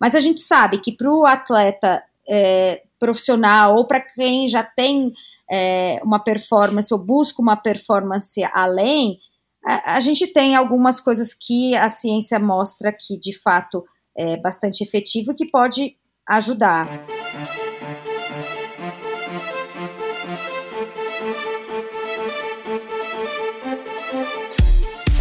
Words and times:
Mas 0.00 0.14
a 0.14 0.20
gente 0.20 0.40
sabe 0.40 0.78
que 0.78 0.92
para 0.92 1.10
o 1.10 1.24
atleta 1.24 2.02
é, 2.28 2.82
profissional 2.98 3.76
ou 3.76 3.86
para 3.86 4.00
quem 4.00 4.48
já 4.48 4.62
tem 4.62 5.12
é, 5.50 6.00
uma 6.02 6.18
performance 6.18 6.92
ou 6.92 6.98
busca 6.98 7.40
uma 7.40 7.56
performance 7.56 8.42
além, 8.52 9.18
a, 9.64 9.96
a, 9.96 10.00
gente 10.00 10.26
tem 10.26 10.54
algumas 10.54 11.00
coisas 11.00 11.34
que 11.34 11.76
a 11.76 11.88
ciência 11.88 12.38
mostra 12.38 12.92
que 12.92 13.18
de 13.18 13.38
fato 13.38 13.84
é 14.16 14.36
bastante 14.36 14.82
efetivo 14.82 15.32
e 15.32 15.34
que 15.34 15.50
pode 15.50 15.96
ajudar. 16.28 16.86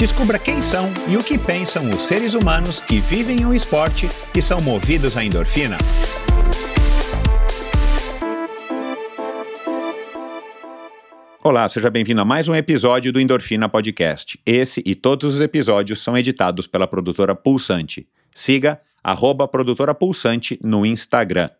Descubra 0.00 0.38
quem 0.38 0.62
são 0.62 0.86
e 1.06 1.14
o 1.18 1.22
que 1.22 1.36
pensam 1.36 1.90
os 1.90 2.06
seres 2.06 2.32
humanos 2.32 2.80
que 2.80 2.98
vivem 2.98 3.44
o 3.44 3.52
esporte 3.52 4.08
e 4.34 4.40
são 4.40 4.58
movidos 4.58 5.14
à 5.14 5.22
endorfina. 5.22 5.76
Olá, 11.44 11.68
seja 11.68 11.90
bem-vindo 11.90 12.18
a 12.22 12.24
mais 12.24 12.48
um 12.48 12.54
episódio 12.54 13.12
do 13.12 13.20
Endorfina 13.20 13.68
Podcast. 13.68 14.40
Esse 14.46 14.82
e 14.86 14.94
todos 14.94 15.34
os 15.34 15.42
episódios 15.42 16.02
são 16.02 16.16
editados 16.16 16.66
pela 16.66 16.86
produtora 16.86 17.34
Pulsante. 17.34 18.08
Siga 18.34 18.80
produtora 19.46 19.94
Pulsante 19.94 20.58
no 20.64 20.86
Instagram. 20.86 21.50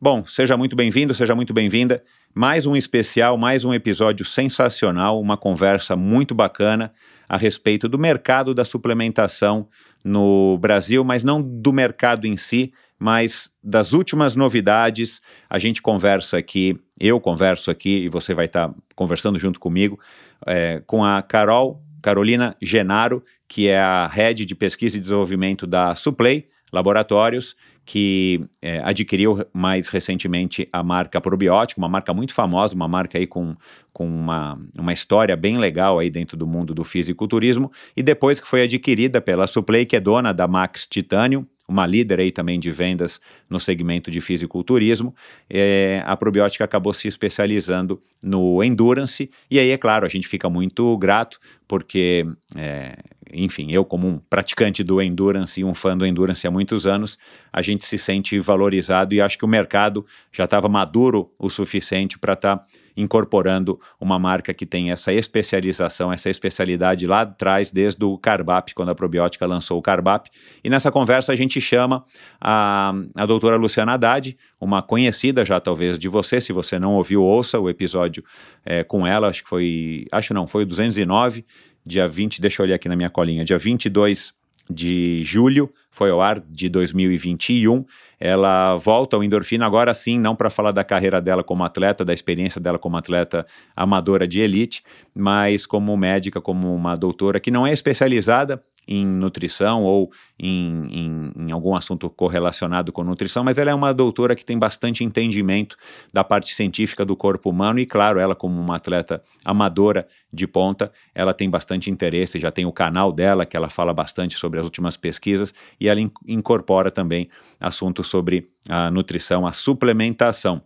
Bom, 0.00 0.26
seja 0.26 0.56
muito 0.56 0.74
bem-vindo, 0.74 1.14
seja 1.14 1.36
muito 1.36 1.54
bem-vinda. 1.54 2.02
Mais 2.38 2.66
um 2.66 2.76
especial, 2.76 3.38
mais 3.38 3.64
um 3.64 3.72
episódio 3.72 4.22
sensacional, 4.22 5.18
uma 5.18 5.38
conversa 5.38 5.96
muito 5.96 6.34
bacana 6.34 6.92
a 7.26 7.38
respeito 7.38 7.88
do 7.88 7.98
mercado 7.98 8.52
da 8.52 8.62
suplementação 8.62 9.66
no 10.04 10.58
Brasil, 10.58 11.02
mas 11.02 11.24
não 11.24 11.40
do 11.40 11.72
mercado 11.72 12.26
em 12.26 12.36
si, 12.36 12.74
mas 12.98 13.50
das 13.64 13.94
últimas 13.94 14.36
novidades. 14.36 15.22
A 15.48 15.58
gente 15.58 15.80
conversa 15.80 16.36
aqui, 16.36 16.78
eu 17.00 17.18
converso 17.18 17.70
aqui 17.70 18.04
e 18.04 18.08
você 18.10 18.34
vai 18.34 18.44
estar 18.44 18.68
tá 18.68 18.74
conversando 18.94 19.38
junto 19.38 19.58
comigo, 19.58 19.98
é, 20.46 20.82
com 20.86 21.02
a 21.02 21.22
Carol, 21.22 21.82
Carolina 22.02 22.54
Genaro, 22.60 23.24
que 23.48 23.66
é 23.66 23.80
a 23.80 24.06
head 24.06 24.44
de 24.44 24.54
pesquisa 24.54 24.98
e 24.98 25.00
desenvolvimento 25.00 25.66
da 25.66 25.94
Suplay 25.94 26.46
Laboratórios, 26.70 27.56
que 27.86 28.44
é, 28.60 28.80
adquiriu 28.84 29.46
mais 29.52 29.88
recentemente 29.88 30.68
a 30.72 30.82
marca 30.82 31.20
Probiótico, 31.20 31.80
uma 31.80 31.88
marca 31.88 32.12
muito 32.12 32.34
famosa, 32.34 32.74
uma 32.74 32.88
marca 32.88 33.16
aí 33.16 33.28
com, 33.28 33.54
com 33.92 34.04
uma, 34.04 34.60
uma 34.76 34.92
história 34.92 35.36
bem 35.36 35.56
legal 35.56 36.00
aí 36.00 36.10
dentro 36.10 36.36
do 36.36 36.48
mundo 36.48 36.74
do 36.74 36.82
fisiculturismo, 36.82 37.70
e 37.96 38.02
depois 38.02 38.40
que 38.40 38.48
foi 38.48 38.62
adquirida 38.62 39.20
pela 39.20 39.46
Suplay, 39.46 39.86
que 39.86 39.94
é 39.94 40.00
dona 40.00 40.34
da 40.34 40.48
Max 40.48 40.84
Titanium, 40.84 41.46
uma 41.68 41.86
líder 41.86 42.20
aí 42.20 42.32
também 42.32 42.58
de 42.58 42.70
vendas 42.70 43.20
no 43.48 43.60
segmento 43.60 44.10
de 44.10 44.20
fisiculturismo, 44.20 45.14
é, 45.48 46.02
a 46.06 46.16
probiótica 46.16 46.64
acabou 46.64 46.92
se 46.92 47.06
especializando 47.06 48.00
no 48.20 48.62
endurance, 48.64 49.30
e 49.48 49.60
aí, 49.60 49.70
é 49.70 49.78
claro, 49.78 50.04
a 50.04 50.08
gente 50.08 50.26
fica 50.26 50.50
muito 50.50 50.96
grato, 50.98 51.38
porque, 51.68 52.26
é, 52.56 52.96
enfim, 53.44 53.70
eu 53.70 53.84
como 53.84 54.06
um 54.06 54.18
praticante 54.18 54.82
do 54.82 55.00
endurance 55.00 55.60
e 55.60 55.64
um 55.64 55.74
fã 55.74 55.96
do 55.96 56.06
endurance 56.06 56.46
há 56.46 56.50
muitos 56.50 56.86
anos, 56.86 57.18
a 57.52 57.62
gente 57.62 57.84
se 57.84 57.98
sente 57.98 58.38
valorizado 58.38 59.14
e 59.14 59.20
acho 59.20 59.38
que 59.38 59.44
o 59.44 59.48
mercado 59.48 60.04
já 60.32 60.44
estava 60.44 60.68
maduro 60.68 61.30
o 61.38 61.50
suficiente 61.50 62.18
para 62.18 62.32
estar 62.32 62.56
tá 62.56 62.64
incorporando 62.96 63.78
uma 64.00 64.18
marca 64.18 64.54
que 64.54 64.64
tem 64.64 64.90
essa 64.90 65.12
especialização, 65.12 66.12
essa 66.12 66.30
especialidade 66.30 67.06
lá 67.06 67.20
atrás, 67.20 67.70
desde 67.70 68.02
o 68.04 68.16
Carbap, 68.16 68.74
quando 68.74 68.88
a 68.88 68.94
probiótica 68.94 69.44
lançou 69.44 69.78
o 69.78 69.82
Carbap. 69.82 70.30
E 70.64 70.70
nessa 70.70 70.90
conversa 70.90 71.32
a 71.32 71.36
gente 71.36 71.60
chama 71.60 72.04
a, 72.40 72.94
a 73.14 73.26
doutora 73.26 73.56
Luciana 73.56 73.92
Haddad, 73.92 74.36
uma 74.58 74.82
conhecida 74.82 75.44
já 75.44 75.60
talvez 75.60 75.98
de 75.98 76.08
você, 76.08 76.40
se 76.40 76.52
você 76.52 76.78
não 76.78 76.94
ouviu, 76.94 77.22
ouça 77.22 77.60
o 77.60 77.68
episódio 77.68 78.24
é, 78.64 78.82
com 78.82 79.06
ela, 79.06 79.28
acho 79.28 79.42
que 79.42 79.48
foi, 79.48 80.06
acho 80.10 80.32
não, 80.32 80.46
foi 80.46 80.62
o 80.62 80.66
209, 80.66 81.44
dia 81.86 82.08
20, 82.08 82.40
deixa 82.40 82.60
eu 82.60 82.66
olhar 82.66 82.74
aqui 82.74 82.88
na 82.88 82.96
minha 82.96 83.08
colinha, 83.08 83.44
dia 83.44 83.56
22 83.56 84.34
de 84.68 85.22
julho, 85.22 85.72
foi 85.90 86.10
ao 86.10 86.20
ar 86.20 86.40
de 86.40 86.68
2021. 86.68 87.84
Ela 88.18 88.74
volta 88.76 89.16
ao 89.16 89.22
endorfina 89.22 89.64
agora 89.64 89.94
sim, 89.94 90.18
não 90.18 90.34
para 90.34 90.50
falar 90.50 90.72
da 90.72 90.82
carreira 90.82 91.20
dela 91.20 91.44
como 91.44 91.62
atleta, 91.62 92.04
da 92.04 92.12
experiência 92.12 92.60
dela 92.60 92.78
como 92.78 92.96
atleta 92.96 93.46
amadora 93.76 94.26
de 94.26 94.40
elite, 94.40 94.82
mas 95.14 95.66
como 95.66 95.96
médica, 95.96 96.40
como 96.40 96.74
uma 96.74 96.96
doutora 96.96 97.38
que 97.38 97.50
não 97.50 97.66
é 97.66 97.72
especializada 97.72 98.60
em 98.86 99.04
nutrição 99.04 99.82
ou 99.82 100.10
em, 100.38 100.86
em, 100.90 101.32
em, 101.36 101.52
algum 101.52 101.74
assunto 101.74 102.08
correlacionado 102.08 102.92
com 102.92 103.02
nutrição, 103.02 103.42
mas 103.42 103.58
ela 103.58 103.70
é 103.70 103.74
uma 103.74 103.92
doutora 103.92 104.36
que 104.36 104.44
tem 104.44 104.58
bastante 104.58 105.02
entendimento 105.02 105.76
da 106.12 106.22
parte 106.22 106.54
científica 106.54 107.04
do 107.04 107.16
corpo 107.16 107.50
humano 107.50 107.78
e, 107.78 107.86
claro, 107.86 108.20
ela, 108.20 108.34
como 108.34 108.60
uma 108.60 108.76
atleta 108.76 109.22
amadora 109.44 110.06
de 110.32 110.46
ponta, 110.46 110.92
ela 111.14 111.34
tem 111.34 111.48
bastante 111.50 111.90
interesse, 111.90 112.38
já 112.38 112.50
tem 112.50 112.64
o 112.64 112.72
canal 112.72 113.12
dela 113.12 113.44
que 113.44 113.56
ela 113.56 113.68
fala 113.68 113.92
bastante 113.92 114.38
sobre 114.38 114.60
as 114.60 114.64
últimas 114.64 114.96
pesquisas 114.96 115.52
e 115.80 115.88
ela 115.88 116.00
in 116.00 116.10
incorpora 116.26 116.90
também 116.90 117.28
assuntos 117.58 118.06
sobre 118.06 118.48
a 118.68 118.90
nutrição, 118.90 119.46
a 119.46 119.52
suplementação. 119.52 120.62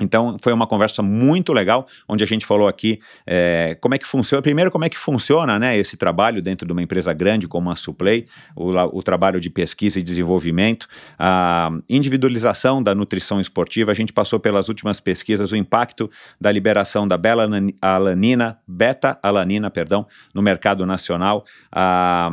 Então 0.00 0.36
foi 0.40 0.52
uma 0.52 0.66
conversa 0.66 1.02
muito 1.02 1.52
legal, 1.52 1.86
onde 2.08 2.24
a 2.24 2.26
gente 2.26 2.44
falou 2.44 2.66
aqui 2.66 2.98
é, 3.26 3.76
como 3.80 3.94
é 3.94 3.98
que 3.98 4.06
funciona, 4.06 4.42
primeiro 4.42 4.70
como 4.70 4.84
é 4.84 4.88
que 4.88 4.98
funciona 4.98 5.58
né, 5.58 5.76
esse 5.76 5.96
trabalho 5.96 6.42
dentro 6.42 6.66
de 6.66 6.72
uma 6.72 6.82
empresa 6.82 7.12
grande 7.12 7.46
como 7.46 7.70
a 7.70 7.76
Suplay, 7.76 8.26
o, 8.56 8.70
o 8.70 9.02
trabalho 9.02 9.40
de 9.40 9.48
pesquisa 9.48 10.00
e 10.00 10.02
desenvolvimento, 10.02 10.88
a 11.16 11.70
individualização 11.88 12.82
da 12.82 12.94
nutrição 12.94 13.40
esportiva, 13.40 13.92
a 13.92 13.94
gente 13.94 14.12
passou 14.12 14.40
pelas 14.40 14.68
últimas 14.68 14.98
pesquisas 14.98 15.52
o 15.52 15.56
impacto 15.56 16.10
da 16.40 16.50
liberação 16.50 17.06
da 17.06 17.16
beta-alanina, 17.16 18.58
beta-alanina, 18.66 19.70
perdão, 19.70 20.06
no 20.34 20.42
mercado 20.42 20.84
nacional, 20.84 21.44
a, 21.70 22.32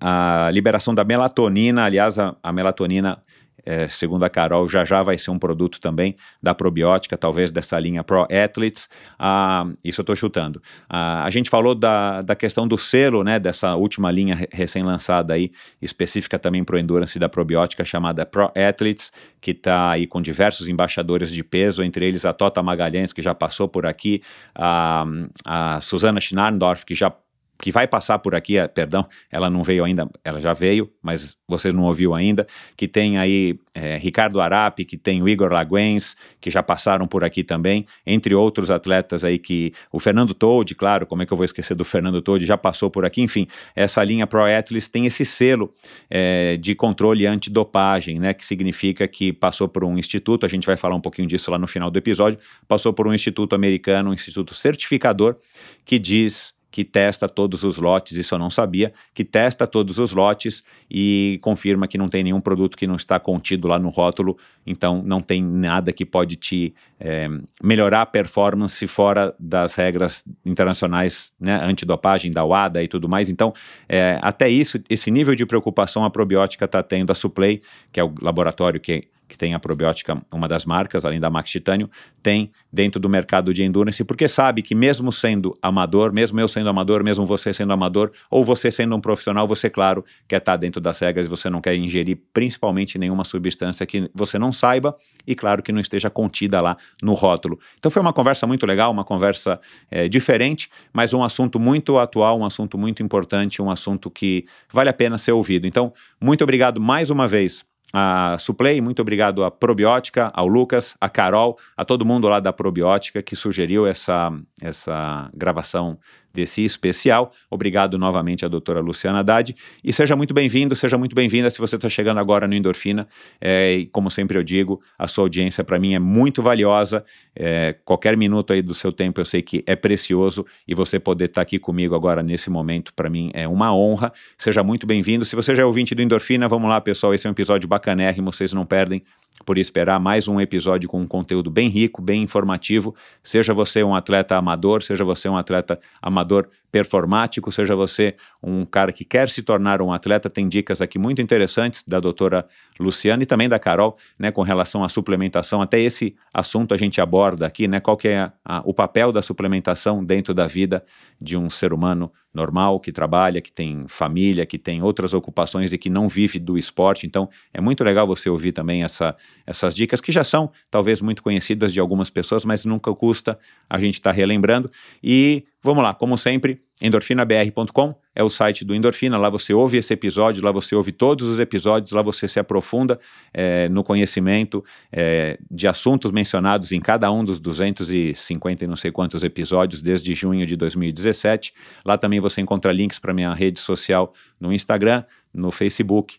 a 0.00 0.50
liberação 0.52 0.94
da 0.94 1.04
melatonina, 1.04 1.84
aliás, 1.84 2.18
a, 2.20 2.36
a 2.40 2.52
melatonina 2.52 3.20
é, 3.64 3.88
segundo 3.88 4.24
a 4.24 4.30
Carol, 4.30 4.68
já 4.68 4.84
já 4.84 5.02
vai 5.02 5.18
ser 5.18 5.30
um 5.30 5.38
produto 5.38 5.80
também 5.80 6.16
da 6.42 6.54
probiótica, 6.54 7.16
talvez 7.16 7.50
dessa 7.50 7.78
linha 7.78 8.02
Pro 8.02 8.26
Athletes. 8.30 8.88
Ah, 9.18 9.66
isso 9.84 10.00
eu 10.00 10.02
estou 10.02 10.16
chutando. 10.16 10.62
Ah, 10.88 11.24
a 11.24 11.30
gente 11.30 11.50
falou 11.50 11.74
da, 11.74 12.22
da 12.22 12.34
questão 12.34 12.66
do 12.66 12.78
selo, 12.78 13.22
né, 13.22 13.38
dessa 13.38 13.74
última 13.74 14.10
linha 14.10 14.48
recém-lançada 14.52 15.34
aí, 15.34 15.50
específica 15.80 16.38
também 16.38 16.64
para 16.64 16.76
o 16.76 16.78
endurance 16.78 17.18
da 17.18 17.28
probiótica, 17.28 17.84
chamada 17.84 18.26
Pro 18.26 18.50
Athletes, 18.56 19.12
que 19.40 19.52
está 19.52 19.90
aí 19.90 20.06
com 20.06 20.20
diversos 20.20 20.68
embaixadores 20.68 21.30
de 21.30 21.42
peso, 21.42 21.82
entre 21.82 22.06
eles 22.06 22.24
a 22.24 22.32
Tota 22.32 22.62
Magalhães, 22.62 23.12
que 23.12 23.22
já 23.22 23.34
passou 23.34 23.68
por 23.68 23.86
aqui, 23.86 24.22
a, 24.54 25.04
a 25.44 25.80
Susana 25.80 26.20
Schnarndorf, 26.20 26.84
que 26.84 26.94
já 26.94 27.12
que 27.60 27.70
vai 27.70 27.86
passar 27.86 28.18
por 28.18 28.34
aqui, 28.34 28.56
é, 28.56 28.66
perdão, 28.66 29.06
ela 29.30 29.50
não 29.50 29.62
veio 29.62 29.84
ainda, 29.84 30.08
ela 30.24 30.40
já 30.40 30.52
veio, 30.52 30.90
mas 31.02 31.36
você 31.46 31.70
não 31.70 31.82
ouviu 31.84 32.14
ainda, 32.14 32.46
que 32.76 32.88
tem 32.88 33.18
aí 33.18 33.58
é, 33.74 33.96
Ricardo 33.96 34.40
Arapi, 34.40 34.84
que 34.84 34.96
tem 34.96 35.22
o 35.22 35.28
Igor 35.28 35.52
Laguens, 35.52 36.16
que 36.40 36.50
já 36.50 36.62
passaram 36.62 37.06
por 37.06 37.22
aqui 37.22 37.44
também, 37.44 37.84
entre 38.06 38.34
outros 38.34 38.70
atletas 38.70 39.24
aí 39.24 39.38
que, 39.38 39.72
o 39.92 40.00
Fernando 40.00 40.32
Todd, 40.32 40.74
claro, 40.74 41.06
como 41.06 41.22
é 41.22 41.26
que 41.26 41.32
eu 41.32 41.36
vou 41.36 41.44
esquecer 41.44 41.74
do 41.74 41.84
Fernando 41.84 42.22
Todd, 42.22 42.44
já 42.44 42.56
passou 42.56 42.90
por 42.90 43.04
aqui, 43.04 43.20
enfim, 43.20 43.46
essa 43.76 44.02
linha 44.02 44.26
Pro 44.26 44.44
Athletes 44.44 44.88
tem 44.88 45.06
esse 45.06 45.24
selo 45.24 45.72
é, 46.08 46.56
de 46.56 46.74
controle 46.74 47.26
antidopagem, 47.26 48.18
né, 48.18 48.32
que 48.32 48.46
significa 48.46 49.06
que 49.06 49.32
passou 49.32 49.68
por 49.68 49.84
um 49.84 49.98
instituto, 49.98 50.46
a 50.46 50.48
gente 50.48 50.66
vai 50.66 50.76
falar 50.76 50.94
um 50.94 51.00
pouquinho 51.00 51.28
disso 51.28 51.50
lá 51.50 51.58
no 51.58 51.66
final 51.66 51.90
do 51.90 51.98
episódio, 51.98 52.38
passou 52.66 52.92
por 52.92 53.06
um 53.06 53.12
instituto 53.12 53.54
americano, 53.54 54.10
um 54.10 54.14
instituto 54.14 54.54
certificador, 54.54 55.36
que 55.84 55.98
diz 55.98 56.54
que 56.70 56.84
testa 56.84 57.28
todos 57.28 57.64
os 57.64 57.78
lotes, 57.78 58.16
isso 58.16 58.34
eu 58.34 58.38
não 58.38 58.50
sabia, 58.50 58.92
que 59.12 59.24
testa 59.24 59.66
todos 59.66 59.98
os 59.98 60.12
lotes 60.12 60.62
e 60.90 61.38
confirma 61.42 61.88
que 61.88 61.98
não 61.98 62.08
tem 62.08 62.22
nenhum 62.22 62.40
produto 62.40 62.76
que 62.76 62.86
não 62.86 62.96
está 62.96 63.18
contido 63.18 63.66
lá 63.66 63.78
no 63.78 63.88
rótulo, 63.88 64.36
então 64.66 65.02
não 65.04 65.20
tem 65.20 65.42
nada 65.42 65.92
que 65.92 66.04
pode 66.04 66.36
te 66.36 66.74
é, 66.98 67.28
melhorar 67.62 68.02
a 68.02 68.06
performance 68.06 68.86
fora 68.86 69.34
das 69.38 69.74
regras 69.74 70.22
internacionais, 70.44 71.32
né, 71.40 71.58
antidopagem, 71.62 72.30
da 72.30 72.44
WADA 72.44 72.82
e 72.82 72.88
tudo 72.88 73.08
mais. 73.08 73.28
Então, 73.28 73.52
é, 73.88 74.18
até 74.22 74.48
isso, 74.48 74.80
esse 74.88 75.10
nível 75.10 75.34
de 75.34 75.46
preocupação 75.46 76.04
a 76.04 76.10
probiótica 76.10 76.66
está 76.66 76.82
tendo, 76.82 77.10
a 77.10 77.14
Suplay, 77.14 77.62
que 77.90 77.98
é 77.98 78.04
o 78.04 78.12
laboratório 78.20 78.80
que 78.80 79.08
que 79.30 79.38
tem 79.38 79.54
a 79.54 79.58
probiótica, 79.58 80.20
uma 80.32 80.48
das 80.48 80.66
marcas, 80.66 81.04
além 81.04 81.20
da 81.20 81.30
Max 81.30 81.48
Titânio, 81.50 81.88
tem 82.22 82.50
dentro 82.70 83.00
do 83.00 83.08
mercado 83.08 83.54
de 83.54 83.62
endurance, 83.62 84.02
porque 84.04 84.26
sabe 84.26 84.60
que 84.60 84.74
mesmo 84.74 85.12
sendo 85.12 85.54
amador, 85.62 86.12
mesmo 86.12 86.38
eu 86.40 86.48
sendo 86.48 86.68
amador, 86.68 87.02
mesmo 87.04 87.24
você 87.24 87.54
sendo 87.54 87.72
amador, 87.72 88.10
ou 88.28 88.44
você 88.44 88.70
sendo 88.70 88.94
um 88.96 89.00
profissional, 89.00 89.46
você, 89.46 89.70
claro, 89.70 90.04
quer 90.28 90.38
estar 90.38 90.56
dentro 90.56 90.80
das 90.80 90.98
regras, 90.98 91.28
você 91.28 91.48
não 91.48 91.60
quer 91.60 91.74
ingerir 91.76 92.18
principalmente 92.34 92.98
nenhuma 92.98 93.24
substância 93.24 93.86
que 93.86 94.10
você 94.12 94.38
não 94.38 94.52
saiba 94.52 94.94
e, 95.26 95.34
claro, 95.34 95.62
que 95.62 95.70
não 95.72 95.80
esteja 95.80 96.10
contida 96.10 96.60
lá 96.60 96.76
no 97.00 97.14
rótulo. 97.14 97.58
Então 97.78 97.90
foi 97.90 98.02
uma 98.02 98.12
conversa 98.12 98.46
muito 98.46 98.66
legal, 98.66 98.90
uma 98.90 99.04
conversa 99.04 99.60
é, 99.90 100.08
diferente, 100.08 100.68
mas 100.92 101.14
um 101.14 101.22
assunto 101.22 101.60
muito 101.60 101.98
atual, 101.98 102.40
um 102.40 102.44
assunto 102.44 102.76
muito 102.76 103.02
importante, 103.02 103.62
um 103.62 103.70
assunto 103.70 104.10
que 104.10 104.44
vale 104.72 104.90
a 104.90 104.92
pena 104.92 105.16
ser 105.16 105.32
ouvido. 105.32 105.66
Então, 105.66 105.92
muito 106.20 106.42
obrigado 106.42 106.80
mais 106.80 107.10
uma 107.10 107.28
vez 107.28 107.64
a 107.92 108.36
Suplay, 108.38 108.80
muito 108.80 109.02
obrigado 109.02 109.44
à 109.44 109.50
Probiótica, 109.50 110.30
ao 110.34 110.46
Lucas, 110.46 110.96
a 111.00 111.08
Carol, 111.08 111.58
a 111.76 111.84
todo 111.84 112.06
mundo 112.06 112.28
lá 112.28 112.40
da 112.40 112.52
Probiótica 112.52 113.22
que 113.22 113.34
sugeriu 113.34 113.86
essa, 113.86 114.32
essa 114.60 115.30
gravação 115.34 115.98
desse 116.32 116.64
especial. 116.64 117.32
Obrigado 117.50 117.98
novamente 117.98 118.44
à 118.44 118.48
doutora 118.48 118.80
Luciana 118.80 119.20
Haddad. 119.20 119.54
E 119.82 119.92
seja 119.92 120.16
muito 120.16 120.32
bem-vindo, 120.32 120.74
seja 120.76 120.96
muito 120.96 121.14
bem-vinda 121.14 121.50
se 121.50 121.58
você 121.58 121.76
está 121.76 121.88
chegando 121.88 122.18
agora 122.18 122.46
no 122.46 122.54
Endorfina. 122.54 123.06
É, 123.40 123.74
e 123.74 123.86
como 123.86 124.10
sempre 124.10 124.38
eu 124.38 124.42
digo, 124.42 124.80
a 124.98 125.08
sua 125.08 125.24
audiência 125.24 125.64
para 125.64 125.78
mim 125.78 125.94
é 125.94 125.98
muito 125.98 126.42
valiosa. 126.42 127.04
É, 127.34 127.76
qualquer 127.84 128.16
minuto 128.16 128.52
aí 128.52 128.62
do 128.62 128.74
seu 128.74 128.92
tempo 128.92 129.20
eu 129.20 129.24
sei 129.24 129.42
que 129.42 129.62
é 129.66 129.76
precioso 129.76 130.44
e 130.66 130.74
você 130.74 130.98
poder 130.98 131.26
estar 131.26 131.40
tá 131.40 131.42
aqui 131.42 131.58
comigo 131.58 131.94
agora 131.94 132.22
nesse 132.22 132.50
momento, 132.50 132.92
para 132.94 133.08
mim 133.10 133.30
é 133.34 133.46
uma 133.46 133.74
honra. 133.74 134.12
Seja 134.38 134.62
muito 134.62 134.86
bem-vindo. 134.86 135.24
Se 135.24 135.36
você 135.36 135.54
já 135.54 135.62
é 135.62 135.66
ouvinte 135.66 135.94
do 135.94 136.02
Endorfina, 136.02 136.48
vamos 136.48 136.68
lá, 136.68 136.80
pessoal. 136.80 137.14
Esse 137.14 137.26
é 137.26 137.30
um 137.30 137.32
episódio 137.32 137.68
bacanérrimo, 137.68 138.32
vocês 138.32 138.52
não 138.52 138.64
perdem 138.64 139.02
por 139.44 139.58
esperar 139.58 139.98
mais 139.98 140.28
um 140.28 140.40
episódio 140.40 140.88
com 140.88 141.00
um 141.00 141.06
conteúdo 141.06 141.50
bem 141.50 141.68
rico, 141.68 142.02
bem 142.02 142.22
informativo. 142.22 142.94
Seja 143.22 143.54
você 143.54 143.82
um 143.82 143.94
atleta 143.94 144.36
amador, 144.36 144.82
seja 144.82 145.04
você 145.04 145.28
um 145.28 145.36
atleta 145.36 145.78
amador 146.00 146.48
performático, 146.70 147.50
seja 147.50 147.74
você 147.74 148.14
um 148.42 148.64
cara 148.64 148.92
que 148.92 149.04
quer 149.04 149.28
se 149.28 149.42
tornar 149.42 149.82
um 149.82 149.92
atleta, 149.92 150.30
tem 150.30 150.48
dicas 150.48 150.80
aqui 150.80 150.98
muito 150.98 151.20
interessantes 151.20 151.82
da 151.86 151.98
doutora 151.98 152.46
Luciana 152.78 153.22
e 153.22 153.26
também 153.26 153.48
da 153.48 153.58
Carol, 153.58 153.96
né, 154.18 154.30
com 154.30 154.42
relação 154.42 154.84
à 154.84 154.88
suplementação. 154.88 155.60
Até 155.60 155.80
esse 155.80 156.14
assunto 156.32 156.72
a 156.72 156.76
gente 156.76 157.00
aborda 157.00 157.46
aqui, 157.46 157.66
né, 157.66 157.80
qual 157.80 157.96
que 157.96 158.08
é 158.08 158.30
a, 158.44 158.62
o 158.64 158.72
papel 158.72 159.10
da 159.10 159.22
suplementação 159.22 160.04
dentro 160.04 160.32
da 160.32 160.46
vida 160.46 160.84
de 161.20 161.36
um 161.36 161.50
ser 161.50 161.72
humano 161.72 162.12
normal, 162.32 162.78
que 162.78 162.92
trabalha, 162.92 163.40
que 163.40 163.52
tem 163.52 163.86
família, 163.88 164.46
que 164.46 164.58
tem 164.58 164.82
outras 164.82 165.12
ocupações 165.12 165.72
e 165.72 165.78
que 165.78 165.90
não 165.90 166.08
vive 166.08 166.38
do 166.38 166.56
esporte. 166.56 167.06
Então, 167.06 167.28
é 167.52 167.60
muito 167.60 167.82
legal 167.82 168.06
você 168.06 168.30
ouvir 168.30 168.52
também 168.52 168.82
essa, 168.82 169.16
essas 169.46 169.74
dicas 169.74 170.00
que 170.00 170.12
já 170.12 170.22
são 170.22 170.50
talvez 170.70 171.00
muito 171.00 171.22
conhecidas 171.22 171.72
de 171.72 171.80
algumas 171.80 172.10
pessoas, 172.10 172.44
mas 172.44 172.64
nunca 172.64 172.94
custa 172.94 173.38
a 173.68 173.78
gente 173.78 173.94
estar 173.94 174.10
tá 174.10 174.16
relembrando. 174.16 174.70
E 175.02 175.44
vamos 175.62 175.82
lá, 175.82 175.94
como 175.94 176.16
sempre, 176.16 176.62
endorfinabr.com 176.80 177.94
é 178.14 178.22
o 178.22 178.30
site 178.30 178.64
do 178.64 178.74
Endorfina. 178.74 179.16
Lá 179.16 179.28
você 179.28 179.52
ouve 179.52 179.78
esse 179.78 179.92
episódio, 179.92 180.42
lá 180.42 180.50
você 180.50 180.74
ouve 180.74 180.92
todos 180.92 181.26
os 181.26 181.38
episódios, 181.38 181.92
lá 181.92 182.02
você 182.02 182.26
se 182.26 182.38
aprofunda 182.38 182.98
é, 183.32 183.68
no 183.68 183.84
conhecimento 183.84 184.64
é, 184.92 185.38
de 185.50 185.68
assuntos 185.68 186.10
mencionados 186.10 186.72
em 186.72 186.80
cada 186.80 187.10
um 187.10 187.24
dos 187.24 187.38
250 187.38 188.64
e 188.64 188.66
não 188.66 188.76
sei 188.76 188.90
quantos 188.90 189.22
episódios 189.22 189.82
desde 189.82 190.14
junho 190.14 190.46
de 190.46 190.56
2017. 190.56 191.52
Lá 191.84 191.96
também 191.96 192.20
você 192.20 192.40
encontra 192.40 192.72
links 192.72 192.98
para 192.98 193.14
minha 193.14 193.32
rede 193.34 193.60
social 193.60 194.12
no 194.38 194.52
Instagram, 194.52 195.04
no 195.32 195.50
Facebook 195.50 196.18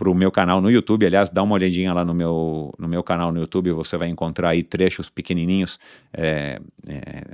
para 0.00 0.08
o 0.08 0.14
meu 0.14 0.30
canal 0.30 0.62
no 0.62 0.70
YouTube. 0.70 1.04
Aliás, 1.04 1.28
dá 1.28 1.42
uma 1.42 1.54
olhadinha 1.54 1.92
lá 1.92 2.06
no 2.06 2.14
meu, 2.14 2.72
no 2.78 2.88
meu 2.88 3.02
canal 3.02 3.30
no 3.30 3.38
YouTube, 3.38 3.70
você 3.72 3.98
vai 3.98 4.08
encontrar 4.08 4.48
aí 4.48 4.62
trechos 4.62 5.10
pequenininhos, 5.10 5.78
é, 6.10 6.58
é, 6.88 7.24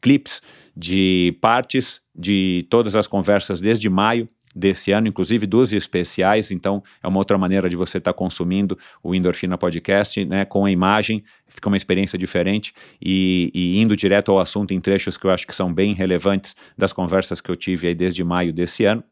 clips 0.00 0.40
de 0.76 1.36
partes 1.40 2.00
de 2.14 2.66
todas 2.70 2.94
as 2.96 3.06
conversas 3.06 3.60
desde 3.60 3.88
maio 3.88 4.28
desse 4.54 4.90
ano, 4.90 5.06
inclusive 5.06 5.46
duas 5.46 5.72
especiais, 5.72 6.50
então 6.50 6.82
é 7.02 7.06
uma 7.06 7.18
outra 7.18 7.38
maneira 7.38 7.68
de 7.68 7.76
você 7.76 7.98
estar 7.98 8.12
tá 8.12 8.18
consumindo 8.18 8.76
o 9.02 9.14
Endorfina 9.14 9.56
Podcast, 9.56 10.24
né, 10.24 10.44
com 10.44 10.64
a 10.64 10.70
imagem, 10.70 11.22
fica 11.46 11.68
uma 11.68 11.76
experiência 11.76 12.18
diferente 12.18 12.72
e, 13.00 13.50
e, 13.54 13.78
indo 13.78 13.96
direto 13.96 14.32
ao 14.32 14.40
assunto 14.40 14.74
em 14.74 14.80
trechos 14.80 15.16
que 15.16 15.26
eu 15.26 15.30
acho 15.30 15.46
que 15.46 15.54
são 15.54 15.72
bem 15.72 15.94
relevantes 15.94 16.56
das 16.76 16.92
conversas 16.92 17.40
que 17.40 17.50
eu 17.50 17.56
tive 17.56 17.88
aí 17.88 17.94
desde 17.94 18.24
maio 18.24 18.52
desse 18.52 18.84
ano. 18.84 19.02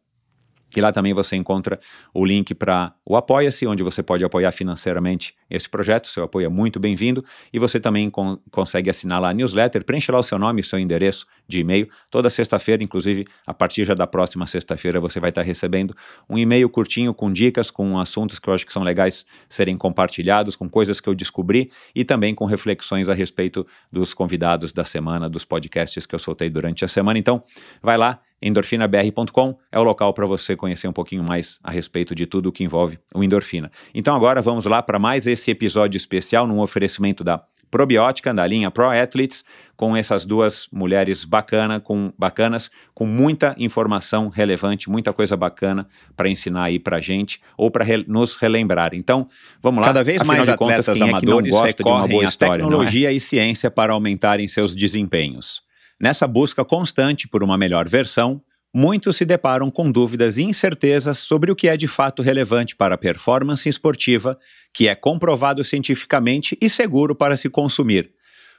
E 0.75 0.81
lá 0.81 0.91
também 0.91 1.15
você 1.15 1.37
encontra 1.37 1.79
o 2.13 2.25
link 2.25 2.55
para 2.55 2.93
o 3.05 3.17
Apoia-se, 3.17 3.67
onde 3.67 3.83
você 3.83 4.03
pode 4.03 4.25
apoiar 4.25 4.51
financeiramente 4.51 5.35
esse 5.49 5.69
projeto. 5.69 6.09
Seu 6.09 6.25
apoio 6.25 6.47
é 6.47 6.49
muito 6.49 6.81
bem-vindo. 6.81 7.25
E 7.53 7.59
você 7.59 7.79
também 7.79 8.11
con 8.11 8.39
consegue 8.51 8.91
assinar 8.91 9.21
lá 9.21 9.31
a 9.31 9.35
newsletter, 9.35 9.85
preenche 9.85 10.11
lá 10.11 10.19
o 10.19 10.23
seu 10.23 10.39
nome 10.39 10.61
e 10.61 10.65
seu 10.65 10.79
endereço 10.79 11.27
de 11.47 11.61
e-mail. 11.61 11.89
Toda 12.11 12.29
sexta-feira, 12.29 12.83
inclusive 12.83 13.25
a 13.47 13.55
partir 13.55 13.85
já 13.85 13.95
da 13.95 14.07
próxima 14.07 14.47
sexta-feira, 14.47 14.99
você 14.99 15.21
vai 15.21 15.31
estar 15.31 15.43
recebendo 15.43 15.95
um 16.29 16.37
e-mail 16.37 16.69
curtinho 16.69 17.15
com 17.15 17.33
dicas, 17.33 17.71
com 17.71 17.99
assuntos 17.99 18.39
que 18.39 18.49
eu 18.49 18.55
acho 18.55 18.67
que 18.67 18.73
são 18.73 18.83
legais 18.83 19.25
serem 19.49 19.77
compartilhados, 19.77 20.57
com 20.57 20.69
coisas 20.69 21.01
que 21.01 21.09
eu 21.09 21.15
descobri 21.15 21.71
e 21.95 22.05
também 22.05 22.35
com 22.35 22.45
reflexões 22.45 23.09
a 23.09 23.15
respeito 23.15 23.67
dos 23.93 24.13
convidados 24.13 24.73
da 24.73 24.85
semana, 24.85 25.29
dos 25.29 25.45
podcasts 25.45 26.07
que 26.07 26.15
eu 26.15 26.19
soltei 26.19 26.51
durante 26.51 26.85
a 26.85 26.89
semana. 26.89 27.19
Então, 27.19 27.43
vai 27.83 27.97
lá, 27.97 28.21
endorfinabr.com 28.43 29.59
é 29.71 29.79
o 29.79 29.83
local 29.83 30.13
para 30.13 30.27
você 30.27 30.56
conhecer 30.57 30.89
um 30.89 30.93
pouquinho 30.93 31.23
mais 31.23 31.59
a 31.63 31.71
respeito 31.71 32.15
de 32.15 32.27
tudo 32.27 32.49
o 32.49 32.53
que 32.53 32.65
envolve 32.65 32.99
o 33.15 33.23
endorfina. 33.23 33.71
Então 33.95 34.15
agora 34.15 34.41
vamos 34.41 34.65
lá 34.65 34.83
para 34.83 34.99
mais 34.99 35.27
esse 35.27 35.51
episódio 35.51 35.97
especial 35.97 36.47
num 36.47 36.61
oferecimento 36.61 37.23
da 37.23 37.43
probiótica 37.71 38.33
da 38.33 38.47
linha 38.47 38.71
Pro 38.71 38.89
Athletes, 38.89 39.45
com 39.77 39.97
essas 39.97 40.25
duas 40.25 40.69
mulheres 40.73 41.25
bacana, 41.25 41.81
com, 41.81 42.13
bacanas, 42.19 42.71
com 42.95 43.05
muita 43.05 43.55
informação 43.59 44.29
relevante, 44.29 44.89
muita 44.89 45.13
coisa 45.13 45.37
bacana 45.37 45.87
para 46.17 46.29
ensinar 46.29 46.65
aí 46.65 46.79
para 46.79 47.01
gente 47.01 47.41
ou 47.57 47.71
para 47.71 47.85
re, 47.85 48.05
nos 48.07 48.37
relembrar. 48.37 48.95
Então, 48.95 49.29
vamos 49.63 49.81
lá. 49.81 49.89
Cada 49.89 50.03
vez 50.03 50.21
Afinal 50.21 50.37
mais 50.37 50.49
de 50.49 50.57
contas, 50.57 50.89
atletas 50.89 50.99
quem 50.99 51.09
amadores 51.09 51.49
é 51.49 51.51
boa 51.51 51.67
a 51.67 52.29
história, 52.29 52.55
tecnologia 52.55 53.11
é? 53.11 53.15
e 53.15 53.21
ciência 53.21 53.71
para 53.71 53.93
aumentarem 53.93 54.49
seus 54.49 54.75
desempenhos. 54.75 55.61
Nessa 56.01 56.27
busca 56.27 56.65
constante 56.65 57.27
por 57.27 57.43
uma 57.43 57.57
melhor 57.57 57.89
versão, 57.89 58.41
muitos 58.79 59.17
se 59.17 59.25
deparam 59.25 59.71
com 59.71 59.91
dúvidas 59.91 60.37
e 60.37 60.43
incertezas 60.43 61.17
sobre 61.17 61.51
o 61.51 61.57
que 61.57 61.67
é 61.67 61.79
de 61.79 61.89
fato 61.89 62.21
relevante 62.21 62.77
para 62.77 62.95
a 62.95 62.99
performance 62.99 63.67
esportiva, 63.67 64.39
que 64.71 64.87
é 64.87 64.95
comprovado 64.95 65.65
cientificamente 65.65 66.59
e 66.61 66.69
seguro 66.69 67.15
para 67.15 67.39
se 67.39 67.49
consumir. 67.49 68.13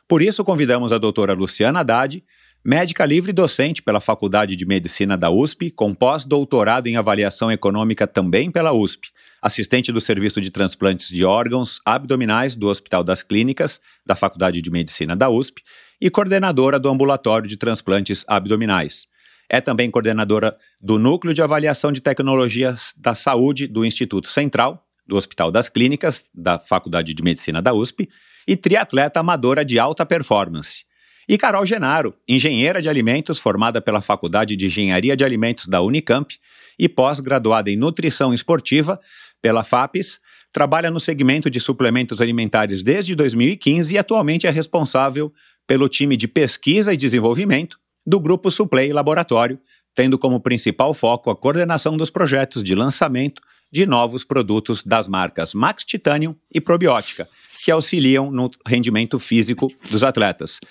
Por 0.07 0.23
isso, 0.23 0.43
convidamos 0.43 0.91
a 0.91 0.97
doutora 0.97 1.33
Luciana 1.33 1.81
Haddad, 1.81 2.23
médica 2.65 3.05
livre 3.05 3.31
docente 3.31 3.83
pela 3.83 3.99
Faculdade 3.99 4.55
de 4.55 4.65
Medicina 4.65 5.15
da 5.15 5.29
USP, 5.29 5.69
com 5.69 5.93
pós-doutorado 5.93 6.87
em 6.87 6.97
avaliação 6.97 7.51
econômica 7.51 8.07
também 8.07 8.49
pela 8.49 8.73
USP, 8.73 9.09
assistente 9.39 9.91
do 9.91 10.01
Serviço 10.01 10.41
de 10.41 10.49
Transplantes 10.49 11.09
de 11.09 11.23
Órgãos 11.23 11.79
Abdominais 11.85 12.55
do 12.55 12.69
Hospital 12.69 13.03
das 13.03 13.21
Clínicas, 13.21 13.79
da 14.03 14.15
Faculdade 14.15 14.63
de 14.63 14.71
Medicina 14.71 15.15
da 15.15 15.29
USP, 15.29 15.61
e 16.01 16.09
coordenadora 16.09 16.79
do 16.79 16.89
Ambulatório 16.89 17.47
de 17.47 17.55
Transplantes 17.55 18.25
Abdominais. 18.27 19.05
É 19.49 19.61
também 19.61 19.89
coordenadora 19.89 20.57
do 20.81 20.99
Núcleo 20.99 21.33
de 21.33 21.41
Avaliação 21.41 21.91
de 21.91 22.01
Tecnologias 22.01 22.93
da 22.97 23.15
Saúde 23.15 23.65
do 23.65 23.85
Instituto 23.85 24.27
Central, 24.27 24.83
do 25.07 25.15
Hospital 25.15 25.51
das 25.51 25.69
Clínicas, 25.69 26.29
da 26.35 26.59
Faculdade 26.59 27.13
de 27.13 27.23
Medicina 27.23 27.61
da 27.61 27.73
USP, 27.73 28.09
e 28.45 28.57
triatleta 28.57 29.21
amadora 29.21 29.63
de 29.63 29.79
alta 29.79 30.05
performance. 30.05 30.85
E 31.29 31.37
Carol 31.37 31.65
Genaro, 31.65 32.13
engenheira 32.27 32.81
de 32.81 32.89
alimentos 32.89 33.39
formada 33.39 33.81
pela 33.81 34.01
Faculdade 34.01 34.55
de 34.55 34.65
Engenharia 34.65 35.15
de 35.15 35.23
Alimentos 35.23 35.67
da 35.67 35.81
Unicamp 35.81 36.33
e 36.79 36.87
pós-graduada 36.87 37.69
em 37.69 37.75
nutrição 37.75 38.33
esportiva 38.33 38.99
pela 39.41 39.63
FAPES, 39.63 40.19
trabalha 40.51 40.89
no 40.89 40.99
segmento 40.99 41.49
de 41.49 41.59
suplementos 41.59 42.21
alimentares 42.21 42.81
desde 42.81 43.13
2015 43.15 43.95
e 43.95 43.97
atualmente 43.97 44.47
é 44.47 44.49
responsável 44.49 45.31
pelo 45.65 45.89
time 45.89 46.15
de 46.15 46.27
pesquisa 46.27 46.93
e 46.93 46.97
desenvolvimento 46.97 47.77
do 48.07 48.21
Grupo 48.21 48.49
Suplay 48.49 48.93
Laboratório, 48.93 49.59
tendo 49.93 50.17
como 50.17 50.39
principal 50.39 50.93
foco 50.93 51.29
a 51.29 51.35
coordenação 51.35 51.97
dos 51.97 52.09
projetos 52.09 52.63
de 52.63 52.73
lançamento 52.73 53.41
de 53.69 53.85
novos 53.85 54.23
produtos 54.23 54.81
das 54.81 55.09
marcas 55.09 55.53
Max 55.53 55.83
Titanium 55.83 56.33
e 56.49 56.61
Probiótica, 56.61 57.27
que 57.61 57.69
auxiliam 57.69 58.31
no 58.31 58.49
rendimento 58.65 59.19
físico 59.19 59.67
dos 59.91 60.05
atletas. 60.05 60.61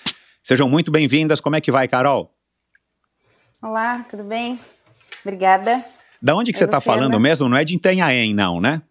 Sejam 0.41 0.67
muito 0.67 0.89
bem-vindas. 0.89 1.39
Como 1.39 1.55
é 1.55 1.61
que 1.61 1.71
vai, 1.71 1.87
Carol? 1.87 2.33
Olá, 3.61 4.03
tudo 4.09 4.23
bem? 4.23 4.59
Obrigada. 5.23 5.85
Da 6.19 6.35
onde 6.35 6.51
que 6.51 6.57
É 6.57 6.59
você 6.59 6.65
está 6.65 6.81
falando 6.81 7.19
mesmo? 7.19 7.47
Não 7.47 7.57
é 7.57 7.63
de 7.63 7.75
Itanhaém, 7.75 8.33
não, 8.33 8.59
né? 8.59 8.81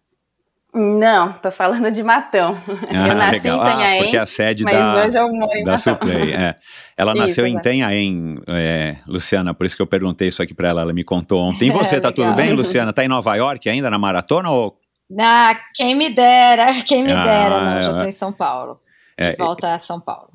Não, 0.77 1.33
tô 1.33 1.49
falando 1.49 1.89
de 1.91 2.03
Matão. 2.03 2.55
Ah, 2.89 3.07
eu 3.07 3.15
nasci 3.15 3.39
legal. 3.49 3.57
em 3.57 3.69
Itanhaém, 3.69 3.99
ah, 3.99 4.03
porque 4.03 4.17
a 4.17 4.25
sede 4.25 4.63
mas 4.63 4.73
da, 4.73 5.05
hoje 5.05 5.19
eu 5.19 5.33
moro 5.33 5.51
em 5.53 5.63
da 5.63 5.71
Matão. 5.73 5.93
Suplay, 5.93 6.33
é. 6.33 6.55
Ela 6.95 7.11
Isso, 7.13 7.21
nasceu 7.21 7.47
em. 7.47 7.57
Itanhaém, 7.57 8.39
é, 8.47 8.97
Luciana, 9.07 9.53
por 9.53 9.65
isso 9.65 9.75
que 9.75 9.81
eu 9.81 9.87
perguntei 9.87 10.27
isso 10.27 10.41
aqui 10.41 10.53
para 10.53 10.69
ela, 10.69 10.81
ela 10.81 10.93
me 10.93 11.03
contou 11.03 11.41
ontem. 11.41 11.67
E 11.67 11.69
você, 11.71 11.95
É, 11.95 11.99
tá 12.01 12.11
tudo 12.11 12.33
bem, 12.33 12.53
Luciana? 12.53 12.93
Tá 12.93 13.03
em 13.03 13.07
Nova 13.07 13.35
York 13.35 13.67
ainda 13.67 13.89
na 13.89 13.97
maratona 13.99 14.49
ou 14.49 14.79
Ah, 15.19 15.55
quem 15.75 15.95
me 15.95 16.09
dera, 16.09 16.67
quem 16.85 17.03
me 17.03 17.11
ah, 17.11 17.23
dera. 17.23 17.61
Não, 17.61 17.81
já 17.81 17.91
estou 17.91 18.07
em 18.07 18.11
São 18.11 18.31
Paulo. 18.31 18.79
De 19.19 19.29
é, 19.29 19.35
volta 19.35 19.73
a 19.73 19.79
São 19.79 19.99
Paulo. 19.99 20.29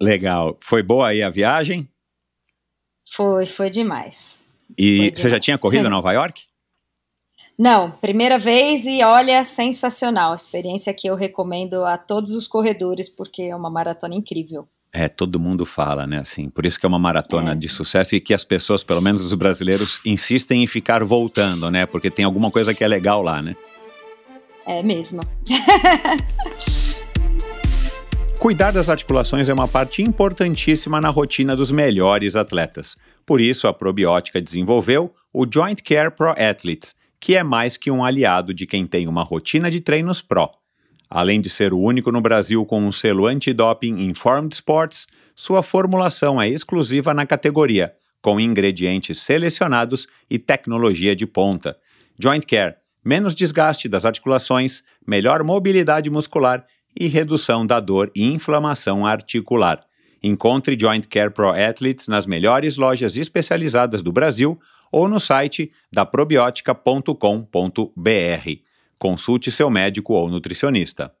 Legal. 0.00 0.56
Foi 0.60 0.82
boa 0.82 1.08
aí 1.08 1.22
a 1.22 1.30
viagem? 1.30 1.88
Foi, 3.14 3.46
foi 3.46 3.68
demais. 3.70 4.42
E 4.76 4.96
foi 4.96 5.04
você 5.10 5.14
demais. 5.14 5.32
já 5.32 5.40
tinha 5.40 5.58
corrido 5.58 5.86
em 5.86 5.90
Nova 5.90 6.12
York? 6.12 6.47
Não, 7.58 7.90
primeira 7.90 8.38
vez 8.38 8.86
e 8.86 9.02
olha, 9.02 9.42
sensacional. 9.42 10.32
Experiência 10.32 10.94
que 10.94 11.08
eu 11.08 11.16
recomendo 11.16 11.84
a 11.84 11.98
todos 11.98 12.36
os 12.36 12.46
corredores, 12.46 13.08
porque 13.08 13.42
é 13.42 13.56
uma 13.56 13.68
maratona 13.68 14.14
incrível. 14.14 14.68
É, 14.92 15.08
todo 15.08 15.40
mundo 15.40 15.66
fala, 15.66 16.06
né, 16.06 16.18
assim, 16.18 16.48
por 16.48 16.64
isso 16.64 16.80
que 16.80 16.86
é 16.86 16.88
uma 16.88 16.98
maratona 16.98 17.52
é. 17.52 17.54
de 17.54 17.68
sucesso 17.68 18.16
e 18.16 18.20
que 18.20 18.32
as 18.32 18.42
pessoas, 18.42 18.82
pelo 18.82 19.02
menos 19.02 19.20
os 19.20 19.34
brasileiros, 19.34 20.00
insistem 20.04 20.62
em 20.62 20.66
ficar 20.66 21.04
voltando, 21.04 21.70
né, 21.70 21.84
porque 21.84 22.10
tem 22.10 22.24
alguma 22.24 22.50
coisa 22.50 22.72
que 22.72 22.82
é 22.82 22.88
legal 22.88 23.20
lá, 23.20 23.42
né? 23.42 23.54
É 24.64 24.82
mesmo. 24.82 25.20
Cuidar 28.38 28.70
das 28.70 28.88
articulações 28.88 29.48
é 29.48 29.52
uma 29.52 29.68
parte 29.68 30.00
importantíssima 30.00 31.00
na 31.00 31.08
rotina 31.08 31.56
dos 31.56 31.72
melhores 31.72 32.36
atletas. 32.36 32.96
Por 33.26 33.40
isso, 33.40 33.66
a 33.66 33.74
probiótica 33.74 34.40
desenvolveu 34.40 35.12
o 35.32 35.44
Joint 35.50 35.82
Care 35.82 36.10
Pro 36.10 36.30
Athletes, 36.30 36.94
que 37.20 37.34
é 37.34 37.42
mais 37.42 37.76
que 37.76 37.90
um 37.90 38.04
aliado 38.04 38.54
de 38.54 38.66
quem 38.66 38.86
tem 38.86 39.08
uma 39.08 39.22
rotina 39.22 39.70
de 39.70 39.80
treinos 39.80 40.22
pró. 40.22 40.50
Além 41.10 41.40
de 41.40 41.48
ser 41.48 41.72
o 41.72 41.78
único 41.78 42.12
no 42.12 42.20
Brasil 42.20 42.64
com 42.66 42.80
um 42.80 42.92
selo 42.92 43.26
antidoping 43.26 44.02
Informed 44.02 44.54
Sports, 44.54 45.06
sua 45.34 45.62
formulação 45.62 46.40
é 46.40 46.48
exclusiva 46.48 47.14
na 47.14 47.24
categoria, 47.24 47.94
com 48.20 48.38
ingredientes 48.38 49.18
selecionados 49.18 50.06
e 50.28 50.38
tecnologia 50.38 51.16
de 51.16 51.26
ponta. 51.26 51.76
Joint 52.20 52.44
Care, 52.44 52.74
menos 53.04 53.34
desgaste 53.34 53.88
das 53.88 54.04
articulações, 54.04 54.82
melhor 55.06 55.42
mobilidade 55.42 56.10
muscular 56.10 56.66
e 56.98 57.06
redução 57.06 57.66
da 57.66 57.80
dor 57.80 58.10
e 58.14 58.24
inflamação 58.24 59.06
articular. 59.06 59.80
Encontre 60.22 60.76
Joint 60.78 61.06
Care 61.06 61.30
Pro 61.30 61.50
Athletes 61.50 62.08
nas 62.08 62.26
melhores 62.26 62.76
lojas 62.76 63.16
especializadas 63.16 64.02
do 64.02 64.10
Brasil 64.12 64.58
ou 64.90 65.08
no 65.08 65.20
site 65.20 65.70
da 65.92 66.04
probiotica.com.br. 66.04 67.12
Consulte 68.98 69.50
seu 69.50 69.70
médico 69.70 70.14
ou 70.14 70.28
nutricionista. 70.28 71.12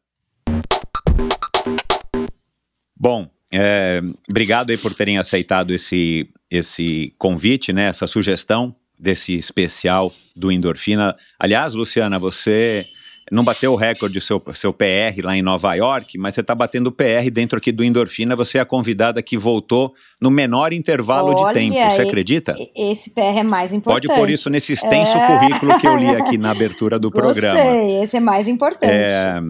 Bom, 2.96 3.30
é, 3.52 4.00
obrigado 4.28 4.70
aí 4.70 4.76
por 4.76 4.94
terem 4.94 5.18
aceitado 5.18 5.72
esse, 5.72 6.28
esse 6.50 7.14
convite, 7.16 7.72
né, 7.72 7.84
essa 7.84 8.06
sugestão 8.06 8.74
desse 8.98 9.36
especial 9.36 10.12
do 10.34 10.50
Endorfina. 10.50 11.14
Aliás, 11.38 11.74
Luciana, 11.74 12.18
você 12.18 12.84
não 13.30 13.44
bateu 13.44 13.72
o 13.72 13.76
recorde, 13.76 14.20
seu, 14.20 14.42
seu 14.54 14.72
PR 14.72 15.22
lá 15.22 15.36
em 15.36 15.42
Nova 15.42 15.74
York, 15.74 16.16
mas 16.18 16.34
você 16.34 16.40
está 16.40 16.54
batendo 16.54 16.88
o 16.88 16.92
PR 16.92 17.30
dentro 17.32 17.58
aqui 17.58 17.70
do 17.72 17.84
Endorfina. 17.84 18.34
Você 18.36 18.58
é 18.58 18.60
a 18.60 18.64
convidada 18.64 19.22
que 19.22 19.36
voltou 19.36 19.94
no 20.20 20.30
menor 20.30 20.72
intervalo 20.72 21.34
Olha, 21.34 21.54
de 21.54 21.60
tempo. 21.60 21.90
Você 21.90 22.02
acredita? 22.02 22.54
Esse 22.76 23.10
PR 23.10 23.38
é 23.38 23.42
mais 23.42 23.74
importante. 23.74 24.06
Pode 24.06 24.20
pôr 24.20 24.30
isso 24.30 24.48
nesse 24.50 24.72
extenso 24.72 25.16
é... 25.16 25.26
currículo 25.26 25.78
que 25.78 25.86
eu 25.86 25.96
li 25.96 26.08
aqui 26.08 26.38
na 26.38 26.50
abertura 26.50 26.98
do 26.98 27.10
Gostei, 27.10 27.42
programa. 27.42 28.02
Esse 28.02 28.16
é 28.16 28.20
mais 28.20 28.48
importante. 28.48 29.12
É... 29.12 29.40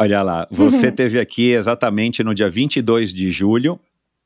Olha 0.00 0.22
lá, 0.22 0.46
você 0.50 0.92
teve 0.92 1.18
aqui 1.18 1.50
exatamente 1.50 2.22
no 2.22 2.32
dia 2.32 2.48
22 2.48 3.12
de 3.12 3.32
julho, 3.32 3.80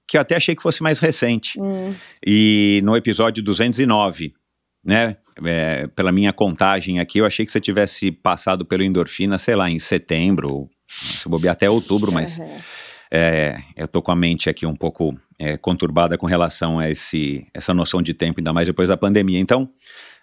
que 0.07 0.19
eu 0.19 0.21
até 0.21 0.37
achei 0.37 0.55
que 0.55 0.63
fosse 0.63 0.83
mais 0.83 0.99
recente, 0.99 1.59
hum. 1.59 1.95
e 2.27 2.83
no 2.85 2.95
episódio 2.95 3.43
209 3.43 4.35
né? 4.85 5.17
É, 5.45 5.87
pela 5.89 6.11
minha 6.11 6.33
contagem 6.33 6.99
aqui, 6.99 7.19
eu 7.19 7.27
achei 7.27 7.47
que 7.47 7.53
você 7.53 7.61
tivesse 7.61 8.11
passado 8.11 8.65
pelo 8.65 8.83
endorfina, 8.83 9.39
sei 9.39 9.55
lá, 9.55 9.71
em 9.71 9.79
setembro, 9.79 10.69
se 10.89 11.29
bobear 11.29 11.53
até 11.53 11.71
outubro, 11.71 12.13
mas 12.13 12.39
uhum. 12.39 12.59
é, 13.11 13.59
eu 13.77 13.87
tô 13.87 14.03
com 14.03 14.11
a 14.11 14.17
mente 14.17 14.51
aqui 14.51 14.67
um 14.67 14.75
pouco 14.75 15.17
é, 15.39 15.57
conturbada 15.57 16.19
com 16.19 16.27
relação 16.27 16.79
a 16.79 16.91
esse, 16.91 17.47
essa 17.55 17.73
noção 17.73 18.03
de 18.03 18.13
tempo, 18.13 18.41
ainda 18.41 18.53
mais 18.53 18.67
depois 18.67 18.89
da 18.89 18.97
pandemia. 18.97 19.39
Então, 19.39 19.71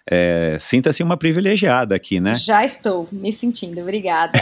é, 0.08 0.56
sinta-se 0.58 1.02
uma 1.02 1.16
privilegiada 1.16 1.94
aqui, 1.94 2.20
né? 2.20 2.34
Já 2.34 2.64
estou 2.64 3.08
me 3.10 3.32
sentindo, 3.32 3.80
obrigada. 3.80 4.38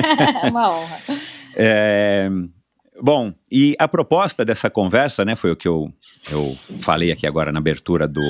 uma 0.48 0.70
honra. 0.70 1.00
É, 1.54 2.28
bom, 3.00 3.32
e 3.50 3.74
a 3.78 3.88
proposta 3.88 4.44
dessa 4.44 4.68
conversa, 4.68 5.24
né, 5.24 5.34
foi 5.34 5.50
o 5.50 5.56
que 5.56 5.68
eu, 5.68 5.92
eu 6.30 6.56
falei 6.80 7.10
aqui 7.10 7.26
agora 7.26 7.52
na 7.52 7.58
abertura 7.58 8.08
do, 8.08 8.22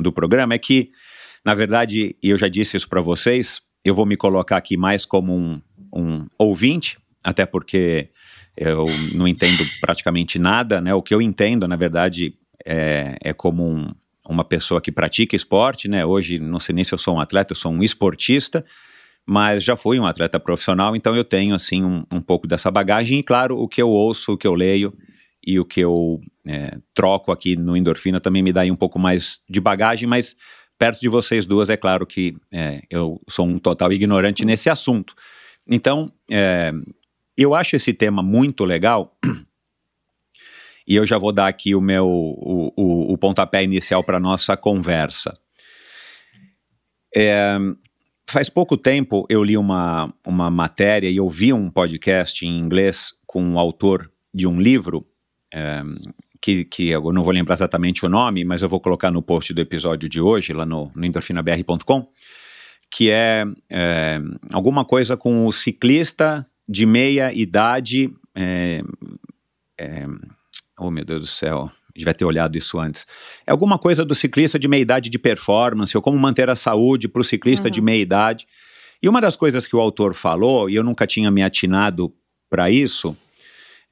do 0.00 0.12
programa 0.12 0.54
é 0.54 0.58
que, 0.58 0.90
na 1.44 1.54
verdade, 1.54 2.16
e 2.22 2.30
eu 2.30 2.38
já 2.38 2.48
disse 2.48 2.76
isso 2.76 2.88
para 2.88 3.00
vocês, 3.00 3.60
eu 3.84 3.94
vou 3.94 4.06
me 4.06 4.16
colocar 4.16 4.56
aqui 4.56 4.76
mais 4.76 5.04
como 5.04 5.34
um, 5.34 5.60
um 5.92 6.26
ouvinte, 6.38 6.98
até 7.24 7.46
porque 7.46 8.10
eu 8.56 8.84
não 9.14 9.26
entendo 9.26 9.64
praticamente 9.80 10.38
nada, 10.38 10.80
né? 10.80 10.94
O 10.94 11.02
que 11.02 11.14
eu 11.14 11.22
entendo, 11.22 11.66
na 11.66 11.76
verdade, 11.76 12.34
é, 12.64 13.16
é 13.22 13.32
como 13.32 13.66
um, 13.66 13.90
uma 14.28 14.44
pessoa 14.44 14.80
que 14.80 14.92
pratica 14.92 15.34
esporte, 15.34 15.88
né? 15.88 16.04
Hoje, 16.04 16.38
não 16.38 16.60
sei 16.60 16.74
nem 16.74 16.84
se 16.84 16.92
eu 16.92 16.98
sou 16.98 17.16
um 17.16 17.20
atleta, 17.20 17.52
eu 17.52 17.56
sou 17.56 17.72
um 17.72 17.82
esportista, 17.82 18.64
mas 19.24 19.62
já 19.62 19.76
fui 19.76 19.98
um 19.98 20.06
atleta 20.06 20.38
profissional, 20.40 20.94
então 20.94 21.14
eu 21.14 21.24
tenho, 21.24 21.54
assim, 21.54 21.84
um, 21.84 22.04
um 22.10 22.20
pouco 22.20 22.46
dessa 22.46 22.70
bagagem 22.70 23.18
e, 23.18 23.22
claro, 23.22 23.58
o 23.58 23.68
que 23.68 23.80
eu 23.80 23.88
ouço, 23.88 24.32
o 24.32 24.36
que 24.36 24.46
eu 24.46 24.54
leio 24.54 24.92
e 25.44 25.58
o 25.58 25.64
que 25.64 25.80
eu 25.80 26.20
é, 26.46 26.78
troco 26.94 27.32
aqui 27.32 27.56
no 27.56 27.76
endorfina 27.76 28.20
também 28.20 28.42
me 28.42 28.52
dá 28.52 28.62
aí 28.62 28.70
um 28.70 28.76
pouco 28.76 28.98
mais 28.98 29.40
de 29.48 29.60
bagagem, 29.60 30.08
mas 30.08 30.36
perto 30.78 31.00
de 31.00 31.08
vocês 31.08 31.46
duas 31.46 31.70
é 31.70 31.76
claro 31.76 32.06
que 32.06 32.36
é, 32.52 32.82
eu 32.90 33.20
sou 33.28 33.46
um 33.46 33.58
total 33.58 33.92
ignorante 33.92 34.44
nesse 34.44 34.70
assunto. 34.70 35.14
Então, 35.68 36.12
é, 36.30 36.72
eu 37.36 37.54
acho 37.54 37.76
esse 37.76 37.92
tema 37.92 38.22
muito 38.22 38.64
legal 38.64 39.16
e 40.86 40.94
eu 40.96 41.06
já 41.06 41.18
vou 41.18 41.32
dar 41.32 41.48
aqui 41.48 41.74
o 41.74 41.80
meu 41.80 42.06
o, 42.06 42.72
o, 42.76 43.12
o 43.12 43.18
pontapé 43.18 43.62
inicial 43.62 44.02
para 44.02 44.20
nossa 44.20 44.56
conversa. 44.56 45.38
É, 47.14 47.58
faz 48.28 48.48
pouco 48.48 48.76
tempo 48.76 49.26
eu 49.28 49.42
li 49.42 49.56
uma, 49.56 50.14
uma 50.24 50.50
matéria 50.50 51.10
e 51.10 51.20
ouvi 51.20 51.52
um 51.52 51.68
podcast 51.68 52.46
em 52.46 52.58
inglês 52.58 53.12
com 53.26 53.42
um 53.42 53.58
autor 53.58 54.10
de 54.32 54.46
um 54.46 54.60
livro 54.60 55.06
que, 56.40 56.64
que 56.64 56.88
eu 56.88 57.12
não 57.12 57.22
vou 57.22 57.32
lembrar 57.32 57.54
exatamente 57.54 58.04
o 58.04 58.08
nome, 58.08 58.44
mas 58.44 58.62
eu 58.62 58.68
vou 58.68 58.80
colocar 58.80 59.10
no 59.10 59.22
post 59.22 59.52
do 59.52 59.60
episódio 59.60 60.08
de 60.08 60.20
hoje, 60.20 60.52
lá 60.52 60.64
no, 60.64 60.90
no 60.94 61.04
endorfinabr.com, 61.04 62.08
que 62.90 63.10
é, 63.10 63.44
é, 63.68 64.20
alguma 64.52 64.84
coisa 64.84 65.16
com 65.16 65.46
o 65.46 65.52
ciclista 65.52 66.46
de 66.68 66.86
meia 66.86 67.32
idade. 67.32 68.10
É, 68.34 68.82
é, 69.78 70.06
oh, 70.78 70.90
meu 70.90 71.04
Deus 71.04 71.20
do 71.20 71.26
céu, 71.26 71.70
devia 71.94 72.14
ter 72.14 72.24
olhado 72.24 72.56
isso 72.56 72.78
antes. 72.78 73.06
É 73.46 73.52
alguma 73.52 73.78
coisa 73.78 74.04
do 74.04 74.14
ciclista 74.14 74.58
de 74.58 74.66
meia 74.66 74.80
idade 74.80 75.10
de 75.10 75.18
performance, 75.18 75.96
ou 75.96 76.02
como 76.02 76.18
manter 76.18 76.48
a 76.48 76.56
saúde 76.56 77.06
para 77.06 77.20
o 77.20 77.24
ciclista 77.24 77.68
uhum. 77.68 77.72
de 77.72 77.80
meia 77.80 78.00
idade. 78.00 78.46
E 79.02 79.08
uma 79.08 79.20
das 79.20 79.36
coisas 79.36 79.66
que 79.66 79.76
o 79.76 79.80
autor 79.80 80.14
falou, 80.14 80.68
e 80.68 80.74
eu 80.74 80.84
nunca 80.84 81.06
tinha 81.06 81.30
me 81.30 81.42
atinado 81.42 82.12
para 82.48 82.70
isso, 82.70 83.16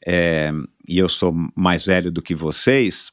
é, 0.06 0.52
e 0.88 0.98
eu 0.98 1.08
sou 1.08 1.34
mais 1.54 1.84
velho 1.84 2.10
do 2.10 2.22
que 2.22 2.34
vocês, 2.34 3.12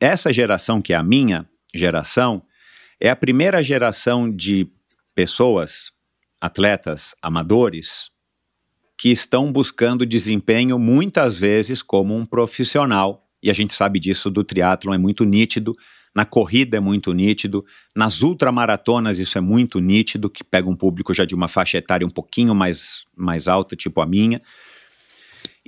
essa 0.00 0.32
geração 0.32 0.80
que 0.80 0.94
é 0.94 0.96
a 0.96 1.02
minha 1.02 1.46
geração, 1.74 2.42
é 2.98 3.10
a 3.10 3.16
primeira 3.16 3.62
geração 3.62 4.34
de 4.34 4.66
pessoas, 5.14 5.92
atletas, 6.40 7.14
amadores, 7.22 8.10
que 8.96 9.10
estão 9.10 9.52
buscando 9.52 10.06
desempenho 10.06 10.78
muitas 10.78 11.36
vezes 11.36 11.82
como 11.82 12.16
um 12.16 12.24
profissional, 12.24 13.28
e 13.40 13.50
a 13.50 13.54
gente 13.54 13.74
sabe 13.74 14.00
disso 14.00 14.30
do 14.30 14.42
triatlon, 14.42 14.94
é 14.94 14.98
muito 14.98 15.24
nítido, 15.24 15.76
na 16.14 16.24
corrida 16.24 16.78
é 16.78 16.80
muito 16.80 17.12
nítido, 17.12 17.64
nas 17.94 18.22
ultramaratonas 18.22 19.20
isso 19.20 19.38
é 19.38 19.40
muito 19.40 19.78
nítido, 19.78 20.28
que 20.28 20.42
pega 20.42 20.68
um 20.68 20.74
público 20.74 21.14
já 21.14 21.24
de 21.24 21.34
uma 21.34 21.46
faixa 21.46 21.78
etária 21.78 22.06
um 22.06 22.10
pouquinho 22.10 22.54
mais, 22.54 23.04
mais 23.14 23.46
alta, 23.46 23.76
tipo 23.76 24.00
a 24.00 24.06
minha, 24.06 24.40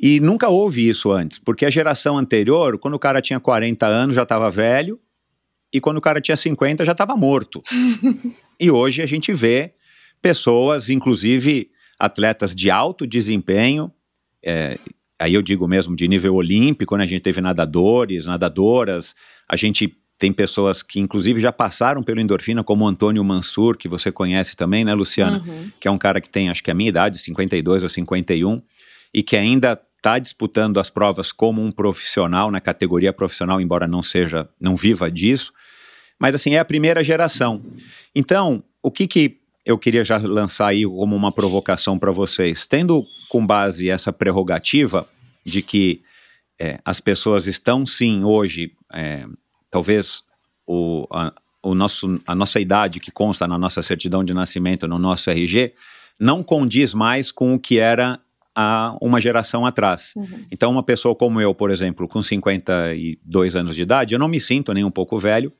e 0.00 0.18
nunca 0.18 0.48
houve 0.48 0.88
isso 0.88 1.12
antes, 1.12 1.38
porque 1.38 1.66
a 1.66 1.70
geração 1.70 2.16
anterior, 2.16 2.78
quando 2.78 2.94
o 2.94 2.98
cara 2.98 3.20
tinha 3.20 3.38
40 3.38 3.86
anos, 3.86 4.16
já 4.16 4.22
estava 4.22 4.50
velho, 4.50 4.98
e 5.70 5.78
quando 5.80 5.98
o 5.98 6.00
cara 6.00 6.20
tinha 6.20 6.36
50, 6.36 6.84
já 6.86 6.92
estava 6.92 7.14
morto. 7.14 7.60
e 8.58 8.70
hoje 8.70 9.02
a 9.02 9.06
gente 9.06 9.32
vê 9.32 9.74
pessoas, 10.22 10.88
inclusive 10.88 11.70
atletas 11.98 12.54
de 12.54 12.70
alto 12.70 13.06
desempenho, 13.06 13.92
é, 14.42 14.74
aí 15.18 15.34
eu 15.34 15.42
digo 15.42 15.68
mesmo 15.68 15.94
de 15.94 16.08
nível 16.08 16.34
olímpico, 16.34 16.96
né? 16.96 17.04
a 17.04 17.06
gente 17.06 17.20
teve 17.20 17.42
nadadores, 17.42 18.24
nadadoras, 18.24 19.14
a 19.46 19.54
gente 19.54 19.94
tem 20.18 20.32
pessoas 20.32 20.82
que 20.82 20.98
inclusive 20.98 21.40
já 21.40 21.52
passaram 21.52 22.02
pelo 22.02 22.20
endorfina, 22.20 22.64
como 22.64 22.86
o 22.86 22.88
Antônio 22.88 23.22
Mansur, 23.22 23.76
que 23.76 23.88
você 23.88 24.10
conhece 24.10 24.56
também, 24.56 24.82
né, 24.82 24.94
Luciana? 24.94 25.42
Uhum. 25.46 25.70
Que 25.78 25.88
é 25.88 25.90
um 25.90 25.98
cara 25.98 26.20
que 26.22 26.28
tem, 26.28 26.48
acho 26.48 26.64
que 26.64 26.70
a 26.70 26.74
minha 26.74 26.88
idade, 26.88 27.18
52 27.18 27.82
ou 27.82 27.88
51, 27.88 28.62
e 29.12 29.22
que 29.22 29.36
ainda 29.36 29.80
está 30.00 30.18
disputando 30.18 30.80
as 30.80 30.88
provas 30.88 31.30
como 31.30 31.62
um 31.62 31.70
profissional, 31.70 32.50
na 32.50 32.60
categoria 32.60 33.12
profissional, 33.12 33.60
embora 33.60 33.86
não 33.86 34.02
seja, 34.02 34.48
não 34.58 34.74
viva 34.74 35.10
disso. 35.10 35.52
Mas 36.18 36.34
assim, 36.34 36.54
é 36.54 36.58
a 36.58 36.64
primeira 36.64 37.04
geração. 37.04 37.62
Então, 38.14 38.64
o 38.82 38.90
que 38.90 39.06
que 39.06 39.40
eu 39.64 39.78
queria 39.78 40.04
já 40.04 40.16
lançar 40.16 40.68
aí 40.68 40.84
como 40.84 41.14
uma 41.14 41.30
provocação 41.30 41.98
para 41.98 42.10
vocês. 42.10 42.66
Tendo 42.66 43.04
com 43.28 43.46
base 43.46 43.90
essa 43.90 44.12
prerrogativa 44.12 45.06
de 45.44 45.62
que 45.62 46.02
é, 46.58 46.78
as 46.84 47.00
pessoas 47.00 47.46
estão 47.46 47.84
sim 47.86 48.24
hoje, 48.24 48.72
é, 48.92 49.26
talvez 49.70 50.22
o, 50.66 51.06
a, 51.10 51.32
o 51.62 51.74
nosso, 51.74 52.20
a 52.26 52.34
nossa 52.34 52.58
idade 52.58 53.00
que 53.00 53.10
consta 53.10 53.46
na 53.46 53.58
nossa 53.58 53.82
certidão 53.82 54.24
de 54.24 54.34
nascimento, 54.34 54.88
no 54.88 54.98
nosso 54.98 55.30
RG, 55.30 55.72
não 56.18 56.42
condiz 56.42 56.92
mais 56.92 57.30
com 57.30 57.54
o 57.54 57.58
que 57.58 57.78
era 57.78 58.18
há 58.54 58.96
uma 59.00 59.20
geração 59.20 59.64
atrás. 59.64 60.12
Uhum. 60.16 60.44
Então, 60.50 60.70
uma 60.70 60.82
pessoa 60.82 61.14
como 61.14 61.40
eu, 61.40 61.54
por 61.54 61.70
exemplo, 61.70 62.08
com 62.08 62.22
52 62.22 63.56
anos 63.56 63.76
de 63.76 63.82
idade, 63.82 64.14
eu 64.14 64.18
não 64.18 64.28
me 64.28 64.40
sinto 64.40 64.72
nem 64.72 64.84
um 64.84 64.90
pouco 64.90 65.18
velho, 65.18 65.52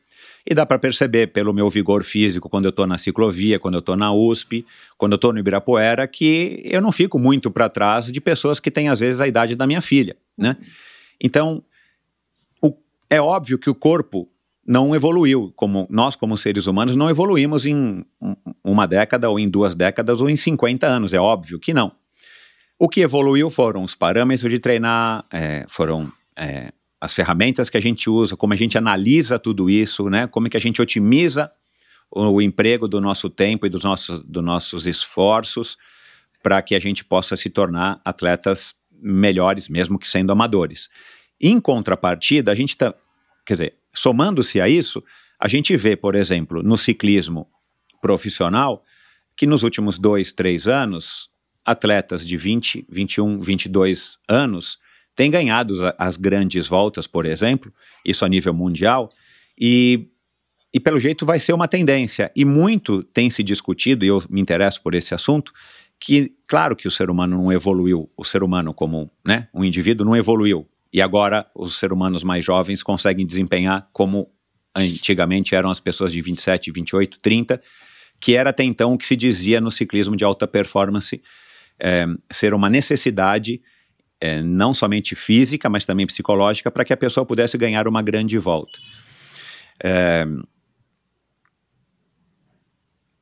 e 0.48 0.54
dá 0.54 0.64
para 0.64 0.78
perceber 0.78 1.28
pelo 1.28 1.52
meu 1.52 1.68
vigor 1.68 2.02
físico 2.02 2.48
quando 2.48 2.64
eu 2.64 2.70
estou 2.70 2.86
na 2.86 2.98
ciclovia, 2.98 3.58
quando 3.58 3.74
eu 3.74 3.80
estou 3.80 3.96
na 3.96 4.12
USP, 4.12 4.64
quando 4.96 5.12
eu 5.12 5.16
estou 5.16 5.32
no 5.32 5.38
Ibirapuera, 5.38 6.06
que 6.06 6.62
eu 6.64 6.80
não 6.80 6.92
fico 6.92 7.18
muito 7.18 7.50
para 7.50 7.68
trás 7.68 8.10
de 8.10 8.20
pessoas 8.20 8.58
que 8.58 8.70
têm, 8.70 8.88
às 8.88 9.00
vezes, 9.00 9.20
a 9.20 9.28
idade 9.28 9.54
da 9.54 9.66
minha 9.66 9.80
filha. 9.80 10.16
Né? 10.36 10.56
Então, 11.20 11.62
o, 12.62 12.74
é 13.08 13.20
óbvio 13.20 13.58
que 13.58 13.68
o 13.68 13.74
corpo 13.74 14.28
não 14.66 14.94
evoluiu, 14.94 15.52
como 15.56 15.86
nós, 15.90 16.14
como 16.14 16.36
seres 16.38 16.66
humanos, 16.66 16.96
não 16.96 17.10
evoluímos 17.10 17.66
em 17.66 18.04
uma 18.64 18.86
década, 18.86 19.28
ou 19.28 19.38
em 19.38 19.48
duas 19.48 19.74
décadas, 19.74 20.20
ou 20.20 20.30
em 20.30 20.36
50 20.36 20.86
anos, 20.86 21.12
é 21.12 21.20
óbvio 21.20 21.58
que 21.58 21.74
não. 21.74 21.92
O 22.82 22.88
que 22.88 23.02
evoluiu 23.02 23.50
foram 23.50 23.84
os 23.84 23.94
parâmetros 23.94 24.50
de 24.50 24.58
treinar, 24.58 25.26
é, 25.30 25.66
foram 25.68 26.10
é, 26.34 26.72
as 26.98 27.12
ferramentas 27.12 27.68
que 27.68 27.76
a 27.76 27.80
gente 27.80 28.08
usa, 28.08 28.38
como 28.38 28.54
a 28.54 28.56
gente 28.56 28.78
analisa 28.78 29.38
tudo 29.38 29.68
isso, 29.68 30.08
né? 30.08 30.26
Como 30.26 30.48
que 30.48 30.56
a 30.56 30.60
gente 30.60 30.80
otimiza 30.80 31.52
o, 32.10 32.24
o 32.24 32.40
emprego 32.40 32.88
do 32.88 32.98
nosso 32.98 33.28
tempo 33.28 33.66
e 33.66 33.68
dos 33.68 33.84
nossos, 33.84 34.22
dos 34.24 34.42
nossos 34.42 34.86
esforços 34.86 35.76
para 36.42 36.62
que 36.62 36.74
a 36.74 36.78
gente 36.78 37.04
possa 37.04 37.36
se 37.36 37.50
tornar 37.50 38.00
atletas 38.02 38.74
melhores, 38.90 39.68
mesmo 39.68 39.98
que 39.98 40.08
sendo 40.08 40.32
amadores. 40.32 40.88
Em 41.38 41.60
contrapartida, 41.60 42.50
a 42.50 42.54
gente 42.54 42.70
está, 42.70 42.94
quer 43.44 43.54
dizer, 43.54 43.74
somando-se 43.92 44.58
a 44.58 44.70
isso, 44.70 45.04
a 45.38 45.48
gente 45.48 45.76
vê, 45.76 45.96
por 45.96 46.14
exemplo, 46.14 46.62
no 46.62 46.78
ciclismo 46.78 47.46
profissional, 48.00 48.82
que 49.36 49.46
nos 49.46 49.62
últimos 49.62 49.98
dois, 49.98 50.32
três 50.32 50.66
anos, 50.66 51.29
atletas 51.64 52.26
de 52.26 52.36
20, 52.36 52.86
21, 52.88 53.40
22 53.40 54.18
anos 54.28 54.78
tem 55.14 55.30
ganhado 55.30 55.74
as 55.98 56.16
grandes 56.16 56.66
voltas, 56.66 57.06
por 57.06 57.26
exemplo, 57.26 57.70
isso 58.06 58.24
a 58.24 58.28
nível 58.28 58.54
mundial, 58.54 59.10
e, 59.58 60.08
e 60.72 60.80
pelo 60.80 60.98
jeito 60.98 61.26
vai 61.26 61.38
ser 61.38 61.52
uma 61.52 61.68
tendência. 61.68 62.32
E 62.34 62.42
muito 62.44 63.02
tem 63.02 63.28
se 63.28 63.42
discutido, 63.42 64.04
e 64.04 64.08
eu 64.08 64.22
me 64.30 64.40
interesso 64.40 64.80
por 64.80 64.94
esse 64.94 65.14
assunto, 65.14 65.52
que 65.98 66.32
claro 66.46 66.74
que 66.74 66.88
o 66.88 66.90
ser 66.90 67.10
humano 67.10 67.36
não 67.36 67.52
evoluiu, 67.52 68.10
o 68.16 68.24
ser 68.24 68.42
humano 68.42 68.72
como 68.72 69.10
né, 69.22 69.48
um 69.52 69.62
indivíduo 69.62 70.06
não 70.06 70.16
evoluiu. 70.16 70.66
E 70.90 71.02
agora 71.02 71.46
os 71.54 71.78
seres 71.78 71.94
humanos 71.94 72.24
mais 72.24 72.42
jovens 72.42 72.82
conseguem 72.82 73.26
desempenhar 73.26 73.88
como 73.92 74.32
antigamente 74.74 75.54
eram 75.54 75.70
as 75.70 75.78
pessoas 75.78 76.12
de 76.12 76.22
27, 76.22 76.70
28, 76.70 77.20
30, 77.20 77.60
que 78.18 78.34
era 78.34 78.50
até 78.50 78.64
então 78.64 78.94
o 78.94 78.98
que 78.98 79.06
se 79.06 79.16
dizia 79.16 79.60
no 79.60 79.70
ciclismo 79.70 80.16
de 80.16 80.24
alta 80.24 80.46
performance 80.48 81.20
é, 81.80 82.06
ser 82.30 82.54
uma 82.54 82.68
necessidade 82.68 83.60
é, 84.20 84.42
não 84.42 84.74
somente 84.74 85.14
física, 85.14 85.68
mas 85.68 85.84
também 85.84 86.06
psicológica, 86.06 86.70
para 86.70 86.84
que 86.84 86.92
a 86.92 86.96
pessoa 86.96 87.24
pudesse 87.24 87.56
ganhar 87.56 87.88
uma 87.88 88.02
grande 88.02 88.36
volta. 88.38 88.78
É, 89.82 90.26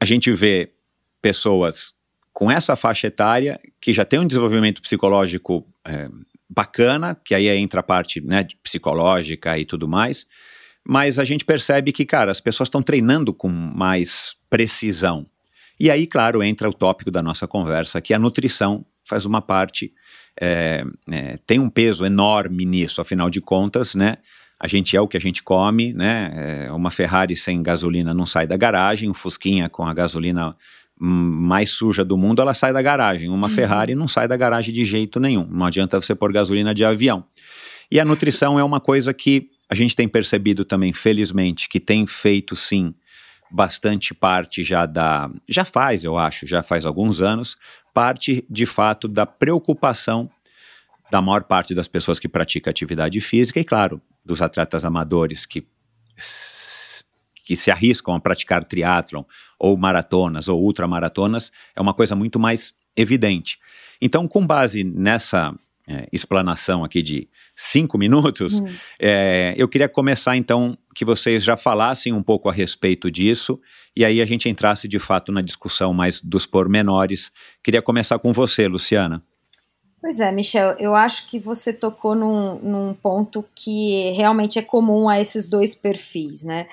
a 0.01 0.05
gente 0.05 0.33
vê 0.33 0.73
pessoas 1.23 1.93
com 2.33 2.51
essa 2.51 2.77
faixa 2.77 3.07
etária 3.07 3.61
que 3.81 3.93
já 3.93 4.05
tem 4.05 4.19
um 4.19 4.27
desenvolvimento 4.27 4.83
psicológico 4.83 5.67
é, 5.85 6.09
bacana, 6.49 7.15
que 7.15 7.35
aí 7.35 7.49
entra 7.49 7.81
a 7.81 7.83
parte 7.83 8.21
né, 8.21 8.47
psicológica 8.63 9.59
e 9.59 9.65
tudo 9.65 9.87
mais, 9.87 10.27
mas 10.87 11.19
a 11.19 11.25
gente 11.25 11.45
percebe 11.45 11.93
que, 11.93 12.07
cara, 12.07 12.31
as 12.31 12.41
pessoas 12.41 12.69
estão 12.69 12.83
treinando 12.83 13.33
com 13.35 13.49
mais 13.49 14.35
precisão. 14.49 15.27
E 15.79 15.91
aí, 15.91 16.07
claro, 16.07 16.43
entra 16.43 16.69
o 16.69 16.73
tópico 16.73 17.11
da 17.11 17.23
nossa 17.23 17.47
conversa, 17.47 18.01
que 18.01 18.13
a 18.13 18.19
nutrição 18.19 18.85
faz 19.05 19.25
uma 19.25 19.41
parte 19.41 19.93
é, 20.41 20.85
é, 21.11 21.39
tem 21.47 21.59
um 21.59 21.69
peso 21.69 22.05
enorme 22.05 22.65
nisso, 22.65 23.01
afinal 23.01 23.29
de 23.29 23.41
contas, 23.41 23.95
né? 23.95 24.17
A 24.61 24.67
gente 24.67 24.97
é 24.97 25.01
o 25.01 25.07
que 25.07 25.17
a 25.17 25.21
gente 25.21 25.43
come, 25.43 25.93
né? 25.93 26.67
É, 26.67 26.73
uma 26.73 26.91
Ferrari 26.91 27.37
sem 27.37 27.63
gasolina 27.63 28.13
não 28.13 28.27
sai 28.27 28.47
da 28.47 28.57
garagem, 28.57 29.09
um 29.09 29.15
Fusquinha 29.15 29.69
com 29.69 29.85
a 29.85 29.95
gasolina 29.95 30.57
mais 31.01 31.71
suja 31.71 32.05
do 32.05 32.17
mundo, 32.17 32.43
ela 32.43 32.55
sai 32.55 32.73
da 32.73 32.83
garagem. 32.83 33.29
Uma 33.29 33.47
uhum. 33.47 33.55
Ferrari 33.55 33.95
não 33.95 34.09
sai 34.09 34.27
da 34.27 34.37
garagem 34.37 34.75
de 34.75 34.85
jeito 34.85 35.21
nenhum. 35.21 35.47
Não 35.49 35.67
adianta 35.67 36.01
você 36.01 36.15
pôr 36.15 36.33
gasolina 36.33 36.75
de 36.75 36.85
avião. 36.85 37.25
E 37.91 38.01
a 38.01 38.05
nutrição 38.05 38.59
é 38.59 38.65
uma 38.65 38.81
coisa 38.81 39.15
que 39.15 39.49
a 39.71 39.75
gente 39.75 39.95
tem 39.95 40.09
percebido 40.09 40.65
também, 40.65 40.93
felizmente, 40.93 41.69
que 41.69 41.79
tem 41.79 42.07
feito 42.07 42.57
sim 42.57 42.95
bastante 43.51 44.15
parte 44.15 44.63
já 44.63 44.87
da. 44.87 45.31
Já 45.49 45.65
faz, 45.65 46.05
eu 46.05 46.17
acho, 46.17 46.47
já 46.47 46.63
faz 46.63 46.85
alguns 46.85 47.21
anos, 47.21 47.57
parte 47.95 48.45
de 48.49 48.67
fato 48.67 49.09
da 49.09 49.27
preocupação 49.27 50.29
da 51.11 51.23
maior 51.23 51.45
parte 51.45 51.75
das 51.75 51.89
pessoas 51.89 52.21
que 52.21 52.29
praticam 52.29 52.71
atividade 52.71 53.21
física 53.21 53.59
e, 53.59 53.65
claro, 53.65 54.01
dos 54.25 54.43
atletas 54.43 54.85
amadores 54.85 55.47
que, 55.47 55.67
que 57.45 57.57
se 57.57 57.71
arriscam 57.71 58.15
a 58.15 58.21
praticar 58.21 58.63
triatlon 58.65 59.23
ou 59.59 59.77
maratonas 59.77 60.49
ou 60.49 60.63
ultramaratonas, 60.63 61.51
é 61.75 61.81
uma 61.81 61.95
coisa 61.95 62.15
muito 62.15 62.39
mais 62.39 62.75
evidente. 62.95 63.59
Então, 64.01 64.29
com 64.29 64.47
base 64.47 64.85
nessa 64.85 65.55
é, 65.87 66.07
explanação 66.13 66.85
aqui 66.85 67.03
de 67.03 67.29
cinco 67.57 67.97
minutos, 67.97 68.61
hum. 68.61 68.67
é, 69.01 69.55
eu 69.57 69.67
queria 69.67 69.89
começar 69.89 70.37
então 70.37 70.77
que 70.99 71.05
vocês 71.05 71.45
já 71.45 71.57
falassem 71.57 72.13
um 72.13 72.25
pouco 72.25 72.49
a 72.49 72.53
respeito 72.53 73.09
disso 73.09 73.61
e 73.95 74.05
aí 74.05 74.21
a 74.21 74.27
gente 74.27 74.49
entrasse 74.49 74.89
de 74.89 74.99
fato 74.99 75.31
na 75.31 75.41
discussão 75.41 75.95
mais 75.95 76.21
dos 76.21 76.45
pormenores. 76.45 77.31
Queria 77.63 77.81
começar 77.81 78.19
com 78.19 78.33
você, 78.33 78.67
Luciana. 78.67 79.23
Pois 80.01 80.19
é, 80.19 80.33
Michel, 80.33 80.75
eu 80.77 80.97
acho 80.97 81.29
que 81.29 81.39
você 81.39 81.73
tocou 81.73 82.17
num, 82.17 82.59
num 82.59 82.95
ponto 82.95 83.45
que 83.55 84.11
realmente 84.11 84.59
é 84.59 84.63
comum 84.63 85.09
a 85.09 85.21
esses 85.21 85.49
dois 85.49 85.73
perfis, 85.73 86.43
né? 86.43 86.67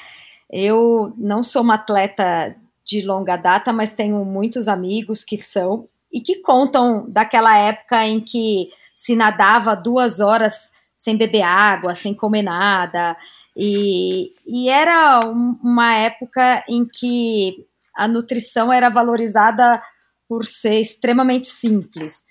Eu 0.50 1.14
não 1.16 1.44
sou 1.44 1.62
uma 1.62 1.76
atleta 1.76 2.56
de 2.84 3.06
longa 3.06 3.38
data, 3.38 3.72
mas 3.72 3.94
tenho 3.94 4.26
muitos 4.26 4.68
amigos 4.68 5.24
que 5.24 5.38
são 5.38 5.88
e 6.12 6.20
que 6.20 6.38
contam 6.42 7.06
daquela 7.08 7.56
época 7.56 8.04
em 8.08 8.20
que 8.20 8.70
se 8.96 9.16
nadava 9.16 9.76
duas 9.76 10.20
horas 10.20 10.72
sem 10.96 11.16
beber 11.16 11.44
água, 11.44 11.94
sem 11.94 12.12
comer 12.12 12.42
nada. 12.42 13.16
E, 13.56 14.34
e 14.46 14.70
era 14.70 15.22
um, 15.26 15.58
uma 15.64 15.96
época 15.96 16.64
em 16.68 16.86
que 16.86 17.66
a 17.96 18.08
nutrição 18.08 18.72
era 18.72 18.90
valorizada 18.90 19.82
por 20.28 20.46
ser 20.46 20.82
extremamente 20.82 21.48
simples. 21.48 22.26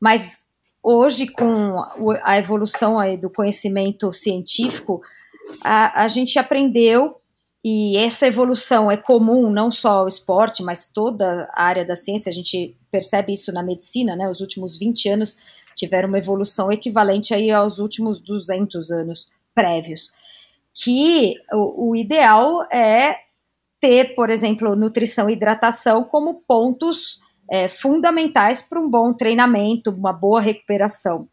Mas 0.00 0.44
hoje, 0.82 1.26
com 1.28 1.82
a 2.22 2.38
evolução 2.38 2.98
do 3.18 3.28
conhecimento 3.28 4.12
científico, 4.12 5.02
a, 5.62 6.04
a 6.04 6.08
gente 6.08 6.38
aprendeu 6.38 7.16
e 7.64 7.96
essa 7.98 8.26
evolução 8.26 8.90
é 8.90 8.96
comum 8.96 9.50
não 9.50 9.70
só 9.70 9.90
ao 9.90 10.08
esporte, 10.08 10.62
mas 10.62 10.88
toda 10.88 11.48
a 11.52 11.64
área 11.64 11.84
da 11.84 11.96
ciência, 11.96 12.30
a 12.30 12.32
gente 12.32 12.76
percebe 12.90 13.32
isso 13.32 13.52
na 13.52 13.62
medicina, 13.62 14.14
né? 14.14 14.30
Os 14.30 14.40
últimos 14.40 14.78
20 14.78 15.08
anos 15.08 15.36
tiveram 15.74 16.08
uma 16.08 16.18
evolução 16.18 16.70
equivalente 16.70 17.34
aí 17.34 17.50
aos 17.50 17.78
últimos 17.78 18.20
200 18.20 18.90
anos 18.92 19.28
prévios. 19.54 20.12
Que 20.82 21.34
o, 21.52 21.90
o 21.90 21.96
ideal 21.96 22.62
é 22.72 23.16
ter, 23.80 24.14
por 24.14 24.30
exemplo, 24.30 24.74
nutrição 24.76 25.28
e 25.28 25.32
hidratação 25.32 26.04
como 26.04 26.42
pontos 26.46 27.20
é, 27.50 27.68
fundamentais 27.68 28.62
para 28.62 28.80
um 28.80 28.88
bom 28.88 29.12
treinamento, 29.12 29.90
uma 29.90 30.12
boa 30.12 30.40
recuperação. 30.40 31.28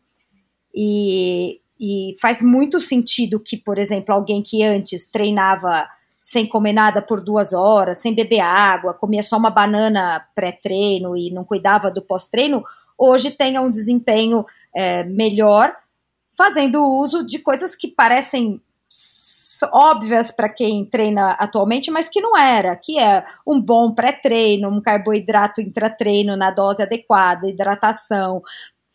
E, 0.73 1.59
e 1.79 2.15
faz 2.21 2.41
muito 2.41 2.79
sentido 2.79 3.39
que, 3.39 3.57
por 3.57 3.77
exemplo, 3.77 4.13
alguém 4.13 4.41
que 4.41 4.63
antes 4.63 5.09
treinava 5.09 5.87
sem 6.09 6.47
comer 6.47 6.73
nada 6.73 7.01
por 7.03 7.23
duas 7.23 7.53
horas, 7.53 7.99
sem 7.99 8.13
beber 8.13 8.39
água, 8.39 8.95
comia 8.95 9.21
só 9.21 9.37
uma 9.37 9.51
banana 9.51 10.25
pré-treino 10.33 11.15
e 11.15 11.31
não 11.31 11.43
cuidava 11.43 11.91
do 11.91 12.01
pós-treino, 12.01 12.63
hoje 12.97 13.29
tenha 13.29 13.61
um 13.61 13.69
desempenho 13.69 14.43
é, 14.75 15.03
melhor, 15.03 15.75
fazendo 16.35 16.83
uso 16.83 17.23
de 17.23 17.39
coisas 17.39 17.75
que 17.75 17.87
parecem 17.87 18.59
óbvias 19.71 20.31
para 20.31 20.49
quem 20.49 20.85
treina 20.85 21.31
atualmente, 21.31 21.91
mas 21.91 22.09
que 22.09 22.21
não 22.21 22.37
era, 22.37 22.75
que 22.75 22.99
é 22.99 23.25
um 23.45 23.59
bom 23.59 23.93
pré-treino, 23.93 24.69
um 24.69 24.81
carboidrato 24.81 25.61
intratreino 25.61 26.35
na 26.35 26.51
dose 26.51 26.81
adequada, 26.81 27.49
hidratação, 27.49 28.41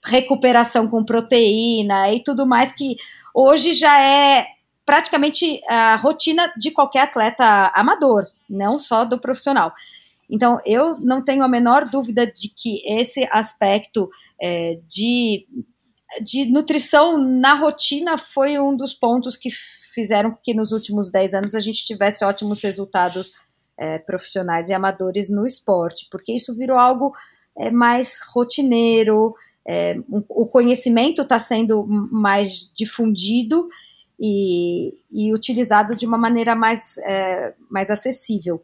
recuperação 0.05 0.89
com 0.89 1.05
proteína 1.05 2.11
e 2.11 2.23
tudo 2.23 2.47
mais 2.47 2.73
que 2.73 2.97
hoje 3.35 3.75
já 3.75 4.01
é 4.01 4.47
praticamente 4.85 5.61
a 5.69 5.97
rotina 5.97 6.53
de 6.57 6.71
qualquer 6.71 7.03
atleta 7.03 7.71
amador, 7.75 8.27
não 8.49 8.79
só 8.79 9.05
do 9.05 9.21
profissional. 9.21 9.73
Então, 10.29 10.59
eu 10.65 10.99
não 10.99 11.23
tenho 11.23 11.43
a 11.43 11.49
menor 11.49 11.85
dúvida 11.89 12.27
de 12.27 12.49
que 12.49 12.83
esse 12.87 13.29
aspecto 13.33 14.09
é, 14.41 14.79
de, 14.89 15.47
de 16.23 16.47
nutrição 16.47 17.19
na 17.19 17.55
rotina 17.55 18.17
foi 18.17 18.59
um 18.59 18.77
dos 18.77 18.95
pontos 18.95 19.37
que 19.37 19.51
fizeram 19.93 20.37
que 20.43 20.55
nos 20.55 20.73
últimos 20.73 21.11
10 21.11 21.35
anos 21.35 21.55
a 21.55 21.61
gente 21.61 21.85
tivesse 21.85 22.25
ótimos 22.25 22.63
resultados 22.63 23.33
é, 23.77 23.99
profissionais 23.99 24.69
e 24.69 24.75
amadores 24.75 25.31
no 25.31 25.47
esporte, 25.47 26.07
porque 26.11 26.33
isso 26.33 26.57
virou 26.57 26.79
algo 26.79 27.15
é, 27.57 27.71
mais 27.71 28.21
rotineiro, 28.33 29.35
é, 29.67 29.97
o 30.29 30.47
conhecimento 30.47 31.23
está 31.23 31.39
sendo 31.39 31.87
mais 31.87 32.73
difundido 32.75 33.69
e, 34.19 34.93
e, 35.13 35.33
utilizado 35.33 35.95
de 35.95 36.05
uma 36.05 36.19
maneira 36.19 36.55
mais, 36.55 36.99
é, 36.99 37.55
mais 37.71 37.91
acessível. 37.91 38.63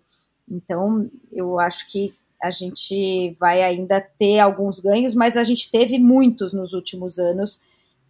Então, 0.51 1.11
eu 1.33 1.59
acho 1.61 1.91
que 1.91 2.15
a 2.43 2.51
gente 2.51 3.37
vai 3.39 3.63
ainda 3.63 4.01
ter 4.01 4.39
alguns 4.39 4.81
ganhos, 4.81 5.15
mas 5.15 5.37
a 5.37 5.45
gente 5.45 5.71
teve 5.71 5.99
muitos 5.99 6.53
nos 6.53 6.73
últimos 6.73 7.19
anos 7.19 7.63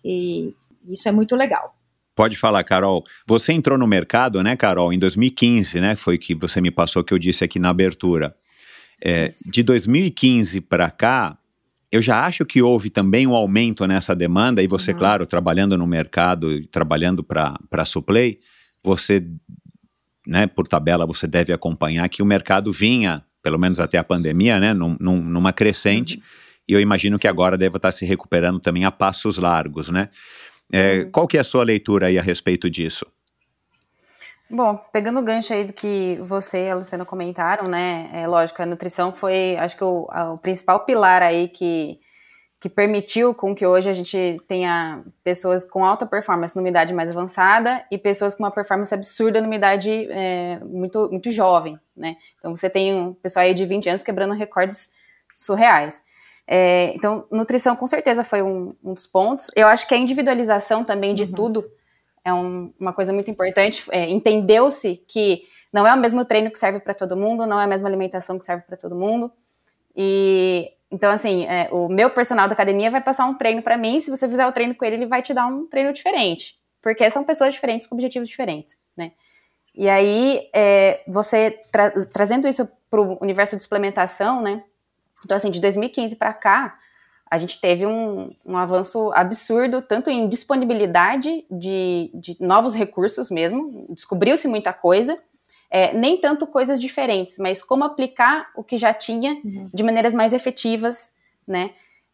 e 0.04 0.54
isso 0.88 1.08
é 1.08 1.12
muito 1.12 1.36
legal. 1.36 1.75
Pode 2.16 2.36
falar, 2.38 2.64
Carol. 2.64 3.04
Você 3.26 3.52
entrou 3.52 3.76
no 3.76 3.86
mercado, 3.86 4.42
né, 4.42 4.56
Carol, 4.56 4.90
em 4.90 4.98
2015, 4.98 5.80
né? 5.80 5.94
Foi 5.94 6.16
que 6.16 6.34
você 6.34 6.62
me 6.62 6.70
passou 6.70 7.04
que 7.04 7.12
eu 7.12 7.18
disse 7.18 7.44
aqui 7.44 7.58
na 7.58 7.68
abertura. 7.68 8.34
É, 9.04 9.28
de 9.52 9.62
2015 9.62 10.62
para 10.62 10.90
cá, 10.90 11.36
eu 11.92 12.00
já 12.00 12.24
acho 12.24 12.46
que 12.46 12.62
houve 12.62 12.88
também 12.88 13.26
um 13.26 13.34
aumento 13.34 13.86
nessa 13.86 14.16
demanda, 14.16 14.62
e 14.62 14.66
você, 14.66 14.92
uhum. 14.92 14.98
claro, 14.98 15.26
trabalhando 15.26 15.76
no 15.76 15.86
mercado, 15.86 16.66
trabalhando 16.68 17.22
para 17.22 17.58
a 17.70 17.84
Suplay, 17.84 18.38
você 18.82 19.22
né, 20.26 20.46
por 20.46 20.66
tabela 20.66 21.06
você 21.06 21.26
deve 21.26 21.52
acompanhar 21.52 22.08
que 22.08 22.22
o 22.22 22.26
mercado 22.26 22.72
vinha, 22.72 23.22
pelo 23.42 23.58
menos 23.58 23.78
até 23.78 23.98
a 23.98 24.02
pandemia, 24.02 24.58
né, 24.58 24.74
num, 24.74 24.96
num, 24.98 25.22
numa 25.22 25.52
crescente, 25.52 26.16
uhum. 26.16 26.22
e 26.66 26.72
eu 26.72 26.80
imagino 26.80 27.16
Sim. 27.18 27.20
que 27.20 27.28
agora 27.28 27.58
deve 27.58 27.76
estar 27.76 27.92
se 27.92 28.06
recuperando 28.06 28.58
também 28.58 28.84
a 28.86 28.90
passos 28.90 29.36
largos, 29.36 29.90
né? 29.90 30.08
É, 30.72 30.98
uhum. 30.98 31.10
Qual 31.10 31.28
que 31.28 31.36
é 31.36 31.40
a 31.40 31.44
sua 31.44 31.64
leitura 31.64 32.06
aí 32.08 32.18
a 32.18 32.22
respeito 32.22 32.68
disso? 32.68 33.06
Bom, 34.48 34.76
pegando 34.92 35.18
o 35.18 35.22
gancho 35.22 35.52
aí 35.52 35.64
do 35.64 35.72
que 35.72 36.18
você 36.20 36.66
e 36.66 36.70
a 36.70 36.76
Luciana 36.76 37.04
comentaram, 37.04 37.68
né, 37.68 38.08
é 38.12 38.28
lógico, 38.28 38.62
a 38.62 38.66
nutrição 38.66 39.12
foi, 39.12 39.56
acho 39.56 39.76
que 39.76 39.82
o, 39.82 40.06
o 40.34 40.38
principal 40.38 40.84
pilar 40.84 41.20
aí 41.20 41.48
que 41.48 41.98
que 42.58 42.70
permitiu 42.70 43.34
com 43.34 43.54
que 43.54 43.66
hoje 43.66 43.90
a 43.90 43.92
gente 43.92 44.40
tenha 44.48 45.04
pessoas 45.22 45.64
com 45.64 45.84
alta 45.84 46.06
performance 46.06 46.56
numa 46.56 46.68
idade 46.68 46.94
mais 46.94 47.10
avançada 47.10 47.84
e 47.90 47.98
pessoas 47.98 48.34
com 48.34 48.42
uma 48.42 48.50
performance 48.50 48.94
absurda 48.94 49.40
numa 49.40 49.54
idade 49.54 50.08
é, 50.10 50.58
muito, 50.64 51.08
muito 51.10 51.30
jovem, 51.30 51.78
né? 51.94 52.16
Então 52.38 52.54
você 52.54 52.70
tem 52.70 52.94
um 52.94 53.12
pessoal 53.12 53.44
aí 53.44 53.52
de 53.52 53.66
20 53.66 53.90
anos 53.90 54.02
quebrando 54.02 54.32
recordes 54.32 54.90
surreais. 55.34 56.02
É, 56.46 56.92
então, 56.94 57.26
nutrição 57.30 57.74
com 57.74 57.86
certeza 57.86 58.22
foi 58.22 58.42
um, 58.42 58.74
um, 58.82 58.94
dos 58.94 59.06
pontos. 59.06 59.50
Eu 59.56 59.66
acho 59.66 59.86
que 59.88 59.94
a 59.94 59.98
individualização 59.98 60.84
também 60.84 61.14
de 61.14 61.24
uhum. 61.24 61.32
tudo 61.32 61.70
é 62.24 62.32
um, 62.32 62.72
uma 62.78 62.92
coisa 62.92 63.12
muito 63.12 63.30
importante. 63.30 63.84
É, 63.90 64.08
Entendeu-se 64.08 64.96
que 65.08 65.42
não 65.72 65.86
é 65.86 65.92
o 65.92 65.98
mesmo 65.98 66.24
treino 66.24 66.50
que 66.50 66.58
serve 66.58 66.80
para 66.80 66.94
todo 66.94 67.16
mundo, 67.16 67.46
não 67.46 67.60
é 67.60 67.64
a 67.64 67.68
mesma 67.68 67.88
alimentação 67.88 68.38
que 68.38 68.44
serve 68.44 68.62
para 68.62 68.76
todo 68.76 68.94
mundo. 68.94 69.32
E 69.94 70.72
então, 70.90 71.10
assim, 71.10 71.44
é, 71.46 71.68
o 71.72 71.88
meu 71.88 72.10
personal 72.10 72.46
da 72.46 72.54
academia 72.54 72.90
vai 72.90 73.00
passar 73.00 73.26
um 73.26 73.34
treino 73.34 73.60
para 73.60 73.76
mim. 73.76 73.98
Se 73.98 74.10
você 74.10 74.28
fizer 74.28 74.46
o 74.46 74.52
treino 74.52 74.74
com 74.74 74.84
ele, 74.84 74.96
ele 74.96 75.06
vai 75.06 75.20
te 75.20 75.34
dar 75.34 75.46
um 75.46 75.66
treino 75.66 75.92
diferente. 75.92 76.58
Porque 76.80 77.08
são 77.10 77.24
pessoas 77.24 77.54
diferentes 77.54 77.88
com 77.88 77.96
objetivos 77.96 78.28
diferentes, 78.28 78.78
né? 78.96 79.12
E 79.74 79.88
aí, 79.90 80.48
é, 80.54 81.02
você 81.06 81.58
tra 81.72 81.90
trazendo 82.06 82.48
isso 82.48 82.66
para 82.88 83.00
o 83.00 83.18
universo 83.20 83.56
de 83.56 83.62
suplementação, 83.62 84.40
né? 84.40 84.62
Então, 85.26 85.36
assim, 85.36 85.50
de 85.50 85.60
2015 85.60 86.14
para 86.14 86.32
cá, 86.32 86.78
a 87.28 87.36
gente 87.36 87.60
teve 87.60 87.84
um, 87.84 88.32
um, 88.44 88.56
avanço 88.56 89.10
absurdo, 89.12 89.82
tanto 89.82 90.08
em 90.08 90.28
disponibilidade 90.28 91.44
de, 91.50 92.10
de 92.14 92.36
novos 92.38 92.76
recursos 92.76 93.28
mesmo, 93.28 93.86
descobriu-se 93.90 94.46
muita 94.46 94.72
coisa, 94.72 95.20
é, 95.68 95.92
nem 95.92 96.16
tanto 96.20 96.46
coisas 96.46 96.80
diferentes, 96.80 97.38
mas 97.40 97.60
como 97.60 97.82
aplicar 97.82 98.48
o 98.54 98.62
que 98.62 98.78
já 98.78 98.94
tinha 98.94 99.32
uhum. 99.44 99.68
de 99.74 99.82
maneiras 99.82 100.14
mais 100.14 100.32
efetivas, 100.32 101.12
né? 101.44 101.70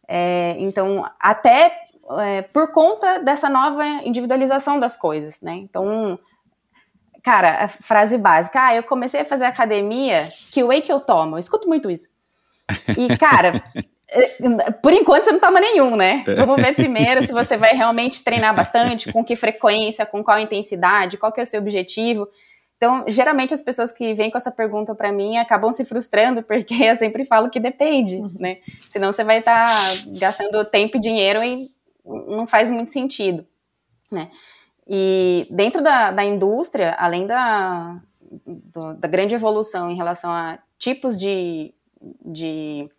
É, 0.07 0.55
então, 0.57 1.07
até 1.19 1.83
é, 2.19 2.41
por 2.41 2.71
conta 2.71 3.19
dessa 3.19 3.47
nova 3.47 3.85
individualização 4.03 4.79
das 4.79 4.97
coisas, 4.97 5.41
né? 5.41 5.53
Então, 5.53 6.17
cara, 7.21 7.63
a 7.65 7.67
frase 7.67 8.17
básica, 8.17 8.65
ah, 8.65 8.75
eu 8.75 8.81
comecei 8.81 9.21
a 9.21 9.25
fazer 9.25 9.45
academia, 9.45 10.27
que 10.51 10.63
whey 10.63 10.81
que 10.81 10.91
eu 10.91 10.99
tomo? 10.99 11.35
Eu 11.35 11.39
escuto 11.39 11.67
muito 11.67 11.91
isso. 11.91 12.12
E, 12.97 13.17
cara, 13.17 13.63
é, 14.09 14.71
por 14.71 14.93
enquanto 14.93 15.25
você 15.25 15.31
não 15.31 15.39
toma 15.39 15.59
nenhum, 15.59 15.95
né? 15.95 16.23
Vamos 16.37 16.61
ver 16.61 16.75
primeiro 16.75 17.23
se 17.23 17.33
você 17.33 17.57
vai 17.57 17.73
realmente 17.75 18.23
treinar 18.23 18.55
bastante, 18.55 19.11
com 19.11 19.23
que 19.23 19.35
frequência, 19.35 20.05
com 20.05 20.23
qual 20.23 20.39
intensidade, 20.39 21.17
qual 21.17 21.31
que 21.31 21.39
é 21.39 21.43
o 21.43 21.47
seu 21.47 21.59
objetivo. 21.59 22.27
Então, 22.77 23.05
geralmente 23.07 23.53
as 23.53 23.61
pessoas 23.61 23.91
que 23.91 24.13
vêm 24.13 24.29
com 24.29 24.37
essa 24.37 24.51
pergunta 24.51 24.93
para 24.93 25.11
mim 25.11 25.37
acabam 25.37 25.71
se 25.71 25.85
frustrando, 25.85 26.43
porque 26.43 26.75
eu 26.83 26.95
sempre 26.95 27.25
falo 27.25 27.49
que 27.49 27.59
depende, 27.59 28.21
né? 28.37 28.57
Senão 28.87 29.11
você 29.11 29.23
vai 29.23 29.39
estar 29.39 29.65
tá 29.65 29.73
gastando 30.19 30.63
tempo 30.65 30.97
e 30.97 30.99
dinheiro 30.99 31.43
e 31.43 31.71
não 32.05 32.45
faz 32.45 32.69
muito 32.69 32.91
sentido, 32.91 33.47
né? 34.11 34.29
E 34.87 35.47
dentro 35.49 35.81
da, 35.81 36.11
da 36.11 36.23
indústria, 36.25 36.93
além 36.99 37.25
da, 37.25 38.01
do, 38.45 38.93
da 38.95 39.07
grande 39.07 39.33
evolução 39.33 39.89
em 39.89 39.95
relação 39.95 40.29
a 40.29 40.59
tipos 40.77 41.17
de, 41.17 41.73
de 42.25 42.89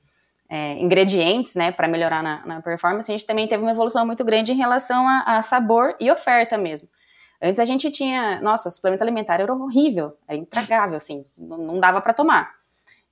é, 0.48 0.74
ingredientes, 0.74 1.54
né, 1.54 1.72
para 1.72 1.88
melhorar 1.88 2.22
na, 2.22 2.44
na, 2.46 2.62
performance, 2.62 3.10
a 3.10 3.14
gente 3.14 3.26
também 3.26 3.48
teve 3.48 3.62
uma 3.62 3.72
evolução 3.72 4.06
muito 4.06 4.24
grande 4.24 4.52
em 4.52 4.56
relação 4.56 5.06
a, 5.08 5.38
a 5.38 5.42
sabor 5.42 5.96
e 5.98 6.10
oferta 6.10 6.56
mesmo. 6.56 6.88
Antes 7.42 7.60
a 7.60 7.64
gente 7.64 7.90
tinha, 7.90 8.40
nossa, 8.40 8.70
suplemento 8.70 9.02
alimentar 9.02 9.40
era 9.40 9.52
horrível, 9.52 10.16
era 10.26 10.38
intragável, 10.38 10.96
assim, 10.96 11.24
não 11.36 11.78
dava 11.78 12.00
para 12.00 12.14
tomar. 12.14 12.52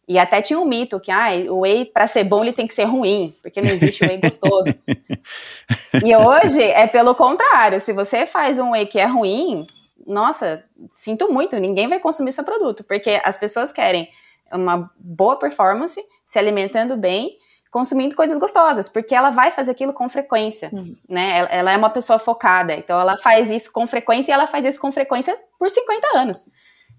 E 0.08 0.18
até 0.18 0.42
tinha 0.42 0.58
um 0.58 0.64
mito 0.64 0.98
que 0.98 1.10
ah, 1.10 1.28
o 1.48 1.60
whey 1.60 1.84
para 1.84 2.06
ser 2.06 2.24
bom 2.24 2.42
ele 2.42 2.52
tem 2.52 2.66
que 2.66 2.74
ser 2.74 2.84
ruim, 2.84 3.36
porque 3.42 3.60
não 3.60 3.70
existe 3.70 4.04
whey 4.04 4.18
gostoso. 4.18 4.74
e 6.04 6.16
hoje 6.16 6.62
é 6.62 6.86
pelo 6.86 7.14
contrário, 7.14 7.80
se 7.80 7.92
você 7.92 8.26
faz 8.26 8.58
um 8.58 8.72
whey 8.72 8.86
que 8.86 8.98
é 8.98 9.06
ruim, 9.06 9.66
nossa, 10.06 10.64
sinto 10.90 11.32
muito, 11.32 11.58
ninguém 11.58 11.86
vai 11.86 12.00
consumir 12.00 12.32
seu 12.32 12.44
produto, 12.44 12.82
porque 12.84 13.20
as 13.24 13.36
pessoas 13.36 13.70
querem 13.70 14.08
uma 14.52 14.90
boa 14.96 15.38
performance, 15.38 16.00
se 16.24 16.38
alimentando 16.38 16.96
bem 16.96 17.36
consumindo 17.72 18.14
coisas 18.14 18.38
gostosas, 18.38 18.90
porque 18.90 19.14
ela 19.14 19.30
vai 19.30 19.50
fazer 19.50 19.70
aquilo 19.70 19.94
com 19.94 20.06
frequência, 20.06 20.68
uhum. 20.70 20.94
né? 21.08 21.38
Ela, 21.38 21.48
ela, 21.48 21.72
é 21.72 21.76
uma 21.76 21.88
pessoa 21.88 22.18
focada, 22.18 22.74
então 22.74 23.00
ela 23.00 23.16
faz 23.16 23.50
isso 23.50 23.72
com 23.72 23.86
frequência 23.86 24.30
e 24.30 24.34
ela 24.34 24.46
faz 24.46 24.66
isso 24.66 24.78
com 24.78 24.92
frequência 24.92 25.34
por 25.58 25.70
50 25.70 26.18
anos. 26.18 26.44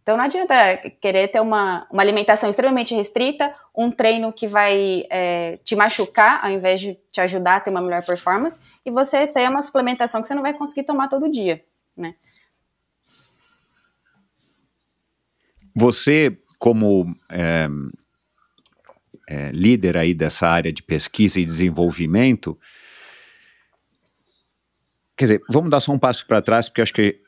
Então 0.01 0.17
não 0.17 0.23
adianta 0.23 0.55
querer 0.99 1.27
ter 1.27 1.39
uma, 1.39 1.87
uma 1.91 2.01
alimentação 2.01 2.49
extremamente 2.49 2.95
restrita, 2.95 3.53
um 3.77 3.91
treino 3.91 4.33
que 4.33 4.47
vai 4.47 5.05
é, 5.11 5.57
te 5.63 5.75
machucar 5.75 6.43
ao 6.43 6.49
invés 6.49 6.81
de 6.81 6.99
te 7.11 7.21
ajudar 7.21 7.57
a 7.57 7.59
ter 7.59 7.69
uma 7.69 7.79
melhor 7.79 8.03
performance, 8.03 8.59
e 8.83 8.89
você 8.89 9.27
ter 9.27 9.47
uma 9.47 9.61
suplementação 9.61 10.21
que 10.21 10.27
você 10.27 10.33
não 10.33 10.41
vai 10.41 10.55
conseguir 10.55 10.83
tomar 10.83 11.07
todo 11.07 11.31
dia, 11.31 11.63
né? 11.95 12.15
Você, 15.75 16.37
como 16.63 17.13
é 17.30 17.67
é, 19.28 19.52
líder 19.52 19.97
aí 19.97 20.13
dessa 20.13 20.47
área 20.47 20.71
de 20.71 20.82
pesquisa 20.82 21.39
e 21.39 21.45
desenvolvimento. 21.45 22.58
Quer 25.17 25.26
dizer, 25.26 25.41
vamos 25.49 25.69
dar 25.69 25.80
só 25.80 25.91
um 25.91 25.99
passo 25.99 26.26
para 26.26 26.41
trás, 26.41 26.69
porque 26.69 26.82
acho 26.82 26.93
que 26.93 27.19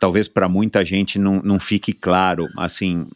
talvez 0.00 0.28
para 0.28 0.48
muita 0.48 0.84
gente 0.84 1.18
não, 1.18 1.40
não 1.42 1.60
fique 1.60 1.92
claro, 1.92 2.46
assim, 2.56 3.06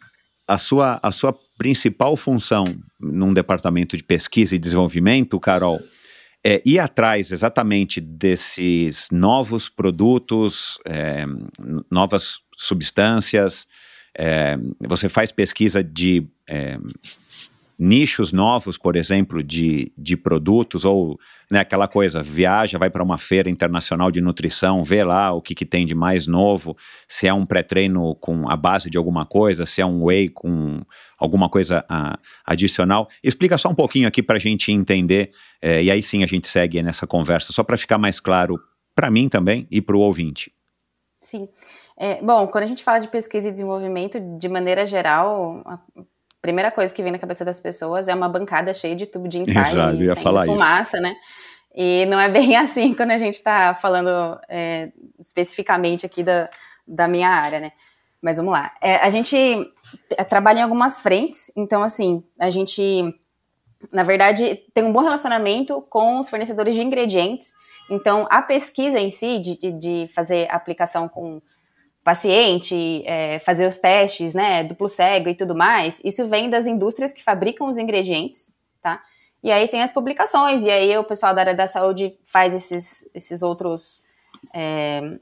a 0.46 0.58
sua, 0.58 0.98
a 1.02 1.10
sua 1.10 1.32
principal 1.56 2.16
função 2.16 2.64
num 3.00 3.32
departamento 3.32 3.96
de 3.96 4.02
pesquisa 4.02 4.54
e 4.54 4.58
desenvolvimento, 4.58 5.40
Carol, 5.40 5.80
é 6.44 6.60
ir 6.66 6.80
atrás 6.80 7.30
exatamente 7.30 8.00
desses 8.00 9.08
novos 9.10 9.68
produtos, 9.68 10.78
é, 10.84 11.24
novas 11.90 12.40
substâncias. 12.56 13.66
É, 14.16 14.56
você 14.80 15.08
faz 15.08 15.32
pesquisa 15.32 15.82
de 15.82 16.26
é, 16.48 16.78
nichos 17.78 18.32
novos, 18.32 18.78
por 18.78 18.94
exemplo, 18.94 19.42
de, 19.42 19.92
de 19.98 20.16
produtos, 20.16 20.84
ou 20.84 21.18
né, 21.50 21.58
aquela 21.58 21.88
coisa, 21.88 22.22
viaja, 22.22 22.78
vai 22.78 22.88
para 22.88 23.02
uma 23.02 23.18
feira 23.18 23.50
internacional 23.50 24.08
de 24.08 24.20
nutrição, 24.20 24.84
vê 24.84 25.02
lá 25.02 25.32
o 25.32 25.42
que, 25.42 25.52
que 25.52 25.64
tem 25.66 25.84
de 25.84 25.94
mais 25.94 26.28
novo, 26.28 26.76
se 27.08 27.26
é 27.26 27.34
um 27.34 27.44
pré-treino 27.44 28.14
com 28.16 28.48
a 28.48 28.56
base 28.56 28.88
de 28.88 28.96
alguma 28.96 29.26
coisa, 29.26 29.66
se 29.66 29.80
é 29.80 29.86
um 29.86 30.04
whey 30.04 30.28
com 30.28 30.82
alguma 31.18 31.48
coisa 31.48 31.84
a, 31.88 32.16
adicional. 32.46 33.08
Explica 33.20 33.58
só 33.58 33.68
um 33.68 33.74
pouquinho 33.74 34.06
aqui 34.06 34.22
para 34.22 34.36
a 34.36 34.40
gente 34.40 34.70
entender, 34.70 35.32
é, 35.60 35.82
e 35.82 35.90
aí 35.90 36.02
sim 36.02 36.22
a 36.22 36.26
gente 36.28 36.46
segue 36.46 36.80
nessa 36.84 37.04
conversa, 37.04 37.52
só 37.52 37.64
para 37.64 37.76
ficar 37.76 37.98
mais 37.98 38.20
claro 38.20 38.60
para 38.94 39.10
mim 39.10 39.28
também 39.28 39.66
e 39.70 39.80
para 39.80 39.96
o 39.96 40.00
ouvinte. 40.00 40.52
Sim. 41.20 41.48
É, 42.04 42.20
bom, 42.20 42.48
quando 42.48 42.64
a 42.64 42.66
gente 42.66 42.82
fala 42.82 42.98
de 42.98 43.06
pesquisa 43.06 43.48
e 43.48 43.52
desenvolvimento, 43.52 44.18
de 44.36 44.48
maneira 44.48 44.84
geral, 44.84 45.62
primeira 46.40 46.68
coisa 46.68 46.92
que 46.92 47.00
vem 47.00 47.12
na 47.12 47.18
cabeça 47.18 47.44
das 47.44 47.60
pessoas 47.60 48.08
é 48.08 48.14
uma 48.14 48.28
bancada 48.28 48.74
cheia 48.74 48.96
de 48.96 49.06
tubo 49.06 49.28
de 49.28 49.38
ensaio 49.38 49.68
Exato, 49.70 50.02
e 50.02 50.06
ia 50.06 50.16
falar 50.16 50.44
fumaça, 50.44 50.96
isso. 50.96 51.02
né? 51.04 51.14
E 51.72 52.04
não 52.06 52.18
é 52.18 52.28
bem 52.28 52.56
assim 52.58 52.92
quando 52.92 53.12
a 53.12 53.18
gente 53.18 53.34
está 53.34 53.72
falando 53.72 54.36
é, 54.48 54.90
especificamente 55.16 56.04
aqui 56.04 56.24
da, 56.24 56.50
da 56.84 57.06
minha 57.06 57.28
área, 57.28 57.60
né? 57.60 57.70
Mas 58.20 58.36
vamos 58.36 58.52
lá. 58.52 58.72
É, 58.80 58.96
a 58.96 59.08
gente 59.08 59.36
trabalha 60.28 60.58
em 60.58 60.62
algumas 60.62 61.00
frentes, 61.00 61.52
então, 61.56 61.84
assim, 61.84 62.24
a 62.36 62.50
gente, 62.50 63.14
na 63.92 64.02
verdade, 64.02 64.60
tem 64.74 64.82
um 64.82 64.92
bom 64.92 65.02
relacionamento 65.02 65.80
com 65.82 66.18
os 66.18 66.28
fornecedores 66.28 66.74
de 66.74 66.82
ingredientes. 66.82 67.52
Então, 67.88 68.26
a 68.28 68.42
pesquisa 68.42 68.98
em 68.98 69.08
si, 69.08 69.38
de, 69.38 69.56
de, 69.56 69.70
de 69.70 70.08
fazer 70.12 70.48
aplicação 70.50 71.08
com 71.08 71.40
paciente, 72.04 73.02
é, 73.06 73.38
fazer 73.38 73.66
os 73.66 73.78
testes, 73.78 74.34
né, 74.34 74.64
duplo 74.64 74.88
cego 74.88 75.28
e 75.28 75.34
tudo 75.34 75.54
mais, 75.54 76.00
isso 76.04 76.26
vem 76.26 76.50
das 76.50 76.66
indústrias 76.66 77.12
que 77.12 77.22
fabricam 77.22 77.68
os 77.68 77.78
ingredientes, 77.78 78.56
tá? 78.80 79.02
E 79.42 79.50
aí 79.50 79.68
tem 79.68 79.82
as 79.82 79.90
publicações, 79.90 80.64
e 80.64 80.70
aí 80.70 80.96
o 80.96 81.04
pessoal 81.04 81.34
da 81.34 81.42
área 81.42 81.54
da 81.54 81.66
saúde 81.66 82.16
faz 82.24 82.54
esses, 82.54 83.08
esses 83.14 83.42
outros, 83.42 84.04
é, 84.52 85.18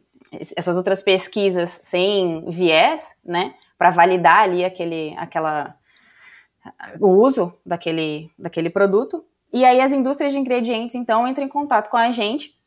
essas 0.57 0.77
outras 0.77 1.03
pesquisas 1.03 1.81
sem 1.83 2.49
viés, 2.51 3.17
né, 3.25 3.55
para 3.79 3.91
validar 3.91 4.41
ali 4.41 4.65
aquele, 4.65 5.15
aquela, 5.17 5.75
o 6.99 7.09
uso 7.09 7.55
daquele, 7.65 8.31
daquele 8.39 8.69
produto. 8.69 9.25
E 9.53 9.65
aí 9.65 9.81
as 9.81 9.93
indústrias 9.93 10.33
de 10.33 10.39
ingredientes, 10.39 10.95
então, 10.95 11.27
entram 11.27 11.45
em 11.45 11.49
contato 11.49 11.91
com 11.91 11.97
a 11.97 12.11
gente 12.11 12.60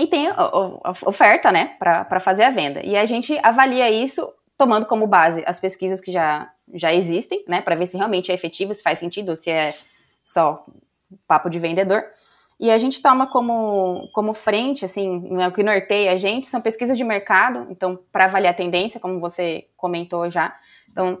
e 0.00 0.06
tem 0.06 0.28
oferta, 1.06 1.52
né, 1.52 1.76
para 1.78 2.18
fazer 2.20 2.44
a 2.44 2.50
venda. 2.50 2.80
E 2.84 2.96
a 2.96 3.04
gente 3.04 3.38
avalia 3.42 3.90
isso 3.90 4.26
tomando 4.56 4.86
como 4.86 5.06
base 5.06 5.42
as 5.46 5.60
pesquisas 5.60 6.00
que 6.00 6.10
já, 6.10 6.50
já 6.72 6.92
existem, 6.94 7.44
né, 7.46 7.60
para 7.60 7.74
ver 7.74 7.86
se 7.86 7.96
realmente 7.96 8.30
é 8.32 8.34
efetivo, 8.34 8.72
se 8.72 8.82
faz 8.82 8.98
sentido, 8.98 9.36
se 9.36 9.50
é 9.50 9.74
só 10.24 10.64
papo 11.28 11.50
de 11.50 11.58
vendedor. 11.58 12.04
E 12.58 12.70
a 12.70 12.78
gente 12.78 13.02
toma 13.02 13.26
como, 13.26 14.08
como 14.12 14.32
frente, 14.32 14.84
assim, 14.84 15.30
o 15.34 15.52
que 15.52 15.62
norteia 15.62 16.12
a 16.12 16.16
gente, 16.16 16.46
são 16.46 16.60
pesquisas 16.60 16.96
de 16.96 17.04
mercado, 17.04 17.66
então, 17.70 17.98
para 18.10 18.24
avaliar 18.24 18.52
a 18.52 18.56
tendência, 18.56 19.00
como 19.00 19.20
você 19.20 19.66
comentou 19.76 20.30
já. 20.30 20.54
Então, 20.90 21.18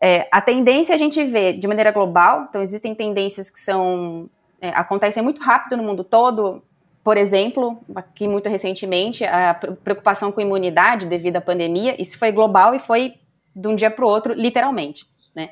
é, 0.00 0.26
a 0.32 0.40
tendência 0.40 0.94
a 0.94 0.98
gente 0.98 1.22
vê 1.24 1.52
de 1.52 1.66
maneira 1.68 1.90
global, 1.92 2.46
então 2.48 2.62
existem 2.62 2.94
tendências 2.94 3.50
que 3.50 3.58
são 3.58 4.28
é, 4.60 4.68
acontecem 4.70 5.22
muito 5.22 5.42
rápido 5.42 5.76
no 5.76 5.82
mundo 5.82 6.04
todo, 6.04 6.62
por 7.04 7.16
exemplo, 7.16 7.82
aqui 7.94 8.28
muito 8.28 8.48
recentemente, 8.48 9.24
a 9.24 9.54
preocupação 9.54 10.30
com 10.30 10.40
imunidade 10.40 11.06
devido 11.06 11.36
à 11.36 11.40
pandemia, 11.40 12.00
isso 12.00 12.18
foi 12.18 12.30
global 12.30 12.74
e 12.74 12.78
foi 12.78 13.14
de 13.54 13.68
um 13.68 13.74
dia 13.74 13.90
para 13.90 14.04
o 14.04 14.08
outro, 14.08 14.32
literalmente. 14.32 15.06
Né? 15.34 15.50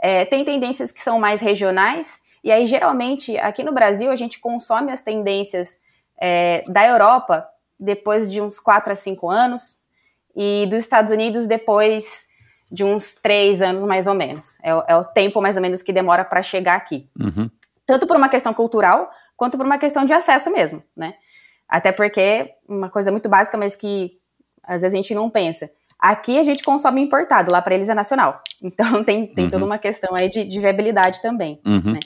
É, 0.00 0.24
tem 0.24 0.44
tendências 0.44 0.92
que 0.92 1.00
são 1.00 1.18
mais 1.18 1.40
regionais, 1.40 2.22
e 2.44 2.52
aí, 2.52 2.66
geralmente, 2.66 3.36
aqui 3.38 3.62
no 3.62 3.72
Brasil, 3.72 4.10
a 4.10 4.16
gente 4.16 4.38
consome 4.38 4.92
as 4.92 5.00
tendências 5.00 5.78
é, 6.20 6.62
da 6.68 6.86
Europa 6.86 7.48
depois 7.80 8.30
de 8.30 8.40
uns 8.40 8.60
4 8.60 8.92
a 8.92 8.94
5 8.94 9.28
anos, 9.28 9.82
e 10.36 10.66
dos 10.66 10.80
Estados 10.80 11.12
Unidos 11.12 11.46
depois 11.46 12.28
de 12.70 12.84
uns 12.84 13.14
3 13.14 13.62
anos, 13.62 13.84
mais 13.84 14.06
ou 14.06 14.14
menos. 14.14 14.58
É, 14.62 14.70
é 14.88 14.96
o 14.96 15.04
tempo, 15.04 15.40
mais 15.40 15.56
ou 15.56 15.62
menos, 15.62 15.82
que 15.82 15.92
demora 15.92 16.24
para 16.24 16.42
chegar 16.42 16.76
aqui. 16.76 17.08
Uhum. 17.18 17.50
Tanto 17.86 18.06
por 18.06 18.16
uma 18.16 18.28
questão 18.28 18.54
cultural, 18.54 19.10
quanto 19.36 19.56
por 19.56 19.66
uma 19.66 19.78
questão 19.78 20.04
de 20.04 20.12
acesso 20.12 20.50
mesmo, 20.50 20.82
né? 20.96 21.14
Até 21.68 21.92
porque, 21.92 22.54
uma 22.68 22.88
coisa 22.88 23.10
muito 23.10 23.28
básica, 23.28 23.56
mas 23.56 23.74
que 23.74 24.18
às 24.62 24.82
vezes 24.82 24.94
a 24.94 24.96
gente 24.96 25.14
não 25.14 25.28
pensa. 25.28 25.70
Aqui 25.98 26.38
a 26.38 26.42
gente 26.42 26.62
consome 26.62 27.00
importado, 27.00 27.50
lá 27.50 27.62
para 27.62 27.74
eles 27.74 27.88
é 27.88 27.94
nacional. 27.94 28.42
Então 28.62 29.04
tem, 29.04 29.26
tem 29.26 29.44
uhum. 29.44 29.50
toda 29.50 29.64
uma 29.66 29.76
questão 29.76 30.14
aí 30.14 30.30
de, 30.30 30.42
de 30.42 30.58
viabilidade 30.58 31.20
também, 31.20 31.60
uhum. 31.66 31.92
né? 31.92 32.00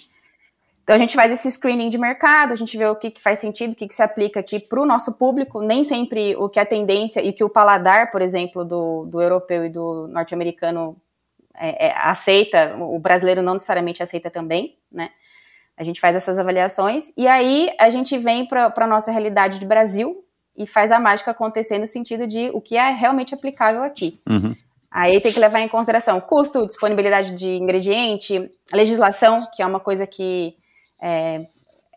Então 0.83 0.97
a 0.97 0.99
gente 0.99 1.15
faz 1.15 1.31
esse 1.31 1.49
screening 1.53 1.89
de 1.89 1.99
mercado, 1.99 2.51
a 2.51 2.57
gente 2.57 2.77
vê 2.77 2.87
o 2.87 2.97
que, 2.97 3.11
que 3.11 3.21
faz 3.21 3.39
sentido, 3.39 3.75
o 3.75 3.77
que, 3.77 3.87
que 3.87 3.95
se 3.95 4.03
aplica 4.03 4.41
aqui 4.41 4.59
para 4.59 4.81
o 4.81 4.87
nosso 4.87 5.19
público, 5.19 5.61
nem 5.61 5.85
sempre 5.85 6.35
o 6.35 6.49
que 6.49 6.59
é 6.59 6.65
tendência 6.65 7.21
e 7.21 7.33
que 7.33 7.45
o 7.45 7.49
paladar, 7.49 8.11
por 8.11 8.23
exemplo, 8.23 8.65
do, 8.65 9.05
do 9.05 9.21
europeu 9.21 9.67
e 9.67 9.69
do 9.69 10.09
norte-americano 10.09 10.97
é, 11.55 11.89
é, 11.89 11.95
aceita, 11.97 12.75
o 12.77 12.99
brasileiro 12.99 13.43
não 13.43 13.53
necessariamente 13.53 14.03
aceita 14.03 14.31
também, 14.31 14.79
né? 14.91 15.11
A 15.79 15.85
gente 15.85 16.01
faz 16.01 16.17
essas 16.17 16.39
avaliações 16.39 17.13
e 17.17 17.29
aí 17.29 17.71
a 17.79 17.89
gente 17.89 18.19
vem 18.19 18.47
para 18.47 18.73
a 18.77 18.87
nossa 18.87 19.13
realidade 19.13 19.61
de 19.61 19.67
Brasil 19.67 20.25
e 20.57 20.67
faz 20.67 20.91
a 20.91 20.99
mágica 20.99 21.31
acontecer 21.31 21.79
no 21.79 21.87
sentido 21.87 22.27
de 22.27 22.51
o 22.53 22.61
que 22.61 22.77
é 22.77 22.91
realmente 22.91 23.33
aplicável 23.33 23.83
aqui. 23.85 24.21
Uhum. 24.29 24.57
Aí 24.91 25.21
tem 25.21 25.33
que 25.33 25.39
levar 25.39 25.61
em 25.61 25.69
consideração 25.69 26.21
custo, 26.21 26.67
disponibilidade 26.67 27.31
de 27.33 27.55
ingrediente, 27.55 28.51
legislação, 28.73 29.47
que 29.55 29.63
é 29.63 29.67
uma 29.67 29.79
coisa 29.79 30.07
que 30.07 30.57
é, 31.01 31.45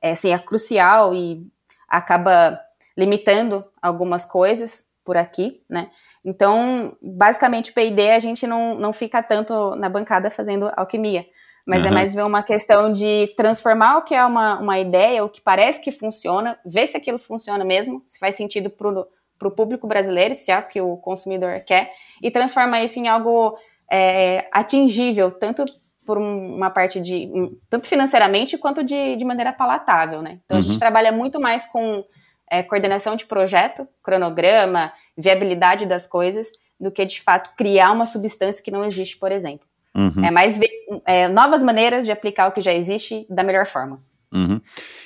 é, 0.01 0.11
assim, 0.11 0.31
é 0.31 0.37
crucial 0.37 1.15
e 1.15 1.47
acaba 1.87 2.59
limitando 2.95 3.65
algumas 3.81 4.25
coisas 4.25 4.85
por 5.03 5.17
aqui, 5.17 5.63
né? 5.67 5.89
Então, 6.23 6.95
basicamente, 7.01 7.73
P&D 7.73 8.11
a 8.11 8.19
gente 8.19 8.45
não, 8.45 8.75
não 8.75 8.93
fica 8.93 9.23
tanto 9.23 9.75
na 9.75 9.89
bancada 9.89 10.29
fazendo 10.29 10.71
alquimia, 10.75 11.25
mas 11.65 11.81
uhum. 11.81 11.87
é 11.87 11.91
mais 11.91 12.13
ver 12.13 12.23
uma 12.23 12.43
questão 12.43 12.91
de 12.91 13.33
transformar 13.35 13.97
o 13.97 14.03
que 14.03 14.15
é 14.15 14.25
uma, 14.25 14.59
uma 14.59 14.79
ideia, 14.79 15.23
o 15.23 15.29
que 15.29 15.41
parece 15.41 15.81
que 15.81 15.91
funciona, 15.91 16.57
ver 16.65 16.87
se 16.87 16.97
aquilo 16.97 17.19
funciona 17.19 17.63
mesmo, 17.63 18.03
se 18.07 18.19
faz 18.19 18.35
sentido 18.35 18.69
para 18.69 19.47
o 19.47 19.51
público 19.51 19.87
brasileiro, 19.87 20.33
se 20.35 20.51
é 20.51 20.59
o 20.59 20.67
que 20.67 20.81
o 20.81 20.97
consumidor 20.97 21.59
quer, 21.61 21.91
e 22.21 22.31
transformar 22.31 22.83
isso 22.83 22.99
em 22.99 23.07
algo 23.07 23.57
é, 23.91 24.47
atingível, 24.51 25.31
tanto 25.31 25.65
por 26.05 26.17
uma 26.17 26.69
parte 26.69 26.99
de, 26.99 27.29
tanto 27.69 27.87
financeiramente 27.87 28.57
quanto 28.57 28.83
de, 28.83 29.15
de 29.15 29.23
maneira 29.23 29.53
palatável, 29.53 30.21
né? 30.21 30.39
Então, 30.43 30.55
uhum. 30.55 30.59
a 30.59 30.61
gente 30.61 30.73
uhum. 30.73 30.79
trabalha 30.79 31.11
muito 31.11 31.39
mais 31.39 31.65
com 31.65 32.03
é, 32.49 32.63
coordenação 32.63 33.15
de 33.15 33.25
projeto, 33.25 33.87
cronograma, 34.03 34.91
viabilidade 35.17 35.85
das 35.85 36.07
coisas, 36.07 36.51
do 36.79 36.91
que, 36.91 37.05
de 37.05 37.21
fato, 37.21 37.51
criar 37.55 37.91
uma 37.91 38.05
substância 38.05 38.63
que 38.63 38.71
não 38.71 38.83
existe, 38.83 39.17
por 39.17 39.31
exemplo. 39.31 39.65
Uhum. 39.95 40.23
É 40.23 40.31
mais 40.31 40.57
ver 40.57 40.69
é, 41.05 41.27
novas 41.27 41.63
maneiras 41.63 42.05
de 42.05 42.11
aplicar 42.11 42.47
o 42.47 42.51
que 42.51 42.61
já 42.61 42.73
existe 42.73 43.25
da 43.29 43.43
melhor 43.43 43.65
forma. 43.65 43.99
Uhum. 44.33 44.61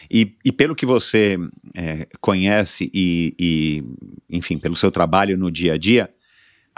E, 0.09 0.35
e, 0.45 0.51
pelo 0.51 0.75
que 0.75 0.85
você 0.85 1.37
é, 1.73 2.07
conhece 2.21 2.91
e, 2.93 3.33
e, 3.39 3.83
enfim, 4.29 4.59
pelo 4.59 4.75
seu 4.75 4.91
trabalho 4.91 5.35
no 5.35 5.49
dia 5.49 5.73
a 5.73 5.77
dia, 5.77 6.13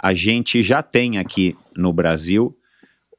a 0.02 0.14
gente 0.14 0.62
já 0.62 0.82
tem 0.82 1.18
aqui 1.18 1.54
no 1.76 1.92
Brasil 1.92 2.56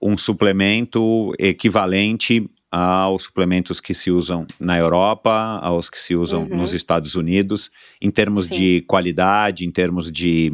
um 0.01 0.17
suplemento 0.17 1.31
equivalente 1.37 2.49
aos 2.71 3.23
suplementos 3.23 3.81
que 3.81 3.93
se 3.93 4.11
usam 4.11 4.45
na 4.59 4.77
Europa, 4.77 5.59
aos 5.61 5.89
que 5.89 5.99
se 5.99 6.15
usam 6.15 6.43
uhum. 6.43 6.57
nos 6.57 6.73
Estados 6.73 7.15
Unidos, 7.15 7.71
em 7.99 8.11
termos 8.11 8.47
Sim. 8.47 8.57
de 8.57 8.81
qualidade, 8.87 9.65
em 9.65 9.71
termos 9.71 10.11
de, 10.11 10.49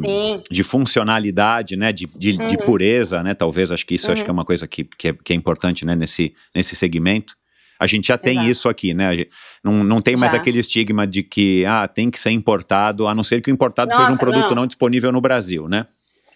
de 0.50 0.62
funcionalidade, 0.62 1.76
né, 1.76 1.92
de, 1.92 2.06
de, 2.16 2.32
uhum. 2.32 2.46
de, 2.46 2.56
pureza, 2.58 3.22
né, 3.22 3.34
talvez, 3.34 3.70
acho 3.70 3.84
que 3.84 3.96
isso 3.96 4.06
uhum. 4.06 4.14
acho 4.14 4.24
que 4.24 4.30
é 4.30 4.32
uma 4.32 4.44
coisa 4.44 4.66
que, 4.66 4.84
que, 4.84 5.08
é, 5.08 5.12
que 5.12 5.32
é 5.32 5.36
importante, 5.36 5.84
né, 5.84 5.94
nesse, 5.94 6.34
nesse 6.54 6.74
segmento. 6.74 7.34
A 7.78 7.86
gente 7.86 8.08
já 8.08 8.16
tem 8.16 8.36
Exato. 8.36 8.50
isso 8.50 8.68
aqui, 8.70 8.94
né? 8.94 9.26
Não, 9.62 9.84
não 9.84 10.00
tem 10.00 10.16
mais 10.16 10.32
já. 10.32 10.38
aquele 10.38 10.58
estigma 10.58 11.06
de 11.06 11.22
que 11.22 11.62
ah, 11.66 11.86
tem 11.86 12.10
que 12.10 12.18
ser 12.18 12.30
importado, 12.30 13.06
a 13.06 13.14
não 13.14 13.22
ser 13.22 13.42
que 13.42 13.50
o 13.50 13.52
importado 13.52 13.90
Nossa, 13.90 14.02
seja 14.02 14.14
um 14.14 14.18
produto 14.18 14.48
não. 14.48 14.62
não 14.62 14.66
disponível 14.66 15.12
no 15.12 15.20
Brasil, 15.20 15.68
né? 15.68 15.84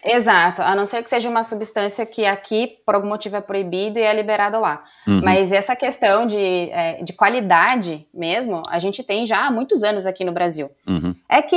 Exato, 0.03 0.63
a 0.63 0.75
não 0.75 0.83
ser 0.83 1.03
que 1.03 1.09
seja 1.09 1.29
uma 1.29 1.43
substância 1.43 2.05
que 2.05 2.25
aqui, 2.25 2.79
por 2.85 2.95
algum 2.95 3.07
motivo, 3.07 3.35
é 3.35 3.41
proibido 3.41 3.99
e 3.99 4.01
é 4.01 4.13
liberada 4.13 4.57
lá. 4.57 4.83
Uhum. 5.07 5.21
Mas 5.23 5.51
essa 5.51 5.75
questão 5.75 6.25
de, 6.25 6.39
é, 6.71 7.03
de 7.03 7.13
qualidade 7.13 8.07
mesmo, 8.11 8.63
a 8.67 8.79
gente 8.79 9.03
tem 9.03 9.25
já 9.27 9.45
há 9.45 9.51
muitos 9.51 9.83
anos 9.83 10.07
aqui 10.07 10.25
no 10.25 10.31
Brasil. 10.31 10.71
Uhum. 10.87 11.13
É 11.29 11.41
que 11.41 11.55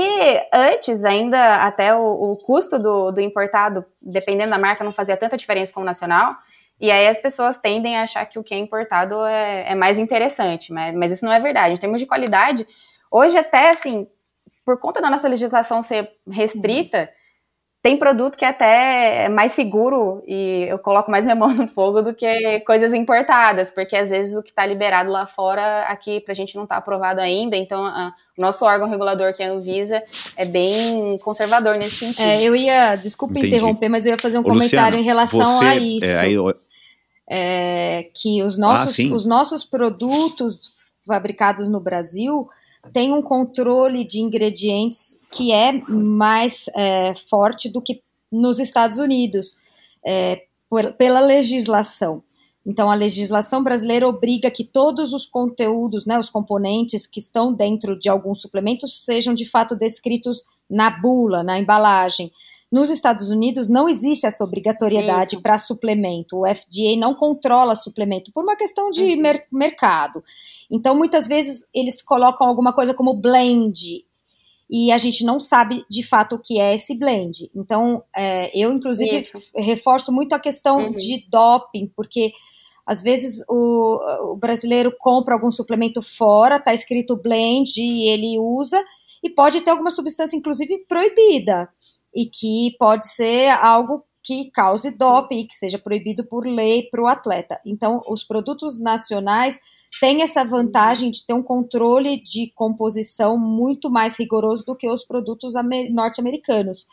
antes, 0.53 1.05
ainda 1.05 1.65
até 1.65 1.95
o, 1.95 2.33
o 2.33 2.37
custo 2.37 2.79
do, 2.79 3.11
do, 3.11 3.21
importado, 3.21 3.85
dependendo 4.01 4.51
da 4.51 4.59
marca, 4.59 4.85
não 4.85 4.93
fazia 4.93 5.17
tanta 5.17 5.39
diferença 5.39 5.73
como 5.73 5.85
o 5.85 5.87
nacional. 5.87 6.37
E 6.79 6.91
aí 6.91 7.09
as 7.09 7.17
pessoas 7.17 7.57
tendem 7.57 7.97
a 7.97 8.03
achar 8.03 8.27
que 8.27 8.39
o 8.39 8.45
que 8.45 8.55
é 8.55 8.59
importado 8.59 9.25
é, 9.25 9.73
é 9.73 9.75
mais 9.75 9.99
interessante, 9.99 10.71
mas, 10.71 10.95
mas 10.95 11.13
isso 11.13 11.25
não 11.25 11.33
é 11.33 11.41
verdade. 11.41 11.75
Em 11.75 11.79
termos 11.79 11.99
de 11.99 12.07
qualidade, 12.07 12.67
hoje 13.11 13.39
até 13.39 13.71
assim, 13.71 14.07
por 14.67 14.79
conta 14.79 15.01
da 15.01 15.09
nossa 15.09 15.29
legislação 15.29 15.83
ser 15.83 16.11
restrita. 16.29 16.99
Uhum 16.99 17.24
tem 17.85 17.99
produto 17.99 18.38
que 18.38 18.47
é 18.47 18.49
até 18.49 19.25
é 19.27 19.29
mais 19.29 19.53
seguro 19.53 20.25
e 20.27 20.64
eu 20.70 20.79
coloco 20.79 21.11
mais 21.11 21.23
minha 21.23 21.37
mão 21.37 21.53
no 21.53 21.68
fogo 21.68 22.01
do 22.01 22.14
que 22.14 22.61
coisas 22.61 22.94
importadas, 22.94 23.70
porque 23.70 23.94
às 23.94 24.09
vezes 24.09 24.38
o 24.38 24.42
que 24.42 24.49
está 24.49 24.64
liberado 24.64 25.11
lá 25.11 25.27
fora, 25.27 25.83
aqui 25.83 26.18
para 26.18 26.33
a 26.33 26.35
gente 26.35 26.57
não 26.57 26.62
está 26.62 26.79
aprovado 26.79 27.20
ainda, 27.20 27.59
então 27.59 27.85
a, 27.85 28.14
o 28.38 28.40
nosso 28.40 28.64
órgão 28.64 28.88
regulador, 28.88 29.35
que 29.35 29.42
é 29.42 29.49
a 29.49 29.53
Anvisa, 29.53 30.03
é 30.35 30.47
bem 30.47 31.18
conservador 31.18 31.77
nesse 31.77 31.97
sentido. 31.97 32.25
É, 32.25 32.42
eu 32.42 32.57
ia, 32.57 32.97
desculpa 32.97 33.35
Entendi. 33.38 33.49
interromper, 33.55 33.90
mas 33.90 34.07
eu 34.07 34.12
ia 34.12 34.18
fazer 34.18 34.38
um 34.38 34.40
Ô, 34.40 34.44
comentário 34.44 34.97
Luciano, 34.97 35.03
em 35.03 35.05
relação 35.05 35.59
você, 35.59 35.64
a 35.66 35.77
isso. 35.77 36.07
É, 36.07 36.20
aí, 36.20 36.33
eu... 36.33 36.55
é, 37.29 38.09
que 38.14 38.42
os 38.42 38.57
nossos, 38.57 38.99
ah, 38.99 39.14
os 39.14 39.27
nossos 39.27 39.62
produtos 39.62 40.59
fabricados 41.07 41.68
no 41.68 41.81
Brasil 41.81 42.49
tem 42.92 43.12
um 43.12 43.23
controle 43.23 44.05
de 44.05 44.20
ingredientes 44.20 45.18
que 45.31 45.53
é 45.53 45.73
mais 45.88 46.66
é, 46.75 47.14
forte 47.29 47.68
do 47.68 47.81
que 47.81 48.03
nos 48.31 48.59
Estados 48.59 48.99
Unidos, 48.99 49.59
é, 50.05 50.42
por, 50.68 50.92
pela 50.94 51.20
legislação. 51.20 52.23
Então, 52.66 52.90
a 52.90 52.94
legislação 52.94 53.62
brasileira 53.62 54.09
obriga 54.09 54.51
que 54.51 54.64
todos 54.64 55.12
os 55.12 55.27
conteúdos, 55.27 56.07
né, 56.07 56.18
os 56.18 56.31
componentes 56.31 57.07
que 57.07 57.20
estão 57.20 57.53
dentro 57.53 57.99
de 57.99 58.09
alguns 58.09 58.40
suplementos 58.40 59.05
sejam 59.05 59.35
de 59.35 59.44
fato 59.44 59.77
descritos 59.77 60.42
na 60.68 60.88
bula, 60.88 61.42
na 61.42 61.59
embalagem. 61.59 62.33
Nos 62.75 62.91
Estados 62.91 63.31
Unidos 63.31 63.69
não 63.69 63.89
existe 63.89 64.27
essa 64.27 64.43
obrigatoriedade 64.43 65.41
para 65.41 65.57
suplemento. 65.59 66.41
O 66.41 66.45
FDA 66.45 66.97
não 66.99 67.15
controla 67.15 67.77
suplemento 67.77 68.33
por 68.33 68.43
uma 68.43 68.57
questão 68.57 68.91
de 68.91 69.05
uhum. 69.05 69.23
mer 69.23 69.47
mercado. 69.53 70.25
Então, 70.69 70.93
muitas 70.93 71.29
vezes 71.29 71.65
eles 71.73 72.03
colocam 72.03 72.49
alguma 72.49 72.73
coisa 72.73 72.93
como 72.93 73.15
blend 73.15 74.05
e 74.69 74.91
a 74.91 74.99
gente 74.99 75.25
não 75.25 75.39
sabe 75.39 75.85
de 75.89 76.03
fato 76.03 76.35
o 76.35 76.41
que 76.41 76.59
é 76.59 76.75
esse 76.75 76.99
blend. 76.99 77.49
Então, 77.55 78.03
é, 78.13 78.51
eu, 78.53 78.73
inclusive, 78.73 79.25
reforço 79.55 80.11
muito 80.11 80.33
a 80.33 80.41
questão 80.41 80.79
uhum. 80.79 80.97
de 80.97 81.25
doping, 81.31 81.93
porque 81.95 82.33
às 82.85 83.01
vezes 83.01 83.45
o, 83.49 84.33
o, 84.33 84.37
brasileiro 84.37 84.93
compra 84.99 85.35
algum 85.35 85.53
suplemento 85.53 86.03
fora, 86.03 86.59
tá 86.59 86.75
escrito 86.75 87.17
blend 87.17 87.81
e 87.81 88.09
ele 88.09 88.37
usa, 88.37 88.83
e 89.23 89.31
pode 89.31 89.61
ter 89.61 89.71
alguma 89.71 89.91
substância, 89.91 90.37
inclusive, 90.37 90.85
proibida, 90.89 91.69
e 92.14 92.27
que 92.27 92.77
pode 92.79 93.07
ser 93.07 93.50
algo 93.50 94.05
que 94.22 94.50
cause 94.53 94.90
doping, 94.90 95.46
que 95.46 95.55
seja 95.55 95.79
proibido 95.79 96.24
por 96.24 96.46
lei 96.46 96.88
para 96.90 97.03
o 97.03 97.07
atleta. 97.07 97.61
Então, 97.64 98.00
os 98.09 98.24
produtos 98.24 98.81
nacionais 98.81 99.61
tem 100.00 100.22
essa 100.22 100.44
vantagem 100.44 101.11
de 101.11 101.24
ter 101.27 101.35
um 101.35 101.42
controle 101.42 102.20
de 102.20 102.50
composição 102.55 103.38
muito 103.38 103.90
mais 103.90 104.18
rigoroso 104.18 104.64
do 104.64 104.74
que 104.74 104.88
os 104.88 105.05
produtos 105.05 105.55
norte-americanos. 105.90 106.87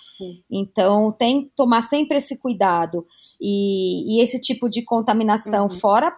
Então, 0.52 1.12
tem 1.12 1.44
que 1.44 1.52
tomar 1.56 1.82
sempre 1.82 2.18
esse 2.18 2.38
cuidado. 2.40 3.06
E, 3.40 4.18
e 4.18 4.22
esse 4.22 4.40
tipo 4.40 4.70
de 4.70 4.84
contaminação 4.84 5.64
uhum. 5.64 5.72
fora 5.72 6.14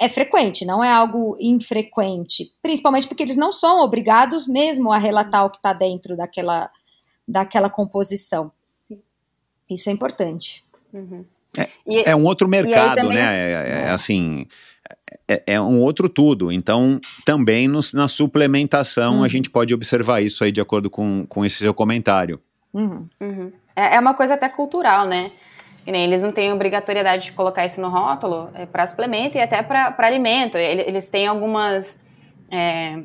é 0.00 0.08
frequente, 0.08 0.64
não 0.64 0.82
é 0.82 0.90
algo 0.90 1.36
infrequente. 1.38 2.52
Principalmente 2.60 3.06
porque 3.06 3.22
eles 3.22 3.36
não 3.36 3.52
são 3.52 3.80
obrigados 3.80 4.46
mesmo 4.46 4.92
a 4.92 4.98
relatar 4.98 5.44
o 5.44 5.50
que 5.50 5.58
está 5.58 5.72
dentro 5.72 6.16
daquela, 6.16 6.68
daquela 7.26 7.70
composição. 7.70 8.52
Sim. 8.74 9.00
Isso 9.70 9.88
é 9.88 9.92
importante. 9.92 10.64
Uhum. 10.92 11.24
É, 11.56 12.10
é, 12.10 12.16
um 12.16 12.24
outro 12.24 12.48
mercado, 12.48 13.08
né? 13.08 13.20
É, 13.20 13.52
é, 13.52 13.82
é, 13.86 13.90
assim, 13.90 14.46
é, 15.28 15.42
é, 15.46 15.60
um 15.60 15.80
outro 15.80 16.08
tudo. 16.08 16.50
Então, 16.50 17.00
também 17.24 17.68
nos, 17.68 17.92
na 17.92 18.08
suplementação 18.08 19.18
uhum. 19.18 19.24
a 19.24 19.28
gente 19.28 19.48
pode 19.50 19.72
observar 19.72 20.20
isso 20.20 20.44
aí 20.44 20.52
de 20.52 20.60
acordo 20.60 20.90
com, 20.90 21.26
com 21.28 21.44
esse 21.44 21.58
seu 21.58 21.72
comentário. 21.72 22.40
Uhum. 22.72 23.08
Uhum. 23.20 23.52
É, 23.76 23.96
é, 23.96 24.00
uma 24.00 24.14
coisa 24.14 24.34
até 24.34 24.48
cultural, 24.48 25.06
né? 25.06 25.30
eles 25.86 26.22
não 26.22 26.32
têm 26.32 26.50
obrigatoriedade 26.50 27.26
de 27.26 27.32
colocar 27.32 27.66
isso 27.66 27.78
no 27.78 27.90
rótulo 27.90 28.48
é 28.54 28.64
para 28.64 28.86
suplemento 28.86 29.36
e 29.36 29.40
até 29.40 29.62
para 29.62 29.94
alimento. 29.98 30.56
Eles 30.56 31.10
têm 31.10 31.26
algumas, 31.26 32.00
é, 32.50 33.02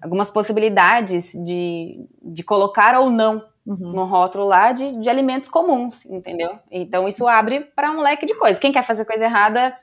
algumas 0.00 0.30
possibilidades 0.30 1.32
de, 1.32 2.06
de 2.22 2.44
colocar 2.44 2.96
ou 3.00 3.10
não 3.10 3.44
uhum. 3.66 3.92
no 3.92 4.04
rótulo 4.04 4.46
lá 4.46 4.72
de, 4.72 5.00
de 5.00 5.08
alimentos 5.08 5.48
comuns, 5.48 6.04
entendeu? 6.06 6.58
Então 6.70 7.06
isso 7.08 7.26
abre 7.26 7.60
para 7.60 7.90
um 7.90 8.00
leque 8.00 8.26
de 8.26 8.34
coisas. 8.34 8.58
Quem 8.58 8.72
quer 8.72 8.84
fazer 8.84 9.04
coisa 9.04 9.24
errada 9.24 9.76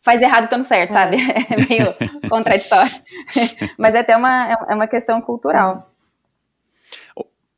faz 0.00 0.20
errado 0.20 0.44
estando 0.44 0.62
certo, 0.62 0.90
é. 0.90 0.92
sabe? 0.92 1.16
É 1.50 1.68
meio 1.68 1.94
contraditório. 2.28 2.92
Mas 3.78 3.94
é 3.94 4.00
até 4.00 4.16
uma, 4.16 4.52
é 4.68 4.74
uma 4.74 4.86
questão 4.86 5.20
cultural. 5.20 5.90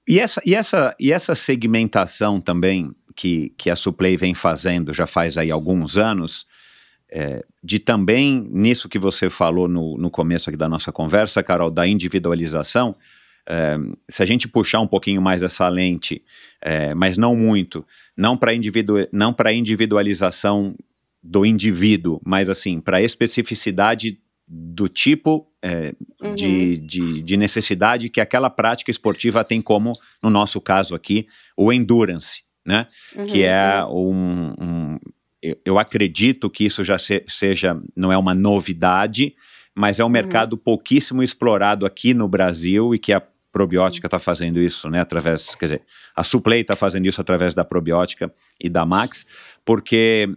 E 0.09 0.21
essa, 0.21 0.41
e 0.47 0.55
essa, 0.55 0.95
e 1.01 1.13
essa 1.13 1.35
segmentação 1.35 2.41
também 2.41 2.95
que, 3.17 3.53
que 3.59 3.69
a 3.69 3.75
Suplay 3.75 4.17
vem 4.17 4.35
fazendo 4.35 4.95
já 4.95 5.07
faz 5.07 5.37
aí 5.37 5.51
alguns 5.51 5.97
anos, 5.97 6.47
é, 7.11 7.45
de 7.63 7.81
também, 7.81 8.47
nisso 8.53 8.89
que 8.89 8.99
você 8.99 9.29
falou 9.29 9.67
no, 9.67 9.97
no 9.99 10.11
começo 10.11 10.49
aqui 10.49 10.57
da 10.57 10.69
nossa 10.69 10.93
conversa, 10.93 11.43
Carol, 11.43 11.71
da 11.71 11.87
individualização, 11.87 12.95
é, 13.49 13.77
se 14.09 14.23
a 14.23 14.27
gente 14.27 14.49
puxar 14.49 14.81
um 14.81 14.87
pouquinho 14.87 15.23
mais 15.23 15.43
essa 15.43 15.69
lente, 15.69 16.23
é, 16.61 16.95
mas 16.95 17.17
não 17.17 17.37
muito, 17.37 17.87
não 18.17 18.37
para 18.37 18.53
individu 18.53 19.09
individualização 19.53 20.75
do 21.23 21.45
indivíduo, 21.45 22.21
mas 22.25 22.49
assim, 22.49 22.81
para 22.81 23.03
especificidade 23.03 24.19
do 24.49 24.89
tipo 24.89 25.49
é, 25.61 25.93
uhum. 26.23 26.35
de, 26.35 26.79
de, 26.79 27.23
de, 27.23 27.37
necessidade 27.37 28.09
que 28.09 28.21
aquela 28.21 28.49
prática 28.49 28.91
esportiva 28.91 29.43
tem 29.43 29.61
como, 29.61 29.93
no 30.23 30.31
nosso 30.31 30.61
caso 30.61 30.95
aqui, 30.95 31.27
o 31.57 31.73
endurance, 31.73 32.43
né? 32.65 32.87
Uhum. 33.17 33.27
Que 33.27 33.43
é 33.43 33.85
um, 33.85 34.55
um 34.61 34.99
eu, 35.65 35.79
acredito 35.79 36.49
que 36.49 36.65
isso 36.65 36.85
já 36.85 36.99
se, 36.99 37.25
seja, 37.29 37.81
não 37.95 38.13
é 38.13 38.17
uma 38.17 38.35
novidade, 38.35 39.35
mas 39.75 39.99
é 39.99 40.05
um 40.05 40.07
uhum. 40.07 40.13
mercado 40.13 40.57
pouquíssimo 40.57 41.23
explorado 41.23 41.85
aqui 41.85 42.15
no 42.15 42.29
Brasil 42.29 42.95
e 42.95 42.99
que 42.99 43.13
a 43.13 43.23
probiótica 43.57 44.07
está 44.07 44.19
fazendo 44.19 44.61
isso, 44.61 44.91
né, 44.91 45.01
através, 45.01 45.55
quer 45.55 45.65
dizer, 45.65 45.83
a 46.15 46.23
Suplay 46.23 46.61
está 46.61 46.77
fazendo 46.77 47.07
isso 47.07 47.23
através 47.23 47.55
da 47.55 47.65
probiótica 47.65 48.31
e 48.61 48.69
da 48.69 48.85
Max, 48.85 49.25
porque 49.65 50.29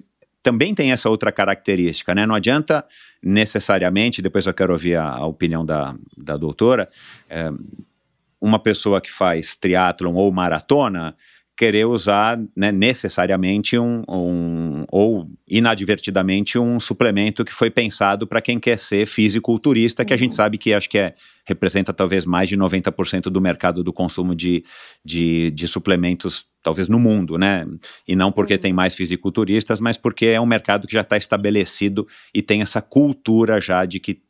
também 0.41 0.73
tem 0.73 0.93
essa 0.93 1.09
outra 1.09 1.29
característica, 1.29 2.15
né? 2.15 2.25
Não 2.25 2.33
adianta 2.33 2.85
necessariamente, 3.21 4.21
depois 4.21 4.45
eu 4.45 4.53
quero 4.53 4.71
ouvir 4.71 4.95
a, 4.95 5.09
a 5.09 5.25
opinião 5.25 5.65
da, 5.65 5.93
da 6.15 6.37
doutora, 6.37 6.87
é, 7.29 7.51
uma 8.39 8.57
pessoa 8.57 9.01
que 9.01 9.11
faz 9.11 9.53
triatlon 9.53 10.15
ou 10.15 10.31
maratona 10.31 11.13
querer 11.59 11.83
usar 11.83 12.39
né, 12.55 12.71
necessariamente 12.71 13.77
um, 13.77 14.01
um, 14.09 14.85
ou 14.89 15.29
inadvertidamente 15.45 16.57
um 16.57 16.79
suplemento 16.79 17.43
que 17.43 17.53
foi 17.53 17.69
pensado 17.69 18.25
para 18.25 18.39
quem 18.39 18.57
quer 18.57 18.79
ser 18.79 19.05
fisiculturista, 19.05 20.05
que 20.05 20.13
a 20.13 20.17
gente 20.17 20.31
uhum. 20.31 20.37
sabe 20.37 20.57
que 20.57 20.73
acho 20.73 20.89
que 20.89 20.97
é, 20.97 21.13
representa 21.45 21.91
talvez 21.91 22.25
mais 22.25 22.47
de 22.47 22.55
90% 22.55 23.23
do 23.23 23.41
mercado 23.41 23.83
do 23.83 23.91
consumo 23.91 24.33
de, 24.33 24.63
de, 25.03 25.51
de, 25.51 25.67
suplementos, 25.67 26.45
talvez 26.63 26.87
no 26.87 26.97
mundo, 26.97 27.37
né? 27.37 27.67
E 28.07 28.15
não 28.15 28.31
porque 28.31 28.53
uhum. 28.53 28.59
tem 28.61 28.71
mais 28.71 28.95
fisiculturistas, 28.95 29.81
mas 29.81 29.97
porque 29.97 30.27
é 30.27 30.39
um 30.39 30.45
mercado 30.45 30.87
que 30.87 30.93
já 30.93 31.01
está 31.01 31.17
estabelecido 31.17 32.07
e 32.33 32.41
tem 32.41 32.61
essa 32.61 32.81
cultura 32.81 33.59
já 33.59 33.83
de 33.83 33.99
que 33.99 34.21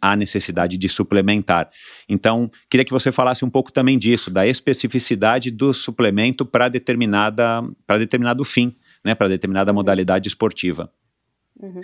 há 0.00 0.14
necessidade 0.16 0.78
de 0.78 0.88
suplementar. 0.88 1.68
Então, 2.08 2.50
queria 2.70 2.84
que 2.84 2.92
você 2.92 3.10
falasse 3.10 3.44
um 3.44 3.50
pouco 3.50 3.72
também 3.72 3.98
disso, 3.98 4.30
da 4.30 4.46
especificidade 4.46 5.50
do 5.50 5.74
suplemento 5.74 6.46
para 6.46 6.68
determinada 6.68 7.62
para 7.86 7.98
determinado 7.98 8.44
fim, 8.44 8.72
né, 9.04 9.14
para 9.14 9.28
determinada 9.28 9.70
uhum. 9.70 9.76
modalidade 9.76 10.28
esportiva. 10.28 10.90
Uhum. 11.60 11.82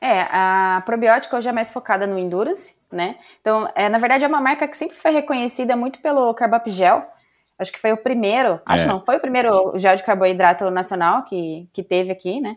É, 0.00 0.22
a 0.30 0.82
probiótica 0.84 1.36
hoje 1.36 1.48
é 1.48 1.52
mais 1.52 1.70
focada 1.70 2.08
no 2.08 2.18
endurance, 2.18 2.74
né? 2.90 3.16
Então, 3.40 3.70
é, 3.74 3.88
na 3.88 3.98
verdade, 3.98 4.24
é 4.24 4.28
uma 4.28 4.40
marca 4.40 4.66
que 4.66 4.76
sempre 4.76 4.96
foi 4.96 5.12
reconhecida 5.12 5.76
muito 5.76 6.00
pelo 6.00 6.34
Carbop 6.34 6.68
Gel. 6.70 7.06
Acho 7.56 7.70
que 7.70 7.78
foi 7.78 7.92
o 7.92 7.96
primeiro, 7.96 8.60
acho 8.66 8.84
é. 8.84 8.86
não, 8.88 9.00
foi 9.00 9.16
o 9.16 9.20
primeiro 9.20 9.72
gel 9.78 9.94
de 9.94 10.02
carboidrato 10.02 10.68
nacional 10.70 11.22
que, 11.24 11.68
que 11.72 11.84
teve 11.84 12.10
aqui, 12.10 12.40
né? 12.40 12.56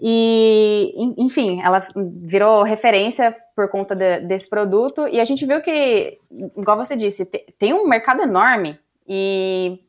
E, 0.00 1.14
enfim, 1.18 1.60
ela 1.62 1.78
virou 1.94 2.62
referência 2.62 3.36
por 3.54 3.68
conta 3.68 3.94
de, 3.94 4.20
desse 4.20 4.48
produto. 4.48 5.06
E 5.08 5.20
a 5.20 5.24
gente 5.24 5.46
viu 5.46 5.60
que, 5.60 6.18
igual 6.56 6.76
você 6.76 6.96
disse, 6.96 7.24
tem 7.58 7.72
um 7.72 7.86
mercado 7.86 8.22
enorme 8.22 8.78
e 9.06 9.80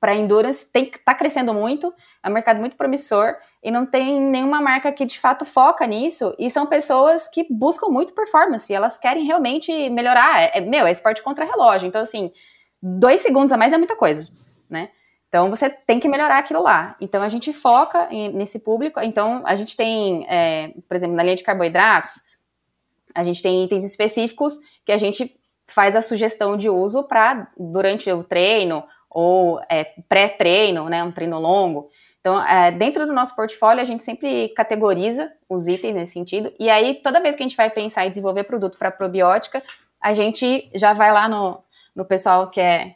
para 0.00 0.14
endurance 0.14 0.70
tem 0.70 0.90
tá 1.04 1.14
crescendo 1.14 1.52
muito, 1.52 1.92
é 2.22 2.28
um 2.28 2.32
mercado 2.32 2.60
muito 2.60 2.76
promissor 2.76 3.34
e 3.62 3.70
não 3.70 3.84
tem 3.84 4.20
nenhuma 4.20 4.60
marca 4.60 4.92
que 4.92 5.04
de 5.04 5.18
fato 5.18 5.44
foca 5.44 5.86
nisso. 5.86 6.34
E 6.38 6.48
são 6.48 6.66
pessoas 6.66 7.26
que 7.28 7.46
buscam 7.50 7.88
muito 7.88 8.14
performance, 8.14 8.72
elas 8.72 8.96
querem 8.96 9.24
realmente 9.24 9.90
melhorar. 9.90 10.40
É, 10.40 10.58
é 10.58 10.60
meu, 10.60 10.86
é 10.86 10.90
esporte 10.90 11.22
contra 11.22 11.44
relógio. 11.44 11.88
Então, 11.88 12.00
assim, 12.00 12.30
dois 12.80 13.20
segundos 13.20 13.52
a 13.52 13.56
mais 13.56 13.72
é 13.72 13.78
muita 13.78 13.96
coisa, 13.96 14.30
né? 14.70 14.90
Então 15.28 15.50
você 15.50 15.68
tem 15.68 16.00
que 16.00 16.08
melhorar 16.08 16.38
aquilo 16.38 16.62
lá. 16.62 16.96
Então 17.00 17.22
a 17.22 17.28
gente 17.28 17.52
foca 17.52 18.08
em, 18.10 18.32
nesse 18.32 18.60
público. 18.60 19.00
Então 19.00 19.42
a 19.44 19.54
gente 19.54 19.76
tem, 19.76 20.26
é, 20.28 20.72
por 20.88 20.96
exemplo, 20.96 21.16
na 21.16 21.22
linha 21.22 21.36
de 21.36 21.42
carboidratos, 21.42 22.22
a 23.14 23.22
gente 23.22 23.42
tem 23.42 23.64
itens 23.64 23.84
específicos 23.84 24.58
que 24.84 24.92
a 24.92 24.96
gente 24.96 25.34
faz 25.66 25.94
a 25.94 26.02
sugestão 26.02 26.56
de 26.56 26.68
uso 26.68 27.04
para 27.04 27.50
durante 27.58 28.10
o 28.10 28.24
treino 28.24 28.84
ou 29.10 29.60
é, 29.70 29.84
pré-treino, 30.08 30.88
né, 30.88 31.02
um 31.02 31.12
treino 31.12 31.38
longo. 31.38 31.88
Então, 32.20 32.44
é, 32.44 32.70
dentro 32.70 33.06
do 33.06 33.12
nosso 33.12 33.34
portfólio, 33.36 33.80
a 33.80 33.84
gente 33.84 34.02
sempre 34.02 34.48
categoriza 34.50 35.32
os 35.48 35.68
itens 35.68 35.94
nesse 35.94 36.12
sentido. 36.12 36.52
E 36.58 36.68
aí, 36.68 36.94
toda 36.96 37.20
vez 37.20 37.36
que 37.36 37.42
a 37.42 37.46
gente 37.46 37.56
vai 37.56 37.70
pensar 37.70 38.06
em 38.06 38.10
desenvolver 38.10 38.44
produto 38.44 38.78
para 38.78 38.90
probiótica, 38.90 39.62
a 40.00 40.12
gente 40.12 40.70
já 40.74 40.92
vai 40.92 41.12
lá 41.12 41.28
no, 41.28 41.62
no 41.94 42.04
pessoal 42.04 42.50
que 42.50 42.60
é 42.60 42.94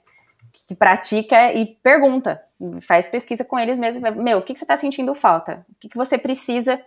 que 0.68 0.74
pratica 0.74 1.52
e 1.54 1.64
pergunta, 1.64 2.42
faz 2.82 3.06
pesquisa 3.06 3.44
com 3.44 3.58
eles 3.58 3.78
mesmos. 3.78 4.14
Meu, 4.16 4.38
o 4.38 4.42
que, 4.42 4.52
que 4.52 4.58
você 4.58 4.64
está 4.64 4.76
sentindo 4.76 5.14
falta? 5.14 5.64
O 5.70 5.74
que, 5.80 5.88
que 5.88 5.96
você 5.96 6.18
precisa 6.18 6.80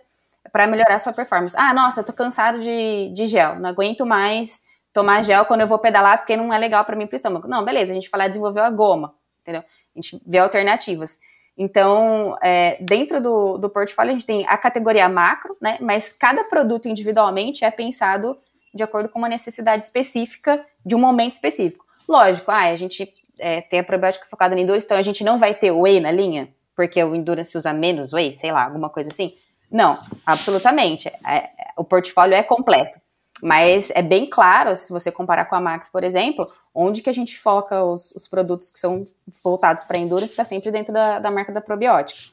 para 0.52 0.66
melhorar 0.66 0.98
sua 0.98 1.12
performance? 1.12 1.56
Ah, 1.56 1.72
nossa, 1.74 2.00
eu 2.00 2.04
tô 2.04 2.12
cansado 2.12 2.60
de, 2.60 3.12
de 3.12 3.26
gel, 3.26 3.58
não 3.58 3.68
aguento 3.68 4.04
mais 4.04 4.64
tomar 4.92 5.22
gel 5.22 5.44
quando 5.44 5.60
eu 5.60 5.66
vou 5.66 5.78
pedalar 5.78 6.18
porque 6.18 6.36
não 6.36 6.52
é 6.52 6.58
legal 6.58 6.84
para 6.84 6.96
mim 6.96 7.06
pro 7.06 7.16
estômago. 7.16 7.46
Não, 7.46 7.64
beleza, 7.64 7.92
a 7.92 7.94
gente 7.94 8.08
fala 8.08 8.28
desenvolveu 8.28 8.62
a 8.62 8.70
goma, 8.70 9.14
entendeu? 9.42 9.62
A 9.62 10.00
gente 10.00 10.22
vê 10.26 10.38
alternativas. 10.38 11.18
Então, 11.58 12.36
é, 12.42 12.76
dentro 12.80 13.20
do, 13.20 13.56
do 13.58 13.70
portfólio, 13.70 14.12
a 14.12 14.14
gente 14.14 14.26
tem 14.26 14.46
a 14.46 14.56
categoria 14.58 15.08
macro, 15.08 15.56
né? 15.60 15.78
Mas 15.80 16.12
cada 16.12 16.44
produto 16.44 16.86
individualmente 16.86 17.64
é 17.64 17.70
pensado 17.70 18.38
de 18.74 18.82
acordo 18.82 19.08
com 19.08 19.18
uma 19.18 19.28
necessidade 19.28 19.84
específica 19.84 20.64
de 20.84 20.94
um 20.94 20.98
momento 20.98 21.32
específico. 21.32 21.84
Lógico, 22.06 22.50
ah, 22.50 22.64
a 22.64 22.76
gente 22.76 23.12
é, 23.38 23.62
tem 23.62 23.80
a 23.80 23.84
probiótica 23.84 24.26
focada 24.26 24.54
no 24.54 24.60
endurance, 24.60 24.84
então 24.84 24.98
a 24.98 25.02
gente 25.02 25.24
não 25.24 25.38
vai 25.38 25.54
ter 25.54 25.70
whey 25.70 25.98
na 25.98 26.10
linha, 26.10 26.48
porque 26.74 27.02
o 27.02 27.14
endurance 27.14 27.56
usa 27.56 27.72
menos 27.72 28.12
whey, 28.12 28.32
sei 28.32 28.52
lá, 28.52 28.64
alguma 28.64 28.90
coisa 28.90 29.10
assim. 29.10 29.34
Não, 29.70 30.00
absolutamente. 30.24 31.08
É, 31.08 31.50
o 31.76 31.84
portfólio 31.84 32.34
é 32.34 32.42
completo. 32.42 33.00
Mas 33.42 33.90
é 33.90 34.00
bem 34.00 34.28
claro, 34.28 34.74
se 34.74 34.90
você 34.90 35.12
comparar 35.12 35.44
com 35.44 35.54
a 35.54 35.60
Max, 35.60 35.88
por 35.90 36.02
exemplo, 36.02 36.50
onde 36.74 37.02
que 37.02 37.10
a 37.10 37.12
gente 37.12 37.38
foca 37.38 37.84
os, 37.84 38.12
os 38.12 38.26
produtos 38.26 38.70
que 38.70 38.78
são 38.78 39.06
voltados 39.44 39.84
para 39.84 39.98
endurance 39.98 40.32
está 40.32 40.44
sempre 40.44 40.70
dentro 40.70 40.92
da, 40.92 41.18
da 41.18 41.30
marca 41.30 41.52
da 41.52 41.60
probiótica. 41.60 42.30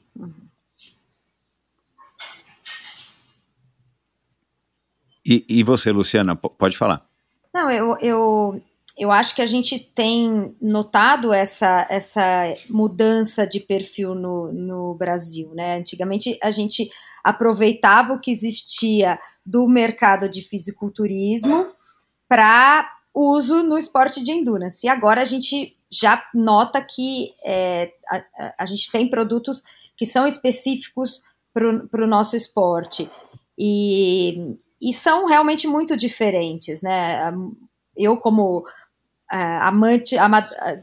E, 5.25 5.45
e 5.47 5.63
você, 5.63 5.91
Luciana, 5.91 6.35
pode 6.35 6.77
falar. 6.77 7.05
Não, 7.53 7.69
eu, 7.69 7.97
eu, 8.01 8.61
eu 8.97 9.11
acho 9.11 9.35
que 9.35 9.41
a 9.41 9.45
gente 9.45 9.79
tem 9.79 10.55
notado 10.61 11.33
essa, 11.33 11.85
essa 11.89 12.53
mudança 12.69 13.47
de 13.47 13.59
perfil 13.59 14.15
no, 14.15 14.51
no 14.51 14.95
Brasil, 14.95 15.53
né? 15.53 15.77
Antigamente 15.77 16.37
a 16.41 16.51
gente 16.51 16.89
aproveitava 17.23 18.13
o 18.13 18.19
que 18.19 18.31
existia 18.31 19.19
do 19.45 19.67
mercado 19.67 20.27
de 20.27 20.41
fisiculturismo 20.41 21.67
para 22.27 22.89
uso 23.13 23.63
no 23.63 23.77
esporte 23.77 24.23
de 24.23 24.31
endurance. 24.31 24.85
E 24.85 24.89
agora 24.89 25.21
a 25.21 25.25
gente 25.25 25.77
já 25.89 26.23
nota 26.33 26.81
que 26.81 27.33
é, 27.45 27.93
a, 28.09 28.23
a, 28.59 28.65
gente 28.65 28.91
tem 28.91 29.07
produtos 29.07 29.63
que 29.95 30.05
são 30.05 30.25
específicos 30.25 31.21
para 31.53 32.03
o 32.03 32.07
nosso 32.07 32.35
esporte. 32.35 33.09
E, 33.57 34.55
e 34.81 34.91
são 34.91 35.27
realmente 35.27 35.67
muito 35.67 35.95
diferentes, 35.95 36.81
né? 36.81 37.31
Eu, 37.95 38.17
como 38.17 38.65
é, 39.31 39.37
amante 39.61 40.15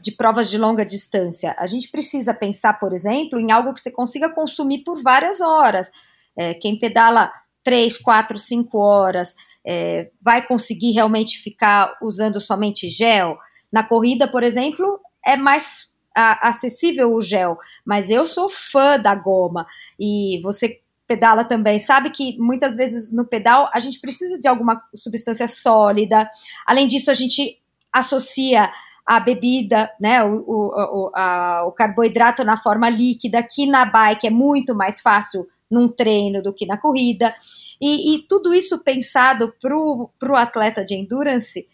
de 0.01 0.11
provas 0.13 0.49
de 0.49 0.57
longa 0.57 0.85
distância, 0.85 1.53
a 1.57 1.65
gente 1.65 1.91
precisa 1.91 2.33
pensar, 2.33 2.79
por 2.79 2.93
exemplo, 2.93 3.37
em 3.37 3.51
algo 3.51 3.73
que 3.73 3.81
você 3.81 3.91
consiga 3.91 4.29
consumir 4.29 4.85
por 4.85 5.03
várias 5.03 5.41
horas. 5.41 5.91
É, 6.37 6.53
quem 6.53 6.77
pedala 6.77 7.31
três, 7.63 7.97
quatro, 7.97 8.37
cinco 8.39 8.77
horas 8.79 9.35
é, 9.65 10.09
vai 10.21 10.45
conseguir 10.45 10.91
realmente 10.91 11.39
ficar 11.39 11.97
usando 12.01 12.41
somente 12.41 12.89
gel? 12.89 13.37
Na 13.71 13.83
corrida, 13.83 14.27
por 14.27 14.43
exemplo, 14.43 14.99
é 15.25 15.37
mais 15.37 15.91
a, 16.15 16.49
acessível 16.49 17.13
o 17.13 17.21
gel, 17.21 17.57
mas 17.85 18.09
eu 18.09 18.27
sou 18.27 18.49
fã 18.49 18.99
da 18.99 19.15
goma 19.15 19.65
e 19.99 20.39
você 20.43 20.81
pedala 21.07 21.43
também, 21.43 21.77
sabe 21.77 22.09
que 22.09 22.37
muitas 22.39 22.73
vezes 22.73 23.11
no 23.11 23.25
pedal 23.25 23.69
a 23.73 23.79
gente 23.79 23.99
precisa 23.99 24.39
de 24.39 24.47
alguma 24.47 24.81
substância 24.95 25.45
sólida. 25.45 26.29
Além 26.65 26.87
disso, 26.87 27.11
a 27.11 27.13
gente 27.13 27.59
associa 27.91 28.71
a 29.05 29.19
bebida, 29.19 29.91
né, 29.99 30.23
o, 30.23 30.41
o, 30.47 31.11
a, 31.13 31.65
o 31.65 31.71
carboidrato 31.73 32.45
na 32.45 32.55
forma 32.55 32.89
líquida, 32.89 33.43
que 33.43 33.65
na 33.65 33.83
bike 33.83 34.27
é 34.27 34.29
muito 34.29 34.73
mais 34.73 35.01
fácil 35.01 35.45
num 35.71 35.87
treino 35.87 36.43
do 36.43 36.53
que 36.53 36.65
na 36.65 36.77
corrida. 36.77 37.33
E, 37.79 38.15
e 38.15 38.19
tudo 38.27 38.53
isso 38.53 38.83
pensado 38.83 39.53
para 39.59 39.75
o 39.75 40.35
atleta 40.35 40.83
de 40.83 40.93
endurance 40.93 41.67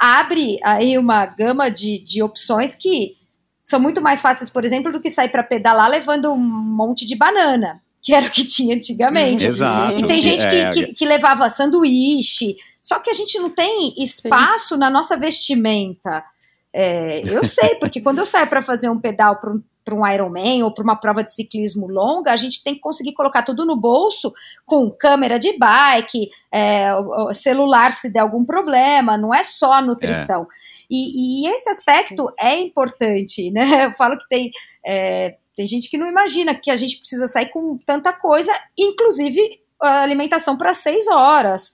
abre 0.00 0.58
aí 0.64 0.96
uma 0.96 1.26
gama 1.26 1.68
de, 1.68 2.02
de 2.02 2.22
opções 2.22 2.74
que 2.74 3.16
são 3.62 3.78
muito 3.78 4.00
mais 4.00 4.22
fáceis, 4.22 4.48
por 4.48 4.64
exemplo, 4.64 4.90
do 4.90 5.00
que 5.00 5.10
sair 5.10 5.28
para 5.28 5.42
pedalar 5.42 5.90
levando 5.90 6.32
um 6.32 6.38
monte 6.38 7.04
de 7.04 7.14
banana, 7.14 7.80
que 8.02 8.14
era 8.14 8.26
o 8.26 8.30
que 8.30 8.44
tinha 8.44 8.74
antigamente. 8.74 9.46
Exato. 9.46 9.98
E 9.98 10.06
tem 10.06 10.20
gente 10.20 10.48
que, 10.48 10.56
é. 10.56 10.70
que, 10.70 10.86
que 10.94 11.04
levava 11.04 11.50
sanduíche, 11.50 12.56
só 12.80 12.98
que 12.98 13.10
a 13.10 13.12
gente 13.12 13.38
não 13.38 13.50
tem 13.50 13.94
espaço 13.98 14.74
Sim. 14.74 14.80
na 14.80 14.88
nossa 14.88 15.16
vestimenta. 15.18 16.24
É, 16.72 17.20
eu 17.28 17.44
sei, 17.44 17.74
porque 17.76 18.00
quando 18.00 18.18
eu 18.18 18.26
saio 18.26 18.46
para 18.46 18.62
fazer 18.62 18.88
um 18.88 19.00
pedal 19.00 19.40
para 19.40 19.52
um 19.52 19.62
um 19.94 20.06
Ironman 20.06 20.62
ou 20.62 20.72
para 20.72 20.84
uma 20.84 20.96
prova 20.96 21.22
de 21.22 21.34
ciclismo 21.34 21.86
longa, 21.86 22.32
a 22.32 22.36
gente 22.36 22.62
tem 22.62 22.74
que 22.74 22.80
conseguir 22.80 23.12
colocar 23.12 23.42
tudo 23.42 23.64
no 23.64 23.76
bolso 23.76 24.32
com 24.64 24.90
câmera 24.90 25.38
de 25.38 25.56
bike, 25.56 26.30
é, 26.52 26.90
celular 27.32 27.92
se 27.92 28.10
der 28.10 28.20
algum 28.20 28.44
problema, 28.44 29.16
não 29.16 29.34
é 29.34 29.42
só 29.42 29.72
a 29.72 29.82
nutrição. 29.82 30.42
É. 30.42 30.46
E, 30.90 31.44
e, 31.44 31.48
esse 31.48 31.70
aspecto 31.70 32.32
é 32.38 32.58
importante, 32.58 33.50
né? 33.50 33.86
Eu 33.86 33.92
falo 33.92 34.18
que 34.18 34.28
tem, 34.28 34.50
é, 34.84 35.36
tem 35.54 35.66
gente 35.66 35.88
que 35.88 35.98
não 35.98 36.06
imagina 36.06 36.54
que 36.54 36.70
a 36.70 36.76
gente 36.76 36.98
precisa 36.98 37.26
sair 37.26 37.50
com 37.50 37.78
tanta 37.78 38.12
coisa, 38.12 38.52
inclusive 38.78 39.60
alimentação 39.80 40.56
para 40.56 40.74
seis 40.74 41.06
horas. 41.08 41.70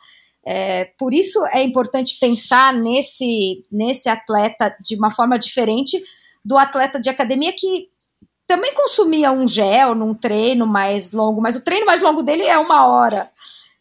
É, 0.49 0.85
por 0.97 1.13
isso 1.13 1.45
é 1.47 1.61
importante 1.61 2.19
pensar 2.21 2.73
nesse, 2.73 3.65
nesse 3.73 4.09
atleta 4.09 4.77
de 4.81 4.95
uma 4.95 5.11
forma 5.11 5.37
diferente 5.37 6.01
do 6.45 6.57
atleta 6.57 7.01
de 7.01 7.11
academia 7.11 7.53
que 7.53 7.89
também 8.47 8.73
consumia 8.73 9.33
um 9.33 9.45
gel 9.45 9.93
num 9.97 10.15
treino 10.15 10.65
mais 10.65 11.11
longo, 11.11 11.43
mas 11.43 11.57
o 11.57 11.65
treino 11.65 11.85
mais 11.85 12.01
longo 12.01 12.23
dele 12.23 12.45
é 12.45 12.57
uma 12.57 12.87
hora. 12.87 13.29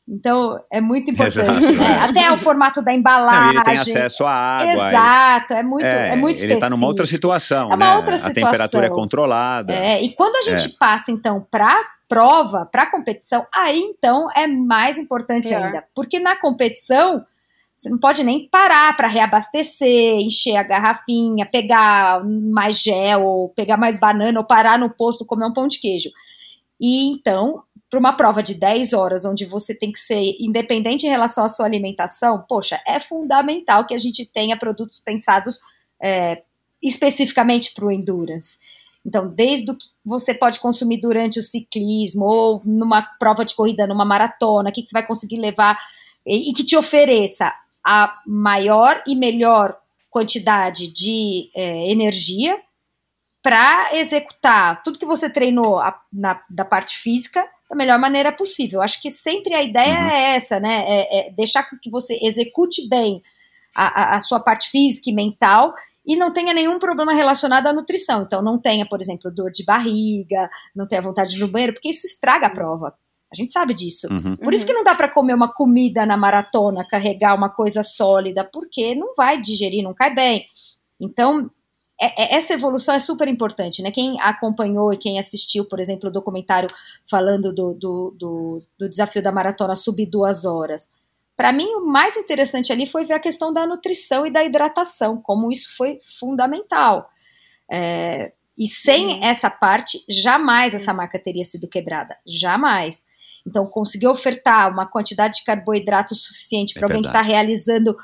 Então, 0.07 0.59
é 0.71 0.81
muito 0.81 1.11
importante, 1.11 1.71
né? 1.73 1.99
Até 1.99 2.31
o 2.31 2.37
formato 2.37 2.81
da 2.81 2.93
embalagem. 2.93 3.53
Não, 3.53 3.61
ele 3.61 3.63
tem 3.63 3.73
acesso 3.73 4.23
à 4.23 4.31
água. 4.31 4.89
Exato, 4.89 5.53
é 5.53 5.63
muito, 5.63 5.85
é, 5.85 6.09
é 6.09 6.15
muito 6.15 6.43
Ele 6.43 6.53
está 6.53 6.69
numa 6.69 6.85
outra 6.85 7.05
situação, 7.05 7.71
é 7.71 7.75
uma 7.75 7.77
né? 7.77 7.95
outra 7.95 8.17
situação. 8.17 8.43
A 8.43 8.51
temperatura 8.51 8.85
é 8.87 8.89
controlada. 8.89 9.73
É, 9.73 10.01
e 10.03 10.13
quando 10.13 10.35
a 10.35 10.41
gente 10.41 10.73
é. 10.73 10.77
passa, 10.79 11.11
então, 11.11 11.45
para 11.49 11.75
prova, 12.07 12.65
para 12.65 12.89
competição, 12.89 13.45
aí, 13.53 13.79
então, 13.79 14.29
é 14.35 14.47
mais 14.47 14.97
importante 14.97 15.49
Pior. 15.49 15.63
ainda. 15.63 15.83
Porque 15.93 16.19
na 16.19 16.35
competição, 16.35 17.25
você 17.75 17.89
não 17.89 17.97
pode 17.97 18.23
nem 18.23 18.47
parar 18.47 18.95
para 18.95 19.07
reabastecer, 19.07 20.19
encher 20.19 20.55
a 20.55 20.63
garrafinha, 20.63 21.45
pegar 21.45 22.23
mais 22.23 22.81
gel, 22.81 23.23
ou 23.23 23.49
pegar 23.49 23.77
mais 23.77 23.97
banana, 23.97 24.39
ou 24.39 24.45
parar 24.45 24.79
no 24.79 24.93
posto 24.93 25.25
comer 25.25 25.45
um 25.45 25.53
pão 25.53 25.67
de 25.67 25.79
queijo. 25.79 26.09
E 26.79 27.07
então, 27.09 27.63
para 27.89 27.99
uma 27.99 28.13
prova 28.13 28.41
de 28.43 28.55
10 28.55 28.93
horas, 28.93 29.25
onde 29.25 29.45
você 29.45 29.73
tem 29.73 29.91
que 29.91 29.99
ser 29.99 30.35
independente 30.39 31.05
em 31.05 31.09
relação 31.09 31.45
à 31.45 31.47
sua 31.47 31.65
alimentação, 31.65 32.43
poxa, 32.47 32.81
é 32.87 32.99
fundamental 32.99 33.85
que 33.85 33.93
a 33.93 33.97
gente 33.97 34.25
tenha 34.25 34.57
produtos 34.57 34.99
pensados 34.99 35.59
é, 36.01 36.41
especificamente 36.81 37.73
para 37.73 37.85
o 37.85 37.91
endurance. 37.91 38.59
Então, 39.05 39.27
desde 39.27 39.71
o 39.71 39.75
que 39.75 39.85
você 40.03 40.33
pode 40.33 40.59
consumir 40.59 40.99
durante 40.99 41.37
o 41.37 41.43
ciclismo, 41.43 42.25
ou 42.25 42.61
numa 42.65 43.03
prova 43.19 43.45
de 43.45 43.53
corrida, 43.53 43.85
numa 43.85 44.03
maratona, 44.03 44.69
o 44.69 44.73
que, 44.73 44.81
que 44.81 44.89
você 44.89 44.93
vai 44.93 45.05
conseguir 45.05 45.37
levar 45.37 45.77
e, 46.25 46.49
e 46.49 46.53
que 46.53 46.63
te 46.63 46.75
ofereça 46.75 47.53
a 47.85 48.19
maior 48.25 49.03
e 49.07 49.15
melhor 49.15 49.77
quantidade 50.09 50.87
de 50.87 51.51
é, 51.55 51.91
energia 51.91 52.59
para 53.43 53.95
executar 53.95 54.81
tudo 54.81 54.97
que 54.97 55.05
você 55.05 55.29
treinou 55.29 55.77
a, 55.79 56.01
na, 56.11 56.41
da 56.49 56.65
parte 56.65 56.97
física 56.97 57.45
da 57.69 57.75
melhor 57.75 57.99
maneira 57.99 58.31
possível. 58.31 58.81
Acho 58.81 58.99
que 59.01 59.11
sempre 59.11 59.53
a 59.53 59.61
ideia 59.61 59.99
uhum. 59.99 60.09
é 60.09 60.35
essa, 60.35 60.59
né? 60.59 60.83
É, 60.87 61.27
é 61.27 61.29
deixar 61.31 61.63
que 61.79 61.89
você 61.91 62.17
execute 62.23 62.87
bem 62.87 63.21
a, 63.75 64.15
a, 64.15 64.21
sua 64.21 64.39
parte 64.39 64.69
física 64.69 65.09
e 65.09 65.13
mental 65.13 65.73
e 66.05 66.15
não 66.15 66.31
tenha 66.31 66.53
nenhum 66.53 66.79
problema 66.79 67.13
relacionado 67.13 67.67
à 67.67 67.73
nutrição. 67.73 68.21
Então, 68.21 68.41
não 68.41 68.59
tenha, 68.59 68.87
por 68.87 69.01
exemplo, 69.01 69.31
dor 69.31 69.51
de 69.51 69.65
barriga, 69.65 70.49
não 70.75 70.87
tenha 70.87 71.01
vontade 71.01 71.31
de 71.31 71.37
ir 71.37 71.41
no 71.41 71.47
banheiro, 71.47 71.73
porque 71.73 71.89
isso 71.89 72.07
estraga 72.07 72.47
a 72.47 72.49
prova. 72.49 72.93
A 73.31 73.35
gente 73.35 73.51
sabe 73.51 73.73
disso. 73.73 74.07
Uhum. 74.09 74.37
Por 74.37 74.53
isso 74.53 74.65
que 74.65 74.73
não 74.73 74.83
dá 74.83 74.95
para 74.95 75.11
comer 75.11 75.33
uma 75.33 75.51
comida 75.51 76.05
na 76.05 76.15
maratona, 76.15 76.87
carregar 76.87 77.35
uma 77.35 77.49
coisa 77.49 77.83
sólida, 77.83 78.43
porque 78.43 78.95
não 78.95 79.13
vai 79.15 79.41
digerir, 79.41 79.83
não 79.83 79.93
cai 79.93 80.13
bem. 80.13 80.45
Então, 80.99 81.49
é, 81.99 82.23
é, 82.23 82.35
essa 82.35 82.53
evolução 82.53 82.93
é 82.93 82.99
super 82.99 83.27
importante, 83.27 83.81
né? 83.81 83.89
Quem 83.91 84.19
acompanhou 84.19 84.93
e 84.93 84.97
quem 84.97 85.17
assistiu, 85.17 85.65
por 85.65 85.79
exemplo, 85.79 86.09
o 86.09 86.11
documentário 86.11 86.69
falando 87.09 87.53
do, 87.53 87.73
do, 87.73 88.15
do, 88.17 88.63
do 88.79 88.89
desafio 88.89 89.21
da 89.21 89.31
maratona 89.31 89.75
sub 89.75 90.05
duas 90.05 90.45
horas. 90.45 90.89
Para 91.35 91.51
mim, 91.51 91.67
o 91.75 91.85
mais 91.85 92.15
interessante 92.15 92.71
ali 92.71 92.85
foi 92.85 93.03
ver 93.03 93.13
a 93.13 93.19
questão 93.19 93.51
da 93.51 93.67
nutrição 93.67 94.25
e 94.25 94.31
da 94.31 94.43
hidratação, 94.43 95.21
como 95.21 95.51
isso 95.51 95.75
foi 95.75 95.97
fundamental. 96.19 97.09
É, 97.71 98.31
e 98.57 98.67
sem 98.67 99.19
essa 99.23 99.49
parte, 99.49 99.99
jamais 100.09 100.73
essa 100.73 100.93
marca 100.93 101.19
teria 101.19 101.43
sido 101.43 101.67
quebrada. 101.67 102.15
Jamais. 102.25 103.03
Então, 103.45 103.67
conseguir 103.67 104.07
ofertar 104.07 104.71
uma 104.71 104.85
quantidade 104.85 105.37
de 105.37 105.43
carboidrato 105.43 106.15
suficiente 106.15 106.73
para 106.73 106.83
é 106.83 106.85
alguém 106.85 107.01
que 107.01 107.09
está 107.09 107.21
realizando 107.21 107.95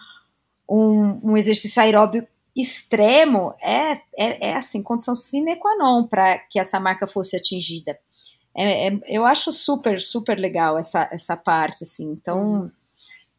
um, 0.69 1.31
um, 1.31 1.37
exercício 1.37 1.81
aeróbio 1.81 2.27
extremo 2.55 3.53
é, 3.61 3.93
é, 4.17 4.49
é, 4.49 4.55
assim, 4.55 4.83
condição 4.83 5.15
sine 5.15 5.55
qua 5.55 5.75
non 5.77 6.05
para 6.05 6.37
que 6.37 6.59
essa 6.59 6.79
marca 6.79 7.07
fosse 7.07 7.35
atingida. 7.35 7.97
É, 8.55 8.87
é, 8.87 8.99
eu 9.07 9.25
acho 9.25 9.51
super, 9.53 10.01
super 10.01 10.37
legal 10.37 10.77
essa, 10.77 11.09
essa 11.11 11.37
parte, 11.37 11.83
assim. 11.83 12.11
Então, 12.11 12.39
uhum. 12.39 12.71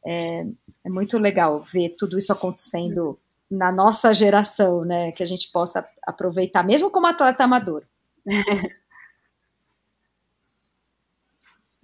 É, 0.04 0.44
é 0.84 0.90
muito 0.90 1.18
legal 1.18 1.62
ver 1.62 1.90
tudo 1.96 2.18
isso 2.18 2.32
acontecendo 2.32 3.18
na 3.50 3.70
nossa 3.70 4.12
geração, 4.14 4.84
né? 4.84 5.12
Que 5.12 5.22
a 5.22 5.26
gente 5.26 5.50
possa 5.52 5.86
aproveitar, 6.06 6.62
mesmo 6.62 6.90
como 6.90 7.06
atleta 7.06 7.44
amador. 7.44 7.84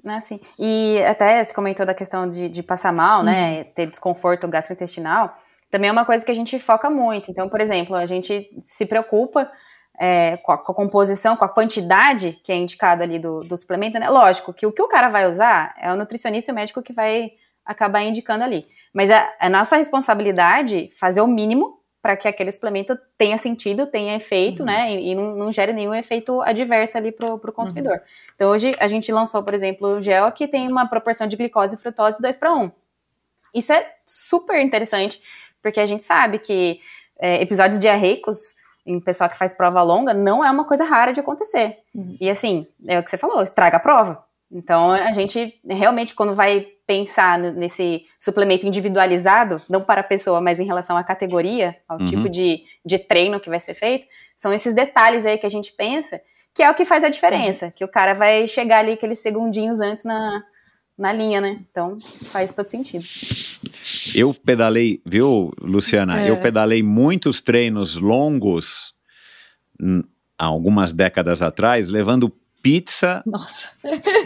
Ah. 0.06 0.18
E 0.58 1.04
até 1.04 1.42
você 1.42 1.52
comentou 1.52 1.84
da 1.84 1.92
questão 1.92 2.26
de, 2.26 2.48
de 2.48 2.62
passar 2.62 2.92
mal, 2.92 3.22
né? 3.22 3.58
Uhum. 3.58 3.64
Ter 3.74 3.86
desconforto 3.86 4.48
gastrointestinal. 4.48 5.34
Também 5.70 5.90
é 5.90 5.92
uma 5.92 6.04
coisa 6.04 6.24
que 6.24 6.30
a 6.30 6.34
gente 6.34 6.58
foca 6.58 6.88
muito. 6.88 7.30
Então, 7.30 7.48
por 7.48 7.60
exemplo, 7.60 7.94
a 7.94 8.06
gente 8.06 8.48
se 8.58 8.86
preocupa 8.86 9.50
é, 9.98 10.36
com, 10.38 10.52
a, 10.52 10.58
com, 10.58 10.72
a, 10.72 10.74
composição, 10.74 11.36
com 11.36 11.44
a 11.44 11.48
quantidade 11.48 12.40
que 12.42 12.52
é 12.52 12.56
indicada 12.56 13.02
ali 13.02 13.18
do, 13.18 13.40
do 13.44 13.56
suplemento, 13.56 13.98
né? 13.98 14.08
Lógico 14.08 14.54
que 14.54 14.66
o 14.66 14.72
que 14.72 14.80
o 14.80 14.88
cara 14.88 15.08
vai 15.08 15.28
usar 15.28 15.74
é 15.78 15.92
o 15.92 15.96
nutricionista 15.96 16.50
e 16.50 16.52
o 16.52 16.54
médico 16.54 16.82
que 16.82 16.92
vai 16.92 17.32
acabar 17.68 18.02
indicando 18.02 18.42
ali. 18.42 18.66
Mas 18.94 19.10
é, 19.10 19.30
é 19.38 19.48
nossa 19.50 19.76
responsabilidade 19.76 20.88
fazer 20.98 21.20
o 21.20 21.26
mínimo 21.26 21.78
para 22.00 22.16
que 22.16 22.26
aquele 22.26 22.50
suplemento 22.50 22.98
tenha 23.18 23.36
sentido, 23.36 23.86
tenha 23.86 24.16
efeito, 24.16 24.60
uhum. 24.60 24.66
né? 24.66 24.94
E, 24.94 25.10
e 25.10 25.14
não, 25.14 25.36
não, 25.36 25.52
gere 25.52 25.74
nenhum 25.74 25.94
efeito 25.94 26.40
adverso 26.40 26.96
ali 26.96 27.12
para 27.12 27.34
o 27.34 27.52
consumidor. 27.52 27.94
Uhum. 27.94 28.32
Então, 28.34 28.50
hoje 28.50 28.72
a 28.80 28.88
gente 28.88 29.12
lançou, 29.12 29.42
por 29.42 29.52
exemplo, 29.52 29.96
o 29.96 30.00
gel 30.00 30.32
que 30.32 30.48
tem 30.48 30.66
uma 30.70 30.88
proporção 30.88 31.26
de 31.26 31.36
glicose 31.36 31.76
e 31.76 31.78
frutose 31.78 32.22
2 32.22 32.36
para 32.36 32.54
1. 32.54 32.72
Isso 33.54 33.72
é 33.72 33.94
super 34.06 34.58
interessante, 34.60 35.20
porque 35.60 35.80
a 35.80 35.86
gente 35.86 36.02
sabe 36.02 36.38
que 36.38 36.80
é, 37.18 37.42
episódios 37.42 37.78
diarreicos 37.78 38.54
em 38.86 38.98
pessoal 39.00 39.28
que 39.28 39.36
faz 39.36 39.52
prova 39.52 39.82
longa 39.82 40.14
não 40.14 40.42
é 40.42 40.50
uma 40.50 40.64
coisa 40.64 40.84
rara 40.84 41.12
de 41.12 41.20
acontecer. 41.20 41.78
Uhum. 41.94 42.16
E 42.18 42.30
assim, 42.30 42.66
é 42.86 42.98
o 42.98 43.02
que 43.02 43.10
você 43.10 43.18
falou, 43.18 43.42
estraga 43.42 43.76
a 43.76 43.80
prova. 43.80 44.24
Então, 44.50 44.92
a 44.92 45.12
gente 45.12 45.60
realmente, 45.68 46.14
quando 46.14 46.34
vai 46.34 46.66
pensar 46.86 47.38
nesse 47.38 48.06
suplemento 48.18 48.66
individualizado, 48.66 49.60
não 49.68 49.82
para 49.82 50.00
a 50.00 50.04
pessoa, 50.04 50.40
mas 50.40 50.58
em 50.58 50.64
relação 50.64 50.96
à 50.96 51.04
categoria, 51.04 51.76
ao 51.86 51.98
uhum. 51.98 52.06
tipo 52.06 52.28
de, 52.30 52.62
de 52.84 52.98
treino 52.98 53.38
que 53.38 53.50
vai 53.50 53.60
ser 53.60 53.74
feito, 53.74 54.06
são 54.34 54.52
esses 54.52 54.72
detalhes 54.72 55.26
aí 55.26 55.36
que 55.36 55.44
a 55.44 55.50
gente 55.50 55.74
pensa, 55.74 56.20
que 56.54 56.62
é 56.62 56.70
o 56.70 56.74
que 56.74 56.86
faz 56.86 57.04
a 57.04 57.10
diferença, 57.10 57.66
uhum. 57.66 57.72
que 57.72 57.84
o 57.84 57.88
cara 57.88 58.14
vai 58.14 58.48
chegar 58.48 58.78
ali 58.78 58.92
aqueles 58.92 59.18
segundinhos 59.18 59.80
antes 59.80 60.06
na, 60.06 60.42
na 60.96 61.12
linha, 61.12 61.42
né? 61.42 61.60
Então, 61.70 61.98
faz 62.32 62.52
todo 62.52 62.68
sentido. 62.68 63.04
Eu 64.14 64.32
pedalei, 64.32 65.02
viu, 65.04 65.52
Luciana? 65.60 66.22
É. 66.22 66.30
Eu 66.30 66.40
pedalei 66.40 66.82
muitos 66.82 67.42
treinos 67.42 67.96
longos 67.96 68.94
há 70.38 70.46
algumas 70.46 70.94
décadas 70.94 71.42
atrás, 71.42 71.90
levando 71.90 72.34
pizza 72.62 73.22
Nossa. 73.24 73.68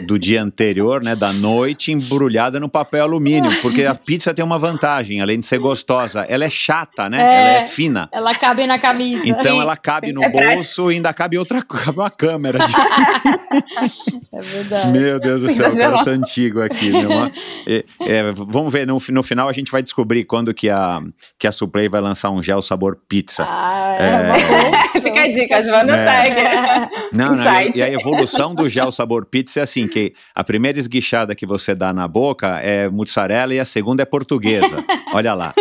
do 0.05 0.17
dia 0.17 0.41
anterior, 0.41 1.03
né, 1.03 1.15
da 1.15 1.31
noite, 1.33 1.91
embrulhada 1.91 2.59
no 2.59 2.67
papel 2.67 3.03
alumínio, 3.03 3.51
porque 3.61 3.85
a 3.85 3.95
pizza 3.95 4.33
tem 4.33 4.43
uma 4.43 4.59
vantagem, 4.59 5.21
além 5.21 5.39
de 5.39 5.45
ser 5.45 5.59
gostosa, 5.59 6.21
ela 6.27 6.43
é 6.43 6.49
chata, 6.49 7.09
né? 7.09 7.17
É, 7.17 7.21
ela 7.21 7.63
é 7.63 7.67
fina. 7.67 8.09
Ela 8.11 8.35
cabe 8.35 8.65
na 8.67 8.79
camisa. 8.79 9.23
Então 9.25 9.61
ela 9.61 9.77
cabe 9.77 10.11
no 10.11 10.23
é 10.23 10.29
bolso 10.29 10.91
e 10.91 10.95
ainda 10.95 11.13
cabe 11.13 11.37
outra 11.37 11.61
cabe 11.61 11.97
uma 11.97 12.09
câmera. 12.09 12.59
De... 12.59 12.73
é 14.33 14.41
verdade. 14.41 14.91
Meu 14.91 15.19
Deus 15.19 15.41
do 15.41 15.49
céu, 15.51 15.69
o 15.69 15.77
cara 15.77 16.03
tá 16.03 16.11
antigo 16.11 16.61
aqui. 16.61 16.91
Né? 16.91 17.31
É, 17.67 17.85
é, 18.01 18.31
vamos 18.31 18.71
ver, 18.71 18.85
no, 18.87 19.01
no 19.09 19.23
final 19.23 19.47
a 19.47 19.53
gente 19.53 19.71
vai 19.71 19.83
descobrir 19.83 20.25
quando 20.25 20.53
que 20.53 20.69
a, 20.69 21.01
que 21.37 21.47
a 21.47 21.51
Suplay 21.51 21.87
vai 21.87 22.01
lançar 22.01 22.29
um 22.31 22.41
gel 22.41 22.61
sabor 22.61 22.97
pizza. 23.07 23.45
Ah, 23.47 23.95
é, 23.99 24.85
é... 24.85 24.87
Fica 25.01 25.21
a 25.21 25.27
dica, 25.27 25.61
Joana 25.61 25.95
é. 25.95 26.89
Não, 27.11 27.35
não, 27.35 27.61
e, 27.61 27.73
e 27.75 27.83
a 27.83 27.89
evolução 27.89 28.22
evolução 28.23 28.55
do 28.55 28.69
gel 28.69 28.91
sabor 28.91 29.25
pizza 29.25 29.59
é 29.59 29.63
assim, 29.63 29.87
que 29.87 30.13
a 30.33 30.43
primeira 30.43 30.79
esguichada 30.79 31.35
que 31.35 31.45
você 31.45 31.75
dá 31.75 31.93
na 31.93 32.07
boca 32.07 32.59
é 32.59 32.89
mussarela 32.89 33.53
e 33.53 33.59
a 33.59 33.65
segunda 33.65 34.03
é 34.03 34.05
portuguesa. 34.05 34.83
Olha 35.13 35.33
lá. 35.33 35.53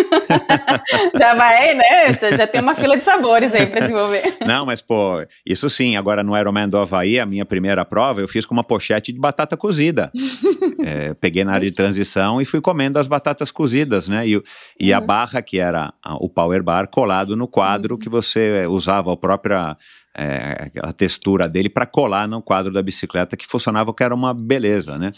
já 1.19 1.35
vai, 1.35 1.75
né? 1.75 1.85
Já 2.37 2.47
tem 2.47 2.61
uma 2.61 2.75
fila 2.75 2.97
de 2.97 3.05
sabores 3.05 3.55
aí 3.55 3.67
para 3.67 3.81
desenvolver. 3.81 4.37
Não, 4.47 4.65
mas 4.65 4.81
pô, 4.81 5.25
isso 5.45 5.69
sim. 5.69 5.97
Agora 5.97 6.23
no 6.23 6.37
Ironman 6.37 6.69
do 6.69 6.79
Havaí, 6.79 7.19
a 7.19 7.27
minha 7.27 7.45
primeira 7.45 7.85
prova, 7.85 8.21
eu 8.21 8.29
fiz 8.29 8.47
com 8.47 8.55
uma 8.55 8.65
pochete 8.65 9.13
de 9.13 9.19
batata 9.19 9.57
cozida. 9.57 10.11
é, 10.85 11.15
peguei 11.15 11.45
na 11.45 11.53
área 11.53 11.69
de 11.69 11.77
transição 11.77 12.41
e 12.41 12.45
fui 12.45 12.61
comendo 12.61 12.99
as 12.99 13.07
batatas 13.07 13.51
cozidas, 13.51 14.09
né? 14.09 14.27
E, 14.27 14.43
e 14.81 14.91
uhum. 14.91 14.97
a 14.97 15.01
barra, 15.01 15.43
que 15.43 15.59
era 15.59 15.93
o 16.21 16.29
power 16.29 16.63
bar, 16.63 16.89
colado 16.89 17.37
no 17.37 17.47
quadro 17.47 17.95
uhum. 17.95 18.01
que 18.01 18.09
você 18.09 18.67
usava 18.67 19.13
a 19.13 19.17
própria 19.17 19.77
é, 20.17 20.71
a 20.83 20.93
textura 20.93 21.49
dele 21.49 21.69
para 21.69 21.87
colar 21.87 22.29
no 22.29 22.43
quadro 22.43 22.73
da 22.73 22.83
bicicleta 22.83 23.37
que 23.37 23.47
funcionava 23.47 23.95
que 23.95 24.03
era 24.03 24.15
uma 24.15 24.35
beleza, 24.35 24.99
né? 24.99 25.11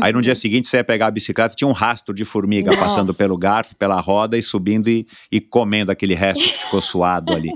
Aí 0.00 0.12
no 0.12 0.20
dia 0.20 0.34
seguinte 0.36 0.68
você 0.68 0.78
ia 0.78 0.84
pegar 0.84 1.06
a 1.06 1.10
bicicleta 1.10 1.54
tinha 1.54 1.68
um 1.68 1.72
rastro 1.72 2.14
de 2.14 2.24
formiga 2.24 2.70
Nossa. 2.70 2.84
passando 2.84 3.14
pelo 3.14 3.36
garfo, 3.38 3.74
pela 3.76 3.98
roda 4.00 4.36
e 4.36 4.42
subindo 4.42 4.88
e, 4.88 5.06
e 5.30 5.40
comendo 5.40 5.90
aquele 5.90 6.14
resto 6.14 6.44
que 6.44 6.64
ficou 6.64 6.82
suado 6.82 7.32
ali. 7.32 7.50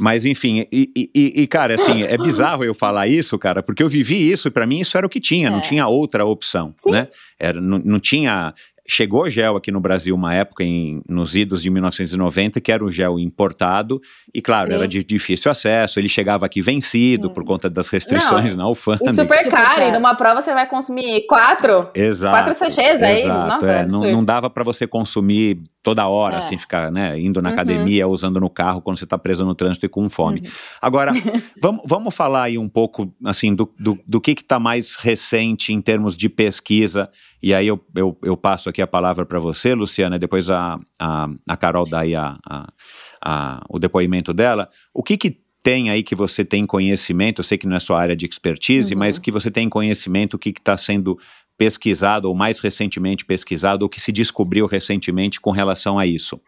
Mas 0.00 0.24
enfim, 0.24 0.66
e, 0.70 0.90
e, 0.96 1.42
e, 1.42 1.46
cara, 1.46 1.74
assim, 1.74 2.02
é 2.02 2.16
bizarro 2.16 2.64
eu 2.64 2.74
falar 2.74 3.08
isso, 3.08 3.38
cara, 3.38 3.62
porque 3.62 3.82
eu 3.82 3.88
vivi 3.88 4.30
isso 4.30 4.48
e 4.48 4.50
para 4.50 4.66
mim 4.66 4.80
isso 4.80 4.96
era 4.96 5.06
o 5.06 5.10
que 5.10 5.20
tinha, 5.20 5.48
é. 5.48 5.50
não 5.50 5.60
tinha 5.60 5.86
outra 5.86 6.24
opção, 6.24 6.74
Sim. 6.78 6.92
né? 6.92 7.08
Era, 7.38 7.60
não, 7.60 7.78
não 7.78 8.00
tinha 8.00 8.54
Chegou 8.86 9.30
gel 9.30 9.56
aqui 9.56 9.70
no 9.70 9.80
Brasil 9.80 10.14
uma 10.14 10.34
época, 10.34 10.64
em, 10.64 11.02
nos 11.08 11.36
idos 11.36 11.62
de 11.62 11.70
1990, 11.70 12.60
que 12.60 12.72
era 12.72 12.84
um 12.84 12.90
gel 12.90 13.18
importado, 13.18 14.00
e 14.34 14.42
claro, 14.42 14.66
Sim. 14.66 14.74
era 14.74 14.88
de 14.88 15.04
difícil 15.04 15.50
acesso, 15.50 16.00
ele 16.00 16.08
chegava 16.08 16.46
aqui 16.46 16.60
vencido 16.60 17.30
por 17.30 17.44
conta 17.44 17.70
das 17.70 17.88
restrições 17.88 18.52
Não, 18.52 18.58
na 18.58 18.64
alfândega. 18.64 19.10
E 19.10 19.14
super 19.14 19.48
caro, 19.48 19.84
e 19.84 19.92
numa 19.92 20.14
prova 20.14 20.40
você 20.40 20.52
vai 20.52 20.68
consumir 20.68 21.26
quatro, 21.26 21.90
exato, 21.94 22.34
quatro 22.36 22.54
sachês 22.54 23.02
aí, 23.02 23.26
nossa, 23.26 23.70
é, 23.70 23.86
não, 23.86 24.00
não 24.00 24.24
dava 24.24 24.50
para 24.50 24.64
você 24.64 24.86
consumir 24.86 25.58
toda 25.82 26.06
hora, 26.06 26.36
é. 26.36 26.38
assim, 26.38 26.56
ficar, 26.56 26.92
né, 26.92 27.18
indo 27.18 27.42
na 27.42 27.48
uhum. 27.48 27.54
academia, 27.54 28.06
usando 28.06 28.38
no 28.38 28.48
carro 28.48 28.80
quando 28.80 28.98
você 28.98 29.04
está 29.04 29.18
preso 29.18 29.44
no 29.44 29.54
trânsito 29.54 29.84
e 29.84 29.88
com 29.88 30.08
fome. 30.08 30.40
Uhum. 30.40 30.46
Agora, 30.80 31.12
vamos, 31.60 31.82
vamos 31.84 32.14
falar 32.14 32.44
aí 32.44 32.58
um 32.58 32.68
pouco, 32.68 33.12
assim, 33.24 33.54
do, 33.54 33.72
do, 33.78 33.98
do 34.06 34.20
que 34.20 34.30
está 34.30 34.58
mais 34.58 34.96
recente 34.96 35.72
em 35.72 35.80
termos 35.80 36.16
de 36.16 36.28
pesquisa, 36.28 37.10
e 37.42 37.52
aí 37.52 37.66
eu, 37.66 37.84
eu, 37.96 38.16
eu 38.22 38.36
passo 38.36 38.68
aqui 38.68 38.80
a 38.80 38.86
palavra 38.86 39.26
para 39.26 39.40
você, 39.40 39.74
Luciana, 39.74 40.16
e 40.16 40.18
depois 40.18 40.48
a, 40.48 40.78
a, 40.98 41.28
a 41.48 41.56
Carol 41.56 41.88
dá 41.88 42.00
aí 42.00 42.14
a, 42.14 42.38
a, 42.48 42.72
a, 43.20 43.64
o 43.68 43.80
depoimento 43.80 44.32
dela. 44.32 44.68
O 44.94 45.02
que 45.02 45.16
que 45.16 45.42
tem 45.62 45.90
aí 45.90 46.02
que 46.02 46.14
você 46.14 46.44
tem 46.44 46.66
conhecimento, 46.66 47.40
eu 47.40 47.44
sei 47.44 47.56
que 47.56 47.66
não 47.66 47.76
é 47.76 47.80
sua 47.80 48.00
área 48.00 48.16
de 48.16 48.26
expertise, 48.26 48.92
uhum. 48.94 48.98
mas 48.98 49.18
que 49.18 49.30
você 49.30 49.50
tem 49.50 49.68
conhecimento, 49.68 50.34
o 50.34 50.38
que 50.38 50.50
está 50.50 50.76
sendo 50.76 51.18
pesquisado 51.62 52.28
ou 52.28 52.34
mais 52.34 52.58
recentemente 52.58 53.24
pesquisado 53.24 53.84
ou 53.84 53.88
que 53.88 54.00
se 54.00 54.10
descobriu 54.10 54.66
recentemente 54.66 55.40
com 55.40 55.52
relação 55.52 55.96
a 55.96 56.04
isso? 56.04 56.40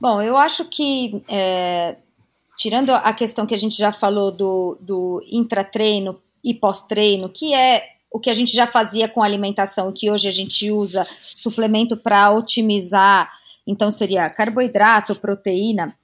Bom, 0.00 0.22
eu 0.22 0.38
acho 0.38 0.64
que, 0.64 1.20
é, 1.28 1.96
tirando 2.56 2.94
a 2.94 3.12
questão 3.12 3.44
que 3.44 3.52
a 3.52 3.58
gente 3.58 3.76
já 3.76 3.92
falou 3.92 4.32
do, 4.32 4.78
do 4.80 5.22
intratreino 5.30 6.18
e 6.42 6.54
pós-treino, 6.54 7.28
que 7.28 7.52
é 7.52 7.90
o 8.10 8.18
que 8.18 8.30
a 8.30 8.32
gente 8.32 8.52
já 8.54 8.66
fazia 8.66 9.06
com 9.06 9.22
alimentação, 9.22 9.92
que 9.92 10.10
hoje 10.10 10.26
a 10.26 10.30
gente 10.30 10.70
usa 10.70 11.06
suplemento 11.22 11.94
para 11.94 12.30
otimizar, 12.32 13.30
então 13.66 13.90
seria 13.90 14.30
carboidrato, 14.30 15.14
proteína, 15.14 15.94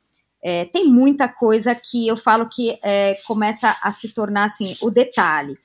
é, 0.42 0.66
tem 0.66 0.84
muita 0.84 1.26
coisa 1.28 1.74
que 1.74 2.06
eu 2.06 2.16
falo 2.18 2.46
que 2.46 2.78
é, 2.82 3.14
começa 3.26 3.74
a 3.82 3.90
se 3.90 4.10
tornar 4.10 4.44
assim 4.44 4.76
o 4.82 4.90
detalhe. 4.90 5.56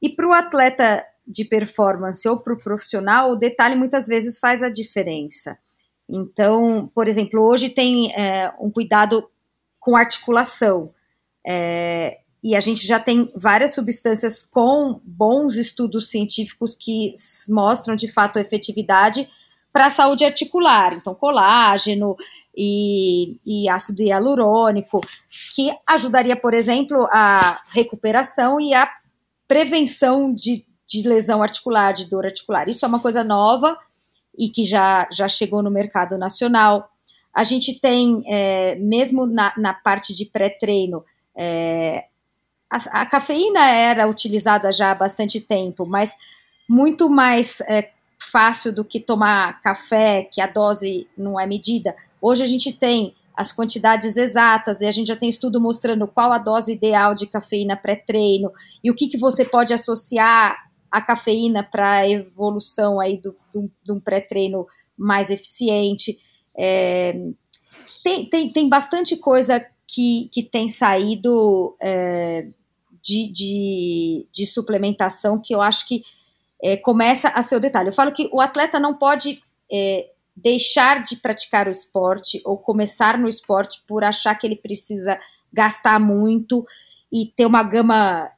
E 0.00 0.08
para 0.08 0.28
o 0.28 0.32
atleta 0.32 1.04
de 1.32 1.44
performance 1.44 2.28
ou 2.28 2.38
para 2.38 2.52
o 2.52 2.58
profissional, 2.58 3.30
o 3.30 3.36
detalhe 3.36 3.74
muitas 3.74 4.06
vezes 4.06 4.38
faz 4.38 4.62
a 4.62 4.68
diferença. 4.68 5.56
Então, 6.08 6.90
por 6.94 7.08
exemplo, 7.08 7.42
hoje 7.42 7.70
tem 7.70 8.12
é, 8.14 8.52
um 8.60 8.70
cuidado 8.70 9.28
com 9.80 9.96
articulação. 9.96 10.92
É, 11.46 12.18
e 12.42 12.56
a 12.56 12.60
gente 12.60 12.86
já 12.86 12.98
tem 12.98 13.30
várias 13.34 13.72
substâncias 13.72 14.42
com 14.42 15.00
bons 15.04 15.56
estudos 15.56 16.10
científicos 16.10 16.74
que 16.74 17.14
mostram 17.48 17.94
de 17.94 18.08
fato 18.08 18.38
a 18.38 18.42
efetividade 18.42 19.28
para 19.72 19.86
a 19.86 19.90
saúde 19.90 20.24
articular, 20.24 20.92
então 20.92 21.14
colágeno 21.14 22.14
e, 22.54 23.38
e, 23.46 23.68
ácido 23.70 24.02
hialurônico, 24.02 25.00
que 25.54 25.70
ajudaria, 25.86 26.36
por 26.36 26.52
exemplo, 26.52 27.08
a 27.10 27.62
recuperação 27.70 28.60
e 28.60 28.74
a 28.74 28.86
prevenção 29.48 30.32
de 30.34 30.66
de 31.00 31.08
lesão 31.08 31.42
articular, 31.42 31.92
de 31.92 32.08
dor 32.08 32.24
articular. 32.24 32.68
Isso 32.68 32.84
é 32.84 32.88
uma 32.88 33.00
coisa 33.00 33.24
nova 33.24 33.76
e 34.36 34.48
que 34.48 34.64
já, 34.64 35.08
já 35.10 35.28
chegou 35.28 35.62
no 35.62 35.70
mercado 35.70 36.18
nacional. 36.18 36.90
A 37.34 37.44
gente 37.44 37.80
tem, 37.80 38.20
é, 38.26 38.74
mesmo 38.76 39.26
na, 39.26 39.52
na 39.56 39.72
parte 39.72 40.14
de 40.14 40.26
pré-treino, 40.26 41.04
é, 41.36 42.04
a, 42.70 43.02
a, 43.02 43.06
cafeína 43.06 43.70
era 43.70 44.08
utilizada 44.08 44.70
já 44.72 44.90
há 44.90 44.94
bastante 44.94 45.40
tempo, 45.40 45.86
mas 45.86 46.14
muito 46.68 47.08
mais 47.08 47.60
é, 47.62 47.90
fácil 48.18 48.72
do 48.72 48.84
que 48.84 49.00
tomar 49.00 49.60
café, 49.60 50.22
que 50.30 50.40
a 50.40 50.46
dose 50.46 51.06
não 51.16 51.38
é 51.38 51.46
medida. 51.46 51.94
Hoje 52.20 52.42
a 52.42 52.46
gente 52.46 52.72
tem 52.72 53.14
as 53.36 53.50
quantidades 53.50 54.16
exatas 54.16 54.80
e 54.80 54.86
a 54.86 54.90
gente 54.90 55.08
já 55.08 55.16
tem 55.16 55.28
estudo 55.28 55.60
mostrando 55.60 56.06
qual 56.06 56.32
a 56.32 56.38
dose 56.38 56.72
ideal 56.72 57.14
de 57.14 57.26
cafeína 57.26 57.76
pré-treino 57.76 58.50
e 58.84 58.90
o 58.90 58.94
que, 58.94 59.08
que 59.08 59.18
você 59.18 59.44
pode 59.44 59.72
associar 59.72 60.56
a 60.92 61.00
cafeína 61.00 61.62
para 61.62 61.92
a 61.92 62.08
evolução 62.08 63.00
aí 63.00 63.16
do, 63.16 63.34
do, 63.52 63.70
de 63.82 63.92
um 63.92 63.98
pré-treino 63.98 64.66
mais 64.96 65.30
eficiente. 65.30 66.18
É, 66.54 67.18
tem, 68.04 68.28
tem, 68.28 68.52
tem 68.52 68.68
bastante 68.68 69.16
coisa 69.16 69.64
que, 69.88 70.28
que 70.30 70.42
tem 70.42 70.68
saído 70.68 71.74
é, 71.80 72.46
de, 73.02 73.28
de, 73.32 74.26
de, 74.30 74.46
suplementação 74.46 75.40
que 75.40 75.54
eu 75.54 75.62
acho 75.62 75.88
que 75.88 76.04
é, 76.62 76.76
começa 76.76 77.28
a 77.28 77.42
ser 77.42 77.56
o 77.56 77.60
detalhe. 77.60 77.88
Eu 77.88 77.94
falo 77.94 78.12
que 78.12 78.28
o 78.30 78.40
atleta 78.40 78.78
não 78.78 78.94
pode 78.94 79.42
é, 79.72 80.10
deixar 80.36 81.02
de 81.02 81.16
praticar 81.16 81.66
o 81.66 81.70
esporte 81.70 82.40
ou 82.44 82.58
começar 82.58 83.18
no 83.18 83.28
esporte 83.28 83.82
por 83.86 84.04
achar 84.04 84.34
que 84.34 84.46
ele 84.46 84.56
precisa 84.56 85.18
gastar 85.52 85.98
muito 85.98 86.66
e 87.10 87.26
ter 87.26 87.46
uma 87.46 87.62
gama 87.62 88.30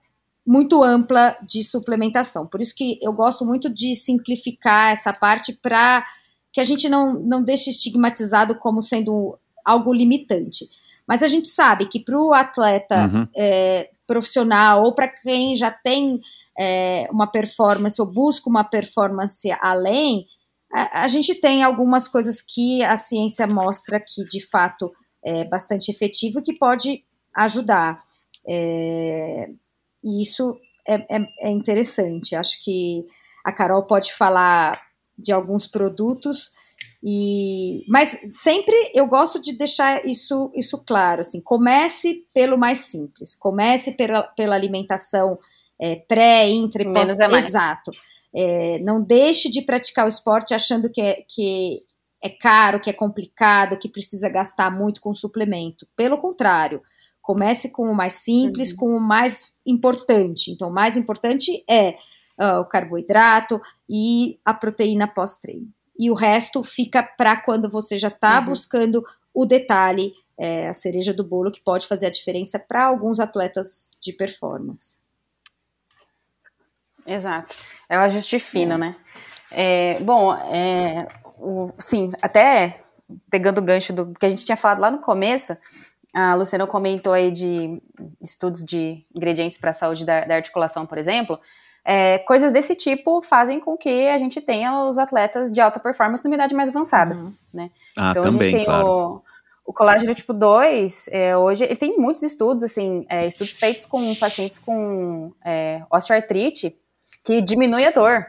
muito 0.47 0.82
ampla 0.82 1.36
de 1.42 1.62
suplementação. 1.62 2.47
Por 2.47 2.61
isso 2.61 2.74
que 2.74 2.99
eu 3.03 3.12
gosto 3.12 3.47
muito 3.47 3.72
de 3.72 3.95
simplificar 3.95 4.92
essa 4.92 5.12
parte 5.12 5.53
para 5.53 6.05
que 6.53 6.61
a 6.61 6.64
gente 6.64 6.88
não, 6.88 7.14
não 7.14 7.42
deixe 7.42 7.70
estigmatizado 7.70 8.55
como 8.57 8.82
sendo 8.82 9.38
algo 9.64 9.92
limitante. 9.92 10.68
Mas 11.07 11.22
a 11.22 11.28
gente 11.28 11.49
sabe 11.49 11.86
que 11.86 12.01
para 12.01 12.18
o 12.18 12.32
atleta 12.32 13.07
uhum. 13.07 13.28
é, 13.36 13.90
profissional 14.07 14.84
ou 14.84 14.95
para 14.95 15.09
quem 15.09 15.57
já 15.57 15.70
tem 15.70 16.20
é, 16.59 17.09
uma 17.11 17.26
performance 17.26 18.01
ou 18.01 18.11
busca 18.11 18.49
uma 18.49 18.64
performance 18.64 19.51
além, 19.61 20.26
a, 20.72 21.03
a, 21.03 21.09
gente 21.09 21.34
tem 21.34 21.62
algumas 21.62 22.09
coisas 22.09 22.40
que 22.40 22.82
a 22.84 22.97
ciência 22.97 23.47
mostra 23.47 24.01
que 24.01 24.24
de 24.24 24.47
fato 24.47 24.92
é 25.24 25.45
bastante 25.45 25.90
efetivo 25.90 26.38
e 26.38 26.42
que 26.42 26.55
pode 26.55 27.05
ajudar. 27.34 27.99
É, 28.47 29.49
e 30.05 30.22
isso 30.22 30.57
é, 30.86 30.94
é, 31.16 31.26
é 31.42 31.50
interessante. 31.50 32.36
Acho 32.36 32.62
que 32.62 33.05
a 33.44 33.52
Carol 33.52 33.86
pode 33.86 34.12
falar 34.12 34.80
de 35.18 35.32
alguns 35.32 35.66
produtos 35.66 36.52
e, 37.07 37.84
mas 37.86 38.18
sempre 38.30 38.74
eu 38.94 39.07
gosto 39.07 39.40
de 39.40 39.57
deixar 39.57 40.07
isso, 40.07 40.50
isso 40.55 40.82
claro. 40.86 41.20
Assim, 41.20 41.40
comece 41.42 42.24
pelo 42.32 42.57
mais 42.57 42.78
simples. 42.78 43.34
Comece 43.34 43.92
pela, 43.92 44.22
pela 44.22 44.55
alimentação 44.55 45.38
é, 45.78 45.96
pré, 45.96 46.48
intra, 46.48 46.84
pós. 46.90 47.20
É 47.20 47.26
Exato. 47.26 47.90
É, 48.34 48.78
não 48.80 49.02
deixe 49.02 49.50
de 49.50 49.62
praticar 49.62 50.07
o 50.07 50.09
esporte 50.09 50.55
achando 50.55 50.90
que 50.90 51.00
é, 51.00 51.22
que 51.28 51.82
é 52.22 52.30
caro, 52.30 52.80
que 52.80 52.88
é 52.88 52.92
complicado, 52.92 53.78
que 53.78 53.88
precisa 53.88 54.30
gastar 54.30 54.70
muito 54.70 55.00
com 55.02 55.12
suplemento. 55.12 55.86
Pelo 55.94 56.16
contrário, 56.16 56.80
comece 57.25 57.72
com 57.72 57.91
o 57.91 57.95
mais 57.97 58.12
simples, 58.12 58.70
uhum. 58.70 58.77
com 58.77 58.97
o 58.97 59.01
mais 59.01 59.57
importante. 59.66 60.53
Então, 60.53 60.68
o 60.68 60.72
mais 60.72 60.97
importante 60.97 61.64
é 61.68 61.97
uh, 62.39 62.61
o 62.61 62.64
carboidrato 62.64 63.61
e 63.91 64.39
a 64.45 64.55
proteína 64.55 65.09
pós-treino 65.09 65.72
e 65.99 66.11
o 66.11 66.14
resto 66.14 66.62
fica 66.62 67.03
para 67.03 67.37
quando 67.37 67.70
você 67.70 67.97
já 67.97 68.09
está 68.09 68.41
uhum. 68.41 68.47
buscando 68.47 69.05
o 69.33 69.47
detalhe, 69.47 70.12
é, 70.37 70.68
a 70.68 70.72
cereja 70.72 71.12
do 71.14 71.25
bolo, 71.25 71.53
que 71.53 71.62
pode 71.62 71.87
fazer 71.87 72.07
a 72.07 72.11
diferença 72.11 72.59
para 72.59 72.85
alguns 72.85 73.20
atletas 73.20 73.91
de 74.01 74.12
performance. 74.12 74.99
Exato. 77.07 77.55
É 77.89 77.97
o 77.99 78.01
ajuste 78.01 78.39
fino, 78.39 78.75
é. 78.75 78.79
né? 78.79 78.97
É, 79.51 80.01
bom, 80.01 80.35
é, 80.35 81.07
o, 81.39 81.70
sim, 81.79 82.11
até 82.20 82.83
pegando 83.31 83.59
o 83.59 83.62
gancho 83.62 83.93
do 83.93 84.12
que 84.12 84.27
a 84.27 84.31
gente 84.31 84.45
tinha 84.45 84.57
falado 84.57 84.81
lá 84.81 84.91
no 84.91 85.01
começo, 85.01 85.57
a 86.14 86.34
Luciana 86.34 86.66
comentou 86.66 87.12
aí 87.12 87.32
de 87.32 87.82
estudos 88.22 88.64
de 88.64 89.04
ingredientes 89.14 89.58
para 89.58 89.70
a 89.70 89.72
saúde 89.72 90.06
da, 90.06 90.24
da 90.24 90.36
articulação, 90.36 90.86
por 90.86 90.96
exemplo. 90.96 91.40
É, 91.84 92.18
coisas 92.20 92.52
desse 92.52 92.74
tipo 92.76 93.20
fazem 93.20 93.60
com 93.60 93.76
que 93.76 94.08
a 94.08 94.16
gente 94.16 94.40
tenha 94.40 94.84
os 94.84 94.96
atletas 94.96 95.50
de 95.50 95.60
alta 95.60 95.80
performance 95.80 96.24
numa 96.24 96.36
idade 96.36 96.54
mais 96.54 96.68
avançada, 96.68 97.14
uhum. 97.14 97.34
né? 97.52 97.70
Ah, 97.96 98.10
então 98.10 98.22
também, 98.22 98.40
a 98.40 98.44
gente 98.44 98.56
tem 98.56 98.64
claro. 98.64 98.86
o, 98.86 99.22
o 99.66 99.72
colágeno 99.72 100.14
tipo 100.14 100.32
2, 100.32 101.08
é, 101.08 101.36
hoje, 101.36 101.64
ele 101.64 101.76
tem 101.76 101.98
muitos 101.98 102.22
estudos, 102.22 102.64
assim, 102.64 103.04
é, 103.08 103.26
estudos 103.26 103.58
feitos 103.58 103.84
com 103.84 104.14
pacientes 104.14 104.58
com 104.58 105.32
é, 105.44 105.82
osteoartrite, 105.90 106.74
que 107.22 107.42
diminui 107.42 107.84
a 107.84 107.90
dor, 107.90 108.26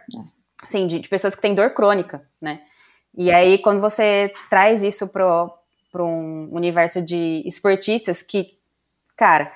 assim, 0.61 0.87
de, 0.87 0.99
de, 0.99 1.07
pessoas 1.07 1.35
que 1.35 1.41
têm 1.41 1.53
dor 1.53 1.69
crônica, 1.69 2.27
né? 2.41 2.61
E 3.17 3.31
aí, 3.31 3.57
quando 3.57 3.79
você 3.79 4.33
traz 4.49 4.83
isso 4.83 5.07
para 5.95 6.03
um 6.03 6.49
universo 6.51 7.01
de 7.01 7.41
esportistas 7.45 8.21
que, 8.21 8.57
cara, 9.15 9.49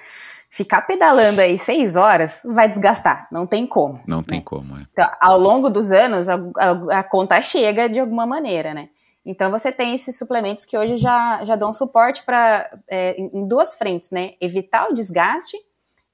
ficar 0.50 0.84
pedalando 0.84 1.42
aí 1.42 1.58
seis 1.58 1.98
horas 1.98 2.44
vai 2.46 2.70
desgastar, 2.70 3.28
não 3.30 3.46
tem 3.46 3.68
como. 3.68 4.00
Não 4.08 4.20
né? 4.20 4.26
tem 4.26 4.42
como, 4.42 4.78
é. 4.78 4.86
Então, 4.90 5.12
ao 5.20 5.38
longo 5.38 5.70
dos 5.70 5.92
anos, 5.92 6.30
a, 6.30 6.36
a, 6.58 7.00
a, 7.00 7.04
conta 7.04 7.42
chega 7.42 7.90
de 7.90 8.00
alguma 8.00 8.26
maneira, 8.26 8.74
né? 8.74 8.88
Então 9.26 9.52
você 9.52 9.70
tem 9.70 9.94
esses 9.94 10.18
suplementos 10.18 10.64
que 10.64 10.78
hoje 10.78 10.96
já, 10.96 11.44
já 11.44 11.58
dão 11.58 11.74
suporte 11.74 12.24
para 12.24 12.72
é, 12.88 13.20
em 13.20 13.46
duas 13.46 13.76
frentes, 13.76 14.10
né? 14.10 14.36
Evitar 14.40 14.90
o 14.90 14.94
desgaste 14.94 15.58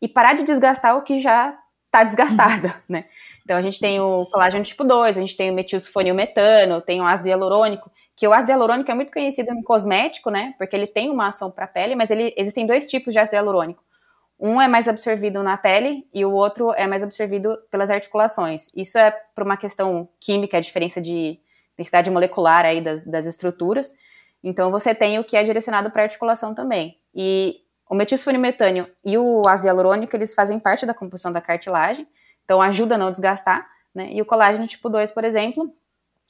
e 0.02 0.08
parar 0.08 0.34
de 0.34 0.42
desgastar 0.42 0.98
o 0.98 1.04
que 1.04 1.22
já 1.22 1.56
está 1.96 2.04
desgastado, 2.04 2.74
né? 2.90 3.06
Então 3.44 3.56
a 3.56 3.62
gente 3.62 3.80
tem 3.80 4.00
o 4.00 4.26
colágeno 4.26 4.64
tipo 4.64 4.84
2, 4.84 5.18
a 5.18 5.20
gente 5.20 5.38
tem 5.38 5.52
o 5.52 5.54
metilsulfonilmetano, 5.54 6.82
tem 6.82 7.00
o 7.00 7.06
ácido 7.06 7.30
hialurônico, 7.30 7.92
que 8.16 8.28
o 8.28 8.34
ácido 8.34 8.52
hialurônico 8.52 8.92
é 8.92 8.94
muito 8.94 9.12
conhecido 9.12 9.54
no 9.54 9.64
cosmético, 9.64 10.30
né? 10.30 10.54
Porque 10.58 10.76
ele 10.76 10.88
tem 10.88 11.10
uma 11.10 11.28
ação 11.28 11.50
para 11.50 11.66
a 11.66 11.68
pele, 11.68 11.96
mas 11.96 12.12
ele, 12.12 12.34
existem 12.36 12.66
dois 12.66 12.90
tipos 12.90 13.14
de 13.14 13.20
ácido 13.20 13.36
hialurônico. 13.36 13.84
Um 14.38 14.60
é 14.62 14.68
mais 14.68 14.90
absorvido 14.90 15.42
na 15.42 15.56
pele 15.56 16.06
e 16.14 16.26
o 16.26 16.32
outro 16.32 16.74
é 16.74 16.86
mais 16.86 17.04
absorvido 17.04 17.58
pelas 17.72 17.90
articulações. 17.90 18.70
Isso 18.76 18.98
é 18.98 19.12
por 19.34 19.44
uma 19.44 19.56
questão 19.56 20.10
química, 20.20 20.58
a 20.58 20.62
diferença 20.62 21.00
de 21.00 21.40
densidade 21.78 22.10
molecular 22.12 22.66
aí 22.66 22.82
das, 22.82 23.02
das 23.04 23.26
estruturas. 23.26 23.94
Então 24.44 24.72
você 24.72 24.94
tem 24.94 25.18
o 25.20 25.24
que 25.24 25.38
é 25.38 25.44
direcionado 25.44 25.90
para 25.90 26.04
articulação 26.04 26.54
também. 26.54 26.98
E 27.14 27.62
o 27.90 27.96
metilsfenimetânio 27.96 28.90
e 29.04 29.18
o 29.18 29.48
ácido 29.48 29.68
hialurônico, 29.68 30.16
eles 30.16 30.34
fazem 30.34 30.60
parte 30.60 30.86
da 30.86 30.94
composição 30.94 31.32
da 31.32 31.42
cartilagem, 31.42 32.08
então 32.44 32.62
ajuda 32.62 32.96
a 32.96 32.98
não 32.98 33.12
desgastar, 33.12 33.68
né? 33.94 34.10
E 34.12 34.22
o 34.22 34.26
colágeno 34.26 34.66
tipo 34.68 34.90
2, 34.90 35.12
por 35.12 35.24
exemplo, 35.24 35.72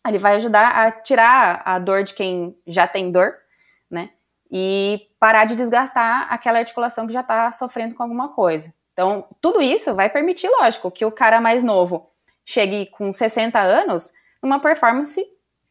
ele 0.07 0.19
vai 0.19 0.35
ajudar 0.35 0.69
a 0.69 0.91
tirar 0.91 1.61
a 1.65 1.79
dor 1.79 2.03
de 2.03 2.13
quem 2.13 2.57
já 2.67 2.87
tem 2.87 3.11
dor, 3.11 3.33
né? 3.89 4.11
E 4.51 5.07
parar 5.19 5.45
de 5.45 5.55
desgastar 5.55 6.27
aquela 6.29 6.59
articulação 6.59 7.07
que 7.07 7.13
já 7.13 7.21
está 7.21 7.51
sofrendo 7.51 7.95
com 7.95 8.03
alguma 8.03 8.29
coisa. 8.29 8.73
Então, 8.93 9.27
tudo 9.41 9.61
isso 9.61 9.93
vai 9.93 10.09
permitir, 10.09 10.47
lógico, 10.47 10.91
que 10.91 11.03
o 11.03 11.11
cara 11.11 11.41
mais 11.41 11.63
novo 11.63 12.07
chegue 12.45 12.85
com 12.85 13.11
60 13.11 13.59
anos 13.59 14.13
numa 14.41 14.59
performance 14.59 15.21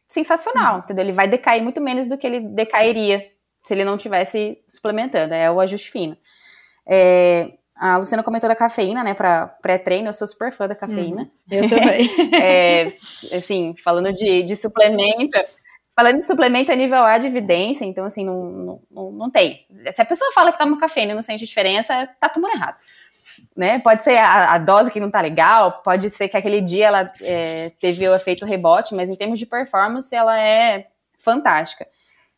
sensacional, 0.07 0.79
entendeu? 0.79 1.03
Ele 1.05 1.13
vai 1.13 1.27
decair 1.27 1.63
muito 1.63 1.81
menos 1.81 2.05
do 2.07 2.17
que 2.17 2.27
ele 2.27 2.39
decairia 2.39 3.25
se 3.65 3.73
ele 3.73 3.83
não 3.83 3.97
tivesse 3.97 4.59
suplementando, 4.67 5.33
é 5.33 5.49
o 5.51 5.59
ajuste 5.59 5.91
fino. 5.91 6.17
É, 6.87 7.49
a 7.77 7.97
Luciana 7.97 8.23
comentou 8.23 8.47
da 8.47 8.55
cafeína, 8.55 9.03
né, 9.03 9.13
para 9.13 9.47
pré-treino, 9.61 10.07
eu 10.09 10.13
sou 10.13 10.27
super 10.27 10.51
fã 10.51 10.67
da 10.67 10.75
cafeína. 10.75 11.23
Uhum, 11.23 11.57
eu 11.57 11.69
também. 11.69 12.09
é, 12.41 12.87
assim, 13.35 13.75
falando 13.83 14.13
de, 14.13 14.43
de 14.43 14.55
suplemento, 14.55 15.37
Falando 15.95 16.17
de 16.17 16.27
suplemento 16.27 16.73
a 16.73 16.75
nível 16.75 17.05
A 17.05 17.17
de 17.17 17.27
evidência, 17.27 17.85
então 17.85 18.03
assim, 18.03 18.25
não, 18.25 18.81
não, 18.91 19.11
não 19.11 19.31
tem. 19.31 19.63
Se 19.69 20.01
a 20.01 20.05
pessoa 20.05 20.29
fala 20.33 20.51
que 20.51 20.57
toma 20.57 20.77
cafeína 20.77 21.13
e 21.13 21.15
não 21.15 21.21
sente 21.21 21.45
diferença, 21.45 22.05
tá 22.19 22.27
tomando 22.27 22.53
errado. 22.53 22.75
Né? 23.55 23.79
Pode 23.79 24.03
ser 24.03 24.17
a, 24.17 24.55
a, 24.55 24.57
dose 24.57 24.91
que 24.91 24.99
não 24.99 25.09
tá 25.09 25.21
legal, 25.21 25.81
pode 25.83 26.09
ser 26.09 26.27
que 26.27 26.35
aquele 26.35 26.59
dia 26.59 26.87
ela 26.87 27.13
é, 27.21 27.71
teve 27.79 28.05
o 28.09 28.13
efeito 28.13 28.45
rebote, 28.45 28.93
mas 28.93 29.09
em 29.09 29.15
termos 29.15 29.39
de 29.39 29.45
performance 29.45 30.13
ela 30.13 30.37
é 30.37 30.87
fantástica. 31.17 31.87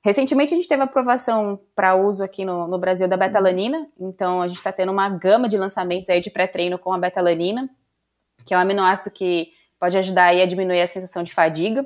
Recentemente 0.08 0.54
a 0.54 0.56
gente 0.56 0.70
teve 0.70 0.82
aprovação 0.82 1.60
para 1.76 1.94
uso 1.98 2.24
aqui 2.24 2.46
no, 2.46 2.66
no 2.66 2.80
Brasil 2.80 3.10
da 3.10 3.18
betalanina, 3.18 3.90
então 4.00 4.42
a 4.42 4.48
gente 4.48 4.56
está 4.56 4.72
tendo 4.72 4.90
uma 4.90 5.10
gama 5.10 5.50
de 5.50 5.58
lançamentos 5.58 6.10
aí 6.10 6.22
de 6.22 6.30
pré-treino 6.30 6.80
com 6.80 6.94
a 6.94 6.98
betalanina, 6.98 7.70
que 8.46 8.54
é 8.54 8.58
um 8.58 8.62
aminoácido 8.62 9.12
que 9.12 9.50
pode 9.78 9.98
ajudar 9.98 10.28
a 10.28 10.46
diminuir 10.46 10.80
a 10.80 10.88
sensação 10.88 11.24
de 11.24 11.34
fadiga. 11.34 11.86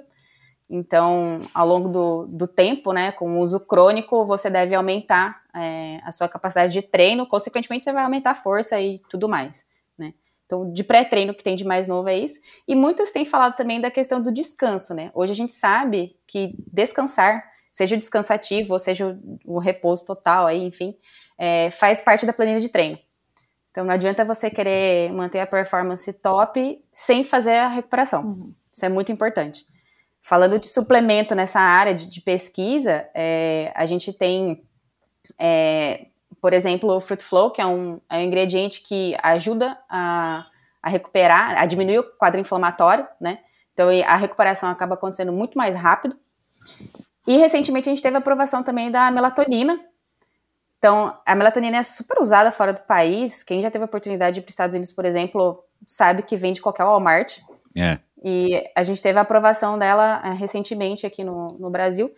Então, 0.69 1.41
ao 1.51 1.67
longo 1.67 1.89
do, 1.89 2.27
do 2.27 2.47
tempo, 2.47 2.93
né, 2.93 3.11
com 3.11 3.39
o 3.39 3.41
uso 3.41 3.65
crônico, 3.65 4.23
você 4.23 4.51
deve 4.51 4.75
aumentar 4.75 5.41
é, 5.55 5.99
a 6.03 6.11
sua 6.11 6.29
capacidade 6.29 6.71
de 6.73 6.83
treino, 6.83 7.25
consequentemente, 7.25 7.83
você 7.83 7.91
vai 7.91 8.03
aumentar 8.03 8.31
a 8.31 8.35
força 8.35 8.79
e 8.79 8.99
tudo 9.09 9.27
mais, 9.27 9.65
né. 9.97 10.13
Então, 10.45 10.71
de 10.71 10.83
pré-treino 10.83 11.33
que 11.33 11.43
tem 11.43 11.55
de 11.55 11.65
mais 11.65 11.87
novo 11.87 12.07
é 12.07 12.19
isso. 12.19 12.39
E 12.67 12.75
muitos 12.75 13.09
têm 13.09 13.25
falado 13.25 13.55
também 13.55 13.81
da 13.81 13.89
questão 13.89 14.21
do 14.21 14.31
descanso, 14.31 14.93
né. 14.93 15.09
Hoje 15.15 15.31
a 15.31 15.35
gente 15.35 15.53
sabe 15.53 16.15
que 16.27 16.53
descansar, 16.71 17.49
seja 17.71 17.95
o 17.95 17.97
descanso 17.97 18.33
ativo, 18.33 18.73
ou 18.73 18.79
seja 18.79 19.07
o, 19.07 19.55
o 19.55 19.59
repouso 19.59 20.05
total, 20.05 20.47
aí, 20.47 20.63
enfim, 20.63 20.95
é, 21.37 21.69
faz 21.71 22.01
parte 22.01 22.25
da 22.25 22.33
planilha 22.33 22.59
de 22.59 22.69
treino. 22.69 22.99
Então, 23.71 23.85
não 23.85 23.93
adianta 23.93 24.25
você 24.25 24.49
querer 24.49 25.11
manter 25.13 25.39
a 25.39 25.47
performance 25.47 26.11
top 26.13 26.83
sem 26.91 27.23
fazer 27.23 27.55
a 27.55 27.67
recuperação. 27.69 28.23
Uhum. 28.23 28.53
Isso 28.71 28.85
é 28.85 28.89
muito 28.89 29.11
importante. 29.11 29.65
Falando 30.21 30.59
de 30.59 30.67
suplemento 30.67 31.33
nessa 31.33 31.59
área 31.59 31.95
de, 31.95 32.05
de 32.05 32.21
pesquisa, 32.21 33.07
é, 33.15 33.71
a 33.73 33.85
gente 33.85 34.13
tem, 34.13 34.63
é, 35.39 36.07
por 36.41 36.53
exemplo, 36.53 36.93
o 36.95 37.01
Fruit 37.01 37.23
Flow, 37.23 37.49
que 37.49 37.61
é 37.61 37.65
um, 37.65 37.99
é 38.09 38.17
um 38.17 38.21
ingrediente 38.21 38.81
que 38.81 39.15
ajuda 39.23 39.77
a, 39.89 40.45
a 40.83 40.89
recuperar, 40.89 41.57
a 41.57 41.65
diminuir 41.65 41.99
o 41.99 42.03
quadro 42.03 42.39
inflamatório, 42.39 43.07
né? 43.19 43.39
Então 43.73 43.89
a 44.05 44.15
recuperação 44.15 44.69
acaba 44.69 44.95
acontecendo 44.95 45.31
muito 45.31 45.57
mais 45.57 45.75
rápido. 45.75 46.15
E 47.27 47.37
recentemente 47.37 47.89
a 47.89 47.91
gente 47.91 48.01
teve 48.01 48.15
a 48.15 48.19
aprovação 48.19 48.63
também 48.63 48.89
da 48.91 49.11
melatonina. 49.11 49.79
Então, 50.77 51.15
a 51.25 51.35
melatonina 51.35 51.77
é 51.77 51.83
super 51.83 52.19
usada 52.19 52.51
fora 52.51 52.73
do 52.73 52.81
país. 52.81 53.43
Quem 53.43 53.61
já 53.61 53.69
teve 53.69 53.83
a 53.83 53.85
oportunidade 53.85 54.35
de 54.35 54.39
ir 54.39 54.43
para 54.43 54.49
os 54.49 54.53
Estados 54.53 54.73
Unidos, 54.73 54.91
por 54.91 55.05
exemplo, 55.05 55.63
sabe 55.85 56.23
que 56.23 56.35
vem 56.35 56.53
de 56.53 56.61
qualquer 56.61 56.83
Walmart. 56.83 57.39
É. 57.77 57.99
E 58.23 58.63
a 58.75 58.83
gente 58.83 59.01
teve 59.01 59.17
a 59.19 59.21
aprovação 59.21 59.77
dela 59.77 60.21
é, 60.25 60.31
recentemente 60.31 61.05
aqui 61.05 61.23
no, 61.23 61.57
no 61.59 61.69
Brasil. 61.69 62.11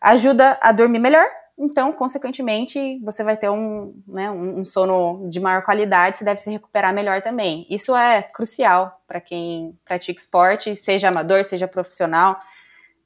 Ajuda 0.00 0.58
a 0.60 0.70
dormir 0.70 0.98
melhor, 0.98 1.26
então, 1.58 1.92
consequentemente, 1.92 2.98
você 3.00 3.22
vai 3.22 3.36
ter 3.36 3.48
um, 3.48 3.94
né, 4.08 4.30
um, 4.30 4.64
sono 4.64 5.28
de 5.30 5.38
maior 5.38 5.62
qualidade, 5.62 6.16
você 6.16 6.24
deve 6.24 6.40
se 6.40 6.50
recuperar 6.50 6.92
melhor 6.92 7.22
também. 7.22 7.64
Isso 7.70 7.96
é 7.96 8.22
crucial 8.22 9.00
para 9.06 9.20
quem 9.20 9.78
pratica 9.84 10.20
esporte, 10.20 10.74
seja 10.74 11.08
amador, 11.08 11.44
seja 11.44 11.68
profissional. 11.68 12.40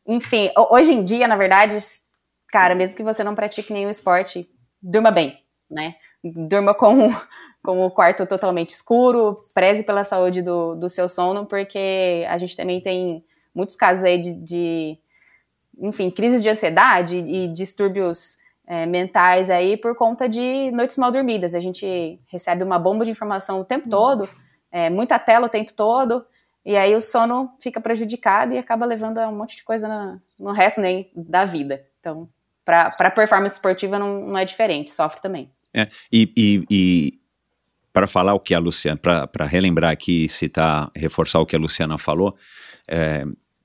Enfim, 0.08 0.50
hoje 0.70 0.90
em 0.90 1.04
dia, 1.04 1.28
na 1.28 1.36
verdade, 1.36 1.76
cara, 2.50 2.74
mesmo 2.74 2.96
que 2.96 3.02
você 3.02 3.22
não 3.22 3.34
pratique 3.34 3.74
nenhum 3.74 3.90
esporte, 3.90 4.48
durma 4.80 5.10
bem, 5.10 5.38
né? 5.70 5.96
Durma 6.24 6.72
com, 6.72 7.10
com 7.62 7.84
o 7.84 7.90
quarto 7.90 8.26
totalmente 8.26 8.70
escuro, 8.70 9.36
preze 9.54 9.84
pela 9.84 10.02
saúde 10.02 10.40
do, 10.40 10.74
do 10.74 10.88
seu 10.88 11.10
sono, 11.10 11.44
porque 11.44 12.24
a 12.26 12.38
gente 12.38 12.56
também 12.56 12.80
tem 12.80 13.22
muitos 13.54 13.76
casos 13.76 14.02
aí 14.02 14.18
de, 14.18 14.32
de 14.32 14.98
enfim, 15.78 16.10
crises 16.10 16.42
de 16.42 16.48
ansiedade 16.48 17.18
e 17.18 17.46
distúrbios 17.46 18.38
é, 18.66 18.86
mentais 18.86 19.50
aí 19.50 19.76
por 19.76 19.94
conta 19.94 20.26
de 20.26 20.70
noites 20.70 20.96
mal 20.96 21.12
dormidas. 21.12 21.54
A 21.54 21.60
gente 21.60 22.18
recebe 22.32 22.64
uma 22.64 22.78
bomba 22.78 23.04
de 23.04 23.10
informação 23.10 23.60
o 23.60 23.64
tempo 23.64 23.90
todo, 23.90 24.26
é, 24.72 24.88
muita 24.88 25.18
tela 25.18 25.48
o 25.48 25.50
tempo 25.50 25.74
todo, 25.74 26.24
e 26.68 26.76
aí 26.76 26.94
o 26.94 27.00
sono 27.00 27.50
fica 27.58 27.80
prejudicado 27.80 28.52
e 28.52 28.58
acaba 28.58 28.84
levando 28.84 29.16
a 29.16 29.26
um 29.26 29.34
monte 29.34 29.56
de 29.56 29.64
coisa 29.64 29.88
no, 29.88 30.20
no 30.38 30.52
resto 30.52 30.82
nem 30.82 31.10
da 31.16 31.46
vida. 31.46 31.82
Então, 31.98 32.28
para 32.62 33.10
performance 33.10 33.54
esportiva 33.54 33.98
não, 33.98 34.20
não, 34.26 34.36
é 34.36 34.44
diferente, 34.44 34.90
sofre 34.90 35.18
também. 35.22 35.50
É, 35.72 35.88
e, 36.12 36.30
e, 36.36 36.66
e 36.70 37.20
para 37.90 38.06
falar 38.06 38.34
o 38.34 38.40
que 38.40 38.52
a 38.52 38.58
Luciana, 38.58 38.98
para 38.98 39.46
relembrar 39.46 39.90
aqui, 39.90 40.28
citar, 40.28 40.90
reforçar 40.94 41.40
o 41.40 41.46
que 41.46 41.56
a 41.56 41.58
Luciana 41.58 41.96
falou, 41.96 42.36
é, 42.86 43.24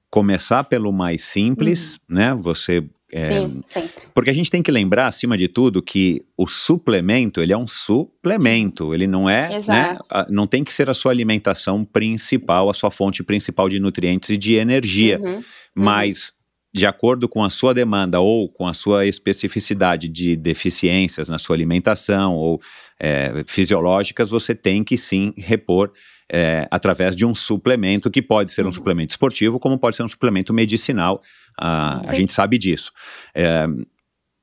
começar 0.09 0.63
pelo 0.63 0.93
mais 0.93 1.25
simples, 1.25 1.95
uhum. 1.95 2.15
né? 2.15 2.33
Você 2.35 2.89
é, 3.15 3.17
Sim, 3.17 3.61
sempre. 3.63 4.07
Porque 4.13 4.31
a 4.31 4.33
gente 4.33 4.49
tem 4.49 4.63
que 4.63 4.71
lembrar, 4.71 5.05
acima 5.05 5.37
de 5.37 5.47
tudo, 5.47 5.83
que 5.83 6.23
o 6.35 6.47
suplemento, 6.47 7.41
ele 7.41 7.53
é 7.53 7.57
um 7.57 7.67
suplemento, 7.67 8.93
ele 8.93 9.05
não 9.05 9.29
é, 9.29 9.49
né, 9.67 9.97
não 10.29 10.47
tem 10.47 10.63
que 10.63 10.73
ser 10.73 10.89
a 10.89 10.95
sua 10.95 11.11
alimentação 11.11 11.85
principal, 11.85 12.71
a 12.71 12.73
sua 12.73 12.89
fonte 12.89 13.23
principal 13.23 13.69
de 13.69 13.79
nutrientes 13.79 14.31
e 14.31 14.37
de 14.37 14.55
energia, 14.55 15.19
uhum. 15.19 15.35
uhum. 15.35 15.43
mas 15.75 16.33
de 16.73 16.87
acordo 16.87 17.29
com 17.29 17.43
a 17.43 17.51
sua 17.51 17.71
demanda 17.71 18.19
ou 18.19 18.49
com 18.49 18.67
a 18.67 18.73
sua 18.73 19.05
especificidade 19.05 20.09
de 20.09 20.35
deficiências 20.35 21.29
na 21.29 21.37
sua 21.37 21.55
alimentação 21.55 22.33
ou 22.33 22.59
é, 22.99 23.43
fisiológicas, 23.45 24.31
você 24.31 24.55
tem 24.55 24.83
que 24.83 24.97
sim 24.97 25.35
repor 25.37 25.91
é, 26.33 26.67
através 26.71 27.15
de 27.15 27.25
um 27.27 27.35
suplemento, 27.35 28.09
que 28.09 28.19
pode 28.19 28.51
ser 28.51 28.63
um 28.63 28.65
uhum. 28.65 28.71
suplemento 28.71 29.11
esportivo, 29.11 29.59
como 29.59 29.77
pode 29.77 29.95
ser 29.95 30.01
um 30.01 30.09
suplemento 30.09 30.51
medicinal, 30.51 31.21
a, 31.55 32.01
a 32.09 32.15
gente 32.15 32.33
sabe 32.33 32.57
disso. 32.57 32.91
É, 33.35 33.67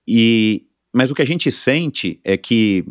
e, 0.07 0.66
mas 0.95 1.11
o 1.11 1.14
que 1.16 1.22
a 1.22 1.26
gente 1.26 1.51
sente 1.51 2.20
é 2.22 2.36
que 2.36 2.84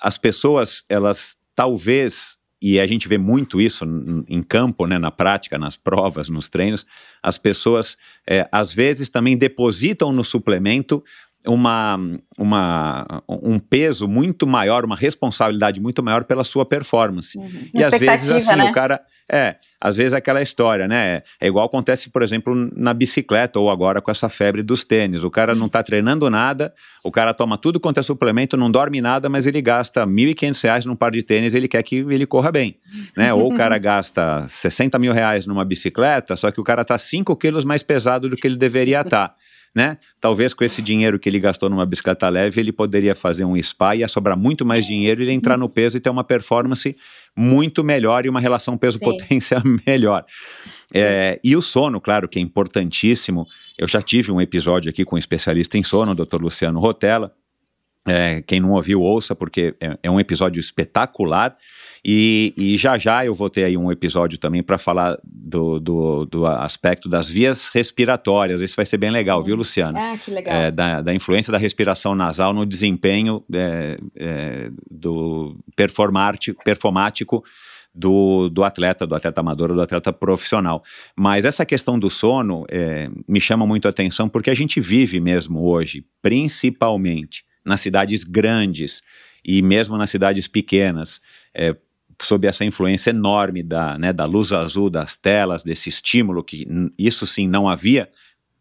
as 0.00 0.16
pessoas, 0.16 0.84
elas 0.88 1.36
talvez 1.54 2.38
e 2.60 2.80
a 2.80 2.86
gente 2.86 3.06
vê 3.06 3.18
muito 3.18 3.60
isso 3.60 3.84
em 4.26 4.42
campo, 4.42 4.84
né, 4.86 4.98
na 4.98 5.12
prática, 5.12 5.58
nas 5.58 5.76
provas, 5.76 6.28
nos 6.28 6.48
treinos, 6.48 6.84
as 7.22 7.38
pessoas 7.38 7.96
é, 8.28 8.48
às 8.50 8.72
vezes 8.72 9.08
também 9.08 9.36
depositam 9.36 10.12
no 10.12 10.24
suplemento 10.24 11.04
uma, 11.46 11.98
uma, 12.36 13.22
um 13.28 13.58
peso 13.58 14.08
muito 14.08 14.46
maior, 14.46 14.84
uma 14.84 14.96
responsabilidade 14.96 15.80
muito 15.80 16.02
maior 16.02 16.24
pela 16.24 16.44
sua 16.44 16.64
performance. 16.64 17.38
Uhum. 17.38 17.48
E 17.72 17.82
às 17.82 17.98
vezes 17.98 18.30
assim, 18.30 18.56
né? 18.56 18.64
o 18.64 18.72
cara. 18.72 19.00
É, 19.30 19.56
às 19.78 19.96
vezes 19.96 20.14
aquela 20.14 20.40
história, 20.40 20.88
né? 20.88 21.22
É 21.38 21.46
igual 21.46 21.66
acontece, 21.66 22.08
por 22.08 22.22
exemplo, 22.22 22.54
na 22.74 22.94
bicicleta 22.94 23.60
ou 23.60 23.70
agora 23.70 24.00
com 24.00 24.10
essa 24.10 24.28
febre 24.30 24.62
dos 24.62 24.84
tênis. 24.84 25.22
O 25.22 25.30
cara 25.30 25.54
não 25.54 25.66
está 25.66 25.82
treinando 25.82 26.30
nada, 26.30 26.72
o 27.04 27.12
cara 27.12 27.34
toma 27.34 27.58
tudo 27.58 27.78
quanto 27.78 28.00
é 28.00 28.02
suplemento, 28.02 28.56
não 28.56 28.70
dorme 28.70 29.02
nada, 29.02 29.28
mas 29.28 29.46
ele 29.46 29.60
gasta 29.60 30.04
R$ 30.04 30.10
1.500 30.10 30.86
num 30.86 30.96
par 30.96 31.10
de 31.10 31.22
tênis, 31.22 31.52
ele 31.52 31.68
quer 31.68 31.82
que 31.82 31.96
ele 31.96 32.26
corra 32.26 32.50
bem. 32.50 32.78
Né? 33.14 33.32
Ou 33.34 33.52
o 33.52 33.54
cara 33.54 33.76
gasta 33.78 34.46
60 34.48 34.98
mil 34.98 35.12
reais 35.12 35.46
numa 35.46 35.64
bicicleta, 35.64 36.34
só 36.34 36.50
que 36.50 36.60
o 36.60 36.64
cara 36.64 36.80
está 36.80 36.96
5 36.96 37.36
quilos 37.36 37.66
mais 37.66 37.82
pesado 37.82 38.30
do 38.30 38.36
que 38.36 38.46
ele 38.46 38.56
deveria 38.56 39.02
estar. 39.02 39.28
Tá 39.28 39.34
né? 39.74 39.98
Talvez 40.20 40.54
com 40.54 40.64
esse 40.64 40.82
dinheiro 40.82 41.18
que 41.18 41.28
ele 41.28 41.38
gastou 41.38 41.68
numa 41.68 41.86
bicicleta 41.86 42.28
leve, 42.28 42.60
ele 42.60 42.72
poderia 42.72 43.14
fazer 43.14 43.44
um 43.44 43.60
spa 43.62 43.94
e 43.94 44.00
ia 44.00 44.08
sobrar 44.08 44.36
muito 44.36 44.64
mais 44.64 44.86
dinheiro, 44.86 45.22
ele 45.22 45.32
entrar 45.32 45.56
no 45.56 45.68
peso 45.68 45.96
e 45.96 46.00
ter 46.00 46.10
uma 46.10 46.24
performance 46.24 46.96
muito 47.36 47.84
melhor 47.84 48.26
e 48.26 48.28
uma 48.28 48.40
relação 48.40 48.76
peso-potência 48.76 49.62
melhor. 49.86 50.24
É, 50.92 51.38
e 51.44 51.54
o 51.54 51.62
sono, 51.62 52.00
claro, 52.00 52.28
que 52.28 52.38
é 52.38 52.42
importantíssimo. 52.42 53.46
Eu 53.76 53.86
já 53.86 54.02
tive 54.02 54.32
um 54.32 54.40
episódio 54.40 54.90
aqui 54.90 55.04
com 55.04 55.16
um 55.16 55.18
especialista 55.18 55.78
em 55.78 55.82
sono, 55.82 56.12
o 56.12 56.14
Dr. 56.14 56.42
Luciano 56.42 56.80
Rotella. 56.80 57.32
É, 58.06 58.42
quem 58.42 58.58
não 58.58 58.70
ouviu, 58.70 59.02
ouça, 59.02 59.34
porque 59.34 59.74
é, 59.80 59.98
é 60.02 60.10
um 60.10 60.18
episódio 60.18 60.58
espetacular. 60.58 61.54
E, 62.04 62.54
e, 62.56 62.76
já 62.76 62.96
já 62.98 63.24
eu 63.24 63.34
vou 63.34 63.50
ter 63.50 63.64
aí 63.64 63.76
um 63.76 63.90
episódio 63.90 64.38
também 64.38 64.62
para 64.62 64.78
falar 64.78 65.18
do, 65.24 65.78
do, 65.78 66.24
do, 66.24 66.46
aspecto 66.46 67.08
das 67.08 67.28
vias 67.28 67.68
respiratórias. 67.68 68.60
Isso 68.60 68.76
vai 68.76 68.86
ser 68.86 68.98
bem 68.98 69.10
legal, 69.10 69.42
viu, 69.42 69.56
Luciana? 69.56 70.12
Ah, 70.12 70.18
que 70.18 70.30
legal. 70.30 70.54
É, 70.54 70.70
da, 70.70 71.02
da, 71.02 71.14
influência 71.14 71.50
da 71.50 71.58
respiração 71.58 72.14
nasal 72.14 72.52
no 72.52 72.64
desempenho 72.64 73.42
é, 73.52 73.98
é, 74.16 74.70
do 74.90 75.56
performático 75.76 77.44
do, 77.94 78.48
do 78.48 78.62
atleta, 78.62 79.06
do 79.06 79.14
atleta 79.14 79.40
amador, 79.40 79.74
do 79.74 79.80
atleta 79.80 80.12
profissional. 80.12 80.82
Mas 81.16 81.44
essa 81.44 81.66
questão 81.66 81.98
do 81.98 82.08
sono 82.08 82.64
é, 82.70 83.10
me 83.28 83.40
chama 83.40 83.66
muito 83.66 83.86
a 83.86 83.90
atenção 83.90 84.28
porque 84.28 84.50
a 84.50 84.54
gente 84.54 84.80
vive 84.80 85.20
mesmo 85.20 85.66
hoje, 85.66 86.04
principalmente 86.22 87.44
nas 87.64 87.80
cidades 87.80 88.24
grandes 88.24 89.02
e 89.44 89.60
mesmo 89.62 89.96
nas 89.96 90.10
cidades 90.10 90.46
pequenas, 90.46 91.20
é, 91.54 91.74
sob 92.20 92.46
essa 92.46 92.64
influência 92.64 93.10
enorme 93.10 93.62
da, 93.62 93.96
né, 93.98 94.12
da 94.12 94.24
luz 94.24 94.52
azul 94.52 94.90
das 94.90 95.16
telas, 95.16 95.62
desse 95.62 95.88
estímulo 95.88 96.42
que 96.42 96.66
isso 96.98 97.26
sim 97.26 97.46
não 97.46 97.68
havia 97.68 98.08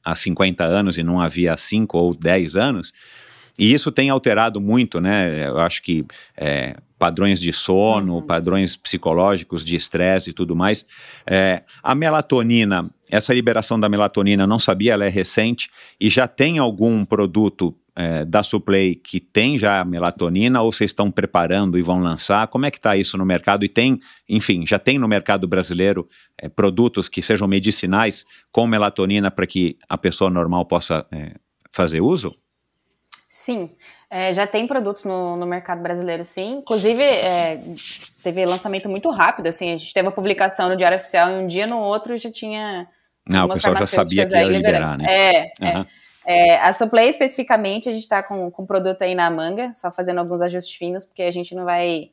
há 0.03 0.15
50 0.15 0.63
anos 0.63 0.97
e 0.97 1.03
não 1.03 1.19
havia 1.19 1.53
há 1.53 1.57
5 1.57 1.97
ou 1.97 2.13
10 2.13 2.55
anos. 2.55 2.93
E 3.57 3.73
isso 3.73 3.91
tem 3.91 4.09
alterado 4.09 4.61
muito, 4.61 5.01
né? 5.01 5.47
Eu 5.47 5.57
acho 5.57 5.81
que 5.81 6.05
é, 6.35 6.77
padrões 6.97 7.39
de 7.39 7.51
sono, 7.51 8.15
uhum. 8.15 8.21
padrões 8.21 8.77
psicológicos 8.77 9.65
de 9.65 9.75
estresse 9.75 10.29
e 10.29 10.33
tudo 10.33 10.55
mais. 10.55 10.85
É, 11.25 11.63
a 11.81 11.95
melatonina, 11.95 12.89
essa 13.09 13.33
liberação 13.33 13.79
da 13.79 13.89
melatonina, 13.89 14.45
não 14.45 14.59
sabia, 14.59 14.93
ela 14.93 15.05
é 15.05 15.09
recente 15.09 15.69
e 15.99 16.09
já 16.09 16.27
tem 16.27 16.59
algum 16.59 17.03
produto 17.03 17.75
é, 17.97 18.23
da 18.23 18.43
Suplay 18.43 18.93
que 18.93 19.19
tem 19.19 19.57
já 19.57 19.83
melatonina 19.83 20.61
ou 20.61 20.71
vocês 20.71 20.91
estão 20.91 21.09
preparando 21.09 21.79
e 21.79 21.81
vão 21.81 21.99
lançar? 21.99 22.47
Como 22.47 22.63
é 22.67 22.69
que 22.69 22.77
está 22.77 22.95
isso 22.95 23.17
no 23.17 23.25
mercado? 23.25 23.65
E 23.65 23.69
tem, 23.69 23.99
enfim, 24.29 24.67
já 24.67 24.77
tem 24.77 24.99
no 24.99 25.07
mercado 25.07 25.47
brasileiro 25.47 26.07
é, 26.37 26.47
produtos 26.47 27.09
que 27.09 27.23
sejam 27.23 27.47
medicinais 27.47 28.23
com 28.51 28.67
melatonina 28.67 29.31
para 29.31 29.47
que 29.47 29.75
a 29.89 29.97
pessoa 29.97 30.29
normal 30.29 30.63
possa 30.65 31.07
é, 31.11 31.33
fazer 31.71 31.99
uso? 31.99 32.35
Sim, 33.27 33.67
é, 34.11 34.31
já 34.31 34.45
tem 34.45 34.67
produtos 34.67 35.03
no, 35.03 35.35
no, 35.35 35.47
mercado 35.47 35.81
brasileiro, 35.81 36.23
sim. 36.23 36.59
Inclusive, 36.59 37.01
é, 37.01 37.59
teve 38.21 38.45
lançamento 38.45 38.87
muito 38.87 39.09
rápido, 39.09 39.47
assim, 39.47 39.73
a 39.73 39.77
gente 39.77 39.91
teve 39.91 40.07
a 40.07 40.11
publicação 40.11 40.69
no 40.69 40.77
Diário 40.77 40.97
Oficial 40.97 41.31
e 41.31 41.43
um 41.43 41.47
dia 41.47 41.65
no 41.65 41.79
outro 41.79 42.15
já 42.15 42.31
tinha. 42.31 42.87
Não, 43.27 43.45
o 43.45 43.49
pessoal 43.49 43.75
já 43.75 43.87
sabia 43.87 44.25
que 44.25 44.33
ia 44.33 44.43
liberar, 44.43 44.97
né? 44.97 45.05
É, 45.09 45.51
uhum. 45.59 45.67
é. 45.67 45.85
É, 46.29 46.59
a 46.59 46.73
Suplay, 46.73 47.07
especificamente, 47.07 47.87
a 47.87 47.93
gente 47.93 48.01
está 48.01 48.21
com, 48.21 48.51
com 48.51 48.65
produto 48.65 49.01
aí 49.01 49.15
na 49.15 49.31
manga, 49.31 49.71
só 49.73 49.89
fazendo 49.89 50.17
alguns 50.17 50.41
ajustes 50.41 50.75
finos, 50.75 51.05
porque 51.05 51.23
a 51.23 51.31
gente 51.31 51.55
não 51.55 51.63
vai. 51.63 52.09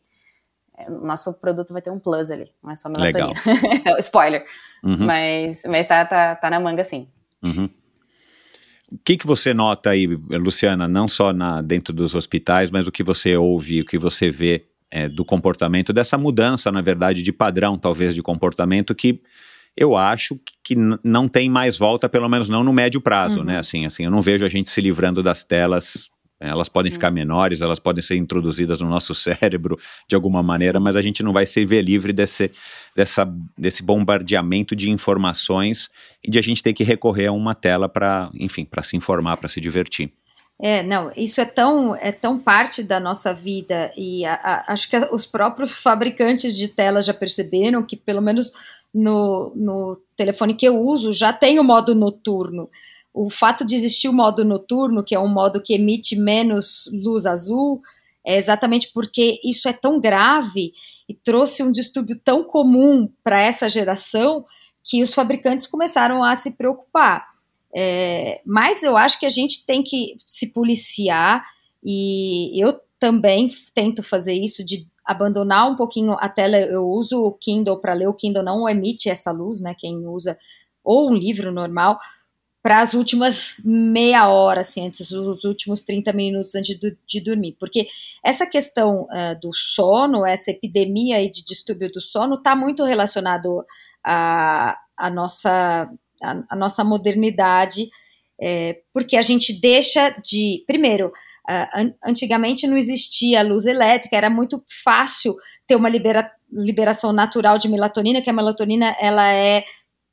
É, 0.79 0.89
o 0.89 1.05
nosso 1.05 1.41
produto 1.41 1.73
vai 1.73 1.83
ter 1.83 1.91
um 1.91 1.99
plus 1.99 2.31
ali, 2.31 2.49
não 2.63 2.71
é 2.71 2.77
só 2.77 2.89
melatonina. 2.89 3.35
Spoiler. 3.99 4.47
Uhum. 4.85 4.99
Mas, 5.05 5.63
mas 5.67 5.85
tá, 5.87 6.05
tá, 6.05 6.37
tá 6.37 6.49
na 6.49 6.61
manga 6.61 6.85
sim. 6.85 7.09
Uhum. 7.43 7.69
O 8.93 8.99
que, 9.05 9.17
que 9.17 9.27
você 9.27 9.53
nota 9.53 9.91
aí, 9.91 10.07
Luciana, 10.07 10.87
não 10.87 11.09
só 11.09 11.33
na, 11.33 11.61
dentro 11.61 11.93
dos 11.93 12.15
hospitais, 12.15 12.71
mas 12.71 12.87
o 12.87 12.93
que 12.93 13.03
você 13.03 13.37
ouve, 13.37 13.81
o 13.81 13.85
que 13.85 13.99
você 13.99 14.31
vê 14.31 14.69
é, 14.93 15.09
do 15.09 15.25
comportamento, 15.25 15.93
dessa 15.93 16.17
mudança, 16.17 16.71
na 16.71 16.81
verdade, 16.81 17.21
de 17.21 17.33
padrão, 17.33 17.77
talvez, 17.77 18.15
de 18.15 18.23
comportamento 18.23 18.95
que 18.95 19.21
eu 19.77 19.97
acho 19.97 20.39
que 20.63 20.77
não 21.03 21.29
tem 21.29 21.51
mais 21.51 21.77
volta, 21.77 22.09
pelo 22.09 22.29
menos 22.29 22.49
não 22.49 22.63
no 22.63 22.73
médio 22.73 23.01
prazo, 23.01 23.37
né? 23.37 23.41
uhum. 23.41 23.47
né? 23.47 23.59
Assim, 23.59 23.87
assim, 23.87 24.05
eu 24.05 24.11
não 24.11 24.23
vejo 24.23 24.45
a 24.45 24.49
gente 24.49 24.71
se 24.71 24.81
livrando 24.81 25.23
das 25.23 25.43
telas. 25.43 26.09
Elas 26.41 26.69
podem 26.69 26.93
ficar 26.93 27.09
uhum. 27.09 27.15
menores, 27.15 27.63
elas 27.63 27.79
podem 27.79 28.03
ser 28.03 28.17
introduzidas 28.17 28.81
no 28.81 28.89
nosso 28.89 29.15
cérebro 29.17 29.79
de 30.09 30.15
alguma 30.15 30.43
maneira, 30.43 30.79
mas 30.79 30.95
a 30.97 31.03
gente 31.03 31.23
não 31.23 31.33
vai 31.33 31.47
se 31.47 31.65
ver 31.65 31.83
livre 31.83 32.13
desse, 32.13 32.51
dessa, 32.95 33.27
desse 33.57 33.83
bombardeamento 33.83 34.77
de 34.77 34.91
informações 34.91 35.89
e 36.23 36.31
de 36.31 36.39
a 36.39 36.43
gente 36.43 36.63
ter 36.63 36.73
que 36.73 36.85
recorrer 36.85 37.27
a 37.27 37.33
uma 37.33 37.55
tela 37.55 37.89
para, 37.89 38.31
enfim, 38.35 38.65
para 38.65 38.83
se 38.83 38.97
informar, 38.97 39.37
para 39.37 39.49
se 39.49 39.61
divertir. 39.61 40.11
É, 40.61 40.85
não, 40.85 41.11
isso 41.17 41.41
é 41.41 41.45
tão, 41.45 41.97
é 41.97 42.13
tão 42.13 42.39
parte 42.39 42.83
da 42.83 43.01
nossa 43.01 43.35
vida 43.35 43.91
e 43.97 44.25
a, 44.25 44.35
a, 44.35 44.73
acho 44.73 44.89
que 44.89 44.97
os 45.13 45.27
próprios 45.27 45.79
fabricantes 45.83 46.57
de 46.57 46.69
telas 46.69 47.07
já 47.07 47.15
perceberam 47.15 47.83
que 47.83 47.97
pelo 47.97 48.23
menos 48.23 48.53
no, 48.95 49.53
no 49.57 50.01
telefone 50.17 50.55
que 50.55 50.67
eu 50.67 50.81
uso 50.81 51.13
já 51.13 51.33
tem 51.33 51.59
o 51.59 51.65
modo 51.65 51.95
noturno. 51.95 52.71
O 53.13 53.29
fato 53.29 53.65
de 53.65 53.75
existir 53.75 54.09
o 54.09 54.13
modo 54.13 54.45
noturno, 54.45 55.05
que 55.05 55.15
é 55.15 55.19
um 55.19 55.29
modo 55.29 55.61
que 55.61 55.75
emite 55.75 56.17
menos 56.17 56.89
luz 56.93 57.27
azul, 57.27 57.83
é 58.25 58.37
exatamente 58.37 58.91
porque 58.93 59.41
isso 59.45 59.69
é 59.69 59.73
tão 59.73 60.01
grave 60.01 60.73
e 61.09 61.15
trouxe 61.15 61.63
um 61.63 61.71
distúrbio 61.71 62.19
tão 62.23 62.43
comum 62.43 63.09
para 63.23 63.43
essa 63.43 63.69
geração 63.69 64.45
que 64.83 65.03
os 65.03 65.13
fabricantes 65.13 65.67
começaram 65.67 66.23
a 66.23 66.35
se 66.37 66.53
preocupar. 66.53 67.27
É, 67.77 68.41
mas 68.47 68.83
eu 68.83 68.97
acho 68.97 69.19
que 69.19 69.27
a 69.27 69.31
gente 69.31 69.67
tem 69.67 69.83
que 69.83 70.17
se 70.27 70.53
policiar 70.53 71.45
e 71.85 72.53
eu 72.63 72.81
também 72.99 73.49
tento 73.75 74.03
fazer 74.03 74.33
isso 74.33 74.65
de 74.65 74.87
abandonar 75.05 75.71
um 75.71 75.77
pouquinho 75.77 76.17
a 76.19 76.29
tela. 76.29 76.57
Eu 76.57 76.87
uso 76.89 77.21
o 77.21 77.33
Kindle 77.33 77.81
para 77.81 77.95
ler, 77.95 78.09
o 78.09 78.15
Kindle 78.15 78.43
não 78.43 78.69
emite 78.69 79.09
essa 79.09 79.31
luz, 79.31 79.61
né? 79.61 79.75
Quem 79.77 80.07
usa 80.07 80.39
ou 80.83 81.11
um 81.11 81.15
livro 81.15 81.53
normal 81.53 81.99
para 82.65 82.81
as 82.81 82.95
últimas 82.95 83.61
meia 83.63 84.27
hora, 84.29 84.63
assim, 84.63 84.87
antes 84.87 85.11
os 85.11 85.45
últimos 85.45 85.83
30 85.83 86.15
minutos 86.15 86.55
antes 86.55 86.79
de, 86.79 86.97
de 87.07 87.21
dormir. 87.21 87.57
Porque 87.61 87.87
essa 88.25 88.47
questão 88.47 89.03
uh, 89.03 89.39
do 89.39 89.53
sono, 89.53 90.25
essa 90.25 90.51
epidemia 90.51 91.19
aí 91.19 91.31
de 91.31 91.45
distúrbio 91.45 91.93
do 91.93 92.01
sono, 92.01 92.37
está 92.37 92.57
muito 92.57 92.83
relacionado 92.83 93.63
à, 94.03 94.79
à 94.97 95.11
nossa, 95.11 95.91
à, 96.23 96.45
à 96.49 96.57
nossa 96.57 96.83
modernidade, 96.83 97.91
é, 98.41 98.81
porque 98.95 99.19
a 99.19 99.23
gente 99.23 99.53
deixa 99.61 100.11
de. 100.25 100.65
Primeiro, 100.67 101.13
antigamente 102.05 102.67
não 102.67 102.77
existia 102.77 103.43
luz 103.43 103.67
elétrica, 103.67 104.17
era 104.17 104.31
muito 104.31 104.63
fácil 104.83 105.37
ter 105.67 105.77
uma 105.77 105.89
libera 105.89 106.31
liberação 106.51 107.13
natural 107.13 107.59
de 107.59 107.69
melatonina, 107.69 108.23
que 108.23 108.31
a 108.31 108.33
melatonina 108.33 108.95
ela 109.01 109.29
é 109.33 109.65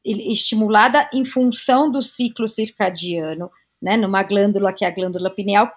estimulada 0.04 1.08
em 1.14 1.24
função 1.24 1.90
do 1.90 2.02
ciclo 2.02 2.48
circadiano, 2.48 3.52
né, 3.82 3.96
numa 3.96 4.24
glândula 4.24 4.74
que 4.74 4.84
é 4.84 4.88
a 4.88 4.92
glândula 4.92 5.30
pineal, 5.30 5.72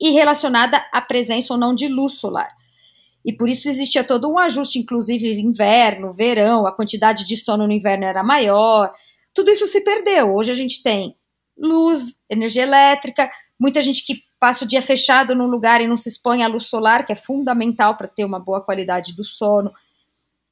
e 0.00 0.10
relacionada 0.10 0.82
à 0.92 1.00
presença 1.00 1.52
ou 1.52 1.60
não 1.60 1.74
de 1.74 1.86
luz 1.86 2.14
solar. 2.14 2.48
E 3.24 3.32
por 3.32 3.48
isso 3.48 3.68
existia 3.68 4.04
todo 4.04 4.30
um 4.30 4.38
ajuste, 4.38 4.78
inclusive 4.78 5.38
inverno, 5.40 6.12
verão, 6.12 6.66
a 6.66 6.72
quantidade 6.72 7.24
de 7.24 7.36
sono 7.36 7.66
no 7.66 7.72
inverno 7.72 8.04
era 8.04 8.22
maior. 8.22 8.92
Tudo 9.34 9.50
isso 9.50 9.66
se 9.66 9.80
perdeu. 9.82 10.34
Hoje 10.34 10.52
a 10.52 10.54
gente 10.54 10.82
tem 10.82 11.16
luz, 11.58 12.22
energia 12.30 12.62
elétrica, 12.62 13.28
muita 13.58 13.82
gente 13.82 14.04
que 14.06 14.20
passa 14.38 14.64
o 14.64 14.68
dia 14.68 14.82
fechado 14.82 15.34
num 15.34 15.46
lugar 15.46 15.80
e 15.80 15.86
não 15.86 15.96
se 15.96 16.08
expõe 16.08 16.42
à 16.42 16.46
luz 16.46 16.66
solar, 16.66 17.04
que 17.04 17.12
é 17.12 17.16
fundamental 17.16 17.96
para 17.96 18.08
ter 18.08 18.24
uma 18.24 18.38
boa 18.38 18.60
qualidade 18.60 19.14
do 19.14 19.24
sono. 19.24 19.72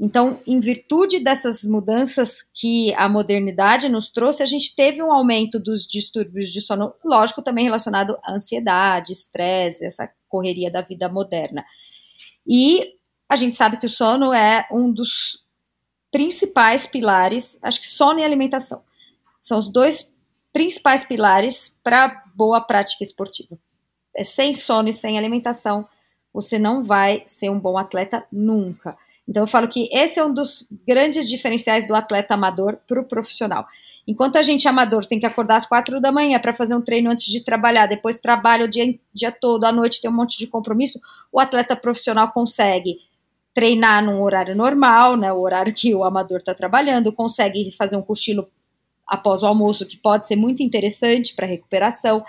Então, 0.00 0.40
em 0.46 0.58
virtude 0.58 1.20
dessas 1.20 1.62
mudanças 1.64 2.44
que 2.52 2.92
a 2.94 3.08
modernidade 3.08 3.88
nos 3.88 4.10
trouxe, 4.10 4.42
a 4.42 4.46
gente 4.46 4.74
teve 4.74 5.02
um 5.02 5.12
aumento 5.12 5.60
dos 5.60 5.86
distúrbios 5.86 6.52
de 6.52 6.60
sono, 6.60 6.92
lógico, 7.04 7.42
também 7.42 7.64
relacionado 7.64 8.18
à 8.24 8.32
ansiedade, 8.32 9.12
estresse, 9.12 9.84
essa 9.84 10.10
correria 10.28 10.70
da 10.70 10.80
vida 10.80 11.08
moderna. 11.08 11.64
E 12.46 12.94
a 13.28 13.36
gente 13.36 13.56
sabe 13.56 13.76
que 13.76 13.86
o 13.86 13.88
sono 13.88 14.32
é 14.32 14.66
um 14.72 14.90
dos 14.90 15.44
principais 16.10 16.86
pilares, 16.86 17.58
acho 17.62 17.80
que 17.80 17.86
sono 17.86 18.18
e 18.18 18.24
alimentação 18.24 18.82
são 19.44 19.58
os 19.58 19.68
dois 19.68 20.14
principais 20.54 21.04
pilares 21.04 21.76
para 21.82 22.24
boa 22.34 22.62
prática 22.62 23.04
esportiva. 23.04 23.58
É 24.16 24.24
sem 24.24 24.54
sono 24.54 24.88
e 24.88 24.92
sem 24.92 25.18
alimentação, 25.18 25.86
você 26.32 26.58
não 26.58 26.82
vai 26.82 27.22
ser 27.24 27.48
um 27.48 27.60
bom 27.60 27.78
atleta 27.78 28.26
nunca. 28.30 28.96
Então, 29.26 29.44
eu 29.44 29.46
falo 29.46 29.68
que 29.68 29.88
esse 29.92 30.18
é 30.18 30.24
um 30.24 30.34
dos 30.34 30.68
grandes 30.86 31.28
diferenciais 31.28 31.86
do 31.86 31.94
atleta 31.94 32.34
amador 32.34 32.78
para 32.88 33.00
o 33.00 33.04
profissional. 33.04 33.66
Enquanto 34.06 34.36
a 34.36 34.42
gente 34.42 34.66
amador 34.66 35.06
tem 35.06 35.20
que 35.20 35.26
acordar 35.26 35.56
às 35.56 35.64
quatro 35.64 36.00
da 36.00 36.10
manhã 36.10 36.38
para 36.40 36.52
fazer 36.52 36.74
um 36.74 36.82
treino 36.82 37.10
antes 37.10 37.26
de 37.26 37.44
trabalhar, 37.44 37.86
depois 37.86 38.18
trabalha 38.18 38.64
o 38.64 38.68
dia, 38.68 38.98
dia 39.14 39.30
todo, 39.30 39.64
à 39.64 39.70
noite 39.72 40.00
tem 40.00 40.10
um 40.10 40.14
monte 40.14 40.36
de 40.36 40.48
compromisso, 40.48 41.00
o 41.32 41.38
atleta 41.38 41.76
profissional 41.76 42.30
consegue 42.32 42.98
treinar 43.54 44.04
num 44.04 44.20
horário 44.20 44.56
normal, 44.56 45.16
né, 45.16 45.32
o 45.32 45.40
horário 45.40 45.72
que 45.72 45.94
o 45.94 46.02
amador 46.02 46.38
está 46.38 46.52
trabalhando, 46.52 47.12
consegue 47.12 47.70
fazer 47.78 47.96
um 47.96 48.02
cochilo 48.02 48.50
após 49.06 49.44
o 49.44 49.46
almoço, 49.46 49.86
que 49.86 49.96
pode 49.96 50.26
ser 50.26 50.34
muito 50.34 50.62
interessante 50.62 51.34
para 51.34 51.46
recuperação, 51.46 52.24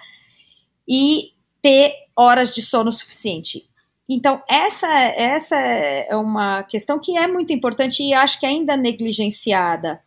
e 0.87 1.31
ter 1.65 1.95
horas 2.15 2.53
de 2.53 2.61
sono 2.61 2.91
suficiente. 2.91 3.65
Então, 4.07 4.39
essa, 4.47 4.87
essa 4.87 5.55
é 5.57 6.15
uma 6.15 6.61
questão 6.61 6.99
que 6.99 7.17
é 7.17 7.25
muito 7.25 7.51
importante 7.51 8.03
e 8.03 8.13
acho 8.13 8.39
que 8.39 8.45
ainda 8.45 8.77
negligenciada 8.77 9.99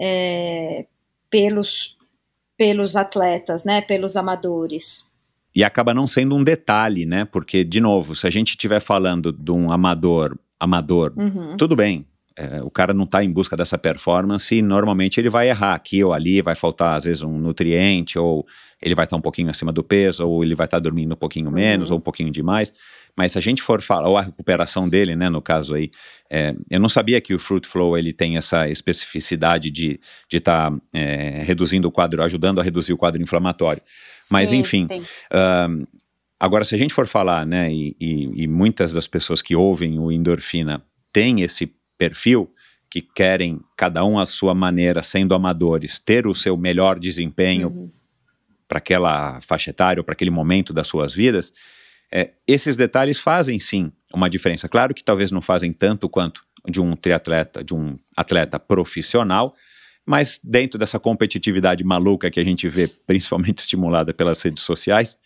é, 0.00 0.86
pelos, 1.28 1.96
pelos 2.56 2.94
atletas, 2.94 3.64
né, 3.64 3.80
pelos 3.80 4.16
amadores. 4.16 5.10
E 5.52 5.64
acaba 5.64 5.92
não 5.92 6.06
sendo 6.06 6.36
um 6.36 6.44
detalhe, 6.44 7.04
né? 7.04 7.24
Porque, 7.24 7.64
de 7.64 7.80
novo, 7.80 8.14
se 8.14 8.24
a 8.28 8.30
gente 8.30 8.50
estiver 8.50 8.80
falando 8.80 9.32
de 9.32 9.50
um 9.50 9.72
amador, 9.72 10.38
amador, 10.58 11.12
uhum. 11.16 11.56
tudo 11.56 11.74
bem, 11.74 12.06
é, 12.36 12.62
o 12.62 12.70
cara 12.70 12.94
não 12.94 13.04
está 13.04 13.22
em 13.22 13.30
busca 13.30 13.56
dessa 13.56 13.76
performance 13.76 14.54
e 14.54 14.62
normalmente 14.62 15.20
ele 15.20 15.28
vai 15.28 15.48
errar 15.48 15.74
aqui 15.74 16.02
ou 16.02 16.12
ali, 16.12 16.40
vai 16.40 16.54
faltar 16.54 16.96
às 16.96 17.04
vezes 17.04 17.22
um 17.22 17.38
nutriente, 17.38 18.18
ou 18.18 18.46
ele 18.80 18.94
vai 18.94 19.04
estar 19.04 19.16
tá 19.16 19.18
um 19.18 19.22
pouquinho 19.22 19.50
acima 19.50 19.72
do 19.72 19.84
peso, 19.84 20.26
ou 20.26 20.42
ele 20.42 20.54
vai 20.54 20.66
estar 20.66 20.78
tá 20.78 20.82
dormindo 20.82 21.12
um 21.12 21.16
pouquinho 21.16 21.46
uhum. 21.46 21.52
menos, 21.52 21.90
ou 21.90 21.98
um 21.98 22.00
pouquinho 22.00 22.30
demais. 22.30 22.72
Mas 23.16 23.32
se 23.32 23.38
a 23.38 23.40
gente 23.40 23.62
for 23.62 23.80
falar, 23.80 24.08
ou 24.08 24.16
a 24.16 24.22
recuperação 24.22 24.88
dele, 24.88 25.14
né, 25.14 25.28
no 25.28 25.42
caso 25.42 25.74
aí, 25.74 25.90
é, 26.30 26.54
eu 26.70 26.80
não 26.80 26.88
sabia 26.88 27.20
que 27.20 27.34
o 27.34 27.38
Fruit 27.38 27.66
Flow 27.66 27.96
ele 27.96 28.12
tem 28.12 28.36
essa 28.36 28.68
especificidade 28.68 29.70
de 29.70 30.00
estar 30.32 30.70
de 30.70 30.80
tá, 30.80 30.82
é, 30.92 31.42
reduzindo 31.44 31.86
o 31.86 31.92
quadro, 31.92 32.22
ajudando 32.22 32.60
a 32.60 32.64
reduzir 32.64 32.92
o 32.92 32.96
quadro 32.96 33.22
inflamatório. 33.22 33.82
Mas 34.30 34.48
Sim, 34.48 34.58
enfim. 34.58 34.86
Uh, 34.86 35.86
agora, 36.40 36.64
se 36.64 36.74
a 36.74 36.78
gente 36.78 36.94
for 36.94 37.06
falar, 37.06 37.44
né, 37.46 37.72
e, 37.72 37.94
e, 38.00 38.44
e 38.44 38.48
muitas 38.48 38.92
das 38.92 39.06
pessoas 39.06 39.42
que 39.42 39.54
ouvem 39.54 39.98
o 39.98 40.10
endorfina 40.10 40.82
têm 41.12 41.42
esse 41.42 41.70
perfil 42.02 42.52
que 42.90 43.00
querem, 43.00 43.60
cada 43.76 44.04
um 44.04 44.18
à 44.18 44.26
sua 44.26 44.54
maneira, 44.54 45.02
sendo 45.02 45.34
amadores, 45.34 46.00
ter 46.00 46.26
o 46.26 46.34
seu 46.34 46.56
melhor 46.56 46.98
desempenho 46.98 47.68
uhum. 47.68 47.90
para 48.66 48.78
aquela 48.78 49.40
faixa 49.40 49.70
etária 49.70 50.00
ou 50.00 50.04
para 50.04 50.14
aquele 50.14 50.30
momento 50.30 50.72
das 50.72 50.88
suas 50.88 51.14
vidas, 51.14 51.52
é, 52.12 52.32
esses 52.46 52.76
detalhes 52.76 53.18
fazem 53.18 53.58
sim 53.60 53.92
uma 54.12 54.28
diferença. 54.28 54.68
Claro 54.68 54.92
que 54.92 55.02
talvez 55.02 55.30
não 55.30 55.40
fazem 55.40 55.72
tanto 55.72 56.08
quanto 56.08 56.44
de 56.68 56.80
um 56.80 56.94
triatleta, 56.96 57.62
de 57.62 57.72
um 57.72 57.96
atleta 58.16 58.58
profissional, 58.58 59.54
mas 60.04 60.40
dentro 60.42 60.78
dessa 60.78 60.98
competitividade 60.98 61.84
maluca 61.84 62.30
que 62.30 62.40
a 62.40 62.44
gente 62.44 62.68
vê, 62.68 62.88
principalmente 63.06 63.60
estimulada 63.62 64.12
pelas 64.12 64.42
redes 64.42 64.64
sociais, 64.64 65.16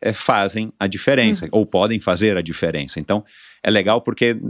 é, 0.00 0.12
fazem 0.12 0.72
a 0.78 0.86
diferença, 0.86 1.44
uhum. 1.46 1.50
ou 1.52 1.66
podem 1.66 1.98
fazer 2.00 2.36
a 2.36 2.40
diferença. 2.40 3.00
Então, 3.00 3.22
é 3.62 3.70
legal 3.70 4.00
porque 4.00 4.40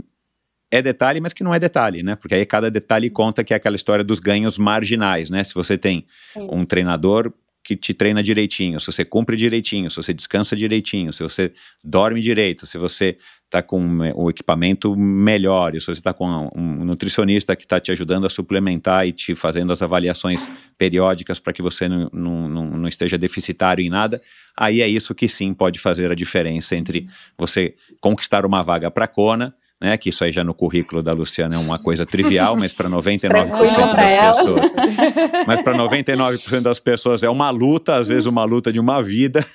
é 0.71 0.81
detalhe, 0.81 1.19
mas 1.19 1.33
que 1.33 1.43
não 1.43 1.53
é 1.53 1.59
detalhe, 1.59 2.01
né? 2.01 2.15
Porque 2.15 2.33
aí 2.33 2.45
cada 2.45 2.71
detalhe 2.71 3.09
conta 3.09 3.43
que 3.43 3.53
é 3.53 3.57
aquela 3.57 3.75
história 3.75 4.03
dos 4.03 4.21
ganhos 4.21 4.57
marginais, 4.57 5.29
né? 5.29 5.43
Se 5.43 5.53
você 5.53 5.77
tem 5.77 6.05
Sim. 6.23 6.47
um 6.49 6.63
treinador 6.63 7.31
que 7.63 7.75
te 7.75 7.93
treina 7.93 8.23
direitinho, 8.23 8.79
se 8.79 8.87
você 8.87 9.05
cumpre 9.05 9.35
direitinho, 9.35 9.89
se 9.89 9.97
você 9.97 10.13
descansa 10.13 10.55
direitinho, 10.55 11.13
se 11.13 11.21
você 11.21 11.51
dorme 11.83 12.19
direito, 12.19 12.65
se 12.65 12.77
você 12.77 13.17
está 13.45 13.61
com 13.61 13.99
o 14.15 14.29
equipamento 14.31 14.95
melhor, 14.95 15.73
se 15.73 15.85
você 15.85 15.91
está 15.91 16.11
com 16.11 16.49
um 16.55 16.83
nutricionista 16.83 17.55
que 17.55 17.63
está 17.63 17.79
te 17.79 17.91
ajudando 17.91 18.25
a 18.25 18.29
suplementar 18.29 19.05
e 19.05 19.11
te 19.11 19.35
fazendo 19.35 19.71
as 19.71 19.81
avaliações 19.81 20.49
periódicas 20.75 21.39
para 21.39 21.53
que 21.53 21.61
você 21.61 21.87
não, 21.87 22.09
não, 22.11 22.49
não, 22.49 22.87
esteja 22.87 23.17
deficitário 23.17 23.85
em 23.85 23.89
nada, 23.89 24.21
aí 24.57 24.81
é 24.81 24.87
isso 24.87 25.13
que 25.13 25.27
sim 25.27 25.53
pode 25.53 25.77
fazer 25.79 26.09
a 26.09 26.15
diferença 26.15 26.75
entre 26.75 27.07
você 27.37 27.75
conquistar 27.99 28.43
uma 28.43 28.63
vaga 28.63 28.89
para 28.89 29.05
a 29.05 29.07
Kona 29.07 29.53
né? 29.81 29.97
Que 29.97 30.09
isso 30.09 30.23
aí 30.23 30.31
já 30.31 30.43
no 30.43 30.53
currículo 30.53 31.01
da 31.01 31.11
Luciana 31.11 31.55
é 31.55 31.57
uma 31.57 31.79
coisa 31.79 32.05
trivial, 32.05 32.55
mas 32.55 32.71
para 32.71 32.87
99% 32.87 33.95
das 33.95 34.35
pessoas. 34.35 34.71
Mas 35.47 35.61
para 35.63 35.75
99% 35.75 36.61
das 36.61 36.79
pessoas 36.79 37.23
é 37.23 37.29
uma 37.29 37.49
luta, 37.49 37.95
às 37.95 38.07
vezes 38.07 38.25
uma 38.25 38.43
luta 38.43 38.71
de 38.71 38.79
uma 38.79 39.01
vida. 39.01 39.45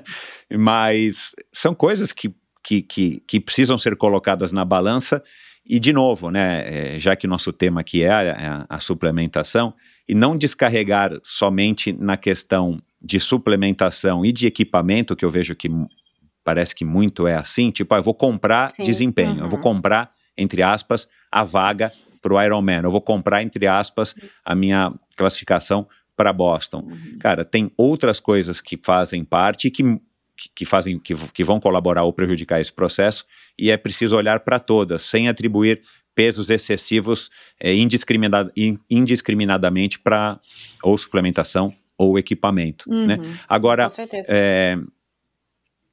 mas 0.50 1.34
são 1.52 1.74
coisas 1.74 2.12
que, 2.12 2.34
que, 2.62 2.80
que, 2.82 3.22
que 3.26 3.40
precisam 3.40 3.76
ser 3.76 3.96
colocadas 3.96 4.52
na 4.52 4.64
balança. 4.64 5.22
E, 5.66 5.78
de 5.78 5.92
novo, 5.92 6.30
né, 6.30 6.94
é, 6.94 6.98
já 6.98 7.16
que 7.16 7.26
nosso 7.26 7.52
tema 7.52 7.80
aqui 7.80 8.02
é 8.02 8.10
a, 8.10 8.66
a, 8.68 8.78
suplementação, 8.78 9.74
e 10.06 10.14
não 10.14 10.36
descarregar 10.36 11.12
somente 11.22 11.92
na 11.92 12.16
questão 12.16 12.80
de 13.00 13.18
suplementação 13.18 14.24
e 14.24 14.32
de 14.32 14.46
equipamento, 14.46 15.16
que 15.16 15.24
eu 15.24 15.30
vejo 15.30 15.54
que 15.54 15.70
parece 16.44 16.74
que 16.74 16.84
muito 16.84 17.26
é 17.26 17.34
assim, 17.34 17.70
tipo, 17.70 17.92
ah, 17.94 17.98
eu 17.98 18.02
vou 18.02 18.14
comprar 18.14 18.70
Sim. 18.70 18.84
desempenho, 18.84 19.38
uhum. 19.38 19.44
eu 19.44 19.48
vou 19.48 19.58
comprar, 19.58 20.10
entre 20.36 20.62
aspas, 20.62 21.08
a 21.32 21.42
vaga 21.42 21.90
para 22.20 22.34
o 22.34 22.40
Ironman, 22.40 22.82
eu 22.84 22.90
vou 22.90 23.00
comprar, 23.00 23.42
entre 23.42 23.66
aspas, 23.66 24.14
a 24.44 24.54
minha 24.54 24.92
classificação 25.16 25.88
para 26.16 26.32
Boston. 26.32 26.86
Uhum. 26.88 27.18
Cara, 27.18 27.44
tem 27.44 27.72
outras 27.76 28.20
coisas 28.20 28.60
que 28.60 28.78
fazem 28.82 29.24
parte 29.24 29.70
que, 29.70 29.82
que, 30.54 30.64
fazem, 30.64 30.98
que, 30.98 31.14
que 31.14 31.42
vão 31.42 31.58
colaborar 31.58 32.04
ou 32.04 32.12
prejudicar 32.12 32.60
esse 32.60 32.72
processo, 32.72 33.24
e 33.58 33.70
é 33.70 33.76
preciso 33.76 34.16
olhar 34.16 34.40
para 34.40 34.58
todas, 34.58 35.02
sem 35.02 35.28
atribuir 35.28 35.82
pesos 36.14 36.48
excessivos 36.48 37.30
é, 37.60 37.74
indiscriminada, 37.74 38.52
indiscriminadamente 38.88 39.98
para 39.98 40.38
ou 40.82 40.96
suplementação 40.96 41.74
ou 41.98 42.18
equipamento. 42.18 42.88
Né? 42.88 42.96
Uhum, 42.96 43.06
né? 43.06 43.18
Agora, 43.48 43.86
é, 44.28 44.78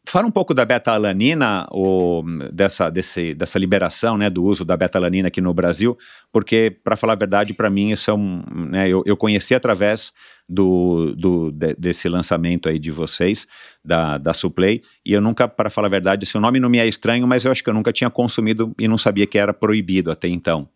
Fala 0.03 0.27
um 0.27 0.31
pouco 0.31 0.53
da 0.53 0.65
beta-alanina, 0.65 1.67
ou 1.69 2.23
dessa, 2.51 2.89
desse, 2.89 3.35
dessa 3.35 3.59
liberação 3.59 4.17
né, 4.17 4.31
do 4.31 4.43
uso 4.43 4.65
da 4.65 4.75
beta-alanina 4.75 5.27
aqui 5.27 5.39
no 5.39 5.53
Brasil, 5.53 5.95
porque, 6.31 6.75
para 6.83 6.97
falar 6.97 7.13
a 7.13 7.15
verdade, 7.15 7.53
para 7.53 7.69
mim, 7.69 7.91
isso 7.91 8.09
é 8.09 8.13
um, 8.13 8.43
né, 8.71 8.89
eu, 8.89 9.03
eu 9.05 9.15
conheci 9.15 9.53
através 9.53 10.11
do, 10.49 11.13
do, 11.15 11.51
de, 11.51 11.75
desse 11.75 12.09
lançamento 12.09 12.67
aí 12.67 12.79
de 12.79 12.89
vocês, 12.89 13.47
da, 13.85 14.17
da 14.17 14.33
Suplay, 14.33 14.81
e 15.05 15.13
eu 15.13 15.21
nunca, 15.21 15.47
para 15.47 15.69
falar 15.69 15.87
a 15.87 15.91
verdade, 15.91 16.25
seu 16.25 16.41
nome 16.41 16.59
não 16.59 16.69
me 16.69 16.79
é 16.79 16.87
estranho, 16.87 17.27
mas 17.27 17.45
eu 17.45 17.51
acho 17.51 17.63
que 17.63 17.69
eu 17.69 17.73
nunca 17.73 17.93
tinha 17.93 18.09
consumido 18.09 18.73
e 18.79 18.87
não 18.87 18.97
sabia 18.97 19.27
que 19.27 19.37
era 19.37 19.53
proibido 19.53 20.11
até 20.11 20.27
então. 20.27 20.67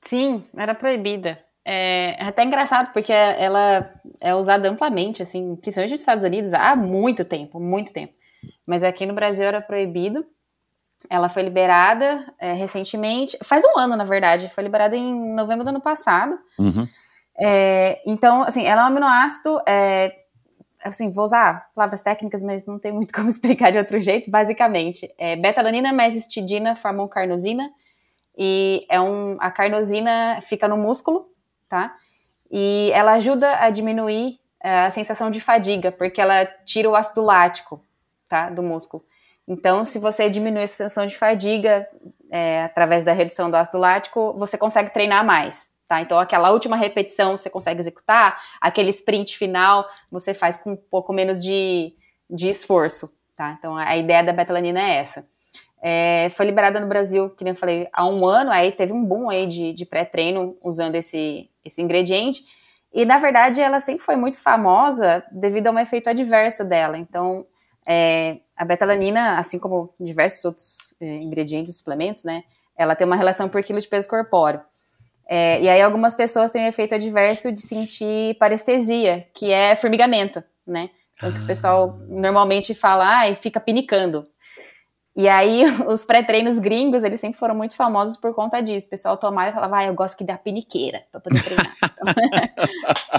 Sim, 0.00 0.42
era 0.56 0.74
proibida. 0.74 1.38
É, 1.64 2.16
é 2.18 2.24
até 2.24 2.44
engraçado, 2.44 2.92
porque 2.92 3.12
ela 3.12 3.88
é 4.20 4.34
usada 4.34 4.68
amplamente, 4.68 5.22
assim, 5.22 5.54
principalmente 5.54 5.92
nos 5.92 6.00
Estados 6.00 6.24
Unidos, 6.24 6.52
há 6.52 6.74
muito 6.74 7.24
tempo, 7.24 7.60
muito 7.60 7.92
tempo 7.92 8.17
mas 8.66 8.82
aqui 8.82 9.06
no 9.06 9.14
Brasil 9.14 9.46
era 9.46 9.60
proibido. 9.60 10.24
Ela 11.08 11.28
foi 11.28 11.42
liberada 11.42 12.26
é, 12.38 12.52
recentemente, 12.54 13.38
faz 13.44 13.64
um 13.64 13.78
ano, 13.78 13.94
na 13.94 14.04
verdade, 14.04 14.48
foi 14.48 14.64
liberada 14.64 14.96
em 14.96 15.34
novembro 15.34 15.64
do 15.64 15.70
ano 15.70 15.80
passado. 15.80 16.36
Uhum. 16.58 16.86
É, 17.38 18.00
então, 18.04 18.42
assim, 18.42 18.64
ela 18.64 18.82
é 18.82 18.84
um 18.84 18.88
aminoácido, 18.88 19.60
é, 19.66 20.12
assim, 20.82 21.10
vou 21.10 21.24
usar 21.24 21.70
palavras 21.72 22.00
técnicas, 22.00 22.42
mas 22.42 22.66
não 22.66 22.78
tem 22.78 22.90
muito 22.90 23.12
como 23.14 23.28
explicar 23.28 23.70
de 23.70 23.78
outro 23.78 24.00
jeito, 24.00 24.28
basicamente. 24.28 25.08
É 25.16 25.36
beta-alanina, 25.36 25.92
mesistidina, 25.92 26.74
formam 26.74 27.06
carnosina, 27.06 27.70
e 28.36 28.86
é 28.88 29.00
um, 29.00 29.36
a 29.40 29.50
carnosina 29.50 30.40
fica 30.42 30.66
no 30.66 30.76
músculo, 30.76 31.28
tá? 31.68 31.94
E 32.50 32.90
ela 32.92 33.12
ajuda 33.12 33.56
a 33.58 33.70
diminuir 33.70 34.38
é, 34.62 34.80
a 34.80 34.90
sensação 34.90 35.30
de 35.30 35.40
fadiga, 35.40 35.92
porque 35.92 36.20
ela 36.20 36.44
tira 36.64 36.88
o 36.88 36.96
ácido 36.96 37.22
lático, 37.22 37.84
tá? 38.28 38.50
Do 38.50 38.62
músculo. 38.62 39.04
Então, 39.48 39.82
se 39.82 39.98
você 39.98 40.28
diminui 40.28 40.62
essa 40.62 40.76
sensação 40.76 41.06
de 41.06 41.16
fadiga 41.16 41.88
é, 42.30 42.64
através 42.64 43.02
da 43.02 43.12
redução 43.12 43.50
do 43.50 43.56
ácido 43.56 43.78
lático, 43.78 44.34
você 44.36 44.58
consegue 44.58 44.92
treinar 44.92 45.24
mais, 45.24 45.70
tá? 45.88 46.02
Então, 46.02 46.18
aquela 46.18 46.50
última 46.50 46.76
repetição 46.76 47.34
você 47.34 47.48
consegue 47.48 47.80
executar, 47.80 48.38
aquele 48.60 48.90
sprint 48.90 49.38
final 49.38 49.88
você 50.10 50.34
faz 50.34 50.58
com 50.58 50.72
um 50.72 50.76
pouco 50.76 51.14
menos 51.14 51.42
de, 51.42 51.94
de 52.28 52.50
esforço, 52.50 53.10
tá? 53.34 53.56
Então, 53.58 53.74
a 53.74 53.96
ideia 53.96 54.22
da 54.22 54.34
betalanina 54.34 54.80
é 54.80 54.96
essa. 54.96 55.26
É, 55.80 56.28
foi 56.30 56.44
liberada 56.44 56.78
no 56.78 56.86
Brasil, 56.86 57.30
que 57.30 57.42
nem 57.42 57.52
eu 57.52 57.56
falei, 57.56 57.88
há 57.90 58.04
um 58.06 58.26
ano, 58.26 58.50
aí 58.50 58.70
teve 58.72 58.92
um 58.92 59.02
boom 59.02 59.30
aí 59.30 59.46
de, 59.46 59.72
de 59.72 59.86
pré-treino 59.86 60.58
usando 60.62 60.96
esse, 60.96 61.48
esse 61.64 61.80
ingrediente, 61.80 62.42
e 62.92 63.06
na 63.06 63.16
verdade 63.16 63.60
ela 63.60 63.80
sempre 63.80 64.02
foi 64.02 64.16
muito 64.16 64.40
famosa 64.40 65.24
devido 65.30 65.68
a 65.68 65.70
um 65.70 65.78
efeito 65.78 66.10
adverso 66.10 66.68
dela, 66.68 66.98
então 66.98 67.46
é, 67.88 68.40
a 68.54 68.66
betalanina, 68.66 69.38
assim 69.38 69.58
como 69.58 69.94
diversos 69.98 70.44
outros 70.44 70.94
é, 71.00 71.06
ingredientes, 71.06 71.78
suplementos, 71.78 72.22
né, 72.22 72.44
ela 72.76 72.94
tem 72.94 73.06
uma 73.06 73.16
relação 73.16 73.48
por 73.48 73.62
quilo 73.62 73.80
de 73.80 73.88
peso 73.88 74.06
corpóreo. 74.06 74.60
É, 75.26 75.60
e 75.60 75.68
aí 75.68 75.80
algumas 75.80 76.14
pessoas 76.14 76.50
têm 76.50 76.64
o 76.64 76.68
efeito 76.68 76.94
adverso 76.94 77.50
de 77.50 77.60
sentir 77.60 78.36
parestesia, 78.38 79.26
que 79.34 79.50
é 79.50 79.74
formigamento, 79.74 80.42
né? 80.66 80.90
Então, 81.16 81.32
que 81.32 81.40
o 81.40 81.46
pessoal 81.46 81.98
normalmente 82.08 82.74
fala, 82.74 83.20
ah, 83.20 83.28
e 83.28 83.34
fica 83.34 83.58
pinicando. 83.58 84.26
E 85.18 85.28
aí, 85.28 85.64
os 85.88 86.04
pré-treinos 86.04 86.60
gringos, 86.60 87.02
eles 87.02 87.18
sempre 87.18 87.36
foram 87.36 87.52
muito 87.52 87.74
famosos 87.74 88.16
por 88.16 88.32
conta 88.32 88.60
disso. 88.60 88.86
O 88.86 88.90
pessoal 88.90 89.16
tomava 89.16 89.50
e 89.50 89.52
falava, 89.52 89.78
ah, 89.78 89.84
eu 89.86 89.94
gosto 89.94 90.16
que 90.16 90.22
dá 90.22 90.38
piniqueira 90.38 91.02
pra 91.10 91.20
poder 91.20 91.42
treinar. 91.42 91.66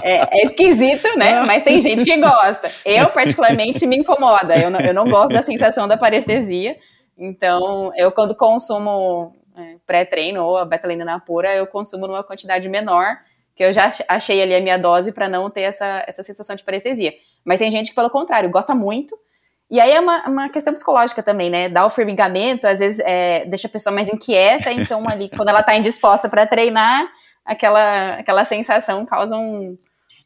é, 0.02 0.40
é, 0.40 0.44
esquisito, 0.44 1.06
né? 1.18 1.42
Mas 1.42 1.62
tem 1.62 1.78
gente 1.78 2.02
que 2.02 2.16
gosta. 2.16 2.72
Eu, 2.86 3.10
particularmente, 3.10 3.86
me 3.86 3.98
incomoda. 3.98 4.56
Eu 4.56 4.70
não, 4.70 4.80
eu 4.80 4.94
não 4.94 5.04
gosto 5.04 5.34
da 5.34 5.42
sensação 5.42 5.86
da 5.86 5.98
parestesia. 5.98 6.78
Então, 7.18 7.92
eu, 7.94 8.10
quando 8.10 8.34
consumo 8.34 9.36
é, 9.54 9.76
pré-treino 9.86 10.42
ou 10.42 10.56
a 10.56 10.64
betalanina 10.64 11.20
pura, 11.20 11.54
eu 11.54 11.66
consumo 11.66 12.06
numa 12.06 12.24
quantidade 12.24 12.66
menor, 12.70 13.18
que 13.54 13.62
eu 13.62 13.70
já 13.74 13.90
achei 14.08 14.40
ali 14.40 14.54
a 14.54 14.60
minha 14.62 14.78
dose 14.78 15.12
para 15.12 15.28
não 15.28 15.50
ter 15.50 15.62
essa, 15.62 16.02
essa 16.06 16.22
sensação 16.22 16.56
de 16.56 16.64
parestesia. 16.64 17.12
Mas 17.44 17.58
tem 17.58 17.70
gente 17.70 17.90
que, 17.90 17.94
pelo 17.94 18.08
contrário, 18.08 18.50
gosta 18.50 18.74
muito 18.74 19.14
e 19.70 19.78
aí 19.78 19.92
é 19.92 20.00
uma, 20.00 20.28
uma 20.28 20.48
questão 20.48 20.72
psicológica 20.72 21.22
também, 21.22 21.48
né? 21.48 21.68
Dar 21.68 21.86
o 21.86 21.90
formigamento, 21.90 22.66
às 22.66 22.80
vezes, 22.80 23.00
é, 23.00 23.44
deixa 23.46 23.68
a 23.68 23.70
pessoa 23.70 23.94
mais 23.94 24.08
inquieta, 24.08 24.72
então 24.72 25.08
ali, 25.08 25.28
quando 25.28 25.48
ela 25.48 25.62
tá 25.62 25.76
indisposta 25.76 26.28
para 26.28 26.46
treinar, 26.46 27.08
aquela, 27.44 28.14
aquela 28.14 28.44
sensação 28.44 29.06
causa 29.06 29.36
um, 29.36 29.78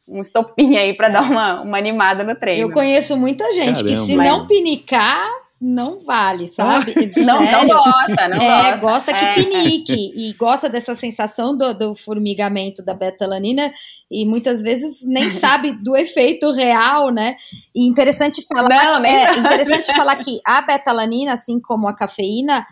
um 0.07 0.21
estopim 0.21 0.77
aí 0.77 0.93
para 0.93 1.09
dar 1.09 1.21
uma, 1.21 1.61
uma 1.61 1.77
animada 1.77 2.23
no 2.23 2.35
treino. 2.35 2.67
Eu 2.67 2.71
conheço 2.71 3.15
muita 3.17 3.51
gente 3.51 3.83
Caramba. 3.83 4.01
que 4.01 4.07
se 4.07 4.15
não 4.15 4.47
pinicar, 4.47 5.29
não 5.61 6.03
vale, 6.03 6.47
sabe? 6.47 6.93
não, 7.17 7.41
não 7.41 7.67
gosta, 7.67 8.27
não 8.27 8.41
é, 8.41 8.71
gosta. 8.71 8.77
gosta 8.77 9.13
que 9.13 9.25
é. 9.25 9.35
pinique 9.35 10.11
e 10.15 10.33
gosta 10.33 10.69
dessa 10.69 10.93
sensação 10.93 11.55
do, 11.55 11.73
do 11.73 11.95
formigamento 11.95 12.83
da 12.83 12.93
betalanina 12.93 13.73
e 14.11 14.25
muitas 14.25 14.61
vezes 14.61 15.05
nem 15.05 15.29
sabe 15.29 15.71
do 15.71 15.95
efeito 15.95 16.51
real, 16.51 17.09
né? 17.09 17.37
E 17.73 17.87
interessante 17.87 18.45
falar, 18.45 18.99
não, 18.99 19.05
é, 19.05 19.37
interessante 19.37 19.87
falar 19.95 20.17
que 20.17 20.39
a 20.45 20.61
betalanina, 20.61 21.33
assim 21.33 21.59
como 21.59 21.87
a 21.87 21.95
cafeína, 21.95 22.65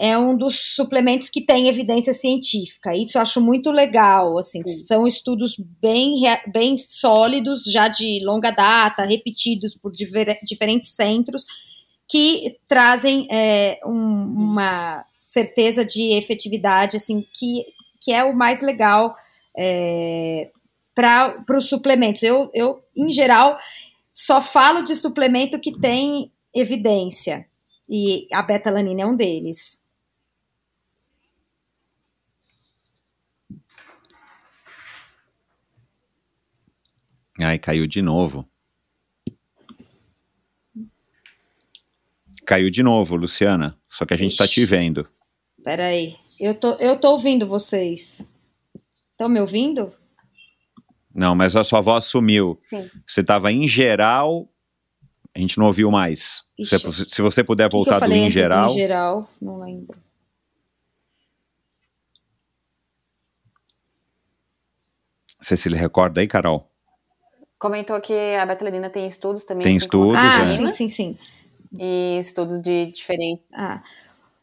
é 0.00 0.18
um 0.18 0.36
dos 0.36 0.74
suplementos 0.74 1.28
que 1.28 1.44
tem 1.44 1.68
evidência 1.68 2.14
científica. 2.14 2.96
Isso 2.96 3.18
eu 3.18 3.22
acho 3.22 3.40
muito 3.40 3.70
legal. 3.70 4.38
Assim, 4.38 4.62
Sim. 4.64 4.86
são 4.86 5.06
estudos 5.06 5.54
bem, 5.80 6.14
bem 6.52 6.76
sólidos, 6.76 7.64
já 7.64 7.86
de 7.86 8.24
longa 8.24 8.50
data, 8.50 9.04
repetidos 9.04 9.76
por 9.76 9.92
diver, 9.92 10.38
diferentes 10.42 10.88
centros 10.96 11.44
que 12.06 12.58
trazem 12.66 13.26
é, 13.30 13.80
um, 13.84 13.92
uma 13.92 15.04
certeza 15.20 15.84
de 15.84 16.14
efetividade, 16.14 16.96
assim, 16.96 17.26
que, 17.32 17.64
que 18.00 18.12
é 18.12 18.22
o 18.22 18.36
mais 18.36 18.60
legal 18.60 19.14
é, 19.56 20.50
para 20.94 21.44
os 21.56 21.68
suplementos. 21.68 22.22
Eu, 22.22 22.50
eu, 22.52 22.82
em 22.96 23.10
geral, 23.10 23.58
só 24.12 24.40
falo 24.40 24.82
de 24.82 24.94
suplemento 24.94 25.58
que 25.58 25.78
tem 25.78 26.30
evidência, 26.54 27.46
e 27.88 28.28
a 28.32 28.42
betalanina 28.42 29.02
é 29.02 29.06
um 29.06 29.16
deles. 29.16 29.82
Ai, 37.38 37.58
caiu 37.58 37.86
de 37.86 38.00
novo. 38.00 38.48
Caiu 42.44 42.70
de 42.70 42.82
novo, 42.82 43.16
Luciana. 43.16 43.76
Só 43.88 44.04
que 44.04 44.14
a 44.14 44.16
gente 44.16 44.32
está 44.32 44.46
te 44.46 44.64
vendo. 44.64 45.08
Peraí. 45.62 46.16
Eu 46.38 46.54
tô, 46.54 46.72
eu 46.74 46.98
tô 46.98 47.12
ouvindo 47.12 47.46
vocês. 47.46 48.26
Estão 49.12 49.28
me 49.28 49.40
ouvindo? 49.40 49.92
Não, 51.14 51.34
mas 51.34 51.54
a 51.56 51.62
sua 51.64 51.80
voz 51.80 52.04
sumiu. 52.04 52.56
Sim. 52.60 52.90
Você 53.06 53.20
estava 53.20 53.52
em 53.52 53.66
geral, 53.68 54.48
a 55.34 55.38
gente 55.38 55.58
não 55.58 55.66
ouviu 55.66 55.90
mais. 55.90 56.42
Se, 56.62 56.78
se, 57.08 57.22
você 57.22 57.44
puder 57.44 57.70
voltar 57.70 58.00
que 58.00 58.06
que 58.06 58.10
do 58.10 58.16
em 58.16 58.30
geral. 58.30 58.70
Em 58.70 58.74
geral, 58.74 59.30
não 59.40 59.60
lembro. 59.60 59.96
Você 65.40 65.56
se 65.56 65.68
recorda 65.68 66.20
aí, 66.20 66.26
Carol? 66.26 66.68
Comentou 67.58 68.00
que 68.00 68.12
a 68.12 68.44
betalanina 68.44 68.90
tem 68.90 69.06
estudos 69.06 69.44
também. 69.44 69.62
Tem 69.62 69.76
assim 69.76 69.84
estudos, 69.84 70.16
Ah, 70.16 70.42
é. 70.42 70.46
sim, 70.46 70.68
sim, 70.68 70.88
sim 70.88 71.18
e 71.78 72.18
estudos 72.18 72.62
de 72.62 72.86
diferentes. 72.86 73.46
Ah, 73.54 73.82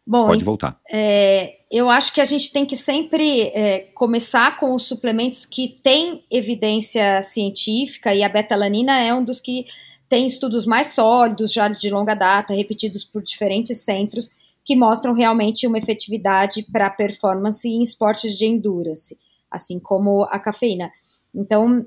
bom, 0.05 0.27
Pode 0.27 0.43
voltar. 0.43 0.79
É, 0.91 1.59
eu 1.71 1.89
acho 1.89 2.13
que 2.13 2.21
a 2.21 2.25
gente 2.25 2.51
tem 2.51 2.65
que 2.65 2.75
sempre 2.75 3.43
é, 3.53 3.79
começar 3.93 4.57
com 4.57 4.75
os 4.75 4.83
suplementos 4.83 5.45
que 5.45 5.79
têm 5.81 6.23
evidência 6.29 7.21
científica, 7.21 8.13
e 8.13 8.23
a 8.23 8.29
betalanina 8.29 8.99
é 8.99 9.13
um 9.13 9.23
dos 9.23 9.39
que 9.39 9.65
tem 10.09 10.25
estudos 10.25 10.65
mais 10.65 10.87
sólidos, 10.87 11.53
já 11.53 11.69
de 11.69 11.89
longa 11.89 12.13
data, 12.13 12.53
repetidos 12.53 13.03
por 13.03 13.23
diferentes 13.23 13.77
centros, 13.79 14.29
que 14.63 14.75
mostram 14.75 15.13
realmente 15.13 15.65
uma 15.65 15.77
efetividade 15.77 16.63
para 16.71 16.89
performance 16.89 17.67
em 17.67 17.81
esportes 17.81 18.37
de 18.37 18.45
endurance, 18.45 19.17
assim 19.49 19.79
como 19.79 20.23
a 20.25 20.37
cafeína. 20.37 20.91
Então, 21.33 21.85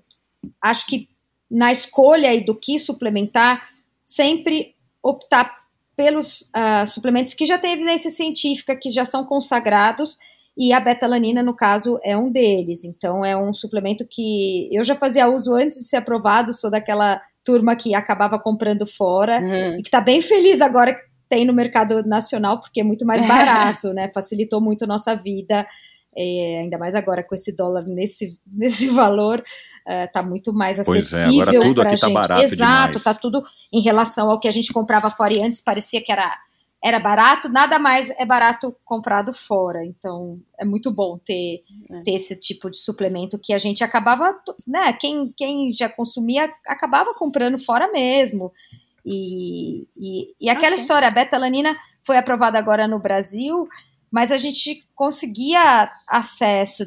acho 0.60 0.86
que 0.86 1.08
na 1.50 1.70
escolha 1.70 2.42
do 2.42 2.54
que 2.54 2.78
suplementar, 2.78 3.68
sempre 4.02 4.73
optar 5.04 5.64
pelos 5.94 6.50
uh, 6.56 6.86
suplementos 6.86 7.34
que 7.34 7.46
já 7.46 7.58
têm 7.58 7.74
evidência 7.74 8.10
científica, 8.10 8.74
que 8.74 8.90
já 8.90 9.04
são 9.04 9.24
consagrados, 9.24 10.16
e 10.56 10.72
a 10.72 10.80
betalanina, 10.80 11.42
no 11.42 11.54
caso, 11.54 11.98
é 12.04 12.16
um 12.16 12.30
deles. 12.30 12.84
Então, 12.84 13.24
é 13.24 13.36
um 13.36 13.52
suplemento 13.52 14.06
que 14.08 14.68
eu 14.72 14.84
já 14.84 14.94
fazia 14.94 15.28
uso 15.28 15.52
antes 15.52 15.78
de 15.78 15.84
ser 15.84 15.96
aprovado, 15.96 16.52
sou 16.52 16.70
daquela 16.70 17.20
turma 17.44 17.76
que 17.76 17.94
acabava 17.94 18.38
comprando 18.38 18.86
fora, 18.86 19.40
uhum. 19.40 19.78
e 19.78 19.82
que 19.82 19.88
está 19.88 20.00
bem 20.00 20.20
feliz 20.20 20.60
agora 20.60 20.96
tem 21.28 21.44
no 21.44 21.52
mercado 21.52 22.02
nacional, 22.06 22.60
porque 22.60 22.80
é 22.80 22.84
muito 22.84 23.04
mais 23.04 23.22
barato, 23.26 23.92
né? 23.92 24.10
Facilitou 24.12 24.60
muito 24.60 24.84
a 24.84 24.86
nossa 24.86 25.14
vida, 25.16 25.66
é, 26.16 26.60
ainda 26.60 26.78
mais 26.78 26.94
agora 26.94 27.22
com 27.22 27.34
esse 27.34 27.54
dólar 27.54 27.84
nesse, 27.86 28.38
nesse 28.46 28.88
valor, 28.88 29.42
está 29.86 30.22
uh, 30.22 30.26
muito 30.26 30.52
mais 30.52 30.78
acessível 30.78 31.04
pois 31.04 31.12
é, 31.12 31.74
para 31.74 31.90
a 31.90 31.96
gente. 31.96 32.28
Tá 32.28 32.42
Exato, 32.42 32.98
está 32.98 33.14
tudo 33.14 33.44
em 33.72 33.80
relação 33.82 34.30
ao 34.30 34.40
que 34.40 34.48
a 34.48 34.50
gente 34.50 34.72
comprava 34.72 35.10
fora 35.10 35.32
e 35.32 35.42
antes 35.42 35.60
parecia 35.60 36.02
que 36.02 36.10
era 36.10 36.38
era 36.84 37.00
barato, 37.00 37.48
nada 37.48 37.78
mais 37.78 38.10
é 38.10 38.26
barato 38.26 38.76
comprado 38.84 39.32
fora. 39.32 39.82
Então, 39.82 40.38
é 40.60 40.66
muito 40.66 40.90
bom 40.90 41.16
ter, 41.16 41.62
é. 41.90 42.02
ter 42.02 42.10
esse 42.12 42.38
tipo 42.38 42.70
de 42.70 42.76
suplemento 42.76 43.38
que 43.38 43.54
a 43.54 43.58
gente 43.58 43.82
acabava, 43.82 44.38
né? 44.68 44.92
Quem, 44.92 45.32
quem 45.34 45.72
já 45.72 45.88
consumia 45.88 46.52
acabava 46.66 47.14
comprando 47.14 47.56
fora 47.56 47.90
mesmo. 47.90 48.52
E, 49.02 49.86
e, 49.96 50.34
e 50.38 50.50
aquela 50.50 50.74
ah, 50.74 50.78
história, 50.78 51.08
a 51.08 51.10
betalanina 51.10 51.74
foi 52.02 52.18
aprovada 52.18 52.58
agora 52.58 52.86
no 52.86 52.98
Brasil, 52.98 53.66
mas 54.14 54.30
a 54.30 54.38
gente 54.38 54.86
conseguia 54.94 55.90
acesso. 56.06 56.84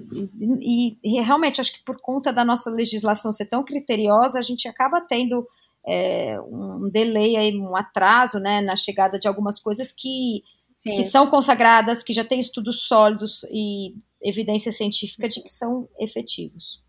E, 0.62 0.98
e 1.04 1.22
realmente, 1.22 1.60
acho 1.60 1.74
que 1.74 1.84
por 1.84 2.00
conta 2.00 2.32
da 2.32 2.46
nossa 2.46 2.70
legislação 2.72 3.34
ser 3.34 3.48
tão 3.48 3.66
criteriosa, 3.66 4.40
a 4.40 4.42
gente 4.42 4.66
acaba 4.66 5.02
tendo 5.02 5.46
é, 5.86 6.40
um 6.40 6.90
delay, 6.90 7.36
aí, 7.36 7.54
um 7.54 7.76
atraso 7.76 8.40
né, 8.40 8.62
na 8.62 8.78
chegada 8.78 9.20
de 9.20 9.28
algumas 9.28 9.60
coisas 9.60 9.92
que, 9.92 10.42
que 10.82 11.04
são 11.04 11.28
consagradas, 11.28 12.02
que 12.02 12.14
já 12.14 12.24
têm 12.24 12.40
estudos 12.40 12.84
sólidos 12.84 13.44
e 13.52 13.94
evidência 14.22 14.72
científica 14.72 15.28
de 15.28 15.44
que 15.44 15.50
são 15.50 15.90
efetivos. 16.00 16.82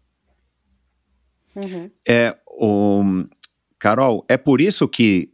Uhum. 1.56 1.90
É, 2.08 2.38
o, 2.46 3.02
Carol, 3.76 4.24
é 4.28 4.36
por 4.36 4.60
isso 4.60 4.86
que 4.86 5.32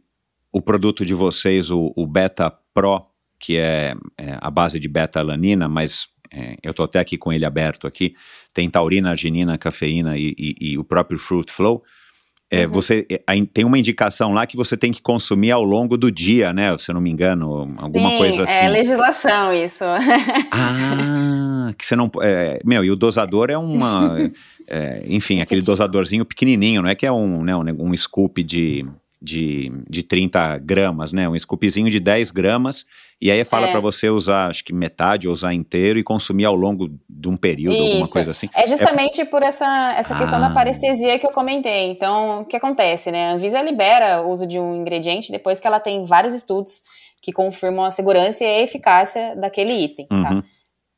o 0.51 0.63
produto 0.63 1.05
de 1.05 1.13
vocês, 1.13 1.69
o, 1.69 1.93
o 1.95 2.07
Beta 2.07 2.49
Pro, 2.73 3.05
que 3.45 3.57
é, 3.57 3.93
é, 4.17 4.37
a 4.41 4.49
base 4.49 4.79
de 4.79 4.87
beta-alanina, 4.87 5.67
mas 5.67 6.07
é, 6.33 6.57
eu 6.63 6.71
estou 6.71 6.85
até 6.85 6.99
aqui 6.99 7.15
com 7.15 7.31
ele 7.31 7.45
aberto 7.45 7.85
aqui, 7.85 8.15
tem 8.51 8.67
taurina, 8.67 9.11
arginina, 9.11 9.55
cafeína 9.55 10.17
e, 10.17 10.33
e, 10.35 10.55
e 10.71 10.77
o 10.79 10.83
próprio 10.83 11.19
Fruit 11.19 11.51
Flow, 11.51 11.83
é, 12.51 12.65
uhum. 12.65 12.71
Você 12.73 13.07
é, 13.09 13.19
tem 13.51 13.65
uma 13.65 13.77
indicação 13.77 14.31
lá 14.31 14.45
que 14.45 14.55
você 14.55 14.77
tem 14.77 14.91
que 14.91 15.01
consumir 15.01 15.49
ao 15.49 15.63
longo 15.63 15.97
do 15.97 16.11
dia, 16.11 16.53
né? 16.53 16.77
Se 16.77 16.91
eu 16.91 16.93
não 16.93 17.01
me 17.01 17.09
engano, 17.09 17.65
alguma 17.79 18.09
Sim, 18.11 18.17
coisa 18.17 18.43
assim. 18.43 18.53
É 18.53 18.69
legislação 18.69 19.51
isso. 19.51 19.83
ah, 20.51 21.73
que 21.75 21.83
você 21.83 21.95
não. 21.95 22.09
É, 22.21 22.59
meu, 22.63 22.85
e 22.85 22.91
o 22.91 22.95
dosador 22.95 23.49
é 23.49 23.57
uma. 23.57 24.31
é, 24.69 25.03
enfim, 25.07 25.41
aquele 25.41 25.61
dosadorzinho 25.61 26.23
pequenininho, 26.23 26.83
não 26.83 26.89
é 26.89 26.93
que 26.93 27.05
é 27.05 27.11
um, 27.11 27.43
né, 27.43 27.55
um, 27.55 27.63
um 27.79 27.97
scoop 27.97 28.43
de 28.43 28.85
de, 29.21 29.71
de 29.89 30.03
30 30.03 30.59
gramas, 30.59 31.11
né? 31.11 31.27
Um 31.27 31.37
scoopzinho 31.37 31.89
de 31.89 31.99
10 31.99 32.31
gramas. 32.31 32.85
E 33.21 33.31
aí 33.31 33.43
fala 33.43 33.67
é. 33.67 33.71
para 33.71 33.79
você 33.79 34.09
usar, 34.09 34.47
acho 34.47 34.63
que 34.63 34.73
metade, 34.73 35.27
ou 35.27 35.33
usar 35.33 35.53
inteiro 35.53 35.97
e 35.97 36.03
consumir 36.03 36.45
ao 36.45 36.55
longo 36.55 36.89
de 37.09 37.29
um 37.29 37.37
período, 37.37 37.75
Isso. 37.75 37.85
alguma 37.85 38.07
coisa 38.07 38.31
assim. 38.31 38.49
É 38.53 38.67
justamente 38.67 39.21
é... 39.21 39.25
por 39.25 39.41
essa, 39.41 39.95
essa 39.97 40.15
questão 40.15 40.37
ah. 40.37 40.49
da 40.49 40.53
parestesia 40.53 41.17
que 41.17 41.25
eu 41.25 41.31
comentei. 41.31 41.91
Então, 41.91 42.41
o 42.41 42.45
que 42.45 42.57
acontece, 42.57 43.11
né? 43.11 43.29
A 43.29 43.33
Anvisa 43.33 43.61
libera 43.61 44.21
o 44.21 44.31
uso 44.31 44.45
de 44.45 44.59
um 44.59 44.75
ingrediente 44.75 45.31
depois 45.31 45.59
que 45.59 45.67
ela 45.67 45.79
tem 45.79 46.05
vários 46.05 46.33
estudos 46.33 46.83
que 47.21 47.31
confirmam 47.31 47.85
a 47.85 47.91
segurança 47.91 48.43
e 48.43 48.47
a 48.47 48.61
eficácia 48.61 49.35
daquele 49.35 49.73
item, 49.73 50.05
tá? 50.07 50.15
uhum. 50.15 50.43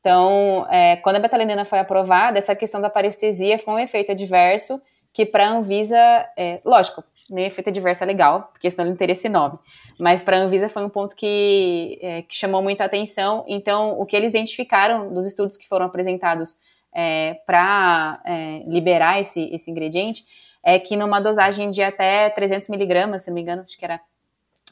Então, 0.00 0.66
é, 0.70 0.96
quando 0.96 1.16
a 1.16 1.20
betalanina 1.20 1.64
foi 1.64 1.78
aprovada, 1.78 2.38
essa 2.38 2.54
questão 2.54 2.80
da 2.80 2.88
parestesia 2.88 3.58
foi 3.58 3.74
um 3.74 3.78
efeito 3.78 4.12
adverso 4.12 4.80
que 5.12 5.26
para 5.26 5.48
a 5.48 5.52
Anvisa, 5.52 5.96
é, 6.36 6.60
lógico, 6.64 7.02
nem 7.28 7.46
efeito 7.46 7.68
adverso 7.70 8.02
é 8.02 8.06
legal, 8.06 8.50
porque 8.52 8.70
senão 8.70 8.84
ele 8.84 8.90
não 8.90 8.96
teria 8.96 9.12
esse 9.12 9.28
nome. 9.28 9.58
Mas 9.98 10.22
para 10.22 10.36
a 10.36 10.40
Anvisa 10.40 10.68
foi 10.68 10.84
um 10.84 10.88
ponto 10.88 11.14
que, 11.14 11.98
é, 12.00 12.22
que 12.22 12.34
chamou 12.34 12.62
muita 12.62 12.84
atenção. 12.84 13.44
Então, 13.46 13.98
o 13.98 14.06
que 14.06 14.16
eles 14.16 14.30
identificaram 14.30 15.12
dos 15.12 15.26
estudos 15.26 15.56
que 15.56 15.68
foram 15.68 15.86
apresentados 15.86 16.60
é, 16.94 17.34
para 17.46 18.20
é, 18.24 18.62
liberar 18.66 19.20
esse, 19.20 19.52
esse 19.52 19.70
ingrediente 19.70 20.24
é 20.64 20.78
que 20.78 20.96
numa 20.96 21.20
dosagem 21.20 21.70
de 21.70 21.82
até 21.82 22.28
300 22.30 22.68
miligramas, 22.68 23.22
se 23.22 23.30
não 23.30 23.34
me 23.34 23.42
engano, 23.42 23.62
acho 23.62 23.78
que 23.78 23.84
era, 23.84 24.00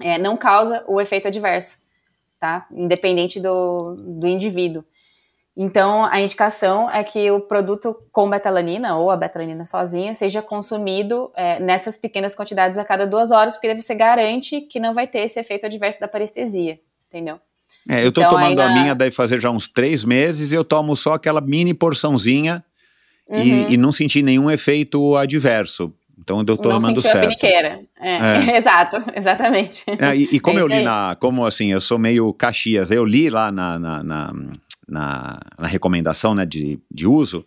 é, 0.03 0.19
não 0.19 0.37
causa 0.37 0.85
o 0.89 1.01
efeito 1.01 1.29
adverso, 1.29 1.85
tá? 2.41 2.67
Independente 2.71 3.41
do, 3.41 3.95
do 3.97 4.27
indivíduo. 4.27 4.85
Então, 5.57 6.05
a 6.05 6.21
indicação 6.21 6.91
é 6.91 7.03
que 7.03 7.31
o 7.31 7.41
produto 7.41 7.97
com 8.13 8.29
betalanina 8.29 8.99
ou 8.99 9.11
a 9.11 9.17
betalanina 9.17 9.65
sozinha 9.65 10.13
seja 10.13 10.43
consumido 10.43 11.33
é, 11.35 11.59
nessas 11.59 11.97
pequenas 11.97 12.37
quantidades 12.37 12.79
a 12.79 12.85
cada 12.85 13.07
duas 13.07 13.31
horas, 13.31 13.57
porque 13.57 13.75
você 13.75 13.95
garante 13.95 14.61
que 14.61 14.79
não 14.79 14.93
vai 14.93 15.07
ter 15.07 15.21
esse 15.21 15.41
efeito 15.41 15.65
adverso 15.65 15.99
da 15.99 16.09
parestesia, 16.09 16.79
entendeu? 17.09 17.41
É, 17.89 18.05
eu 18.05 18.13
tô 18.13 18.21
então, 18.21 18.33
tomando 18.33 18.61
a 18.61 18.69
minha 18.69 18.95
deve 18.95 19.13
fazer 19.13 19.41
já 19.41 19.51
uns 19.51 19.67
três 19.67 20.05
meses 20.05 20.53
e 20.53 20.55
eu 20.55 20.63
tomo 20.63 20.95
só 20.95 21.15
aquela 21.15 21.41
mini 21.41 21.73
porçãozinha 21.73 22.63
uhum. 23.27 23.41
e, 23.41 23.73
e, 23.73 23.77
não 23.79 23.93
senti 23.93 24.23
nenhum 24.23 24.51
efeito 24.51 25.17
adverso. 25.17 25.91
Então 26.19 26.41
eu 26.41 26.45
não 26.45 26.57
tomando 26.57 27.01
certo. 27.01 27.17
A 27.17 27.21
piniqueira. 27.21 27.81
É, 27.99 28.17
é. 28.17 28.57
Exato, 28.59 28.97
exatamente. 29.15 29.85
É, 29.89 30.15
e, 30.15 30.29
e, 30.33 30.41
como 30.41 30.59
é 30.59 30.63
eu 30.63 30.67
li 30.67 30.75
aí. 30.75 30.83
na. 30.83 31.17
Como 31.19 31.47
assim, 31.47 31.73
eu 31.73 31.81
sou 31.81 31.99
meio 31.99 32.33
Caxias, 32.35 32.91
eu 32.91 33.05
li 33.05 33.31
lá 33.31 33.51
na, 33.53 33.79
na, 33.79 34.03
na 34.03 34.33
na, 34.89 35.39
na 35.59 35.67
recomendação 35.67 36.35
né, 36.35 36.45
de, 36.45 36.79
de 36.91 37.07
uso. 37.07 37.47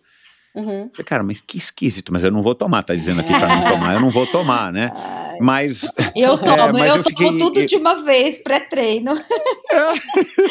Uhum. 0.54 0.90
Falei, 0.92 1.04
cara, 1.04 1.22
mas 1.22 1.40
que 1.40 1.58
esquisito, 1.58 2.12
mas 2.12 2.24
eu 2.24 2.30
não 2.30 2.42
vou 2.42 2.54
tomar, 2.54 2.82
tá 2.82 2.92
dizendo 2.92 3.20
aqui 3.20 3.32
pra 3.38 3.48
não 3.48 3.72
tomar, 3.72 3.94
eu 3.94 4.00
não 4.00 4.10
vou 4.10 4.26
tomar, 4.26 4.72
né? 4.72 4.90
Mas. 5.40 5.90
Eu 6.14 6.36
tomo, 6.44 6.78
é, 6.78 6.90
eu, 6.90 6.96
eu 6.96 7.04
fiquei, 7.04 7.26
tomo 7.28 7.38
tudo 7.38 7.60
eu... 7.60 7.66
de 7.66 7.76
uma 7.76 8.04
vez, 8.04 8.36
pré-treino. 8.42 9.14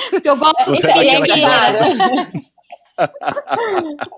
Porque 0.09 0.27
eu 0.27 0.35
gosto 0.35 0.73
de 0.73 0.87
é 0.87 1.19
engraçado. 1.19 2.31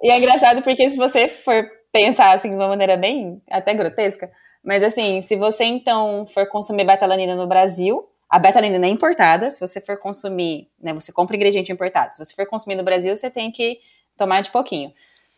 e 0.01 0.09
é 0.09 0.17
engraçado 0.17 0.61
porque 0.61 0.89
se 0.89 0.95
você 0.95 1.27
for 1.27 1.65
pensar 1.91 2.33
assim 2.33 2.51
de 2.51 2.55
uma 2.55 2.69
maneira 2.69 2.95
bem 2.95 3.41
até 3.49 3.73
grotesca, 3.73 4.31
mas 4.63 4.81
assim, 4.81 5.21
se 5.21 5.35
você 5.35 5.65
então 5.65 6.25
for 6.27 6.47
consumir 6.47 6.85
betalanina 6.85 7.35
no 7.35 7.47
Brasil, 7.47 8.07
a 8.31 8.39
beta-alanina 8.39 8.85
é 8.87 8.89
importada, 8.89 9.49
se 9.49 9.59
você 9.59 9.81
for 9.81 9.99
consumir, 9.99 10.69
né, 10.81 10.93
você 10.93 11.11
compra 11.11 11.35
ingrediente 11.35 11.69
importado. 11.69 12.15
Se 12.15 12.23
você 12.23 12.33
for 12.33 12.47
consumir 12.47 12.75
no 12.75 12.83
Brasil, 12.83 13.13
você 13.13 13.29
tem 13.29 13.51
que 13.51 13.77
tomar 14.17 14.39
de 14.39 14.49
pouquinho. 14.49 14.93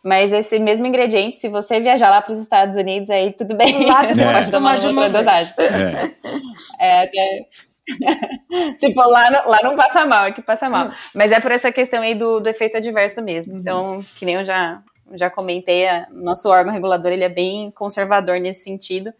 Mas 0.05 0.31
esse 0.31 0.59
mesmo 0.59 0.85
ingrediente, 0.85 1.37
se 1.37 1.49
você 1.49 1.79
viajar 1.79 2.11
lá 2.11 2.21
para 2.21 2.33
os 2.33 2.39
Estados 2.39 2.77
Unidos, 2.77 3.09
aí 3.09 3.33
tudo 3.33 3.55
bem. 3.55 3.87
Lá 3.87 4.03
você 4.03 4.13
é. 4.21 4.31
pode 4.31 4.51
tomar 4.51 4.77
de 4.77 4.87
uma 4.87 5.09
dosagem. 5.09 5.51
É. 6.79 7.05
é, 7.05 7.09
tipo, 8.79 9.01
lá, 9.01 9.31
no, 9.31 9.49
lá 9.49 9.59
não 9.63 9.75
passa 9.75 10.05
mal, 10.05 10.25
aqui 10.25 10.43
passa 10.43 10.69
mal. 10.69 10.91
Mas 11.15 11.31
é 11.31 11.39
por 11.39 11.51
essa 11.51 11.71
questão 11.71 12.01
aí 12.01 12.13
do, 12.13 12.39
do 12.39 12.47
efeito 12.47 12.77
adverso 12.77 13.23
mesmo. 13.23 13.53
Uhum. 13.53 13.59
Então, 13.59 13.97
que 14.19 14.25
nem 14.25 14.35
eu 14.35 14.45
já, 14.45 14.83
já 15.13 15.31
comentei, 15.31 15.87
a, 15.87 16.05
nosso 16.11 16.47
órgão 16.47 16.71
regulador 16.71 17.11
ele 17.11 17.23
é 17.23 17.29
bem 17.29 17.71
conservador 17.71 18.39
nesse 18.39 18.63
sentido. 18.63 19.11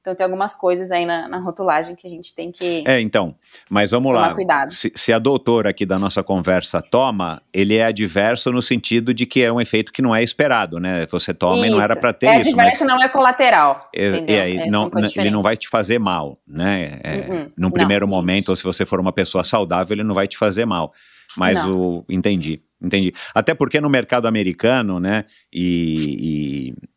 Então 0.00 0.14
tem 0.14 0.24
algumas 0.24 0.56
coisas 0.56 0.90
aí 0.90 1.04
na, 1.04 1.28
na, 1.28 1.38
rotulagem 1.38 1.94
que 1.94 2.06
a 2.06 2.10
gente 2.10 2.34
tem 2.34 2.50
que. 2.50 2.82
É, 2.86 2.98
então. 3.00 3.34
Mas 3.68 3.90
vamos 3.90 4.12
tomar 4.12 4.28
lá. 4.28 4.34
cuidado. 4.34 4.72
Se, 4.72 4.90
se, 4.94 5.12
a 5.12 5.18
doutora 5.18 5.68
aqui 5.68 5.84
da 5.84 5.98
nossa 5.98 6.22
conversa 6.22 6.80
toma, 6.80 7.42
ele 7.52 7.76
é 7.76 7.84
adverso 7.84 8.50
no 8.50 8.62
sentido 8.62 9.12
de 9.12 9.26
que 9.26 9.42
é 9.42 9.52
um 9.52 9.60
efeito 9.60 9.92
que 9.92 10.00
não 10.00 10.16
é 10.16 10.22
esperado, 10.22 10.80
né? 10.80 11.06
Você 11.10 11.34
toma 11.34 11.58
isso. 11.58 11.66
e 11.66 11.70
não 11.70 11.82
era 11.82 11.94
para 11.96 12.14
ter 12.14 12.26
é 12.26 12.40
isso. 12.40 12.48
É 12.48 12.52
adverso, 12.52 12.84
mas... 12.84 12.94
não 12.94 13.02
é 13.02 13.08
colateral. 13.10 13.90
É, 13.94 14.06
é, 14.26 14.56
é 14.56 14.66
não, 14.70 14.90
ele 15.14 15.30
não 15.30 15.42
vai 15.42 15.54
te 15.54 15.68
fazer 15.68 15.98
mal, 15.98 16.38
né? 16.48 16.98
É, 17.04 17.16
uh 17.16 17.34
-uh. 17.34 17.52
Num 17.54 17.70
primeiro 17.70 18.06
não, 18.06 18.16
momento, 18.16 18.44
isso. 18.44 18.52
ou 18.52 18.56
se 18.56 18.62
você 18.62 18.86
for 18.86 19.00
uma 19.00 19.12
pessoa 19.12 19.44
saudável, 19.44 19.94
ele 19.94 20.04
não 20.04 20.14
vai 20.14 20.26
te 20.26 20.38
fazer 20.38 20.64
mal. 20.64 20.94
Mas 21.36 21.62
não. 21.62 21.78
o. 21.78 22.04
Entendi. 22.08 22.62
Entendi. 22.82 23.12
Até 23.34 23.52
porque 23.52 23.80
no 23.80 23.90
mercado 23.90 24.26
americano, 24.26 24.98
né, 24.98 25.26
e, 25.52 26.72
e 26.72 26.88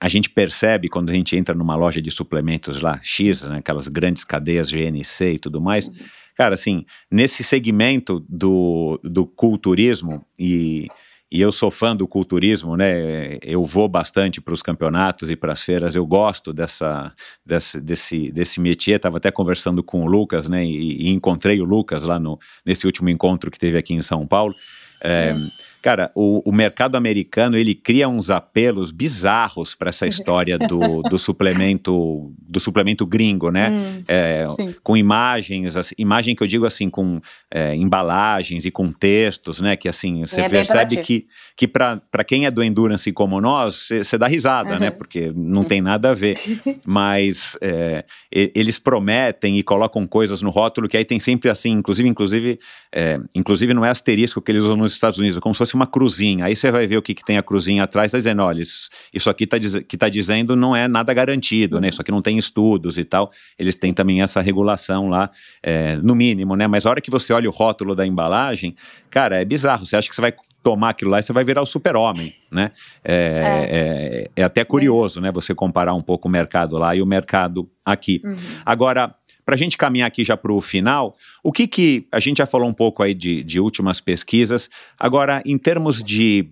a 0.00 0.08
gente 0.08 0.30
percebe 0.30 0.88
quando 0.88 1.10
a 1.10 1.12
gente 1.12 1.36
entra 1.36 1.54
numa 1.54 1.74
loja 1.74 2.00
de 2.00 2.10
suplementos 2.10 2.80
lá, 2.80 3.00
X, 3.02 3.42
né, 3.42 3.58
aquelas 3.58 3.88
grandes 3.88 4.22
cadeias 4.22 4.70
GNC 4.70 5.32
e 5.34 5.38
tudo 5.38 5.60
mais. 5.60 5.88
Uhum. 5.88 5.94
Cara, 6.36 6.54
assim, 6.54 6.84
nesse 7.10 7.42
segmento 7.42 8.24
do, 8.28 9.00
do 9.02 9.26
culturismo, 9.26 10.24
e, 10.38 10.86
e 11.32 11.40
eu 11.40 11.50
sou 11.50 11.68
fã 11.68 11.96
do 11.96 12.06
culturismo, 12.06 12.76
né? 12.76 13.38
Eu 13.42 13.64
vou 13.64 13.88
bastante 13.88 14.40
para 14.40 14.54
os 14.54 14.62
campeonatos 14.62 15.32
e 15.32 15.36
para 15.36 15.52
as 15.52 15.62
feiras, 15.62 15.96
eu 15.96 16.06
gosto 16.06 16.52
dessa, 16.52 17.12
desse, 17.44 17.80
desse, 17.80 18.30
desse 18.30 18.60
métier. 18.60 18.98
Estava 18.98 19.16
até 19.16 19.32
conversando 19.32 19.82
com 19.82 20.04
o 20.04 20.06
Lucas, 20.06 20.46
né? 20.46 20.64
E, 20.64 21.08
e, 21.08 21.08
encontrei 21.08 21.60
o 21.60 21.64
Lucas 21.64 22.04
lá 22.04 22.20
no, 22.20 22.38
nesse 22.64 22.86
último 22.86 23.10
encontro 23.10 23.50
que 23.50 23.58
teve 23.58 23.76
aqui 23.76 23.92
em 23.92 24.00
São 24.00 24.24
Paulo. 24.24 24.54
É, 25.00 25.32
uhum 25.32 25.50
Cara, 25.80 26.10
o, 26.14 26.42
o, 26.48 26.52
mercado 26.52 26.96
americano 26.96 27.56
ele 27.56 27.72
cria 27.72 28.08
uns 28.08 28.30
apelos 28.30 28.90
bizarros 28.90 29.76
para 29.76 29.90
essa 29.90 30.06
história 30.08 30.58
do, 30.58 31.02
do, 31.02 31.18
suplemento 31.18 32.32
do 32.36 32.58
suplemento 32.58 33.06
gringo, 33.06 33.50
né? 33.50 33.70
Hum, 33.70 34.02
é, 34.08 34.44
com 34.82 34.96
imagens, 34.96 35.76
assim, 35.76 35.94
imagem 35.96 36.34
que 36.34 36.42
eu 36.42 36.46
digo 36.46 36.66
assim, 36.66 36.90
com 36.90 37.20
é, 37.50 37.76
embalagens 37.76 38.64
e 38.64 38.70
com 38.70 38.90
textos, 38.90 39.60
né? 39.60 39.76
Que 39.76 39.88
assim, 39.88 40.20
você 40.20 40.40
é 40.40 40.48
percebe 40.48 40.96
que, 40.96 41.26
que 41.56 41.68
para 41.68 42.24
quem 42.26 42.44
é 42.44 42.50
do 42.50 42.62
endurance 42.62 43.12
como 43.12 43.40
nós, 43.40 43.88
você 43.88 44.18
dá 44.18 44.26
risada, 44.26 44.70
né? 44.70 44.74
uhum. 44.74 44.80
né? 44.80 44.90
Porque 44.90 45.32
não 45.34 45.62
tem 45.62 45.80
nada 45.80 46.10
a 46.10 46.14
ver. 46.14 46.36
Mas 46.84 47.56
é, 47.60 48.04
eles 48.32 48.78
prometem 48.80 49.58
e 49.58 49.62
colocam 49.62 50.06
coisas 50.06 50.42
no 50.42 50.50
rótulo 50.50 50.88
que 50.88 50.96
aí 50.96 51.04
tem 51.04 51.20
sempre 51.20 51.48
assim, 51.50 51.70
inclusive, 51.70 52.08
inclusive, 52.08 52.58
é, 52.92 53.20
inclusive 53.34 53.72
não 53.72 53.84
é 53.84 53.90
asterisco 53.90 54.42
que 54.42 54.50
eles 54.50 54.64
usam 54.64 54.76
nos 54.76 54.92
Estados 54.92 55.18
Unidos, 55.18 55.38
é 55.38 55.40
como 55.40 55.54
se 55.54 55.67
fosse 55.68 55.74
uma 55.74 55.86
cruzinha. 55.86 56.46
Aí 56.46 56.56
você 56.56 56.70
vai 56.70 56.86
ver 56.86 56.96
o 56.96 57.02
que, 57.02 57.14
que 57.14 57.24
tem 57.24 57.36
a 57.36 57.42
cruzinha 57.42 57.82
atrás, 57.82 58.10
tá 58.10 58.18
dizendo, 58.18 58.42
olha, 58.42 58.62
isso, 58.62 58.88
isso 59.12 59.28
aqui 59.28 59.46
tá, 59.46 59.58
diz, 59.58 59.76
que 59.86 59.96
tá 59.96 60.08
dizendo 60.08 60.56
não 60.56 60.74
é 60.74 60.88
nada 60.88 61.12
garantido, 61.12 61.80
né? 61.80 61.88
Isso 61.88 62.00
aqui 62.00 62.10
não 62.10 62.22
tem 62.22 62.38
estudos 62.38 62.96
e 62.98 63.04
tal. 63.04 63.30
Eles 63.58 63.76
têm 63.76 63.92
também 63.92 64.22
essa 64.22 64.40
regulação 64.40 65.08
lá, 65.08 65.30
é, 65.62 65.96
no 65.96 66.14
mínimo, 66.14 66.56
né? 66.56 66.66
Mas 66.66 66.86
a 66.86 66.90
hora 66.90 67.00
que 67.00 67.10
você 67.10 67.32
olha 67.32 67.48
o 67.48 67.52
rótulo 67.52 67.94
da 67.94 68.06
embalagem, 68.06 68.74
cara, 69.10 69.40
é 69.40 69.44
bizarro. 69.44 69.84
Você 69.84 69.96
acha 69.96 70.08
que 70.08 70.14
você 70.14 70.20
vai 70.20 70.32
tomar 70.62 70.90
aquilo 70.90 71.10
lá 71.10 71.18
e 71.18 71.22
você 71.22 71.32
vai 71.32 71.44
virar 71.44 71.62
o 71.62 71.66
super-homem, 71.66 72.34
né? 72.50 72.70
É, 73.04 73.14
é. 73.14 73.68
é, 73.70 74.30
é 74.36 74.44
até 74.44 74.64
curioso, 74.64 75.20
né? 75.20 75.30
Você 75.32 75.54
comparar 75.54 75.94
um 75.94 76.02
pouco 76.02 76.28
o 76.28 76.30
mercado 76.30 76.78
lá 76.78 76.94
e 76.94 77.02
o 77.02 77.06
mercado 77.06 77.70
aqui. 77.84 78.20
Uhum. 78.24 78.36
Agora, 78.64 79.14
para 79.48 79.54
a 79.54 79.58
gente 79.58 79.78
caminhar 79.78 80.06
aqui 80.06 80.24
já 80.24 80.36
para 80.36 80.52
o 80.52 80.60
final, 80.60 81.16
o 81.42 81.50
que 81.50 81.66
que 81.66 82.06
a 82.12 82.20
gente 82.20 82.36
já 82.36 82.44
falou 82.44 82.68
um 82.68 82.72
pouco 82.74 83.02
aí 83.02 83.14
de, 83.14 83.42
de 83.42 83.58
últimas 83.58 83.98
pesquisas. 83.98 84.68
Agora, 84.98 85.42
em 85.42 85.56
termos 85.56 86.02
de 86.02 86.50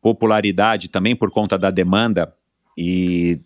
popularidade 0.00 0.88
também 0.88 1.14
por 1.14 1.30
conta 1.30 1.56
da 1.56 1.70
demanda 1.70 2.34
e, 2.76 3.38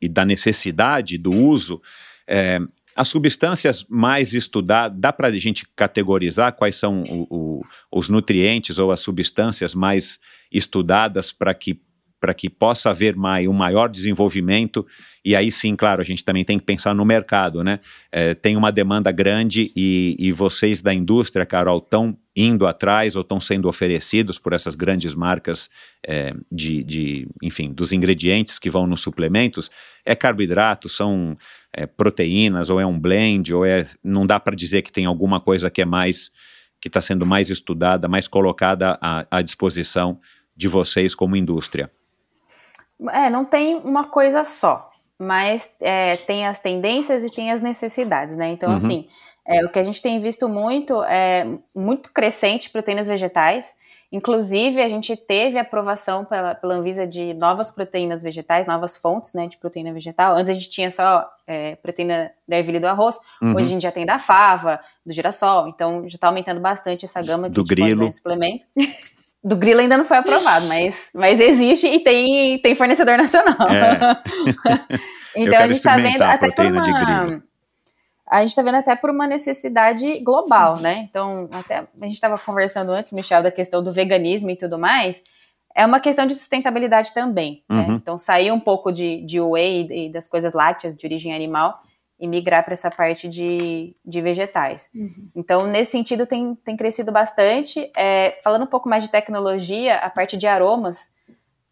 e 0.00 0.08
da 0.08 0.24
necessidade 0.24 1.18
do 1.18 1.30
uso, 1.30 1.82
é, 2.26 2.58
as 2.96 3.08
substâncias 3.08 3.84
mais 3.86 4.32
estudadas, 4.32 4.98
dá 4.98 5.12
para 5.12 5.28
a 5.28 5.32
gente 5.32 5.68
categorizar 5.76 6.54
quais 6.54 6.76
são 6.76 7.02
o, 7.02 7.26
o, 7.28 7.62
os 7.92 8.08
nutrientes 8.08 8.78
ou 8.78 8.90
as 8.90 9.00
substâncias 9.00 9.74
mais 9.74 10.18
estudadas 10.50 11.34
para 11.34 11.52
que 11.52 11.82
para 12.20 12.34
que 12.34 12.50
possa 12.50 12.90
haver 12.90 13.14
mais, 13.16 13.46
um 13.46 13.52
maior 13.52 13.88
desenvolvimento. 13.88 14.86
E 15.24 15.36
aí 15.36 15.52
sim, 15.52 15.76
claro, 15.76 16.00
a 16.00 16.04
gente 16.04 16.24
também 16.24 16.44
tem 16.44 16.58
que 16.58 16.64
pensar 16.64 16.94
no 16.94 17.04
mercado, 17.04 17.62
né? 17.62 17.78
É, 18.10 18.34
tem 18.34 18.56
uma 18.56 18.72
demanda 18.72 19.12
grande 19.12 19.70
e, 19.76 20.16
e 20.18 20.32
vocês 20.32 20.80
da 20.80 20.92
indústria, 20.92 21.46
Carol, 21.46 21.78
estão 21.78 22.16
indo 22.34 22.66
atrás 22.66 23.16
ou 23.16 23.22
estão 23.22 23.40
sendo 23.40 23.68
oferecidos 23.68 24.38
por 24.38 24.52
essas 24.52 24.74
grandes 24.74 25.14
marcas 25.14 25.68
é, 26.06 26.32
de, 26.50 26.84
de, 26.84 27.28
enfim, 27.42 27.72
dos 27.72 27.92
ingredientes 27.92 28.58
que 28.58 28.70
vão 28.70 28.86
nos 28.86 29.00
suplementos. 29.00 29.70
É 30.04 30.14
carboidrato, 30.14 30.88
são 30.88 31.36
é, 31.72 31.84
proteínas, 31.86 32.70
ou 32.70 32.80
é 32.80 32.86
um 32.86 32.98
blend, 32.98 33.52
ou 33.52 33.64
é. 33.64 33.86
Não 34.02 34.26
dá 34.26 34.38
para 34.38 34.56
dizer 34.56 34.82
que 34.82 34.92
tem 34.92 35.04
alguma 35.04 35.40
coisa 35.40 35.70
que 35.70 35.82
é 35.82 35.84
mais. 35.84 36.30
que 36.80 36.88
está 36.88 37.02
sendo 37.02 37.26
mais 37.26 37.50
estudada, 37.50 38.08
mais 38.08 38.28
colocada 38.28 38.98
à, 39.00 39.26
à 39.30 39.42
disposição 39.42 40.20
de 40.56 40.68
vocês 40.68 41.14
como 41.14 41.36
indústria. 41.36 41.90
É, 43.10 43.30
não 43.30 43.44
tem 43.44 43.76
uma 43.76 44.04
coisa 44.04 44.42
só, 44.44 44.90
mas 45.18 45.76
é, 45.80 46.16
tem 46.16 46.46
as 46.46 46.58
tendências 46.58 47.24
e 47.24 47.30
tem 47.30 47.50
as 47.50 47.60
necessidades, 47.60 48.36
né? 48.36 48.48
Então, 48.48 48.70
uhum. 48.70 48.76
assim, 48.76 49.08
é, 49.46 49.64
o 49.64 49.70
que 49.70 49.78
a 49.78 49.82
gente 49.82 50.02
tem 50.02 50.20
visto 50.20 50.48
muito 50.48 51.02
é 51.04 51.46
muito 51.74 52.12
crescente 52.12 52.70
proteínas 52.70 53.08
vegetais. 53.08 53.76
Inclusive, 54.10 54.80
a 54.80 54.88
gente 54.88 55.14
teve 55.16 55.58
aprovação 55.58 56.24
pela, 56.24 56.54
pela 56.54 56.74
Anvisa 56.74 57.06
de 57.06 57.34
novas 57.34 57.70
proteínas 57.70 58.22
vegetais, 58.22 58.66
novas 58.66 58.96
fontes 58.96 59.34
né, 59.34 59.46
de 59.46 59.58
proteína 59.58 59.92
vegetal. 59.92 60.34
Antes 60.34 60.48
a 60.48 60.54
gente 60.54 60.70
tinha 60.70 60.90
só 60.90 61.30
é, 61.46 61.76
proteína 61.76 62.30
da 62.46 62.56
ervilha 62.56 62.78
e 62.78 62.80
do 62.80 62.86
arroz, 62.86 63.20
uhum. 63.42 63.54
hoje 63.54 63.66
a 63.66 63.70
gente 63.70 63.82
já 63.82 63.92
tem 63.92 64.06
da 64.06 64.18
fava, 64.18 64.80
do 65.04 65.12
girassol, 65.12 65.68
então 65.68 66.08
já 66.08 66.16
está 66.16 66.28
aumentando 66.28 66.60
bastante 66.60 67.04
essa 67.04 67.20
gama 67.20 67.50
do 67.50 67.62
grilo. 67.64 68.10
suplemento. 68.12 68.66
Do 69.42 69.56
grilo 69.56 69.80
ainda 69.80 69.96
não 69.96 70.04
foi 70.04 70.16
aprovado, 70.16 70.66
mas, 70.66 71.10
mas 71.14 71.38
existe 71.38 71.86
e 71.86 72.00
tem, 72.00 72.60
tem 72.60 72.74
fornecedor 72.74 73.16
nacional. 73.18 73.68
É. 73.68 74.22
então 75.36 75.58
a 75.58 75.66
gente 75.68 75.76
está 75.76 75.96
vendo 75.96 76.22
até 76.22 76.50
por 76.50 76.66
uma. 76.66 77.42
A 78.30 78.40
gente 78.40 78.50
está 78.50 78.62
vendo 78.62 78.74
até 78.74 78.94
por 78.94 79.10
uma 79.10 79.26
necessidade 79.26 80.18
global, 80.20 80.78
né? 80.78 81.06
Então, 81.08 81.48
até 81.50 81.78
a 81.78 82.04
gente 82.04 82.14
estava 82.14 82.38
conversando 82.38 82.90
antes, 82.92 83.12
Michel, 83.12 83.42
da 83.42 83.50
questão 83.50 83.82
do 83.82 83.90
veganismo 83.90 84.50
e 84.50 84.56
tudo 84.56 84.78
mais. 84.78 85.22
É 85.74 85.86
uma 85.86 86.00
questão 86.00 86.26
de 86.26 86.34
sustentabilidade 86.34 87.14
também. 87.14 87.62
Né? 87.68 87.76
Uhum. 87.76 87.88
Né? 87.88 87.94
Então, 87.94 88.18
sair 88.18 88.50
um 88.52 88.60
pouco 88.60 88.92
de, 88.92 89.24
de 89.24 89.40
whey 89.40 89.86
e 89.90 90.12
das 90.12 90.28
coisas 90.28 90.52
lácteas 90.52 90.94
de 90.94 91.06
origem 91.06 91.34
animal 91.34 91.80
e 92.18 92.26
migrar 92.26 92.64
para 92.64 92.72
essa 92.72 92.90
parte 92.90 93.28
de, 93.28 93.94
de 94.04 94.20
vegetais. 94.20 94.90
Uhum. 94.94 95.30
Então, 95.36 95.66
nesse 95.66 95.92
sentido, 95.92 96.26
tem, 96.26 96.54
tem 96.56 96.76
crescido 96.76 97.12
bastante. 97.12 97.90
É, 97.96 98.38
falando 98.42 98.64
um 98.64 98.68
pouco 98.68 98.88
mais 98.88 99.04
de 99.04 99.10
tecnologia, 99.10 99.96
a 99.96 100.10
parte 100.10 100.36
de 100.36 100.46
aromas 100.46 101.16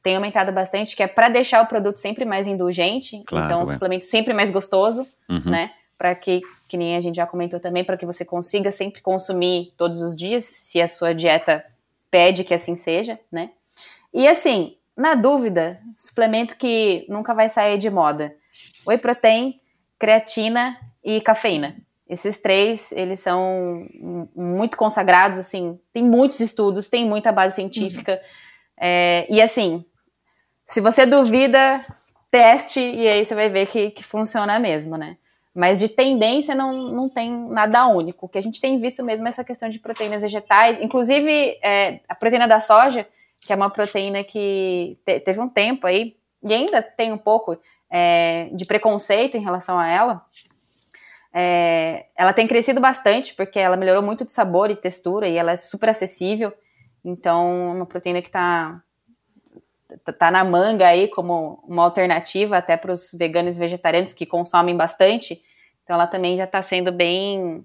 tem 0.02 0.14
aumentado 0.14 0.52
bastante, 0.52 0.94
que 0.94 1.02
é 1.02 1.08
para 1.08 1.28
deixar 1.28 1.64
o 1.64 1.66
produto 1.66 1.96
sempre 1.96 2.24
mais 2.24 2.46
indulgente, 2.46 3.20
claro, 3.26 3.46
então 3.46 3.60
o 3.60 3.64
é. 3.64 3.66
suplemento 3.66 4.04
sempre 4.04 4.32
mais 4.32 4.52
gostoso, 4.52 5.04
uhum. 5.28 5.50
né? 5.50 5.72
Para 5.98 6.14
que, 6.14 6.40
que 6.68 6.76
nem 6.76 6.96
a 6.96 7.00
gente 7.00 7.16
já 7.16 7.26
comentou 7.26 7.58
também, 7.58 7.82
para 7.82 7.96
que 7.96 8.06
você 8.06 8.24
consiga 8.24 8.70
sempre 8.70 9.02
consumir 9.02 9.72
todos 9.76 10.00
os 10.00 10.16
dias, 10.16 10.44
se 10.44 10.80
a 10.80 10.86
sua 10.86 11.12
dieta 11.12 11.64
pede 12.08 12.44
que 12.44 12.54
assim 12.54 12.76
seja, 12.76 13.18
né? 13.32 13.50
E 14.14 14.28
assim, 14.28 14.76
na 14.96 15.14
dúvida, 15.14 15.80
suplemento 15.96 16.56
que 16.56 17.04
nunca 17.08 17.34
vai 17.34 17.48
sair 17.48 17.76
de 17.76 17.90
moda. 17.90 18.32
Whey 18.86 18.98
protein 18.98 19.60
creatina 19.98 20.78
e 21.04 21.20
cafeína. 21.20 21.76
Esses 22.08 22.38
três, 22.38 22.92
eles 22.92 23.18
são 23.18 23.86
muito 24.34 24.76
consagrados, 24.76 25.38
assim, 25.38 25.78
tem 25.92 26.04
muitos 26.04 26.38
estudos, 26.38 26.88
tem 26.88 27.04
muita 27.04 27.32
base 27.32 27.56
científica. 27.56 28.12
Uhum. 28.12 28.18
É, 28.78 29.26
e 29.28 29.42
assim, 29.42 29.84
se 30.64 30.80
você 30.80 31.04
duvida, 31.04 31.84
teste 32.30 32.80
e 32.80 33.08
aí 33.08 33.24
você 33.24 33.34
vai 33.34 33.48
ver 33.48 33.66
que, 33.66 33.90
que 33.90 34.04
funciona 34.04 34.58
mesmo, 34.58 34.96
né? 34.96 35.16
Mas 35.54 35.78
de 35.78 35.88
tendência 35.88 36.54
não, 36.54 36.72
não 36.90 37.08
tem 37.08 37.30
nada 37.48 37.86
único. 37.86 38.26
O 38.26 38.28
que 38.28 38.36
a 38.36 38.42
gente 38.42 38.60
tem 38.60 38.78
visto 38.78 39.02
mesmo 39.02 39.26
é 39.26 39.30
essa 39.30 39.42
questão 39.42 39.70
de 39.70 39.78
proteínas 39.78 40.20
vegetais, 40.20 40.78
inclusive 40.80 41.58
é, 41.62 42.00
a 42.08 42.14
proteína 42.14 42.46
da 42.46 42.60
soja, 42.60 43.06
que 43.40 43.52
é 43.52 43.56
uma 43.56 43.70
proteína 43.70 44.22
que 44.22 44.98
te, 45.04 45.18
teve 45.20 45.40
um 45.40 45.48
tempo 45.48 45.86
aí, 45.86 46.16
e 46.42 46.52
ainda 46.52 46.82
tem 46.82 47.10
um 47.10 47.18
pouco, 47.18 47.58
é, 47.98 48.50
de 48.52 48.66
preconceito 48.66 49.38
em 49.38 49.40
relação 49.40 49.78
a 49.78 49.88
ela, 49.88 50.22
é, 51.32 52.06
ela 52.14 52.34
tem 52.34 52.46
crescido 52.46 52.78
bastante 52.78 53.32
porque 53.34 53.58
ela 53.58 53.74
melhorou 53.74 54.02
muito 54.02 54.22
de 54.22 54.32
sabor 54.32 54.70
e 54.70 54.76
textura 54.76 55.26
e 55.26 55.36
ela 55.38 55.52
é 55.52 55.56
super 55.56 55.88
acessível. 55.88 56.52
Então, 57.02 57.70
é 57.70 57.76
uma 57.76 57.86
proteína 57.86 58.20
que 58.20 58.28
está 58.28 58.82
tá, 60.04 60.12
tá 60.12 60.30
na 60.30 60.44
manga 60.44 60.86
aí 60.86 61.08
como 61.08 61.62
uma 61.66 61.84
alternativa 61.84 62.58
até 62.58 62.76
para 62.76 62.92
os 62.92 63.12
veganos 63.18 63.56
e 63.56 63.60
vegetarianos 63.60 64.12
que 64.12 64.26
consomem 64.26 64.76
bastante. 64.76 65.40
Então, 65.82 65.94
ela 65.94 66.06
também 66.06 66.36
já 66.36 66.44
está 66.44 66.60
sendo 66.60 66.92
bem 66.92 67.64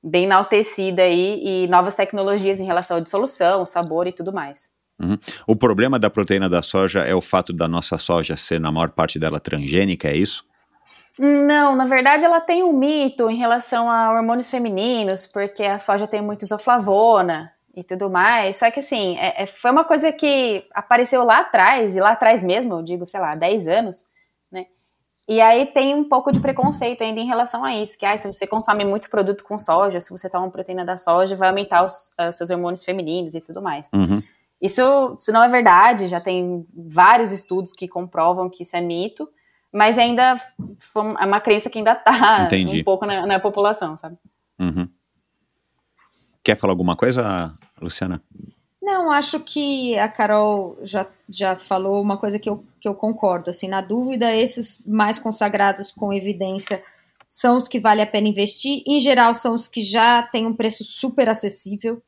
bem 0.00 0.22
enaltecida 0.22 1.02
aí 1.02 1.40
e 1.42 1.66
novas 1.66 1.96
tecnologias 1.96 2.60
em 2.60 2.64
relação 2.64 2.98
à 2.98 3.00
dissolução, 3.00 3.66
sabor 3.66 4.06
e 4.06 4.12
tudo 4.12 4.32
mais. 4.32 4.75
Uhum. 4.98 5.18
O 5.46 5.54
problema 5.54 5.98
da 5.98 6.08
proteína 6.08 6.48
da 6.48 6.62
soja 6.62 7.00
é 7.00 7.14
o 7.14 7.20
fato 7.20 7.52
da 7.52 7.68
nossa 7.68 7.98
soja 7.98 8.36
ser, 8.36 8.60
na 8.60 8.72
maior 8.72 8.90
parte 8.90 9.18
dela, 9.18 9.38
transgênica, 9.38 10.08
é 10.08 10.16
isso? 10.16 10.44
Não, 11.18 11.74
na 11.74 11.86
verdade 11.86 12.24
ela 12.24 12.40
tem 12.40 12.62
um 12.62 12.72
mito 12.72 13.30
em 13.30 13.36
relação 13.36 13.90
a 13.90 14.12
hormônios 14.12 14.50
femininos, 14.50 15.26
porque 15.26 15.62
a 15.62 15.78
soja 15.78 16.06
tem 16.06 16.20
muito 16.20 16.42
isoflavona 16.42 17.52
e 17.74 17.82
tudo 17.82 18.10
mais. 18.10 18.56
Só 18.56 18.70
que 18.70 18.80
assim, 18.80 19.16
é, 19.18 19.42
é, 19.42 19.46
foi 19.46 19.70
uma 19.70 19.84
coisa 19.84 20.12
que 20.12 20.66
apareceu 20.74 21.24
lá 21.24 21.40
atrás, 21.40 21.96
e 21.96 22.00
lá 22.00 22.12
atrás 22.12 22.44
mesmo, 22.44 22.74
eu 22.74 22.82
digo, 22.82 23.06
sei 23.06 23.20
lá, 23.20 23.34
10 23.34 23.68
anos, 23.68 24.04
né? 24.52 24.66
E 25.28 25.40
aí 25.40 25.66
tem 25.66 25.94
um 25.94 26.04
pouco 26.08 26.30
de 26.30 26.40
preconceito 26.40 27.02
ainda 27.02 27.20
em 27.20 27.26
relação 27.26 27.64
a 27.64 27.74
isso, 27.74 27.98
que 27.98 28.04
ah, 28.04 28.16
se 28.16 28.26
você 28.26 28.46
consome 28.46 28.84
muito 28.84 29.08
produto 29.08 29.42
com 29.42 29.56
soja, 29.56 30.00
se 30.00 30.10
você 30.10 30.28
toma 30.28 30.50
proteína 30.50 30.84
da 30.84 30.98
soja, 30.98 31.34
vai 31.34 31.48
aumentar 31.48 31.84
os 31.84 32.12
uh, 32.20 32.32
seus 32.32 32.50
hormônios 32.50 32.84
femininos 32.84 33.34
e 33.34 33.40
tudo 33.40 33.62
mais. 33.62 33.88
Uhum. 33.92 34.22
Isso, 34.60 35.14
isso 35.18 35.32
não 35.32 35.42
é 35.42 35.48
verdade, 35.48 36.06
já 36.06 36.20
tem 36.20 36.66
vários 36.74 37.30
estudos 37.30 37.72
que 37.72 37.86
comprovam 37.86 38.48
que 38.48 38.62
isso 38.62 38.76
é 38.76 38.80
mito, 38.80 39.28
mas 39.72 39.98
ainda 39.98 40.36
é 41.20 41.24
uma 41.26 41.40
crença 41.40 41.68
que 41.68 41.78
ainda 41.78 41.92
está 41.92 42.48
um 42.52 42.84
pouco 42.84 43.04
na, 43.04 43.26
na 43.26 43.38
população, 43.38 43.96
sabe? 43.96 44.16
Uhum. 44.58 44.88
Quer 46.42 46.56
falar 46.56 46.72
alguma 46.72 46.96
coisa, 46.96 47.54
Luciana? 47.80 48.22
Não, 48.80 49.10
acho 49.10 49.40
que 49.40 49.98
a 49.98 50.08
Carol 50.08 50.78
já, 50.80 51.06
já 51.28 51.56
falou 51.56 52.00
uma 52.00 52.16
coisa 52.16 52.38
que 52.38 52.48
eu, 52.48 52.64
que 52.80 52.86
eu 52.86 52.94
concordo. 52.94 53.50
Assim, 53.50 53.66
na 53.66 53.80
dúvida, 53.80 54.32
esses 54.32 54.80
mais 54.86 55.18
consagrados 55.18 55.90
com 55.90 56.12
evidência 56.12 56.82
são 57.28 57.56
os 57.56 57.66
que 57.66 57.80
vale 57.80 58.00
a 58.00 58.06
pena 58.06 58.28
investir. 58.28 58.84
Em 58.86 59.00
geral, 59.00 59.34
são 59.34 59.56
os 59.56 59.66
que 59.66 59.80
já 59.80 60.22
têm 60.22 60.46
um 60.46 60.54
preço 60.54 60.84
super 60.84 61.28
acessível. 61.28 62.00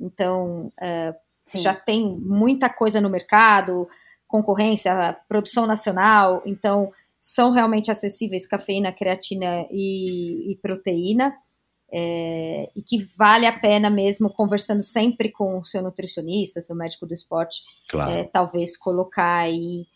Então, 0.00 0.72
é, 0.80 1.14
Sim. 1.44 1.58
já 1.58 1.74
tem 1.74 2.18
muita 2.20 2.68
coisa 2.68 3.00
no 3.00 3.10
mercado, 3.10 3.86
concorrência, 4.26 5.16
produção 5.28 5.66
nacional, 5.66 6.42
então 6.44 6.90
são 7.18 7.52
realmente 7.52 7.90
acessíveis 7.90 8.46
cafeína, 8.46 8.92
creatina 8.92 9.66
e, 9.70 10.52
e 10.52 10.56
proteína. 10.56 11.34
É, 11.96 12.68
e 12.74 12.82
que 12.82 13.08
vale 13.16 13.46
a 13.46 13.56
pena 13.56 13.88
mesmo, 13.88 14.28
conversando 14.28 14.82
sempre 14.82 15.30
com 15.30 15.60
o 15.60 15.64
seu 15.64 15.80
nutricionista, 15.80 16.60
seu 16.60 16.74
médico 16.74 17.06
do 17.06 17.14
esporte, 17.14 17.62
claro. 17.88 18.10
é, 18.10 18.24
talvez 18.24 18.76
colocar 18.76 19.42
aí 19.42 19.86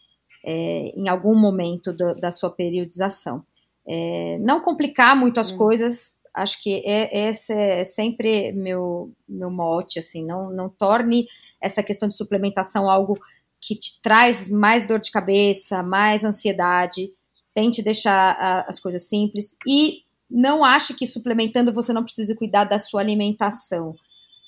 é, 0.45 0.93
em 0.97 1.09
algum 1.09 1.35
momento 1.35 1.93
do, 1.93 2.15
da 2.15 2.31
sua 2.31 2.51
periodização. 2.51 3.45
É, 3.87 4.39
não 4.41 4.61
complicar 4.61 5.17
muito 5.17 5.41
as 5.41 5.51
hum. 5.51 5.57
coisas, 5.57 6.15
acho 6.35 6.63
que 6.63 6.83
é, 6.85 7.29
esse 7.29 7.53
é 7.53 7.85
sempre 7.85 8.53
meu, 8.53 9.13
meu 9.29 9.51
mote, 9.51 9.99
assim, 9.99 10.25
não, 10.25 10.51
não 10.51 10.69
torne 10.69 11.27
essa 11.61 11.83
questão 11.83 12.09
de 12.09 12.17
suplementação 12.17 12.91
algo 12.91 13.19
que 13.61 13.75
te 13.75 14.01
traz 14.03 14.49
mais 14.49 14.87
dor 14.87 15.01
de 15.01 15.11
cabeça, 15.11 15.83
mais 15.83 16.25
ansiedade, 16.25 17.11
tente 17.55 17.83
deixar 17.83 18.37
a, 18.39 18.61
as 18.69 18.79
coisas 18.79 19.09
simples 19.09 19.57
e 19.67 20.05
não 20.31 20.65
ache 20.65 20.95
que 20.95 21.07
suplementando 21.07 21.73
você 21.73 21.93
não 21.93 22.05
precisa 22.05 22.37
cuidar 22.37 22.65
da 22.65 22.79
sua 22.79 23.01
alimentação. 23.01 23.95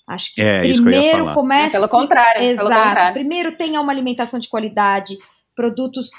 Acho 0.07 0.35
que 0.35 0.43
é, 0.43 0.61
primeiro 0.61 1.29
que 1.29 1.35
comece. 1.35 1.77
É, 1.77 1.79
pelo 1.79 1.89
contrário. 1.89 2.43
Exato. 2.43 2.69
Pelo 2.69 2.83
contrário. 2.83 3.15
Primeiro 3.15 3.57
tenha 3.57 3.81
uma 3.81 3.93
alimentação 3.93 4.41
de 4.41 4.49
qualidade, 4.49 5.17
produtos, 5.55 6.11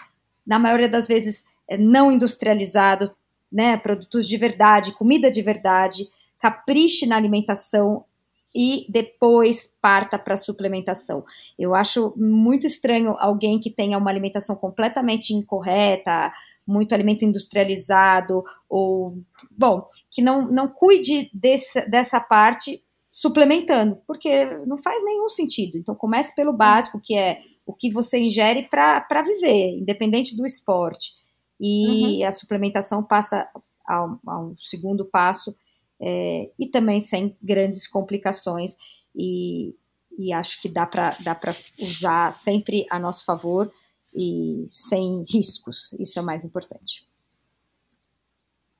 na 0.45 0.57
maioria 0.57 0.87
das 0.87 1.07
vezes, 1.07 1.43
é, 1.69 1.77
não 1.77 2.11
industrializado, 2.11 3.13
né? 3.51 3.77
Produtos 3.77 4.27
de 4.27 4.37
verdade, 4.37 4.93
comida 4.93 5.31
de 5.31 5.41
verdade. 5.41 6.09
Capriche 6.39 7.05
na 7.05 7.15
alimentação 7.15 8.05
e 8.53 8.85
depois 8.89 9.73
parta 9.81 10.19
para 10.19 10.35
suplementação. 10.35 11.23
Eu 11.57 11.73
acho 11.73 12.13
muito 12.17 12.67
estranho 12.67 13.15
alguém 13.17 13.59
que 13.59 13.69
tenha 13.69 13.97
uma 13.97 14.09
alimentação 14.09 14.55
completamente 14.55 15.33
incorreta, 15.33 16.33
muito 16.67 16.93
alimento 16.93 17.25
industrializado, 17.25 18.43
ou, 18.69 19.17
bom, 19.49 19.87
que 20.09 20.21
não, 20.21 20.45
não 20.51 20.67
cuide 20.67 21.29
desse, 21.33 21.89
dessa 21.89 22.19
parte 22.19 22.83
suplementando, 23.09 23.97
porque 24.07 24.45
não 24.65 24.77
faz 24.77 25.03
nenhum 25.03 25.29
sentido. 25.29 25.77
Então, 25.77 25.93
comece 25.93 26.33
pelo 26.35 26.53
básico, 26.53 26.99
que 27.01 27.15
é 27.15 27.41
o 27.65 27.73
que 27.73 27.91
você 27.91 28.19
ingere 28.19 28.67
para 28.69 29.21
viver, 29.21 29.77
independente 29.77 30.35
do 30.35 30.45
esporte. 30.45 31.20
E 31.61 32.21
uhum. 32.21 32.27
a 32.27 32.31
suplementação 32.31 33.03
passa 33.03 33.47
ao, 33.85 34.19
ao 34.25 34.55
segundo 34.59 35.05
passo, 35.05 35.55
é, 35.99 36.49
e 36.57 36.67
também 36.67 36.99
sem 36.99 37.37
grandes 37.41 37.87
complicações. 37.87 38.75
E, 39.15 39.75
e 40.17 40.33
acho 40.33 40.61
que 40.61 40.67
dá 40.67 40.85
para 40.85 41.15
dá 41.19 41.39
usar 41.79 42.33
sempre 42.33 42.85
a 42.89 42.97
nosso 42.97 43.23
favor 43.23 43.71
e 44.13 44.65
sem 44.67 45.23
riscos. 45.29 45.93
Isso 45.93 46.17
é 46.17 46.21
o 46.21 46.25
mais 46.25 46.43
importante. 46.43 47.07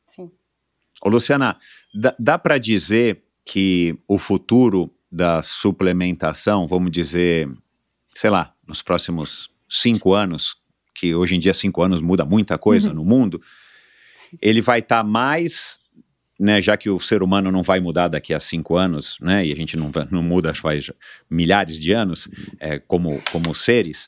Sim. 0.07 0.31
Ô, 1.03 1.09
Luciana, 1.09 1.57
dá, 1.93 2.15
dá 2.19 2.39
para 2.39 2.57
dizer 2.57 3.23
que 3.45 3.97
o 4.07 4.17
futuro 4.17 4.93
da 5.11 5.41
suplementação, 5.41 6.67
vamos 6.67 6.91
dizer, 6.91 7.49
sei 8.09 8.29
lá, 8.29 8.55
nos 8.67 8.81
próximos 8.81 9.49
cinco 9.69 10.13
anos, 10.13 10.55
que 11.02 11.15
hoje 11.15 11.36
em 11.36 11.40
dia 11.40 11.53
cinco 11.53 11.82
anos 11.82 11.99
muda 11.99 12.23
muita 12.23 12.60
coisa 12.60 12.90
uhum. 12.90 12.95
no 12.95 13.03
mundo, 13.03 13.41
ele 14.40 14.61
vai 14.61 14.78
estar 14.78 14.99
tá 14.99 15.03
mais, 15.03 15.80
né, 16.40 16.61
já 16.61 16.78
que 16.78 16.91
o 16.91 16.99
ser 16.99 17.23
humano 17.23 17.52
não 17.52 17.64
vai 17.64 17.80
mudar 17.80 18.07
daqui 18.07 18.36
a 18.36 18.40
cinco 18.40 18.78
anos, 18.78 19.18
né, 19.19 19.44
e 19.44 19.52
a 19.52 19.56
gente 19.56 19.76
não, 19.76 19.91
não 20.11 20.22
muda 20.22 20.53
faz 20.53 20.91
milhares 21.28 21.80
de 21.80 21.91
anos 21.91 22.30
é, 22.60 22.78
como, 22.78 23.19
como 23.32 23.56
seres, 23.56 24.07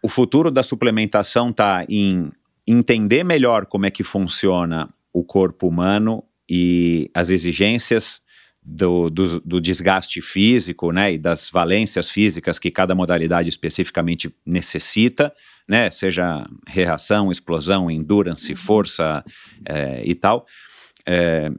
o 0.00 0.08
futuro 0.08 0.48
da 0.48 0.62
suplementação 0.62 1.50
está 1.50 1.84
em 1.88 2.30
entender 2.64 3.24
melhor 3.24 3.66
como 3.66 3.86
é 3.86 3.90
que 3.90 4.04
funciona 4.04 4.88
o 5.12 5.24
corpo 5.24 5.66
humano 5.66 6.22
e 6.48 7.10
as 7.12 7.30
exigências 7.30 8.22
do, 8.64 9.10
do, 9.10 9.40
do, 9.40 9.60
desgaste 9.60 10.20
físico, 10.20 10.92
né, 10.92 11.14
e 11.14 11.18
das 11.18 11.50
valências 11.50 12.08
físicas 12.08 12.60
que 12.60 12.70
cada 12.70 12.94
modalidade 12.94 13.48
especificamente 13.48 14.32
necessita, 14.46 15.32
né, 15.72 15.88
seja 15.88 16.46
reação, 16.68 17.32
explosão, 17.32 17.90
endurance, 17.90 18.54
força 18.54 19.24
é, 19.66 20.02
e 20.04 20.14
tal. 20.14 20.44
É, 21.06 21.50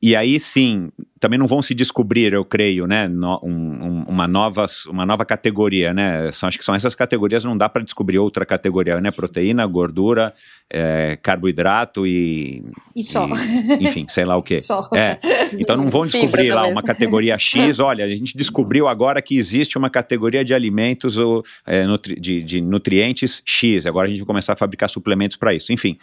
e 0.00 0.14
aí 0.14 0.38
sim, 0.38 0.90
também 1.18 1.38
não 1.38 1.48
vão 1.48 1.60
se 1.60 1.74
descobrir, 1.74 2.32
eu 2.32 2.44
creio, 2.44 2.86
né, 2.86 3.08
no, 3.08 3.40
um, 3.42 4.04
uma, 4.06 4.28
nova, 4.28 4.64
uma 4.88 5.04
nova 5.04 5.24
categoria, 5.24 5.92
né? 5.92 6.30
São, 6.30 6.48
acho 6.48 6.56
que 6.56 6.64
são 6.64 6.74
essas 6.74 6.94
categorias, 6.94 7.42
não 7.42 7.58
dá 7.58 7.68
para 7.68 7.82
descobrir 7.82 8.18
outra 8.18 8.46
categoria, 8.46 9.00
né? 9.00 9.10
Proteína, 9.10 9.66
gordura, 9.66 10.32
é, 10.70 11.18
carboidrato 11.20 12.06
e. 12.06 12.62
E 12.94 13.02
só. 13.02 13.26
E, 13.26 13.84
enfim, 13.84 14.06
sei 14.08 14.24
lá 14.24 14.36
o 14.36 14.42
quê. 14.42 14.60
Só. 14.68 14.88
É. 14.94 15.18
Então 15.54 15.76
não 15.76 15.90
vão 15.90 16.06
descobrir 16.06 16.52
lá 16.52 16.66
uma 16.66 16.82
categoria 16.82 17.36
X. 17.38 17.80
Olha, 17.80 18.04
a 18.04 18.08
gente 18.08 18.36
descobriu 18.36 18.86
agora 18.86 19.20
que 19.20 19.36
existe 19.36 19.78
uma 19.78 19.90
categoria 19.90 20.44
de 20.44 20.54
alimentos 20.54 21.18
ou 21.18 21.42
é, 21.66 21.84
nutri, 21.84 22.20
de, 22.20 22.44
de 22.44 22.60
nutrientes 22.60 23.42
X. 23.44 23.86
Agora 23.86 24.06
a 24.06 24.10
gente 24.10 24.18
vai 24.18 24.26
começar 24.26 24.52
a 24.52 24.56
fabricar 24.56 24.88
suplementos 24.88 25.36
para 25.36 25.54
isso. 25.54 25.72
Enfim. 25.72 25.96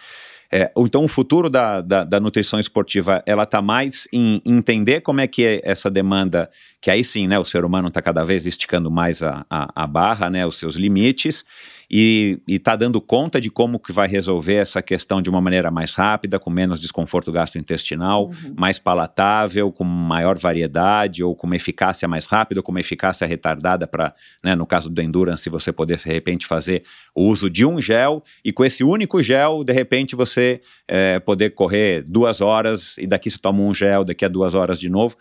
É, 0.52 0.72
então, 0.78 1.04
o 1.04 1.08
futuro 1.08 1.50
da, 1.50 1.82
da, 1.82 2.04
da 2.04 2.20
nutrição 2.20 2.60
esportiva, 2.60 3.24
ela 3.26 3.44
está 3.44 3.62
mais 3.62 4.08
em 4.14 4.42
entender 4.46 5.02
como 5.02 5.22
é 5.22 5.28
que 5.28 5.44
é 5.44 5.62
essa 5.64 5.90
demanda, 5.90 6.50
que 6.80 6.92
aí 6.92 7.04
sim, 7.04 7.28
né, 7.28 7.38
o 7.40 7.46
ser 7.46 7.66
humano 7.66 7.88
está 7.88 8.02
cada 8.02 8.24
vez 8.24 8.46
esticando 8.46 8.92
mais 8.92 9.24
a, 9.24 9.46
a, 9.50 9.84
a, 9.84 9.88
barra, 9.88 10.30
né, 10.30 10.46
os 10.46 10.58
seus 10.58 10.76
limites, 10.76 11.44
e 11.90 12.40
está 12.48 12.76
dando 12.76 13.00
conta 13.00 13.40
de 13.40 13.50
como 13.50 13.80
que 13.80 13.92
vai 13.92 14.08
resolver 14.08 14.56
essa 14.56 14.82
questão 14.82 15.22
de 15.22 15.30
uma 15.30 15.42
maneira 15.42 15.70
mais 15.70 15.94
rápida, 15.94 16.40
com 16.40 16.50
menos 16.50 16.80
desconforto 16.80 17.32
gastrointestinal, 17.32 18.26
uhum. 18.26 18.54
mais 18.58 18.80
palatável, 18.80 19.72
com 19.72 19.84
maior 19.84 20.38
variedade, 20.38 21.24
ou 21.24 21.36
com 21.36 21.48
uma 21.48 21.56
eficácia 21.56 22.08
mais 22.08 22.26
rápida, 22.26 22.60
ou 22.60 22.64
com 22.64 22.72
uma 22.72 22.80
eficácia 22.80 23.28
retardada 23.28 23.88
para, 23.88 24.14
né, 24.44 24.56
no 24.56 24.66
caso 24.66 24.90
do 24.90 25.02
endurance, 25.02 25.50
você 25.50 25.72
poder 25.72 25.98
de 25.98 26.10
repente 26.10 26.46
fazer 26.46 26.84
o 27.14 27.24
uso 27.24 27.50
de 27.50 27.66
um 27.66 27.82
gel, 27.82 28.24
e 28.44 28.52
com 28.52 28.66
esse 28.66 28.84
único 28.84 29.22
gel, 29.22 29.64
de 29.64 29.74
repente 29.74 30.16
você 30.16 30.62
é, 30.88 31.20
poder 31.20 31.52
correr 31.52 32.04
duas 32.04 32.42
horas, 32.42 32.98
e 32.98 33.08
daqui 33.08 33.30
você 33.30 33.38
toma 33.38 33.62
um 33.62 33.74
gel, 33.74 34.04
daqui 34.04 34.26
a 34.26 34.28
duas 34.28 34.54
horas 34.54 34.80
de 34.80 34.90
novo. 34.90 35.16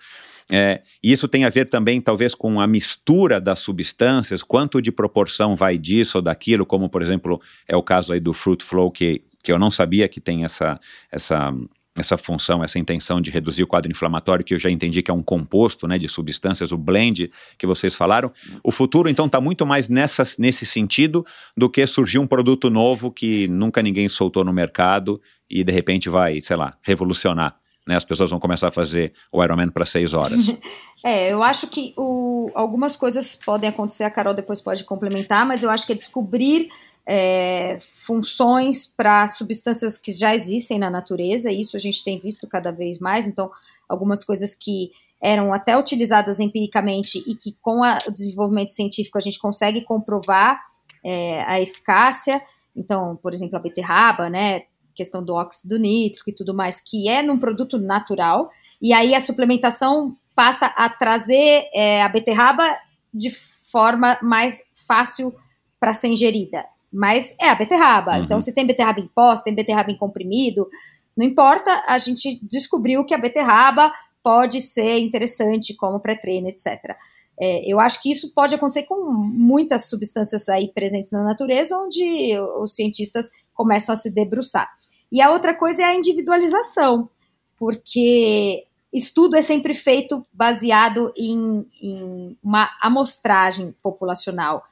É, 0.51 0.83
isso 1.03 1.27
tem 1.27 1.45
a 1.45 1.51
ver 1.51 1.69
também, 1.69 2.01
talvez, 2.01 2.35
com 2.35 2.61
a 2.61 2.67
mistura 2.67 3.41
das 3.41 3.61
substâncias, 3.61 4.43
quanto 4.43 4.81
de 4.81 4.93
proporção 4.93 5.57
vai 5.57 5.79
disso 5.79 6.19
ou 6.19 6.23
daquilo, 6.23 6.67
como, 6.67 6.89
por 6.89 7.03
exemplo, 7.03 7.41
é 7.67 7.77
o 7.77 7.83
caso 7.83 8.13
aí 8.13 8.21
do 8.21 8.33
Fruit 8.33 8.63
Flow, 8.63 8.91
que, 8.91 9.23
que 9.43 9.51
eu 9.51 9.59
não 9.59 9.71
sabia 9.71 10.07
que 10.07 10.21
tem 10.21 10.45
essa, 10.45 10.79
essa, 11.11 11.53
essa 11.97 12.19
função, 12.19 12.63
essa 12.63 12.79
intenção 12.79 13.23
de 13.23 13.31
reduzir 13.31 13.63
o 13.63 13.67
quadro 13.67 13.91
inflamatório, 13.91 14.45
que 14.45 14.53
eu 14.53 14.59
já 14.59 14.69
entendi 14.69 15.03
que 15.03 15.11
é 15.11 15.15
um 15.15 15.23
composto 15.23 15.87
né, 15.87 15.99
de 15.99 16.09
substâncias, 16.09 16.73
o 16.73 16.77
blend 16.77 17.31
que 17.57 17.67
vocês 17.67 17.95
falaram. 17.95 18.31
O 18.63 18.71
futuro, 18.71 19.09
então, 19.09 19.25
está 19.25 19.41
muito 19.41 19.65
mais 19.65 19.89
nessa, 19.89 20.25
nesse 20.39 20.67
sentido 20.67 21.25
do 21.57 21.71
que 21.71 21.87
surgir 21.87 22.19
um 22.19 22.27
produto 22.27 22.69
novo 22.69 23.11
que 23.11 23.49
nunca 23.49 23.83
ninguém 23.83 24.11
soltou 24.11 24.45
no 24.45 24.53
mercado 24.53 25.21
e, 25.49 25.65
de 25.65 25.73
repente, 25.73 26.11
vai, 26.11 26.39
sei 26.43 26.57
lá, 26.57 26.77
revolucionar 26.83 27.57
né, 27.87 27.97
as 27.97 28.05
pessoas 28.05 28.31
vão 28.31 28.41
começar 28.41 28.69
a 28.69 28.73
fazer 28.73 29.13
o 29.31 29.43
Ironman 29.43 29.69
para 29.69 29.85
seis 29.85 30.15
horas. 30.15 30.47
é, 31.05 31.33
eu 31.33 31.43
acho 31.43 31.67
que 31.69 31.93
o, 31.97 32.51
algumas 32.55 32.97
coisas 32.97 33.37
podem 33.37 33.69
acontecer, 33.69 34.05
a 34.05 34.11
Carol 34.11 34.35
depois 34.35 34.61
pode 34.61 34.85
complementar, 34.85 35.45
mas 35.47 35.63
eu 35.63 35.71
acho 35.71 35.87
que 35.87 35.93
é 35.93 35.97
descobrir 35.97 36.71
é, 37.07 37.79
funções 37.81 38.87
para 38.87 39.29
substâncias 39.29 39.99
que 39.99 40.13
já 40.13 40.35
existem 40.35 40.79
na 40.79 40.89
natureza, 40.89 41.51
e 41.51 41.61
isso 41.61 41.77
a 41.77 41.81
gente 41.81 42.03
tem 42.03 42.19
visto 42.19 42.47
cada 42.47 42.73
vez 42.73 42.99
mais, 42.99 43.27
então 43.27 43.51
algumas 43.89 44.25
coisas 44.25 44.55
que 44.55 44.91
eram 45.23 45.53
até 45.53 45.77
utilizadas 45.77 46.41
empiricamente 46.41 47.23
e 47.27 47.35
que 47.35 47.57
com 47.61 47.85
a, 47.85 47.99
o 48.07 48.11
desenvolvimento 48.11 48.73
científico 48.73 49.19
a 49.19 49.21
gente 49.21 49.39
consegue 49.39 49.83
comprovar 49.83 50.61
é, 51.05 51.43
a 51.47 51.61
eficácia, 51.61 52.41
então, 52.75 53.17
por 53.17 53.33
exemplo, 53.33 53.57
a 53.57 53.61
beterraba, 53.61 54.29
né, 54.29 54.63
questão 54.95 55.25
do 55.25 55.35
óxido 55.35 55.79
nítrico 55.79 56.31
e 56.31 56.35
tudo 56.35 56.55
mais, 56.55 56.81
que 56.81 57.09
é 57.09 57.23
num 57.23 57.39
produto 57.39 57.79
natural, 57.79 58.51
e 58.81 58.93
aí 58.93 59.15
a 59.15 59.21
suplementação 59.21 60.17
passa 60.35 60.67
a 60.67 60.89
trazer 60.89 61.69
é, 61.73 62.03
a 62.03 62.09
beterraba 62.09 62.65
de 63.13 63.31
forma 63.31 64.19
mais 64.23 64.63
fácil 64.87 65.35
para 65.79 65.95
ser 65.95 66.09
ingerida. 66.09 66.65
Mas 66.93 67.35
é 67.41 67.49
a 67.49 67.55
beterraba. 67.55 68.17
Uhum. 68.17 68.25
Então, 68.25 68.41
se 68.41 68.53
tem 68.53 68.67
beterraba 68.67 69.01
em 69.01 69.09
pó, 69.09 69.35
se 69.35 69.45
tem 69.45 69.55
beterraba 69.55 69.91
em 69.91 69.99
comprimido, 69.99 70.69
não 71.17 71.25
importa, 71.25 71.83
a 71.89 71.99
gente 71.99 72.41
descobriu 72.43 73.05
que 73.05 73.15
a 73.15 73.19
beterraba 73.19 73.93
pode 74.23 74.61
ser 74.61 74.99
interessante 74.99 75.75
como 75.75 76.01
pré-treino, 76.01 76.49
etc. 76.49 76.97
É, 77.41 77.71
eu 77.71 77.81
acho 77.81 78.01
que 78.01 78.11
isso 78.11 78.33
pode 78.33 78.55
acontecer 78.55 78.85
com 78.85 79.13
muitas 79.13 79.87
substâncias 79.87 80.49
aí 80.49 80.73
presentes 80.73 81.11
na 81.11 81.23
natureza, 81.23 81.77
onde 81.79 82.39
os 82.59 82.75
cientistas 82.75 83.31
começam 83.53 83.93
a 83.93 83.97
se 83.97 84.11
debruçar. 84.11 84.69
E 85.15 85.23
a 85.23 85.31
outra 85.31 85.55
coisa 85.55 85.83
é 85.83 85.85
a 85.85 85.95
individualização, 85.95 87.09
porque 87.57 88.65
estudo 88.93 89.37
é 89.37 89.43
sempre 89.43 89.73
feito 89.73 90.27
baseado 90.33 91.13
em, 91.17 91.65
em 91.81 92.37
uma 92.43 92.69
amostragem 92.83 93.73
populacional. 93.81 94.65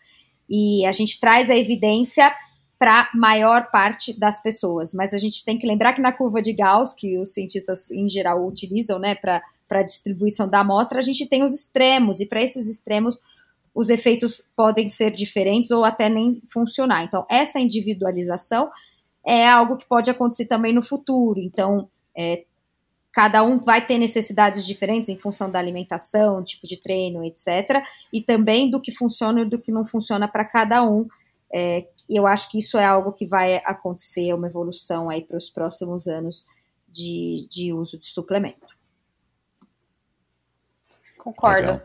E 0.51 0.85
a 0.85 0.91
gente 0.91 1.21
traz 1.21 1.49
a 1.49 1.57
evidência 1.57 2.35
para 2.77 3.09
maior 3.15 3.71
parte 3.71 4.19
das 4.19 4.43
pessoas. 4.43 4.93
Mas 4.93 5.15
a 5.15 5.19
gente 5.19 5.45
tem 5.45 5.57
que 5.57 5.65
lembrar 5.65 5.93
que 5.93 6.03
na 6.03 6.11
curva 6.11 6.43
de 6.43 6.53
Gauss, 6.53 6.93
que 6.93 7.17
os 7.21 7.33
cientistas 7.33 7.89
em 7.93 8.09
geral 8.09 8.45
utilizam 8.45 8.99
né, 8.99 9.15
para 9.15 9.41
a 9.71 9.83
distribuição 9.85 10.49
da 10.49 10.59
amostra, 10.59 10.99
a 10.99 11.03
gente 11.03 11.25
tem 11.29 11.45
os 11.45 11.55
extremos, 11.55 12.19
e 12.19 12.27
para 12.27 12.43
esses 12.43 12.67
extremos 12.67 13.21
os 13.73 13.91
efeitos 13.91 14.45
podem 14.57 14.89
ser 14.89 15.13
diferentes 15.13 15.71
ou 15.71 15.85
até 15.85 16.09
nem 16.09 16.43
funcionar. 16.49 17.05
Então, 17.05 17.25
essa 17.31 17.61
individualização 17.61 18.69
é 19.27 19.49
algo 19.49 19.77
que 19.77 19.87
pode 19.87 20.11
acontecer 20.11 20.47
também 20.47 20.73
no 20.73 20.83
futuro. 20.83 21.41
Então, 21.41 21.89
é, 22.17 22.45
cada 23.13 23.43
um 23.43 23.61
vai 23.61 23.85
ter 23.85 23.99
necessidades 23.99 24.67
diferentes 24.67 25.09
em 25.09 25.19
função 25.19 25.51
da 25.51 25.59
alimentação, 25.59 26.43
tipo 26.43 26.67
de 26.67 26.81
treino, 26.81 27.25
etc. 27.25 27.85
E 28.13 28.21
também 28.21 28.71
do 28.71 28.81
que 28.81 28.91
funciona 28.91 29.43
e 29.43 29.45
do 29.45 29.59
que 29.59 29.71
não 29.71 29.85
funciona 29.85 30.27
para 30.27 30.45
cada 30.45 30.83
um. 30.83 31.07
É, 31.55 31.87
eu 32.09 32.27
acho 32.27 32.51
que 32.51 32.59
isso 32.59 32.79
é 32.79 32.85
algo 32.85 33.13
que 33.13 33.27
vai 33.27 33.57
acontecer, 33.65 34.33
uma 34.35 34.49
evolução 34.49 35.11
aí 35.11 35.23
para 35.23 35.37
os 35.37 35.51
próximos 35.51 36.07
anos 36.09 36.47
de, 36.89 37.47
de 37.51 37.73
uso 37.73 37.99
de 37.99 38.07
suplemento. 38.07 38.77
Concordo. 41.19 41.73
Legal. 41.73 41.83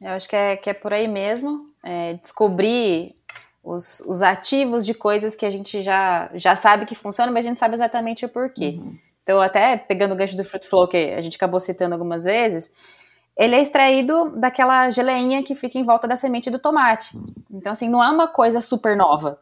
Eu 0.00 0.10
acho 0.10 0.28
que 0.28 0.34
é, 0.34 0.56
que 0.56 0.70
é 0.70 0.74
por 0.74 0.92
aí 0.92 1.06
mesmo. 1.06 1.70
É, 1.84 2.14
descobrir 2.14 3.14
os, 3.62 4.00
os 4.00 4.22
ativos 4.22 4.84
de 4.84 4.94
coisas 4.94 5.36
que 5.36 5.46
a 5.46 5.50
gente 5.50 5.82
já, 5.82 6.30
já 6.34 6.56
sabe 6.56 6.86
que 6.86 6.94
funcionam, 6.94 7.32
mas 7.32 7.44
a 7.44 7.48
gente 7.48 7.58
sabe 7.58 7.74
exatamente 7.74 8.24
o 8.24 8.28
porquê. 8.28 8.78
Uhum. 8.78 8.98
Então, 9.22 9.40
até 9.40 9.76
pegando 9.76 10.12
o 10.12 10.16
gancho 10.16 10.36
do 10.36 10.44
Fruit 10.44 10.68
Flow, 10.68 10.88
que 10.88 10.96
a 10.96 11.20
gente 11.20 11.36
acabou 11.36 11.60
citando 11.60 11.94
algumas 11.94 12.24
vezes, 12.24 12.70
ele 13.36 13.54
é 13.54 13.60
extraído 13.60 14.30
daquela 14.36 14.88
geleinha 14.90 15.42
que 15.42 15.54
fica 15.54 15.78
em 15.78 15.82
volta 15.82 16.08
da 16.08 16.16
semente 16.16 16.50
do 16.50 16.58
tomate. 16.58 17.16
Então, 17.50 17.72
assim, 17.72 17.88
não 17.88 18.02
é 18.02 18.10
uma 18.10 18.28
coisa 18.28 18.60
super 18.60 18.96
nova 18.96 19.38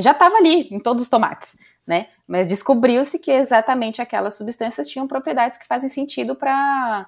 já 0.00 0.12
estava 0.12 0.36
ali 0.36 0.68
em 0.70 0.78
todos 0.78 1.02
os 1.02 1.08
tomates, 1.08 1.58
né? 1.86 2.06
Mas 2.26 2.48
descobriu-se 2.48 3.18
que 3.18 3.30
exatamente 3.30 4.00
aquelas 4.00 4.34
substâncias 4.34 4.88
tinham 4.88 5.06
propriedades 5.06 5.58
que 5.58 5.66
fazem 5.66 5.90
sentido 5.90 6.34
para 6.34 7.06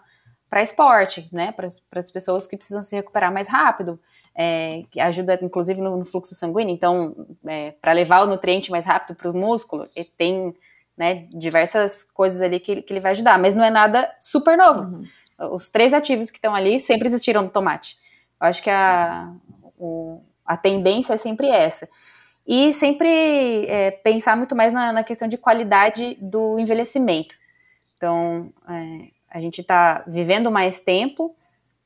para 0.48 0.62
esporte, 0.62 1.28
né? 1.32 1.52
Para 1.52 1.66
as 1.66 2.10
pessoas 2.10 2.46
que 2.46 2.56
precisam 2.56 2.82
se 2.82 2.94
recuperar 2.94 3.32
mais 3.32 3.48
rápido, 3.48 3.98
é, 4.34 4.82
que 4.90 5.00
ajuda 5.00 5.38
inclusive 5.42 5.80
no, 5.80 5.96
no 5.96 6.04
fluxo 6.04 6.34
sanguíneo. 6.34 6.74
Então, 6.74 7.26
é, 7.46 7.72
para 7.72 7.92
levar 7.92 8.22
o 8.22 8.26
nutriente 8.26 8.70
mais 8.70 8.86
rápido 8.86 9.16
para 9.16 9.30
o 9.30 9.36
músculo, 9.36 9.88
tem 10.16 10.54
né, 10.96 11.26
diversas 11.30 12.04
coisas 12.04 12.40
ali 12.40 12.60
que, 12.60 12.82
que 12.82 12.92
ele 12.92 13.00
vai 13.00 13.12
ajudar, 13.12 13.38
mas 13.38 13.54
não 13.54 13.64
é 13.64 13.70
nada 13.70 14.14
super 14.20 14.56
novo. 14.56 14.82
Uhum. 14.82 15.04
Os 15.52 15.68
três 15.70 15.92
ativos 15.92 16.30
que 16.30 16.38
estão 16.38 16.54
ali 16.54 16.78
sempre 16.78 17.08
existiram 17.08 17.42
no 17.42 17.50
tomate. 17.50 17.98
Eu 18.40 18.46
acho 18.46 18.62
que 18.62 18.70
a, 18.70 19.32
o, 19.78 20.22
a 20.44 20.56
tendência 20.56 21.14
é 21.14 21.16
sempre 21.16 21.48
essa 21.48 21.88
e 22.46 22.72
sempre 22.72 23.66
é, 23.66 23.90
pensar 23.90 24.36
muito 24.36 24.54
mais 24.54 24.72
na, 24.72 24.92
na, 24.92 25.02
questão 25.02 25.26
de 25.26 25.38
qualidade 25.38 26.16
do 26.20 26.58
envelhecimento. 26.58 27.36
Então, 27.96 28.52
é, 28.68 29.08
a 29.34 29.40
gente 29.40 29.62
está 29.62 30.04
vivendo 30.06 30.48
mais 30.48 30.78
tempo, 30.78 31.34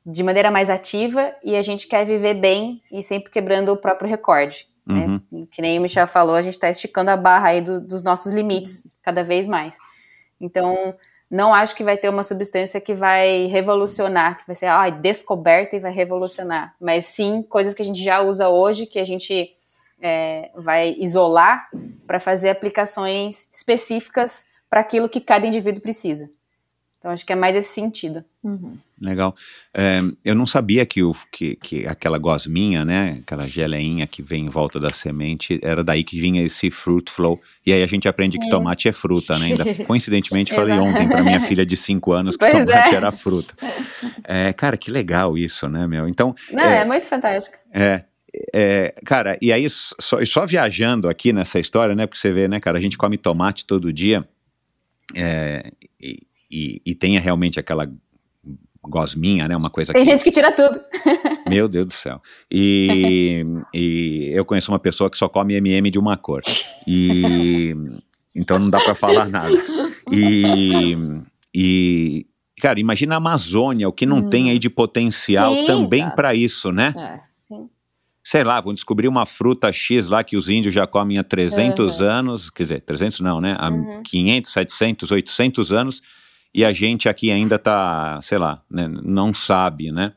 de 0.05 0.23
maneira 0.23 0.51
mais 0.51 0.69
ativa, 0.69 1.35
e 1.43 1.57
a 1.57 1.63
gente 1.63 1.89
quer 1.89 2.05
viver 2.05 2.35
bem 2.35 2.83
e 2.93 3.03
sempre 3.03 3.33
quebrando 3.33 3.73
o 3.73 3.77
próprio 3.77 4.09
recorde. 4.09 4.69
Né? 4.87 5.07
Uhum. 5.07 5.21
Né? 5.33 5.47
Que 5.51 5.63
nem 5.63 5.79
o 5.79 5.83
Michel 5.83 6.07
falou, 6.07 6.35
a 6.35 6.43
gente 6.43 6.53
está 6.53 6.69
esticando 6.69 7.11
a 7.11 7.17
barra 7.17 7.49
aí 7.49 7.63
do, 7.63 7.81
dos 7.81 8.03
nossos 8.03 8.33
limites 8.33 8.87
cada 9.03 9.25
vez 9.25 9.49
mais. 9.49 9.79
Então, 10.39 10.95
não 11.31 11.55
acho 11.55 11.75
que 11.75 11.83
vai 11.83 11.97
ter 11.97 12.11
uma 12.11 12.23
substância 12.23 12.83
que 12.83 12.95
vai 12.95 13.47
revolucionar, 13.47 14.39
que 14.39 14.47
vai 14.47 14.55
ser 14.55 14.67
ah, 14.67 14.91
descoberta 14.91 15.75
e 15.75 15.81
vai 15.81 15.91
revolucionar, 15.91 16.75
mas 16.79 17.07
sim 17.07 17.43
coisas 17.43 17.73
que 17.73 17.81
a 17.81 17.85
gente 17.85 18.05
já 18.05 18.21
usa 18.21 18.51
hoje, 18.51 18.85
que 18.85 18.99
a 18.99 19.05
gente 19.05 19.55
é, 20.03 20.51
vai 20.55 20.95
isolar 20.99 21.67
para 22.07 22.21
fazer 22.21 22.51
aplicações 22.51 23.49
específicas 23.51 24.45
para 24.69 24.81
aquilo 24.81 25.09
que 25.09 25.21
cada 25.21 25.47
indivíduo 25.47 25.81
precisa. 25.81 26.31
Então, 26.99 27.13
acho 27.13 27.25
que 27.25 27.33
é 27.33 27.37
mais 27.37 27.55
esse 27.55 27.73
sentido. 27.73 28.25
Uhum. 28.43 28.77
Legal. 29.01 29.33
É, 29.73 30.01
eu 30.25 30.35
não 30.35 30.45
sabia 30.45 30.85
que, 30.85 31.01
o, 31.01 31.15
que, 31.31 31.55
que 31.55 31.87
aquela 31.87 32.19
gosminha, 32.19 32.85
né, 32.85 33.19
aquela 33.21 33.47
geleinha 33.47 34.05
que 34.05 34.21
vem 34.21 34.47
em 34.47 34.49
volta 34.49 34.81
da 34.81 34.91
semente, 34.91 35.61
era 35.63 35.85
daí 35.85 36.03
que 36.03 36.21
vinha 36.21 36.43
esse 36.43 36.73
fruit 36.73 37.09
flow. 37.09 37.41
E 37.65 37.73
aí 37.73 37.85
a 37.85 37.87
gente 37.87 38.09
aprende 38.09 38.33
Sim. 38.33 38.41
que 38.41 38.51
tomate 38.51 38.89
é 38.89 38.93
fruta, 38.93 39.39
né? 39.39 39.47
Ainda, 39.47 39.65
coincidentemente, 39.87 40.53
falei 40.53 40.77
ontem 40.77 41.09
para 41.09 41.23
minha 41.23 41.41
filha 41.41 41.65
de 41.65 41.77
5 41.77 42.13
anos 42.13 42.37
que 42.37 42.45
pois 42.45 42.65
tomate 42.65 42.93
é. 42.93 42.97
era 42.97 43.13
fruta. 43.13 43.55
É, 44.25 44.53
cara, 44.53 44.77
que 44.77 44.91
legal 44.91 45.39
isso, 45.39 45.69
né, 45.69 45.87
meu? 45.87 46.09
Então. 46.09 46.35
Não, 46.51 46.65
é, 46.65 46.81
é 46.81 46.85
muito 46.85 47.07
fantástico. 47.07 47.57
É. 47.73 48.05
É, 48.53 48.95
cara, 49.05 49.39
e 49.41 49.53
aí 49.53 49.67
só, 49.71 50.25
só, 50.25 50.45
viajando 50.45 51.09
aqui 51.09 51.33
nessa 51.33 51.59
história, 51.59 51.95
né? 51.95 52.07
Porque 52.07 52.21
você 52.21 52.33
vê, 52.33 52.47
né, 52.47 52.61
cara, 52.61 52.77
a 52.77 52.81
gente 52.81 52.99
come 52.99 53.17
tomate 53.17 53.65
todo 53.65 53.93
dia 53.93 54.29
é, 55.15 55.73
e, 56.01 56.28
e, 56.51 56.81
e 56.85 56.95
tem 56.95 57.19
realmente 57.19 57.59
aquela 57.59 57.91
gosminha, 58.83 59.47
né? 59.47 59.57
Uma 59.57 59.71
coisa 59.71 59.93
Tem 59.93 60.03
que... 60.03 60.09
gente 60.11 60.25
que 60.25 60.31
tira 60.31 60.53
tudo. 60.53 60.81
Meu 61.49 61.69
Deus 61.69 61.87
do 61.87 61.93
céu. 61.93 62.21
E, 62.51 63.45
e 63.75 64.31
eu 64.33 64.45
conheço 64.45 64.71
uma 64.73 64.79
pessoa 64.79 65.11
que 65.11 65.19
só 65.19 65.29
come 65.29 65.55
MM 65.55 65.91
de 65.91 65.99
uma 65.99 66.17
cor. 66.17 66.41
E 66.87 67.75
então 68.35 68.59
não 68.59 68.71
dá 68.71 68.81
para 68.81 68.95
falar 68.95 69.29
nada. 69.29 69.55
E, 70.11 70.95
e 71.55 72.27
cara, 72.61 72.81
imagina 72.81 73.15
a 73.15 73.19
Amazônia, 73.19 73.89
o 73.89 73.93
que 73.93 74.07
não 74.07 74.19
hum. 74.19 74.31
tem 74.31 74.51
aí 74.51 74.59
de 74.59 74.71
potencial 74.71 75.55
Sim, 75.55 75.67
também 75.67 76.09
para 76.11 76.35
isso, 76.35 76.73
né? 76.73 76.95
É 76.97 77.29
sei 78.29 78.45
lá, 78.45 78.61
vão 78.61 78.75
descobrir 78.75 79.09
uma 79.09 79.25
fruta 79.25 79.73
X 79.73 80.07
lá 80.07 80.23
que 80.23 80.37
os 80.37 80.51
índios 80.51 80.75
já 80.75 80.87
comem 80.87 81.17
há 81.17 81.25
300 81.25 81.99
uhum. 81.99 82.07
anos, 82.07 82.51
quer 82.51 82.65
dizer, 82.65 82.81
300 82.83 83.21
não, 83.21 83.41
né? 83.41 83.57
Há 83.59 83.71
uhum. 83.71 84.03
500, 84.03 84.53
700, 84.53 85.11
800 85.13 85.73
anos, 85.73 86.03
e 86.55 86.65
a 86.65 86.73
gente 86.73 87.09
aqui 87.09 87.31
ainda 87.31 87.59
tá, 87.59 88.21
sei 88.23 88.39
lá, 88.39 88.63
né? 88.71 88.89
não 88.89 89.33
sabe, 89.35 89.93
né? 89.93 90.13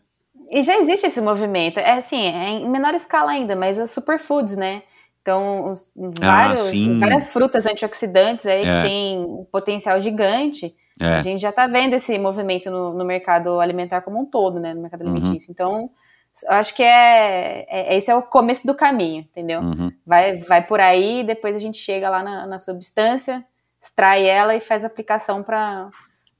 E 0.50 0.62
já 0.64 0.78
existe 0.78 1.08
esse 1.08 1.22
movimento, 1.22 1.80
é 1.80 1.94
assim, 1.94 2.22
é 2.22 2.50
em 2.50 2.70
menor 2.70 2.94
escala 2.94 3.32
ainda, 3.32 3.56
mas 3.56 3.80
as 3.80 3.92
superfoods, 3.92 4.58
né? 4.58 4.84
Então, 5.22 5.70
os, 5.70 5.92
vários, 5.96 6.72
ah, 6.72 7.00
várias 7.00 7.30
frutas 7.32 7.66
antioxidantes 7.66 8.46
aí 8.48 8.62
é. 8.62 8.64
que 8.64 8.88
tem 8.90 9.20
um 9.20 9.46
potencial 9.52 10.02
gigante. 10.02 10.74
É. 11.00 11.18
A 11.18 11.22
gente 11.22 11.42
já 11.42 11.52
está 11.52 11.68
vendo 11.68 11.94
esse 11.94 12.18
movimento 12.18 12.72
no, 12.72 12.94
no, 12.94 13.06
mercado 13.06 13.60
alimentar 13.60 14.02
como 14.02 14.20
um 14.20 14.26
todo, 14.26 14.60
né? 14.60 14.74
No 14.74 14.82
mercado 14.82 15.04
uhum. 15.04 15.12
alimentício. 15.12 15.50
Uhum. 15.50 15.54
Então, 15.54 15.90
eu 16.50 16.54
acho 16.54 16.76
que 16.76 16.82
é, 16.82 17.66
é, 17.70 17.96
esse 17.96 18.10
é 18.10 18.16
o 18.16 18.24
começo 18.24 18.66
do 18.66 18.74
caminho, 18.74 19.22
entendeu? 19.22 19.62
Uhum. 19.62 19.92
Vai, 20.06 20.38
vai 20.38 20.66
por 20.66 20.80
aí, 20.80 21.24
depois 21.24 21.56
a 21.56 21.60
gente 21.60 21.78
chega 21.78 22.10
lá 22.10 22.24
na, 22.24 22.48
na 22.48 22.60
substância, 22.60 23.46
extrai 23.80 24.26
ela 24.26 24.56
e 24.56 24.62
faz 24.62 24.84
aplicação 24.84 25.44
para 25.44 25.90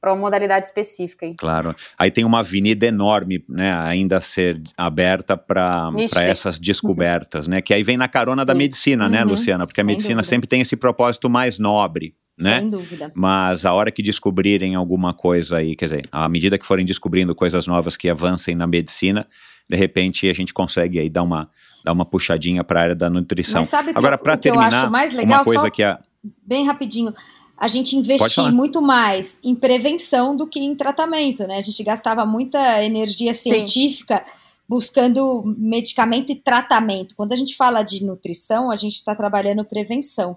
para 0.02 0.12
uma 0.12 0.20
modalidade 0.20 0.66
específica. 0.66 1.28
Hein? 1.28 1.36
Claro. 1.38 1.76
Aí 1.98 2.10
tem 2.10 2.26
uma 2.26 2.40
avenida 2.40 2.88
enorme, 2.88 3.46
né, 3.48 3.72
ainda 3.72 4.18
a 4.18 4.22
ser 4.22 4.60
aberta 4.76 5.38
para 5.38 5.92
essas 6.16 6.58
descobertas, 6.58 7.48
né? 7.48 7.62
Que 7.62 7.72
aí 7.72 7.84
vem 7.84 7.98
na 7.98 8.08
carona 8.08 8.42
Sim. 8.42 8.48
da 8.48 8.56
medicina, 8.56 9.08
né, 9.08 9.20
uhum. 9.20 9.26
né, 9.26 9.32
Luciana? 9.32 9.68
Porque 9.68 9.80
a 9.80 9.84
Sem 9.84 9.88
medicina 9.88 10.16
dúvida. 10.16 10.30
sempre 10.30 10.48
tem 10.48 10.62
esse 10.62 10.76
propósito 10.76 11.30
mais 11.30 11.60
nobre. 11.60 12.16
Né? 12.40 12.62
Sem 12.62 12.70
dúvida. 12.70 13.12
Mas 13.14 13.64
a 13.66 13.74
hora 13.74 13.92
que 13.92 14.02
descobrirem 14.02 14.74
alguma 14.74 15.14
coisa 15.14 15.58
aí, 15.58 15.76
quer 15.76 15.86
dizer, 15.86 16.08
à 16.12 16.28
medida 16.28 16.58
que 16.58 16.66
forem 16.66 16.84
descobrindo 16.84 17.36
coisas 17.36 17.68
novas 17.68 17.96
que 17.96 18.10
avancem 18.10 18.56
na 18.56 18.66
medicina, 18.66 19.28
de 19.70 19.78
repente 19.78 20.28
a 20.28 20.34
gente 20.34 20.52
consegue 20.52 20.98
aí 20.98 21.10
dar 21.10 21.22
uma, 21.22 21.48
dar 21.86 21.92
uma 21.92 22.06
puxadinha 22.06 22.64
para 22.64 22.80
a 22.80 22.84
área 22.84 22.96
da 22.96 23.10
nutrição. 23.10 23.62
Mas 23.62 23.70
sabe 23.70 23.92
Agora, 23.94 24.18
para 24.18 24.36
terminar, 24.36 24.72
eu 24.72 24.78
acho 24.80 24.92
mais 24.92 25.14
legal, 25.14 25.40
uma 25.40 25.46
coisa 25.46 25.70
que 25.70 25.84
a... 25.84 26.00
bem 26.44 26.66
rapidinho, 26.66 27.14
a 27.62 27.68
gente 27.68 27.96
investir 27.96 28.52
muito 28.52 28.82
mais 28.82 29.40
em 29.44 29.54
prevenção 29.54 30.36
do 30.36 30.48
que 30.48 30.60
em 30.60 30.74
tratamento, 30.74 31.46
né? 31.46 31.58
A 31.58 31.62
gente 31.62 31.84
gastava 31.84 32.26
muita 32.26 32.84
energia 32.84 33.36
científica 33.36 34.26
Sim. 34.26 34.32
buscando 34.68 35.44
medicamento 35.46 36.32
e 36.32 36.36
tratamento. 36.36 37.16
Quando 37.16 37.34
a 37.34 37.36
gente 37.36 37.56
fala 37.56 37.84
de 37.84 38.04
nutrição, 38.04 38.72
a 38.72 38.76
gente 38.76 38.96
está 38.96 39.14
trabalhando 39.14 39.64
prevenção. 39.64 40.36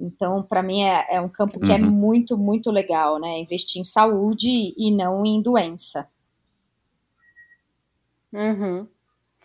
Então, 0.00 0.42
para 0.42 0.62
mim, 0.62 0.84
é, 0.84 1.16
é, 1.16 1.20
um 1.20 1.28
campo 1.28 1.60
que 1.60 1.70
é 1.70 1.74
uhum. 1.74 1.84
é 1.84 1.86
muito, 1.86 2.38
muito 2.38 2.70
legal, 2.70 3.20
né? 3.20 3.40
Investir 3.40 3.82
em 3.82 3.84
saúde 3.84 4.74
e 4.74 4.90
não 4.90 5.22
em 5.26 5.42
doença. 5.42 6.08
Uhum. 8.32 8.88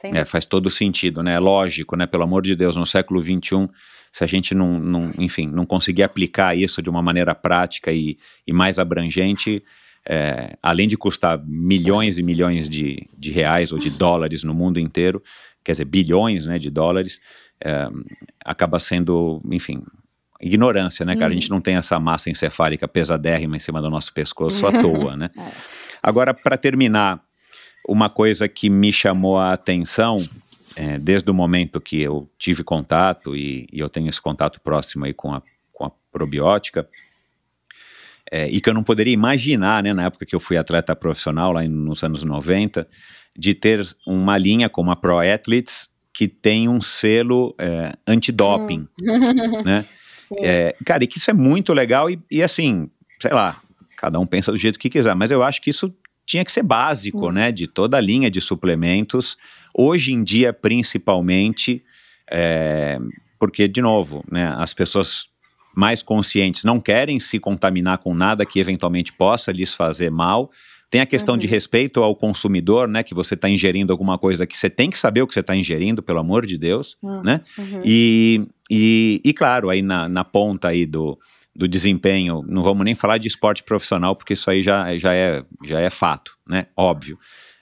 É, 0.06 0.24
faz 0.24 0.46
todo 0.46 0.70
sentido, 0.70 1.22
né? 1.22 1.34
É 1.34 1.40
lógico, 1.40 1.98
né? 1.98 2.08
Pelo 2.08 2.24
amor 2.24 2.44
de 2.44 2.56
Deus, 2.56 2.78
no 2.78 2.86
século 2.86 3.22
XXI, 3.22 3.70
se 4.12 4.24
a 4.24 4.28
gente 4.28 4.56
não, 4.56 4.80
não 4.80 5.02
enfim, 5.20 5.48
não 5.48 5.66
conseguir 5.66 6.04
aplicar 6.04 6.56
isso 6.58 6.82
de 6.82 6.90
uma 6.90 7.02
maneira 7.02 7.36
prática 7.36 7.92
e, 7.92 8.18
e 8.46 8.54
mais 8.54 8.80
abrangente, 8.80 9.64
é, 10.08 10.58
além 10.62 10.88
de 10.88 10.98
custar 10.98 11.42
milhões 11.46 12.18
e 12.18 12.24
milhões 12.24 12.70
de, 12.70 13.08
de 13.18 13.32
reais 13.32 13.72
ou 13.72 13.78
de 13.78 13.90
dólares 13.90 14.44
no 14.44 14.54
mundo 14.54 14.80
inteiro, 14.80 15.22
quer 15.64 15.74
dizer, 15.74 15.86
bilhões 15.86 16.46
né, 16.46 16.58
de 16.58 16.70
dólares, 16.70 17.20
é, 17.64 17.88
acaba 18.44 18.80
sendo, 18.80 19.42
enfim, 19.52 19.84
ignorância, 20.42 21.06
né, 21.06 21.16
cara? 21.16 21.32
A 21.32 21.34
gente 21.34 21.50
uhum. 21.50 21.58
não 21.58 21.62
tem 21.62 21.76
essa 21.76 22.00
massa 22.00 22.30
encefálica 22.30 22.88
pesadérrima 22.88 23.58
em 23.58 23.60
cima 23.60 23.82
do 23.82 23.90
nosso 23.90 24.14
pescoço 24.14 24.66
à 24.66 24.72
toa, 24.82 25.16
né? 25.18 25.30
É. 25.38 25.52
Agora, 26.02 26.34
para 26.34 26.58
terminar, 26.58 27.22
uma 27.88 28.10
coisa 28.10 28.48
que 28.48 28.70
me 28.70 28.92
chamou 28.94 29.38
a 29.38 29.52
atenção 29.52 30.18
é, 30.76 30.98
desde 30.98 31.30
o 31.30 31.34
momento 31.34 31.82
que 31.82 32.02
eu 32.02 32.30
tive 32.38 32.64
contato 32.64 33.36
e, 33.36 33.68
e, 33.72 33.80
eu 33.80 33.90
tenho 33.90 34.10
esse 34.10 34.22
contato 34.22 34.62
próximo 34.62 35.06
aí 35.06 35.14
com 35.14 35.34
a, 35.34 35.42
com 35.72 35.86
a 35.86 35.92
probiótica 36.12 36.88
é, 38.32 38.48
e 38.48 38.62
que 38.62 38.70
eu 38.70 38.74
não 38.74 38.84
poderia 38.84 39.14
imaginar, 39.14 39.82
né, 39.82 39.94
na 39.94 40.04
época 40.04 40.26
que 40.26 40.36
eu 40.36 40.40
fui 40.40 40.58
atleta 40.58 40.96
profissional, 40.96 41.52
lá 41.52 41.64
nos 41.64 42.04
anos 42.04 42.24
90, 42.24 42.88
de 43.36 43.54
ter 43.54 43.86
uma 44.06 44.38
linha 44.38 44.70
como 44.70 44.92
a 44.92 44.96
Pro 44.96 45.20
Athletes 45.20 45.90
que 46.14 46.28
tem 46.28 46.68
um 46.68 46.82
selo 46.82 47.56
é, 47.58 47.94
antidoping, 48.08 48.86
hum. 49.00 49.64
né? 49.64 49.86
É, 50.38 50.76
cara, 50.86 51.04
e 51.04 51.08
que 51.08 51.18
isso 51.18 51.32
é 51.32 51.34
muito 51.34 51.74
legal 51.74 52.08
e, 52.08 52.22
e, 52.30 52.44
assim, 52.44 52.88
sei 53.20 53.32
lá, 53.32 53.60
cada 53.98 54.20
um 54.20 54.28
pensa 54.28 54.52
do 54.52 54.60
jeito 54.60 54.78
que 54.78 54.88
quiser, 54.88 55.16
mas 55.16 55.32
eu 55.32 55.42
acho 55.42 55.60
que 55.60 55.72
isso 55.72 55.92
tinha 56.30 56.46
que 56.46 56.52
ser 56.52 56.62
básico, 56.62 57.28
hum. 57.28 57.32
né, 57.32 57.52
de 57.52 57.66
toda 57.66 57.98
a 57.98 58.02
linha 58.02 58.30
de 58.30 58.40
suplementos, 58.40 59.36
hoje 59.74 60.14
em 60.14 60.24
dia 60.24 60.54
principalmente, 60.54 61.84
é, 62.30 63.00
porque, 63.40 63.68
de 63.68 63.82
novo, 63.82 64.24
né, 64.32 64.54
as 64.56 64.72
pessoas 64.72 65.26
mais 65.76 66.04
conscientes 66.04 66.64
não 66.64 66.80
querem 66.80 67.20
se 67.20 67.40
contaminar 67.40 67.98
com 67.98 68.14
nada 68.14 68.46
que 68.46 68.60
eventualmente 68.60 69.12
possa 69.12 69.52
lhes 69.52 69.74
fazer 69.74 70.12
mal, 70.12 70.52
tem 70.88 71.02
a 71.02 71.06
questão 71.06 71.34
uhum. 71.34 71.40
de 71.40 71.48
respeito 71.48 72.04
ao 72.04 72.16
consumidor, 72.16 72.88
né? 72.88 73.04
Que 73.04 73.14
você 73.14 73.36
está 73.36 73.48
ingerindo 73.48 73.94
alguma 73.94 74.18
coisa 74.18 74.48
que 74.48 74.58
você 74.58 74.72
tem 74.72 74.90
que 74.90 74.98
saber 74.98 75.22
o 75.22 75.28
que 75.28 75.36
você 75.36 75.40
está 75.42 75.56
ingerindo, 75.56 76.02
pelo 76.02 76.18
amor 76.18 76.48
de 76.48 76.58
Deus, 76.58 76.98
uhum. 77.02 77.22
né? 77.22 77.42
Uhum. 77.58 77.82
E, 77.86 78.48
e, 78.72 79.22
e, 79.24 79.32
claro, 79.32 79.70
aí 79.70 79.84
na, 79.84 80.10
na 80.10 80.24
ponta 80.24 80.70
aí 80.70 80.88
do, 80.88 81.18
do 81.60 81.68
desempenho, 81.68 82.42
não 82.48 82.64
vamos 82.64 82.86
nem 82.86 82.96
falar 82.96 83.18
de 83.18 83.28
esporte 83.28 83.64
profissional, 83.64 84.16
porque 84.16 84.32
isso 84.32 84.50
aí 84.50 84.64
já, 84.64 84.98
já, 84.98 85.14
é, 85.14 85.44
já 85.66 85.82
é 85.82 85.90
fato, 85.90 86.38
né? 86.48 86.68
Óbvio. 86.76 87.18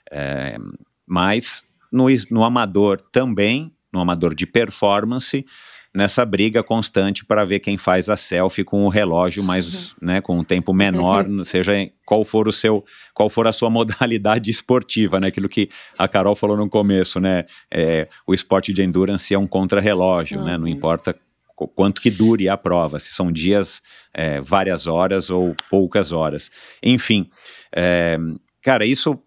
É, 0.08 0.56
mas 1.04 1.64
no, 1.90 2.06
no 2.30 2.44
amador 2.44 3.00
também, 3.10 3.72
no 3.92 3.98
amador 3.98 4.36
de 4.36 4.46
performance, 4.46 5.44
nessa 5.92 6.24
briga 6.24 6.62
constante 6.62 7.24
para 7.24 7.44
ver 7.44 7.58
quem 7.58 7.76
faz 7.76 8.08
a 8.08 8.16
selfie 8.16 8.62
com 8.62 8.84
o 8.84 8.88
relógio 8.88 9.42
mais, 9.42 9.90
uhum. 9.90 9.96
né, 10.00 10.20
com 10.20 10.38
um 10.38 10.44
tempo 10.44 10.72
menor, 10.72 11.26
seja 11.44 11.72
qual 12.06 12.24
for 12.24 12.46
o 12.46 12.52
seu, 12.52 12.84
qual 13.12 13.28
for 13.28 13.48
a 13.48 13.52
sua 13.52 13.68
modalidade 13.70 14.48
esportiva, 14.48 15.18
né, 15.18 15.26
aquilo 15.26 15.48
que 15.48 15.68
a 15.98 16.06
Carol 16.06 16.36
falou 16.36 16.56
no 16.56 16.70
começo, 16.70 17.18
né, 17.18 17.46
é, 17.68 18.06
o 18.24 18.32
esporte 18.32 18.72
de 18.72 18.80
endurance 18.80 19.34
é 19.34 19.38
um 19.38 19.46
contrarrelógio, 19.46 20.38
uhum. 20.38 20.44
né, 20.44 20.56
não 20.56 20.66
uhum. 20.66 20.68
importa 20.68 21.16
quanto 21.66 22.00
que 22.00 22.10
dure 22.10 22.48
a 22.48 22.56
prova, 22.56 22.98
se 22.98 23.12
são 23.12 23.32
dias, 23.32 23.82
é, 24.14 24.40
várias 24.40 24.86
horas 24.86 25.30
ou 25.30 25.56
poucas 25.68 26.12
horas. 26.12 26.50
Enfim, 26.82 27.28
é, 27.74 28.18
cara, 28.62 28.86
isso 28.86 29.18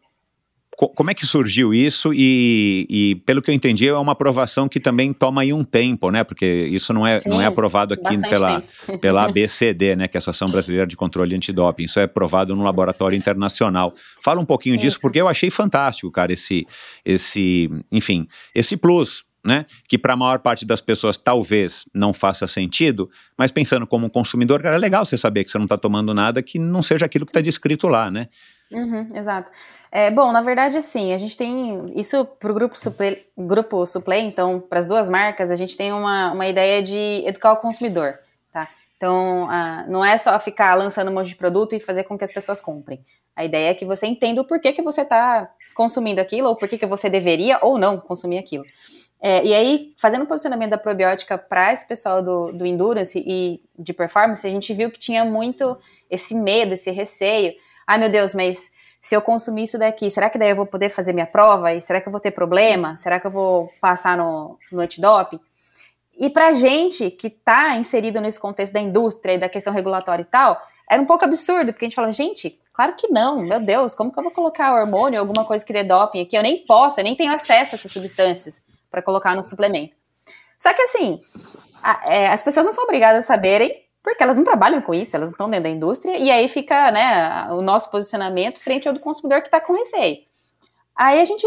como 0.96 1.12
é 1.12 1.14
que 1.14 1.26
surgiu 1.26 1.74
isso? 1.74 2.14
E, 2.14 2.88
e, 2.90 3.16
pelo 3.26 3.42
que 3.42 3.52
eu 3.52 3.56
entendi, 3.56 3.88
é 3.88 3.94
uma 3.94 4.14
aprovação 4.14 4.68
que 4.68 4.80
também 4.80 5.14
toma 5.14 5.42
aí 5.42 5.54
um 5.54 5.64
tempo, 5.64 6.10
né? 6.10 6.24
Porque 6.24 6.46
isso 6.46 6.94
não 6.94 7.06
é, 7.06 7.20
Sim, 7.20 7.30
não 7.30 7.42
é 7.42 7.46
aprovado 7.46 7.94
aqui 7.94 8.18
pela, 8.18 8.64
pela 9.00 9.26
ABCD, 9.30 9.96
né? 9.96 10.08
Que 10.08 10.18
é 10.18 10.20
a 10.20 10.20
Associação 10.20 10.48
Brasileira 10.48 10.88
de 10.88 10.96
Controle 10.96 11.36
Antidoping. 11.36 11.84
Isso 11.84 12.00
é 12.00 12.04
aprovado 12.04 12.56
no 12.56 12.64
laboratório 12.64 13.16
internacional. 13.16 13.94
Fala 14.24 14.40
um 14.40 14.46
pouquinho 14.46 14.76
isso. 14.76 14.86
disso, 14.86 15.00
porque 15.02 15.22
eu 15.22 15.28
achei 15.28 15.52
fantástico, 15.52 16.10
cara, 16.10 16.34
esse, 16.34 16.66
esse, 17.06 17.70
enfim, 17.92 18.28
esse 18.56 18.76
plus 18.76 19.24
né? 19.44 19.66
Que 19.88 19.98
para 19.98 20.14
a 20.14 20.18
maior 20.18 20.40
parte 20.40 20.66
das 20.66 20.82
pessoas 20.82 21.18
talvez 21.18 21.86
não 21.94 22.14
faça 22.14 22.46
sentido, 22.48 23.10
mas 23.38 23.52
pensando 23.52 23.88
como 23.88 24.06
um 24.06 24.10
consumidor, 24.10 24.62
cara, 24.62 24.76
é 24.76 24.80
legal 24.80 25.06
você 25.06 25.18
saber 25.18 25.44
que 25.44 25.52
você 25.52 25.58
não 25.58 25.66
está 25.66 25.78
tomando 25.78 26.14
nada 26.14 26.42
que 26.42 26.60
não 26.60 26.84
seja 26.84 27.06
aquilo 27.06 27.26
que 27.26 27.32
está 27.32 27.42
descrito 27.42 27.88
lá, 27.88 28.12
né? 28.12 28.28
Uhum, 28.72 29.08
exato. 29.14 29.52
É, 29.92 30.10
bom, 30.10 30.32
na 30.32 30.42
verdade, 30.42 30.78
assim, 30.78 31.12
a 31.12 31.18
gente 31.18 31.36
tem 31.36 31.92
isso 32.00 32.24
para 32.24 32.52
o 32.52 32.54
grupo 32.54 32.78
suple, 32.78 33.22
grupo 33.38 33.86
Suplay, 33.86 34.22
então, 34.22 34.62
para 34.62 34.80
as 34.80 34.88
duas 34.88 35.10
marcas, 35.10 35.52
a 35.52 35.56
gente 35.58 35.76
tem 35.76 35.92
uma, 35.92 36.32
uma 36.32 36.48
ideia 36.48 36.82
de 36.82 37.24
educar 37.26 37.52
o 37.52 37.58
consumidor, 37.58 38.18
tá? 38.54 38.70
Então, 38.96 39.50
não 39.90 40.06
é 40.06 40.18
só 40.18 40.40
ficar 40.40 40.76
lançando 40.76 41.12
um 41.12 41.14
monte 41.14 41.28
de 41.28 41.36
produto 41.36 41.76
e 41.76 41.82
fazer 41.82 42.06
com 42.06 42.18
que 42.18 42.24
as 42.24 42.32
pessoas 42.32 42.62
comprem. 42.62 43.04
A 43.36 43.44
ideia 43.44 43.72
é 43.72 43.74
que 43.74 43.86
você 43.86 44.08
entenda 44.08 44.40
o 44.40 44.46
porquê 44.46 44.72
que 44.72 44.82
você 44.82 45.02
está 45.02 45.50
consumindo 45.74 46.22
aquilo, 46.22 46.48
ou 46.48 46.56
porquê 46.56 46.78
que 46.78 46.86
você 46.86 47.10
deveria 47.10 47.60
ou 47.62 47.78
não 47.78 47.98
consumir 47.98 48.38
aquilo. 48.38 48.64
É, 49.22 49.46
e 49.46 49.54
aí, 49.54 49.94
fazendo 49.98 50.24
o 50.24 50.28
posicionamento 50.28 50.72
da 50.72 50.78
probiótica 50.78 51.38
para 51.38 51.72
esse 51.72 51.88
pessoal 51.88 52.24
do, 52.24 52.52
do 52.52 52.66
endurance 52.66 53.24
e 53.24 53.62
de 53.78 53.94
performance, 53.94 54.46
a 54.48 54.50
gente 54.50 54.74
viu 54.74 54.90
que 54.90 54.98
tinha 54.98 55.24
muito 55.24 55.78
esse 56.10 56.34
medo, 56.34 56.74
esse 56.74 56.90
receio 56.90 57.54
ai 57.92 57.98
meu 57.98 58.10
Deus, 58.10 58.34
mas 58.34 58.72
se 59.02 59.16
eu 59.16 59.22
consumir 59.22 59.64
isso 59.64 59.78
daqui, 59.78 60.10
será 60.10 60.30
que 60.30 60.38
daí 60.38 60.52
eu 60.52 60.56
vou 60.56 60.66
poder 60.66 60.90
fazer 60.90 61.12
minha 61.12 61.26
prova? 61.26 61.74
E 61.74 61.82
será 61.82 62.00
que 62.00 62.08
eu 62.08 62.12
vou 62.12 62.22
ter 62.22 62.32
problema? 62.32 62.96
Será 62.96 63.20
que 63.20 63.28
eu 63.28 63.32
vou 63.32 63.70
passar 63.82 64.16
no, 64.18 64.58
no 64.72 64.80
antidoping? 64.80 65.40
E 66.18 66.30
pra 66.30 66.54
gente 66.54 67.12
que 67.12 67.30
tá 67.30 67.76
inserido 67.76 68.22
nesse 68.22 68.40
contexto 68.40 68.74
da 68.74 68.80
indústria 68.80 69.34
e 69.34 69.38
da 69.38 69.50
questão 69.50 69.74
regulatória 69.74 70.22
e 70.22 70.26
tal, 70.26 70.62
era 70.90 71.02
um 71.02 71.06
pouco 71.06 71.26
absurdo, 71.26 71.74
porque 71.74 71.86
a 71.86 71.88
gente 71.90 71.96
fala, 71.96 72.12
gente, 72.12 72.60
claro 72.72 72.94
que 72.96 73.08
não, 73.10 73.42
meu 73.42 73.60
Deus, 73.60 73.94
como 73.94 74.12
que 74.12 74.20
eu 74.20 74.24
vou 74.24 74.32
colocar 74.32 74.74
hormônio, 74.74 75.20
alguma 75.20 75.44
coisa 75.44 75.66
que 75.66 75.74
dê 75.74 75.84
doping 75.84 76.22
aqui? 76.22 76.38
Eu 76.38 76.44
nem 76.44 76.66
posso, 76.66 77.00
eu 77.00 77.04
nem 77.04 77.16
tenho 77.16 77.34
acesso 77.34 77.74
a 77.74 77.78
essas 77.78 77.92
substâncias 77.92 78.64
para 78.92 79.02
colocar 79.02 79.36
no 79.36 79.44
suplemento. 79.44 79.96
Só 80.58 80.74
que 80.74 80.82
assim, 80.82 81.20
a, 81.82 82.14
é, 82.14 82.28
as 82.28 82.44
pessoas 82.44 82.66
não 82.66 82.74
são 82.74 82.84
obrigadas 82.84 83.24
a 83.24 83.28
saberem 83.28 83.84
porque 84.04 84.24
elas 84.24 84.36
não 84.36 84.44
trabalham 84.44 84.82
com 84.82 84.94
isso, 84.94 85.16
elas 85.16 85.30
não 85.30 85.34
estão 85.34 85.50
dentro 85.50 85.66
da 85.66 85.70
indústria, 85.70 86.18
e 86.18 86.32
aí 86.32 86.48
fica 86.48 86.92
né, 86.92 87.48
o 87.52 87.62
nosso 87.62 87.92
posicionamento 87.92 88.60
frente 88.60 88.88
ao 88.88 88.94
do 88.94 89.00
consumidor 89.00 89.42
que 89.42 89.48
está 89.48 89.62
com 89.62 89.74
receio. 89.74 90.18
Aí 90.96 91.22
a 91.22 91.26
gente 91.26 91.46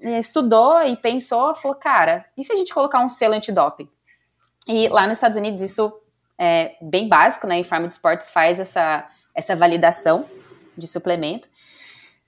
eh, 0.00 0.18
estudou 0.18 0.82
e 0.82 0.96
pensou, 0.96 1.54
falou, 1.54 1.76
cara, 1.76 2.24
e 2.36 2.42
se 2.42 2.52
a 2.52 2.56
gente 2.56 2.72
colocar 2.72 3.04
um 3.04 3.08
selo 3.10 3.34
antidoping? 3.34 3.88
E 4.66 4.88
lá 4.88 5.06
nos 5.06 5.18
Estados 5.18 5.36
Unidos 5.36 5.62
isso 5.62 5.92
é 6.38 6.76
bem 6.80 7.06
básico, 7.06 7.46
né? 7.46 7.62
A 7.70 7.78
de 7.80 7.94
Sports 7.94 8.30
faz 8.30 8.58
essa, 8.58 9.06
essa 9.34 9.54
validação 9.54 10.24
de 10.76 10.88
suplemento. 10.88 11.48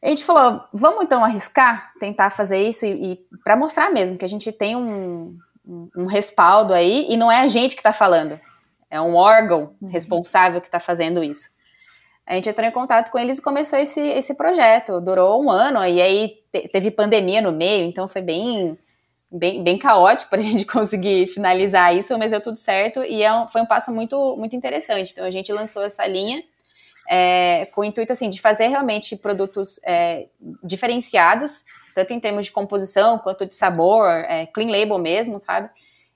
A 0.03 0.09
gente 0.09 0.25
falou, 0.25 0.65
vamos 0.73 1.05
então 1.05 1.25
arriscar, 1.25 1.93
tentar 2.01 2.31
fazer 2.31 2.61
isso 2.69 2.85
e, 2.85 3.13
e 3.13 3.21
para 3.45 3.57
mostrar 3.57 3.91
mesmo 3.91 4.19
que 4.19 4.25
a 4.25 4.29
gente 4.29 4.51
tem 4.51 4.75
um, 4.75 5.39
um, 5.65 5.89
um 5.97 6.07
respaldo 6.07 6.75
aí 6.75 7.07
e 7.09 7.17
não 7.17 7.31
é 7.31 7.41
a 7.41 7.47
gente 7.47 7.77
que 7.77 7.81
está 7.81 7.93
falando, 7.93 8.39
é 8.91 9.01
um 9.01 9.15
órgão 9.15 9.75
uhum. 9.81 9.89
responsável 9.89 10.61
que 10.61 10.67
está 10.67 10.81
fazendo 10.81 11.23
isso. 11.23 11.51
A 12.27 12.35
gente 12.35 12.49
entrou 12.49 12.67
em 12.67 12.73
contato 12.73 13.11
com 13.11 13.19
eles 13.19 13.39
e 13.39 13.43
começou 13.43 13.79
esse, 13.79 14.01
esse 14.01 14.35
projeto. 14.35 15.01
Durou 15.01 15.43
um 15.43 15.51
ano, 15.51 15.85
e 15.85 16.01
aí 16.01 16.37
te, 16.53 16.69
teve 16.69 16.91
pandemia 16.91 17.43
no 17.43 17.53
meio, 17.53 17.85
então 17.85 18.09
foi 18.09 18.23
bem, 18.23 18.79
bem, 19.31 19.63
bem 19.63 19.79
caótico 19.79 20.31
para 20.31 20.39
a 20.39 20.43
gente 20.45 20.65
conseguir 20.65 21.27
finalizar 21.29 21.97
isso, 21.97 22.17
mas 22.19 22.31
deu 22.31 22.41
tudo 22.41 22.57
certo 22.57 23.03
e 23.05 23.23
é 23.23 23.33
um, 23.33 23.49
foi 23.49 23.63
um 23.63 23.67
passo 23.67 23.93
muito, 23.93 24.37
muito 24.37 24.55
interessante. 24.57 25.13
Então 25.13 25.25
a 25.25 25.31
gente 25.31 25.53
lançou 25.53 25.85
essa 25.85 26.07
linha 26.07 26.43
é, 27.09 27.67
com 27.67 27.83
o 27.83 27.85
intuito 27.85 28.13
assim, 28.13 28.31
de 28.31 28.41
fazer 28.41 28.69
realmente 28.69 29.17
produtos 29.17 29.81
é, 29.85 30.27
diferenciados, 30.63 31.65
tanto 31.95 32.13
em 32.13 32.21
termos 32.21 32.47
de 32.47 32.53
composição 32.53 33.19
quanto 33.19 33.45
de 33.47 33.55
sabor, 33.55 34.09
é, 34.09 34.47
clean 34.47 34.71
label 34.71 34.99
mesmo, 34.99 35.41
sabe? 35.41 35.69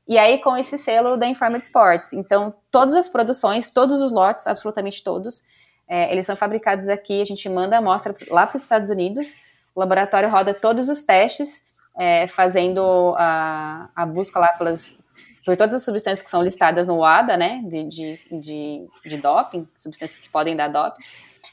E 0.09 0.19
aí 0.19 0.39
com 0.39 0.57
esse 0.57 0.79
selo 0.79 1.17
da 1.17 1.27
Informed 1.27 1.65
Sports. 1.65 2.13
Então, 2.13 2.55
todas 2.71 2.95
as 2.95 3.09
produções, 3.09 3.69
todos 3.69 4.01
os 4.01 4.13
lotes, 4.13 4.47
absolutamente 4.47 5.03
todos, 5.03 5.43
é, 5.89 6.11
eles 6.13 6.27
são 6.27 6.37
fabricados 6.37 6.89
aqui, 6.89 7.21
a 7.21 7.25
gente 7.25 7.49
manda 7.49 7.77
a 7.77 7.79
amostra 7.79 8.15
lá 8.31 8.47
para 8.47 8.57
os 8.57 8.63
Estados 8.63 8.91
Unidos, 8.91 9.39
o 9.75 9.81
laboratório 9.81 10.29
roda 10.29 10.55
todos 10.55 10.89
os 10.89 11.03
testes, 11.03 11.67
é, 11.99 12.27
fazendo 12.27 13.15
a, 13.17 13.89
a 13.95 14.07
busca 14.07 14.39
lá 14.39 14.49
pelas, 14.49 14.99
por 15.47 15.57
todas 15.57 15.77
as 15.77 15.85
substâncias 15.85 16.23
que 16.23 16.29
são 16.29 16.43
listadas 16.43 16.89
no 16.89 16.97
WADA, 16.99 17.37
né, 17.37 17.63
de, 17.65 17.85
de, 17.85 18.15
de, 18.41 18.89
de 19.05 19.17
doping, 19.17 19.67
substâncias 19.77 20.19
que 20.19 20.29
podem 20.29 20.57
dar 20.57 20.67
doping. 20.67 21.01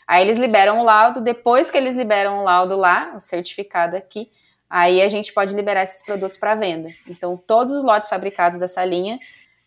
Aí 0.08 0.24
eles 0.24 0.38
liberam 0.38 0.80
o 0.80 0.84
laudo, 0.84 1.22
depois 1.22 1.70
que 1.70 1.78
eles 1.78 1.96
liberam 1.96 2.40
o 2.40 2.44
laudo 2.44 2.76
lá, 2.76 3.14
o 3.16 3.20
certificado 3.20 3.96
aqui, 3.96 4.32
aí 4.68 5.00
a 5.00 5.08
gente 5.08 5.32
pode 5.32 5.54
liberar 5.54 5.84
esses 5.84 6.04
produtos 6.04 6.38
para 6.38 6.56
venda. 6.56 6.90
Então, 7.08 7.38
todos 7.38 7.72
os 7.76 7.84
lotes 7.84 8.10
fabricados 8.10 8.58
dessa 8.58 8.84
linha 8.84 9.20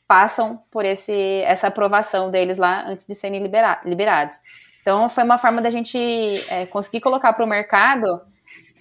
passam 0.08 0.60
por 0.72 0.84
esse, 0.84 1.42
essa 1.46 1.68
aprovação 1.68 2.28
deles 2.28 2.58
lá 2.58 2.84
antes 2.84 3.06
de 3.06 3.14
serem 3.14 3.40
libera 3.40 3.80
liberados. 3.84 4.38
Então, 4.82 5.08
foi 5.08 5.22
uma 5.22 5.38
forma 5.38 5.62
da 5.62 5.70
gente 5.70 5.96
é, 6.48 6.66
conseguir 6.66 7.00
colocar 7.00 7.32
para 7.32 7.44
o 7.44 7.48
mercado 7.48 8.20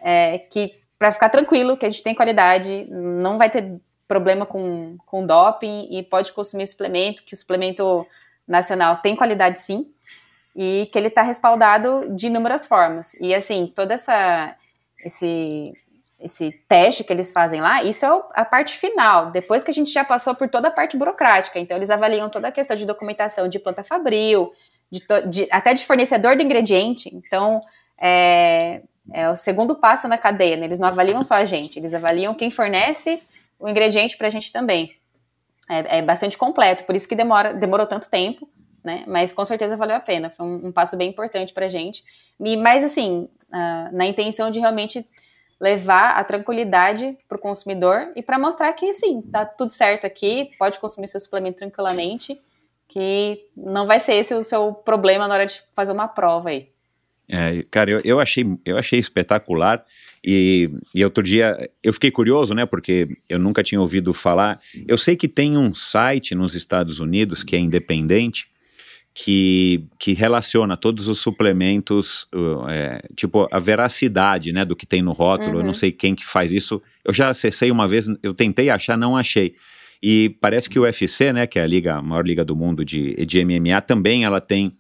é, 0.02 0.40
que, 0.40 0.74
para 0.98 1.12
ficar 1.12 1.30
tranquilo, 1.30 1.78
que 1.78 1.86
a 1.86 1.90
gente 1.90 2.04
tem 2.04 2.16
qualidade, 2.16 2.88
não 2.90 3.38
vai 3.38 3.50
ter 3.50 3.80
problema 4.08 4.46
com, 4.46 4.98
com 5.06 5.26
doping 5.26 5.88
e 5.92 6.04
pode 6.04 6.32
consumir 6.34 6.68
suplemento, 6.68 7.24
que 7.24 7.34
o 7.34 7.38
suplemento 7.38 8.06
nacional 8.48 8.98
tem 8.98 9.16
qualidade 9.16 9.60
sim, 9.60 9.92
e 10.56 10.88
que 10.92 10.98
ele 10.98 11.08
está 11.08 11.22
respaldado 11.22 12.16
de 12.16 12.28
inúmeras 12.28 12.66
formas. 12.66 13.14
E 13.16 13.34
assim, 13.34 13.72
toda 13.76 13.94
essa 13.94 14.56
esse 15.04 15.74
esse 16.18 16.52
teste 16.68 17.04
que 17.04 17.12
eles 17.12 17.32
fazem 17.32 17.62
lá, 17.62 17.84
isso 17.84 18.06
é 18.06 18.10
a 18.34 18.46
parte 18.46 18.78
final, 18.78 19.32
depois 19.32 19.64
que 19.64 19.70
a 19.70 19.74
gente 19.74 19.92
já 19.92 20.04
passou 20.04 20.34
por 20.34 20.50
toda 20.50 20.70
a 20.70 20.72
parte 20.72 20.96
burocrática. 20.98 21.60
Então, 21.60 21.76
eles 21.76 21.90
avaliam 21.92 22.30
toda 22.30 22.48
a 22.48 22.52
questão 22.52 22.76
de 22.76 22.86
documentação 22.86 23.50
de 23.50 23.60
planta 23.60 23.84
fabril, 23.84 24.52
de, 24.90 25.04
de, 25.30 25.48
até 25.52 25.74
de 25.74 25.86
fornecedor 25.86 26.38
de 26.38 26.44
ingrediente. 26.44 27.14
Então, 27.14 27.60
é, 28.02 28.82
é 29.14 29.30
o 29.30 29.36
segundo 29.36 29.76
passo 29.76 30.08
na 30.08 30.18
cadeia, 30.18 30.56
né? 30.56 30.66
Eles 30.66 30.80
não 30.80 30.88
avaliam 30.88 31.22
só 31.22 31.36
a 31.36 31.44
gente, 31.44 31.78
eles 31.78 31.94
avaliam 31.94 32.34
quem 32.34 32.50
fornece 32.50 33.22
o 33.60 33.68
ingrediente 33.68 34.18
para 34.18 34.28
a 34.28 34.30
gente 34.30 34.52
também. 34.52 34.96
É, 35.70 35.98
é, 35.98 36.02
bastante 36.02 36.38
completo, 36.38 36.84
por 36.84 36.96
isso 36.96 37.08
que 37.08 37.16
demora, 37.16 37.54
demorou 37.54 37.88
tanto 37.88 38.10
tempo, 38.10 38.48
né? 38.84 39.04
Mas 39.08 39.34
com 39.34 39.44
certeza 39.44 39.76
valeu 39.76 39.96
a 39.96 40.00
pena. 40.00 40.30
Foi 40.30 40.46
um, 40.46 40.68
um 40.68 40.72
passo 40.72 40.96
bem 40.96 41.10
importante 41.10 41.54
para 41.54 41.66
a 41.66 41.70
gente. 41.70 42.04
E, 42.40 42.56
mas 42.56 42.84
assim, 42.84 43.28
uh, 43.50 43.96
na 43.96 44.06
intenção 44.06 44.52
de 44.52 44.60
realmente 44.60 45.08
levar 45.60 46.12
a 46.12 46.24
tranquilidade 46.24 47.18
para 47.28 47.38
o 47.38 47.42
consumidor 47.42 48.12
e 48.16 48.22
para 48.22 48.38
mostrar 48.38 48.72
que 48.74 48.94
sim, 48.94 49.22
tá 49.22 49.46
tudo 49.46 49.72
certo 49.72 50.06
aqui, 50.06 50.52
pode 50.60 50.80
consumir 50.80 51.08
seu 51.08 51.20
suplemento 51.20 51.58
tranquilamente, 51.58 52.40
que 52.88 53.44
não 53.56 53.88
vai 53.88 54.00
ser 54.00 54.16
esse 54.16 54.34
o 54.34 54.44
seu 54.44 54.74
problema 54.74 55.28
na 55.28 55.34
hora 55.34 55.46
de 55.46 55.64
fazer 55.76 55.92
uma 55.92 56.08
prova 56.08 56.50
aí. 56.50 56.70
É, 57.28 57.64
cara, 57.72 57.90
eu, 57.90 58.02
eu, 58.04 58.20
achei, 58.20 58.46
eu 58.64 58.78
achei 58.78 59.00
espetacular 59.00 59.84
e, 60.26 60.72
e 60.96 61.04
outro 61.04 61.24
dia 61.24 61.70
eu 61.84 61.94
fiquei 61.94 62.10
curioso, 62.10 62.56
né, 62.56 62.66
porque 62.66 63.08
eu 63.30 63.38
nunca 63.38 63.62
tinha 63.62 63.80
ouvido 63.80 64.12
falar. 64.12 64.60
Eu 64.88 64.98
sei 64.98 65.16
que 65.16 65.28
tem 65.28 65.56
um 65.56 65.76
site 65.76 66.34
nos 66.34 66.56
Estados 66.56 67.00
Unidos 67.00 67.44
que 67.44 67.56
é 67.56 67.60
independente 67.60 68.48
que, 69.14 69.86
que 70.00 70.14
relaciona 70.14 70.76
todos 70.76 71.08
os 71.08 71.20
suplementos, 71.20 72.28
é, 72.70 73.08
tipo 73.16 73.48
a 73.52 73.60
veracidade, 73.60 74.52
né, 74.52 74.66
do 74.66 74.76
que 74.76 74.88
tem 74.88 75.04
no 75.04 75.14
rótulo. 75.14 75.52
Uhum. 75.52 75.58
Eu 75.58 75.62
não 75.62 75.68
uhum. 75.68 75.74
sei 75.76 75.92
quem 75.92 76.16
que 76.16 76.26
faz 76.26 76.52
isso. 76.52 76.82
Eu 77.04 77.14
já 77.14 77.30
acessei 77.30 77.70
uma 77.70 77.88
vez, 77.88 78.08
eu 78.24 78.34
tentei 78.34 78.72
achar, 78.72 78.98
não 78.98 79.16
achei. 79.16 79.54
E 80.02 80.36
parece 80.42 80.68
que 80.70 80.80
o 80.80 80.84
UFC, 80.84 81.32
né, 81.32 81.46
que 81.46 81.60
é 81.60 81.62
a 81.62 81.68
liga, 81.68 81.96
a 81.96 82.02
maior 82.02 82.26
liga 82.26 82.44
do 82.44 82.56
mundo 82.56 82.84
de, 82.84 83.14
de 83.26 83.46
MMA, 83.46 83.80
também 83.82 84.26
ela 84.26 84.42
tem 84.42 84.76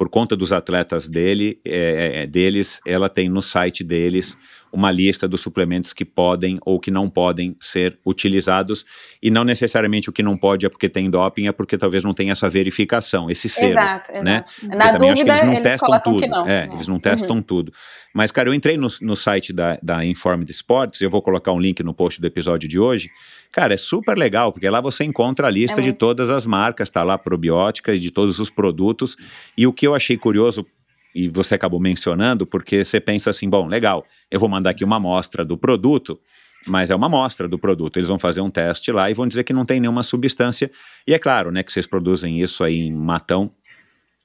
por 0.00 0.08
conta 0.08 0.34
dos 0.34 0.50
atletas 0.50 1.06
dele, 1.06 1.60
é, 1.62 2.22
é, 2.22 2.26
deles, 2.26 2.80
ela 2.86 3.06
tem 3.06 3.28
no 3.28 3.42
site 3.42 3.84
deles 3.84 4.34
uma 4.72 4.90
lista 4.90 5.26
dos 5.26 5.40
suplementos 5.40 5.92
que 5.92 6.04
podem 6.04 6.58
ou 6.64 6.78
que 6.78 6.90
não 6.90 7.08
podem 7.08 7.56
ser 7.60 7.98
utilizados 8.04 8.84
e 9.22 9.30
não 9.30 9.44
necessariamente 9.44 10.08
o 10.08 10.12
que 10.12 10.22
não 10.22 10.36
pode 10.36 10.66
é 10.66 10.68
porque 10.68 10.88
tem 10.88 11.10
doping, 11.10 11.46
é 11.46 11.52
porque 11.52 11.76
talvez 11.76 12.04
não 12.04 12.14
tenha 12.14 12.32
essa 12.32 12.48
verificação, 12.48 13.30
esse 13.30 13.48
selo, 13.48 13.68
exato, 13.68 14.12
né? 14.12 14.44
exato. 14.46 14.76
Na 14.76 14.92
dúvida, 14.92 15.38
eles, 15.38 15.42
eles 15.42 15.62
testam 15.62 16.00
tudo. 16.00 16.26
Não. 16.26 16.46
É, 16.46 16.68
eles 16.72 16.86
não 16.86 16.98
testam 16.98 17.36
uhum. 17.36 17.42
tudo. 17.42 17.72
Mas, 18.12 18.32
cara, 18.32 18.48
eu 18.48 18.54
entrei 18.54 18.76
no, 18.76 18.88
no 19.02 19.14
site 19.14 19.52
da, 19.52 19.78
da 19.82 20.04
Informed 20.04 20.50
Sports, 20.50 21.00
eu 21.00 21.10
vou 21.10 21.22
colocar 21.22 21.52
um 21.52 21.60
link 21.60 21.82
no 21.82 21.94
post 21.94 22.20
do 22.20 22.26
episódio 22.26 22.68
de 22.68 22.78
hoje. 22.78 23.10
Cara, 23.52 23.74
é 23.74 23.76
super 23.76 24.16
legal, 24.16 24.52
porque 24.52 24.68
lá 24.68 24.80
você 24.80 25.04
encontra 25.04 25.46
a 25.46 25.50
lista 25.50 25.80
é 25.80 25.82
de 25.82 25.92
todas 25.92 26.30
as 26.30 26.46
marcas, 26.46 26.90
tá 26.90 27.02
lá 27.02 27.16
probiótica 27.16 27.94
e 27.94 27.98
de 27.98 28.10
todos 28.10 28.38
os 28.38 28.50
produtos. 28.50 29.16
E 29.56 29.66
o 29.66 29.72
que 29.72 29.86
eu 29.86 29.94
achei 29.94 30.16
curioso 30.16 30.66
e 31.14 31.28
você 31.28 31.54
acabou 31.54 31.80
mencionando, 31.80 32.46
porque 32.46 32.84
você 32.84 33.00
pensa 33.00 33.30
assim, 33.30 33.48
bom, 33.48 33.66
legal, 33.66 34.04
eu 34.30 34.38
vou 34.38 34.48
mandar 34.48 34.70
aqui 34.70 34.84
uma 34.84 34.96
amostra 34.96 35.44
do 35.44 35.56
produto, 35.56 36.18
mas 36.66 36.90
é 36.90 36.94
uma 36.94 37.06
amostra 37.06 37.48
do 37.48 37.58
produto. 37.58 37.96
Eles 37.96 38.08
vão 38.08 38.18
fazer 38.18 38.40
um 38.40 38.50
teste 38.50 38.92
lá 38.92 39.10
e 39.10 39.14
vão 39.14 39.26
dizer 39.26 39.44
que 39.44 39.52
não 39.52 39.64
tem 39.64 39.80
nenhuma 39.80 40.02
substância. 40.02 40.70
E 41.06 41.14
é 41.14 41.18
claro, 41.18 41.50
né, 41.50 41.62
que 41.62 41.72
vocês 41.72 41.86
produzem 41.86 42.40
isso 42.40 42.62
aí 42.62 42.76
em 42.76 42.92
matão 42.92 43.50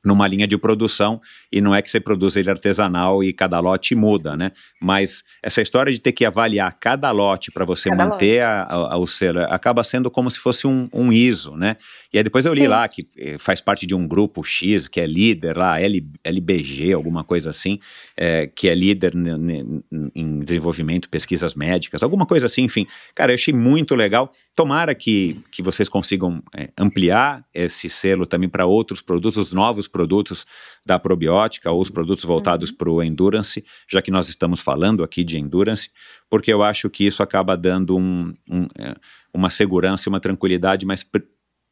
numa 0.05 0.27
linha 0.27 0.47
de 0.47 0.57
produção 0.57 1.19
e 1.51 1.59
não 1.59 1.73
é 1.73 1.81
que 1.81 1.89
você 1.89 1.99
produz 1.99 2.35
ele 2.35 2.49
artesanal 2.49 3.23
e 3.23 3.33
cada 3.33 3.59
lote 3.59 3.95
muda, 3.95 4.37
né? 4.37 4.51
Mas 4.81 5.23
essa 5.41 5.61
história 5.61 5.91
de 5.91 5.99
ter 5.99 6.11
que 6.11 6.23
avaliar 6.23 6.71
cada 6.79 7.11
lote 7.11 7.51
para 7.51 7.65
você 7.65 7.89
cada 7.89 8.05
manter 8.05 8.41
a, 8.41 8.63
a, 8.63 8.97
o 8.97 9.07
selo 9.07 9.41
acaba 9.49 9.83
sendo 9.83 10.11
como 10.11 10.29
se 10.29 10.39
fosse 10.39 10.67
um, 10.67 10.87
um 10.93 11.11
ISO, 11.11 11.57
né? 11.57 11.75
E 12.13 12.17
aí 12.17 12.23
depois 12.23 12.45
eu 12.45 12.53
li 12.53 12.59
Sim. 12.59 12.67
lá 12.67 12.87
que 12.87 13.07
eh, 13.17 13.37
faz 13.37 13.59
parte 13.61 13.85
de 13.85 13.95
um 13.95 14.07
grupo 14.07 14.43
X 14.43 14.87
que 14.87 15.01
é 15.01 15.07
líder 15.07 15.57
lá, 15.57 15.81
L, 15.81 16.05
LBG, 16.23 16.93
alguma 16.93 17.23
coisa 17.23 17.49
assim, 17.49 17.79
é, 18.15 18.47
que 18.47 18.69
é 18.69 18.75
líder 18.75 19.13
em 19.15 20.39
desenvolvimento, 20.39 21.09
pesquisas 21.09 21.55
médicas, 21.55 22.03
alguma 22.03 22.25
coisa 22.25 22.45
assim, 22.45 22.63
enfim. 22.63 22.85
Cara, 23.13 23.31
eu 23.31 23.35
achei 23.35 23.53
muito 23.53 23.95
legal. 23.95 24.29
Tomara 24.55 24.93
que, 24.93 25.39
que 25.51 25.61
vocês 25.63 25.89
consigam 25.89 26.41
é, 26.55 26.69
ampliar 26.77 27.43
esse 27.53 27.89
selo 27.89 28.25
também 28.25 28.49
para 28.49 28.65
outros 28.65 29.01
produtos, 29.01 29.51
novos 29.51 29.87
produtos 29.95 30.45
da 30.85 30.99
probiótica 30.99 31.71
ou 31.71 31.79
os 31.79 31.89
produtos 31.89 32.25
voltados 32.25 32.69
uhum. 32.69 32.75
para 32.75 32.89
o 32.89 33.01
endurance, 33.01 33.63
já 33.89 34.01
que 34.01 34.11
nós 34.11 34.27
estamos 34.27 34.59
falando 34.59 35.05
aqui 35.05 35.23
de 35.23 35.37
endurance, 35.39 35.89
porque 36.29 36.51
eu 36.51 36.61
acho 36.61 36.89
que 36.89 37.05
isso 37.05 37.23
acaba 37.23 37.55
dando 37.55 37.95
um, 37.95 38.33
um, 38.51 38.67
é, 38.77 38.93
uma 39.33 39.49
segurança 39.49 40.03
e 40.05 40.09
uma 40.09 40.19
tranquilidade 40.19 40.85
mais 40.85 41.01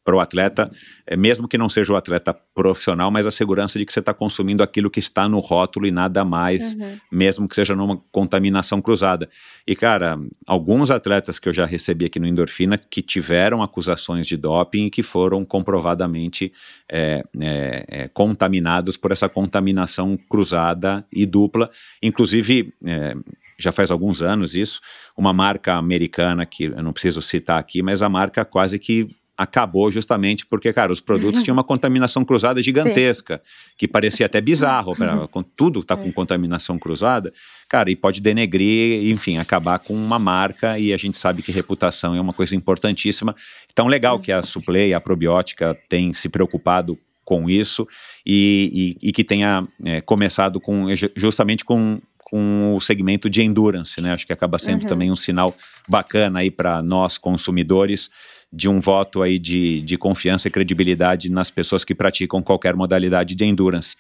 para 0.03 0.15
o 0.15 0.19
atleta, 0.19 0.69
é, 1.07 1.15
mesmo 1.15 1.47
que 1.47 1.57
não 1.57 1.69
seja 1.69 1.93
o 1.93 1.95
atleta 1.95 2.34
profissional, 2.53 3.09
mas 3.09 3.25
a 3.25 3.31
segurança 3.31 3.80
de 3.80 3.85
que 3.85 3.93
você 3.93 3.99
está 3.99 4.13
consumindo 4.13 4.61
aquilo 4.61 4.89
que 4.89 4.99
está 4.99 5.30
no 5.30 5.39
rótulo 5.39 5.88
e 5.88 5.91
nada 5.91 6.25
mais, 6.25 6.75
uhum. 6.75 6.97
mesmo 7.11 7.47
que 7.47 7.55
seja 7.55 7.75
numa 7.75 7.97
contaminação 8.11 8.81
cruzada. 8.81 9.30
E, 9.65 9.75
cara, 9.75 10.19
alguns 10.45 10.91
atletas 10.91 11.39
que 11.39 11.47
eu 11.47 11.53
já 11.53 11.65
recebi 11.65 12.05
aqui 12.05 12.19
no 12.19 12.27
Endorfina 12.27 12.77
que 12.77 13.01
tiveram 13.01 13.63
acusações 13.63 14.27
de 14.27 14.35
doping 14.35 14.88
e 14.88 14.89
que 14.89 15.01
foram 15.01 15.45
comprovadamente 15.45 16.51
é, 16.91 17.23
é, 17.39 17.85
é 17.88 18.07
contaminados 18.09 18.97
por 18.97 19.11
essa 19.11 19.30
contaminação 19.30 20.17
cruzada 20.30 21.05
e 21.11 21.25
dupla. 21.25 21.69
Inclusive, 22.01 22.73
é, 22.85 23.15
já 23.57 23.71
faz 23.71 23.89
alguns 23.91 24.21
anos 24.21 24.55
isso, 24.55 24.81
uma 25.15 25.31
marca 25.31 25.75
americana 25.75 26.45
que 26.45 26.65
eu 26.65 26.84
não 26.84 26.91
preciso 26.91 27.21
citar 27.21 27.59
aqui, 27.59 27.81
mas 27.81 28.01
a 28.01 28.09
marca 28.09 28.43
quase 28.43 28.77
que 28.77 29.05
acabou 29.38 29.89
justamente 29.89 30.45
porque, 30.45 30.72
cara, 30.72 30.91
os 30.91 31.01
produtos 31.01 31.41
tinham 31.43 31.55
uma 31.55 31.64
contaminação 31.64 32.23
cruzada 32.23 32.61
gigantesca, 32.61 33.41
Sim. 33.43 33.72
que 33.77 33.88
parecia 33.88 34.26
até 34.26 34.39
bizarro, 34.39 34.95
pra, 34.97 35.27
tudo 35.55 35.80
está 35.80 35.95
com 35.95 36.07
é. 36.07 36.11
contaminação 36.11 36.77
cruzada, 36.77 37.34
cara, 37.68 37.89
e 37.89 37.95
pode 37.95 38.22
denegrir, 38.22 39.10
enfim, 39.11 39.38
acabar 39.38 39.80
com 39.80 39.93
uma 39.93 40.19
marca, 40.19 40.77
e 40.77 40.93
a 40.93 40.97
gente 40.97 41.18
sabe 41.18 41.41
que 41.41 41.51
reputação 41.51 42.15
é 42.15 42.22
uma 42.22 42.34
coisa 42.34 42.55
importantíssima. 42.55 43.35
Então, 43.72 43.88
legal 43.88 44.19
que 44.19 44.31
a 44.31 44.41
Suplay, 44.41 44.93
a 44.93 45.01
probiótica, 45.01 45.77
tem 45.89 46.14
se 46.14 46.30
preocupado 46.30 46.97
com 47.26 47.49
isso 47.49 47.88
e, 48.26 48.97
e, 49.01 49.10
e 49.10 49.11
que 49.14 49.23
tenha 49.23 49.65
é, 49.85 50.01
começado 50.01 50.60
com 50.60 50.88
justamente 51.15 51.64
com 51.64 52.01
com 52.34 52.76
o 52.76 52.81
segmento 52.81 53.30
de 53.30 53.43
endurance, 53.43 54.01
né? 54.01 54.11
Acho 54.11 54.26
que 54.26 54.34
acaba 54.34 54.57
sendo 54.57 54.81
uhum. 54.81 54.88
também 54.88 55.11
um 55.11 55.15
sinal 55.15 55.53
bacana 55.88 56.39
aí 56.39 56.49
para 56.49 56.81
nós 56.81 57.19
consumidores 57.19 58.10
de 58.53 58.69
um 58.69 58.80
voto 58.80 59.23
aí 59.23 59.39
de, 59.39 59.81
de 59.81 59.97
confiança 59.97 60.47
e 60.47 60.51
credibilidade 60.51 61.31
nas 61.31 61.49
pessoas 61.49 61.84
que 61.84 61.95
praticam 61.95 62.41
qualquer 62.43 62.75
modalidade 62.75 63.34
de 63.34 63.43
endurance. 63.43 63.95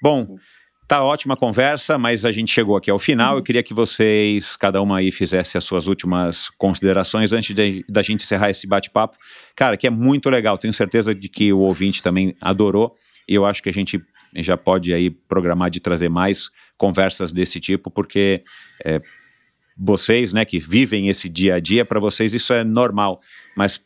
Bom, 0.00 0.24
tá 0.86 1.02
ótima 1.02 1.36
conversa, 1.36 1.98
mas 1.98 2.24
a 2.24 2.30
gente 2.30 2.52
chegou 2.52 2.76
aqui 2.76 2.90
ao 2.90 2.98
final. 2.98 3.32
Uhum. 3.32 3.38
Eu 3.38 3.42
queria 3.42 3.62
que 3.62 3.74
vocês, 3.74 4.56
cada 4.56 4.80
uma 4.80 4.98
aí, 4.98 5.10
fizesse 5.10 5.58
as 5.58 5.64
suas 5.64 5.88
últimas 5.88 6.48
considerações 6.50 7.32
antes 7.32 7.54
de, 7.54 7.84
da 7.88 8.00
gente 8.00 8.22
encerrar 8.22 8.50
esse 8.50 8.68
bate-papo. 8.68 9.16
Cara, 9.56 9.76
que 9.76 9.86
é 9.86 9.90
muito 9.90 10.30
legal. 10.30 10.56
Tenho 10.56 10.72
certeza 10.72 11.12
de 11.12 11.28
que 11.28 11.52
o 11.52 11.58
ouvinte 11.58 12.00
também 12.00 12.36
adorou. 12.40 12.94
E 13.28 13.34
eu 13.34 13.44
acho 13.44 13.60
que 13.60 13.68
a 13.68 13.72
gente 13.72 14.00
já 14.36 14.56
pode 14.56 14.94
aí 14.94 15.10
programar 15.10 15.70
de 15.70 15.80
trazer 15.80 16.08
mais 16.08 16.50
conversas 16.76 17.32
desse 17.32 17.58
tipo, 17.58 17.90
porque 17.90 18.44
é, 18.84 19.00
vocês, 19.76 20.32
né, 20.32 20.44
que 20.44 20.58
vivem 20.58 21.08
esse 21.08 21.28
dia 21.28 21.56
a 21.56 21.60
dia, 21.60 21.84
para 21.84 21.98
vocês 21.98 22.32
isso 22.32 22.52
é 22.52 22.62
normal. 22.62 23.20
Mas 23.56 23.80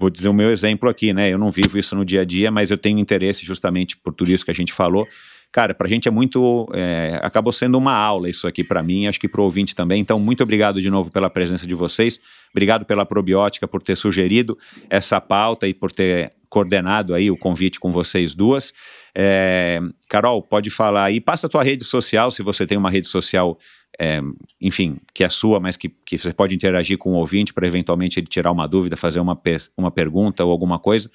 vou 0.00 0.08
dizer 0.08 0.30
o 0.30 0.32
meu 0.32 0.50
exemplo 0.50 0.88
aqui, 0.88 1.12
né? 1.12 1.28
Eu 1.28 1.36
não 1.36 1.50
vivo 1.50 1.78
isso 1.78 1.94
no 1.94 2.06
dia 2.06 2.22
a 2.22 2.24
dia, 2.24 2.50
mas 2.50 2.70
eu 2.70 2.78
tenho 2.78 2.98
interesse 2.98 3.44
justamente 3.44 3.98
por 3.98 4.14
tudo 4.14 4.32
isso 4.32 4.44
que 4.44 4.50
a 4.50 4.54
gente 4.54 4.72
falou. 4.72 5.06
Cara, 5.52 5.74
para 5.74 5.86
a 5.86 5.90
gente 5.90 6.08
é 6.08 6.10
muito. 6.10 6.66
É, 6.72 7.18
acabou 7.22 7.52
sendo 7.52 7.76
uma 7.76 7.92
aula 7.92 8.30
isso 8.30 8.46
aqui 8.46 8.64
para 8.64 8.82
mim, 8.82 9.06
acho 9.06 9.20
que 9.20 9.28
para 9.28 9.40
o 9.40 9.44
ouvinte 9.44 9.74
também. 9.74 10.00
Então, 10.00 10.18
muito 10.18 10.42
obrigado 10.42 10.80
de 10.80 10.88
novo 10.88 11.10
pela 11.10 11.28
presença 11.28 11.66
de 11.66 11.74
vocês. 11.74 12.18
Obrigado 12.50 12.86
pela 12.86 13.04
probiótica 13.04 13.68
por 13.68 13.82
ter 13.82 13.96
sugerido 13.96 14.56
essa 14.88 15.20
pauta 15.20 15.66
e 15.66 15.74
por 15.74 15.92
ter 15.92 16.32
coordenado 16.48 17.14
aí 17.14 17.30
o 17.30 17.36
convite 17.36 17.78
com 17.78 17.92
vocês 17.92 18.34
duas. 18.34 18.72
É, 19.14 19.80
Carol, 20.08 20.40
pode 20.40 20.70
falar 20.70 21.04
aí. 21.04 21.20
Passa 21.20 21.46
a 21.46 21.50
tua 21.50 21.62
rede 21.62 21.84
social, 21.84 22.30
se 22.30 22.42
você 22.42 22.66
tem 22.66 22.78
uma 22.78 22.90
rede 22.90 23.08
social 23.08 23.58
é, 24.02 24.18
enfim, 24.58 24.98
que 25.12 25.22
é 25.22 25.28
sua, 25.28 25.60
mas 25.60 25.76
que, 25.76 25.90
que 25.90 26.16
você 26.16 26.32
pode 26.32 26.54
interagir 26.54 26.96
com 26.96 27.10
o 27.10 27.16
ouvinte 27.16 27.52
para 27.52 27.66
eventualmente 27.66 28.18
ele 28.18 28.26
tirar 28.26 28.50
uma 28.50 28.66
dúvida, 28.66 28.96
fazer 28.96 29.20
uma, 29.20 29.38
uma 29.76 29.90
pergunta 29.90 30.42
ou 30.42 30.50
alguma 30.50 30.78
coisa 30.78 31.10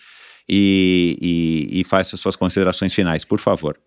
e, 0.47 1.17
e, 1.19 1.79
e 1.79 1.83
faça 1.83 2.15
suas 2.15 2.35
considerações 2.35 2.93
finais, 2.93 3.25
por 3.25 3.39
favor. 3.39 3.81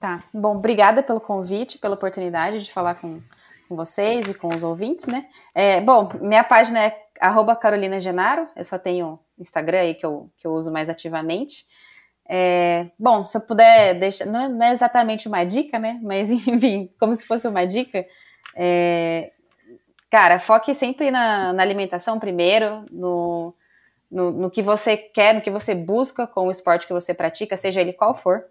Tá, 0.00 0.24
bom, 0.32 0.56
obrigada 0.56 1.02
pelo 1.02 1.20
convite, 1.20 1.76
pela 1.76 1.96
oportunidade 1.96 2.64
de 2.64 2.72
falar 2.72 2.94
com, 2.94 3.20
com 3.68 3.76
vocês 3.76 4.26
e 4.26 4.32
com 4.32 4.48
os 4.48 4.62
ouvintes, 4.62 5.04
né? 5.04 5.26
É, 5.54 5.82
bom, 5.82 6.08
minha 6.22 6.42
página 6.42 6.80
é 6.80 6.96
arroba 7.20 7.54
Carolina 7.54 8.00
Genaro, 8.00 8.48
eu 8.56 8.64
só 8.64 8.78
tenho 8.78 9.18
Instagram 9.38 9.80
aí 9.80 9.94
que 9.94 10.06
eu, 10.06 10.30
que 10.38 10.46
eu 10.46 10.52
uso 10.52 10.72
mais 10.72 10.88
ativamente. 10.88 11.64
É, 12.28 12.86
bom, 12.98 13.24
se 13.26 13.36
eu 13.36 13.42
puder 13.42 13.98
deixar, 13.98 14.24
não 14.26 14.40
é, 14.40 14.48
não 14.48 14.66
é, 14.66 14.72
exatamente 14.72 15.28
uma 15.28 15.44
dica, 15.44 15.78
né? 15.78 15.98
Mas 16.02 16.30
enfim, 16.46 16.90
como 16.98 17.14
se 17.14 17.26
fosse 17.26 17.46
uma 17.46 17.66
dica. 17.66 18.04
É, 18.56 19.32
cara, 20.10 20.38
foque 20.38 20.72
sempre 20.74 21.10
na, 21.10 21.52
na 21.52 21.62
alimentação 21.62 22.18
primeiro, 22.18 22.84
no, 22.90 23.52
no, 24.10 24.30
no, 24.30 24.50
que 24.50 24.62
você 24.62 24.96
quer, 24.96 25.34
no 25.34 25.40
que 25.40 25.50
você 25.50 25.74
busca 25.74 26.26
com 26.26 26.46
o 26.46 26.50
esporte 26.50 26.86
que 26.86 26.92
você 26.92 27.12
pratica, 27.12 27.56
seja 27.56 27.80
ele 27.80 27.92
qual 27.92 28.14
for. 28.14 28.44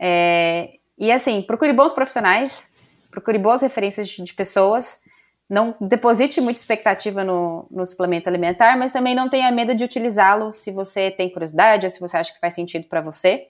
É, 0.00 0.74
E 0.98 1.10
assim, 1.12 1.42
procure 1.42 1.72
bons 1.72 1.92
profissionais, 1.92 2.74
procure 3.10 3.38
boas 3.38 3.62
referências 3.62 4.08
de, 4.08 4.22
de 4.22 4.34
pessoas, 4.34 5.02
não 5.48 5.74
deposite 5.80 6.40
muita 6.40 6.60
expectativa 6.60 7.24
no, 7.24 7.66
no, 7.70 7.86
suplemento 7.86 8.28
alimentar, 8.28 8.76
mas 8.76 8.92
também 8.92 9.14
não 9.14 9.30
tenha 9.30 9.50
medo 9.50 9.74
de 9.74 9.82
utilizá-lo 9.82 10.52
se 10.52 10.70
você 10.70 11.10
tem 11.10 11.30
curiosidade 11.30 11.86
ou 11.86 11.90
se 11.90 11.98
você 11.98 12.18
acha 12.18 12.34
que 12.34 12.40
faz 12.40 12.54
sentido 12.54 12.86
para 12.86 13.00
você. 13.00 13.48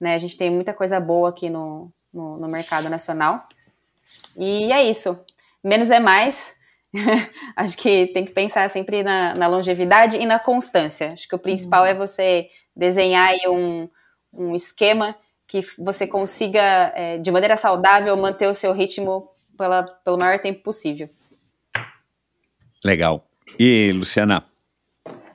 Né? 0.00 0.14
A 0.14 0.18
gente 0.18 0.36
tem 0.36 0.50
muita 0.50 0.72
coisa 0.72 1.00
boa 1.00 1.30
aqui 1.30 1.50
no, 1.50 1.92
no, 2.12 2.36
no 2.38 2.48
mercado 2.48 2.88
nacional. 2.88 3.48
E 4.36 4.72
é 4.72 4.84
isso. 4.84 5.24
Menos 5.64 5.90
é 5.90 5.98
mais. 5.98 6.60
Acho 7.56 7.76
que 7.76 8.08
tem 8.08 8.24
que 8.24 8.32
pensar 8.32 8.68
sempre 8.70 9.02
na, 9.02 9.34
na, 9.34 9.46
longevidade 9.48 10.18
e 10.18 10.26
na 10.26 10.38
constância. 10.38 11.12
Acho 11.12 11.26
que 11.26 11.34
o 11.34 11.38
principal 11.38 11.82
uhum. 11.82 11.88
é 11.88 11.94
você 11.94 12.50
desenhar 12.76 13.28
aí 13.28 13.48
um, 13.48 13.88
um 14.32 14.54
esquema 14.54 15.16
que 15.46 15.60
você 15.78 16.06
consiga, 16.06 16.92
é, 16.94 17.18
de 17.18 17.30
maneira 17.30 17.56
saudável, 17.56 18.16
manter 18.16 18.48
o 18.48 18.54
seu 18.54 18.72
ritmo 18.72 19.28
pela, 19.56 19.82
pelo 19.82 20.18
maior 20.18 20.38
tempo 20.38 20.62
possível. 20.62 21.10
Legal. 22.84 23.24
E, 23.58 23.92
Luciana? 23.92 24.44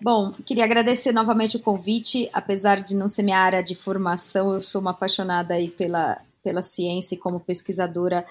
Bom, 0.01 0.31
queria 0.45 0.63
agradecer 0.63 1.11
novamente 1.11 1.57
o 1.57 1.61
convite. 1.61 2.29
Apesar 2.33 2.81
de 2.81 2.95
não 2.95 3.07
ser 3.07 3.23
minha 3.23 3.39
área 3.39 3.63
de 3.63 3.73
formação, 3.73 4.53
eu 4.53 4.61
sou 4.61 4.81
uma 4.81 4.91
apaixonada 4.91 5.55
aí 5.55 5.69
pela, 5.69 6.21
pela 6.43 6.61
ciência 6.61 7.15
e 7.15 7.17
como 7.17 7.39
pesquisadora 7.39 8.25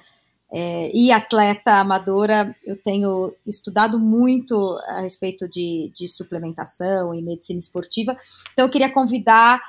é, 0.52 0.90
e 0.94 1.10
atleta 1.10 1.80
amadora, 1.80 2.54
eu 2.64 2.76
tenho 2.80 3.34
estudado 3.44 3.98
muito 3.98 4.54
a 4.86 5.00
respeito 5.00 5.48
de, 5.48 5.90
de 5.92 6.06
suplementação 6.06 7.12
e 7.12 7.20
medicina 7.20 7.58
esportiva. 7.58 8.16
Então, 8.52 8.66
eu 8.66 8.70
queria 8.70 8.92
convidar 8.92 9.60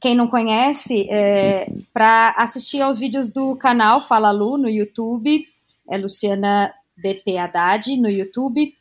quem 0.00 0.14
não 0.14 0.26
conhece 0.26 1.06
é, 1.10 1.70
para 1.92 2.34
assistir 2.38 2.80
aos 2.80 2.98
vídeos 2.98 3.28
do 3.28 3.54
canal 3.56 4.00
Fala 4.00 4.30
Lu 4.30 4.56
no 4.56 4.70
YouTube, 4.70 5.46
é 5.88 5.98
Luciana 5.98 6.72
BP 6.96 7.36
Haddad 7.36 7.96
no 7.98 8.08
YouTube 8.08 8.74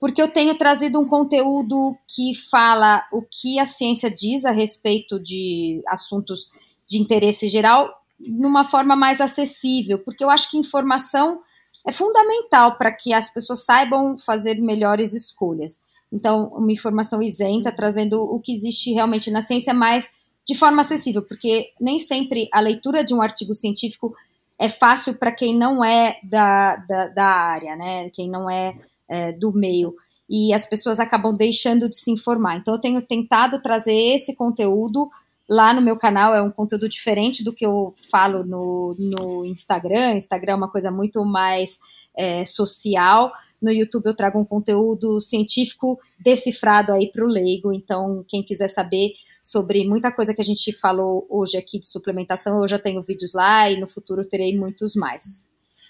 porque 0.00 0.22
eu 0.22 0.28
tenho 0.28 0.54
trazido 0.56 1.00
um 1.00 1.06
conteúdo 1.06 1.96
que 2.06 2.34
fala 2.34 3.04
o 3.12 3.22
que 3.22 3.58
a 3.58 3.66
ciência 3.66 4.10
diz 4.10 4.44
a 4.44 4.50
respeito 4.50 5.18
de 5.20 5.82
assuntos 5.86 6.48
de 6.86 6.98
interesse 6.98 7.48
geral 7.48 7.92
numa 8.18 8.64
forma 8.64 8.96
mais 8.96 9.20
acessível, 9.20 9.98
porque 9.98 10.24
eu 10.24 10.30
acho 10.30 10.50
que 10.50 10.58
informação 10.58 11.40
é 11.86 11.92
fundamental 11.92 12.76
para 12.76 12.92
que 12.92 13.12
as 13.12 13.30
pessoas 13.30 13.64
saibam 13.64 14.18
fazer 14.18 14.60
melhores 14.60 15.14
escolhas. 15.14 15.80
Então, 16.12 16.48
uma 16.48 16.72
informação 16.72 17.22
isenta, 17.22 17.70
trazendo 17.70 18.22
o 18.22 18.40
que 18.40 18.52
existe 18.52 18.92
realmente 18.92 19.30
na 19.30 19.42
ciência, 19.42 19.72
mas 19.74 20.10
de 20.46 20.54
forma 20.54 20.80
acessível, 20.82 21.22
porque 21.22 21.70
nem 21.80 21.98
sempre 21.98 22.48
a 22.52 22.60
leitura 22.60 23.04
de 23.04 23.14
um 23.14 23.20
artigo 23.20 23.54
científico 23.54 24.14
é 24.58 24.68
fácil 24.68 25.14
para 25.14 25.32
quem 25.32 25.56
não 25.56 25.84
é 25.84 26.18
da, 26.22 26.76
da, 26.76 27.08
da, 27.08 27.26
área, 27.26 27.76
né? 27.76 28.10
Quem 28.10 28.28
não 28.28 28.50
é, 28.50 28.74
é, 29.08 29.32
do 29.32 29.52
meio. 29.52 29.94
E 30.28 30.52
as 30.52 30.66
pessoas 30.66 30.98
acabam 30.98 31.34
deixando 31.34 31.88
de 31.88 31.96
se 31.96 32.10
informar. 32.10 32.56
Então, 32.56 32.74
eu 32.74 32.80
tenho 32.80 33.00
tentado 33.00 33.62
trazer 33.62 33.94
esse 33.94 34.34
conteúdo 34.34 35.08
lá 35.48 35.72
no 35.72 35.80
meu 35.80 35.96
canal. 35.96 36.34
É 36.34 36.42
um 36.42 36.50
conteúdo 36.50 36.88
diferente 36.88 37.42
do 37.42 37.52
que 37.52 37.64
eu 37.64 37.94
falo 38.10 38.44
no, 38.44 38.94
no 38.98 39.44
Instagram. 39.44 40.14
Instagram 40.14 40.52
é 40.52 40.56
uma 40.56 40.70
coisa 40.70 40.90
muito 40.90 41.24
mais 41.24 41.78
é, 42.16 42.44
social. 42.44 43.32
No 43.60 43.70
YouTube, 43.70 44.06
eu 44.06 44.14
trago 44.14 44.38
um 44.38 44.44
conteúdo 44.44 45.20
científico 45.20 45.98
decifrado 46.18 46.92
aí 46.92 47.10
para 47.10 47.24
o 47.24 47.28
leigo. 47.28 47.72
Então, 47.72 48.24
quem 48.28 48.42
quiser 48.42 48.68
saber 48.68 49.12
sobre 49.40 49.86
muita 49.88 50.12
coisa 50.12 50.34
que 50.34 50.40
a 50.40 50.44
gente 50.44 50.72
falou 50.72 51.26
hoje 51.30 51.56
aqui 51.56 51.78
de 51.78 51.86
suplementação. 51.86 52.60
Eu 52.60 52.68
já 52.68 52.78
tenho 52.78 53.02
vídeos 53.02 53.32
lá 53.32 53.70
e 53.70 53.80
no 53.80 53.86
futuro 53.86 54.22
terei 54.22 54.56
muitos 54.56 54.94
mais. 54.94 55.46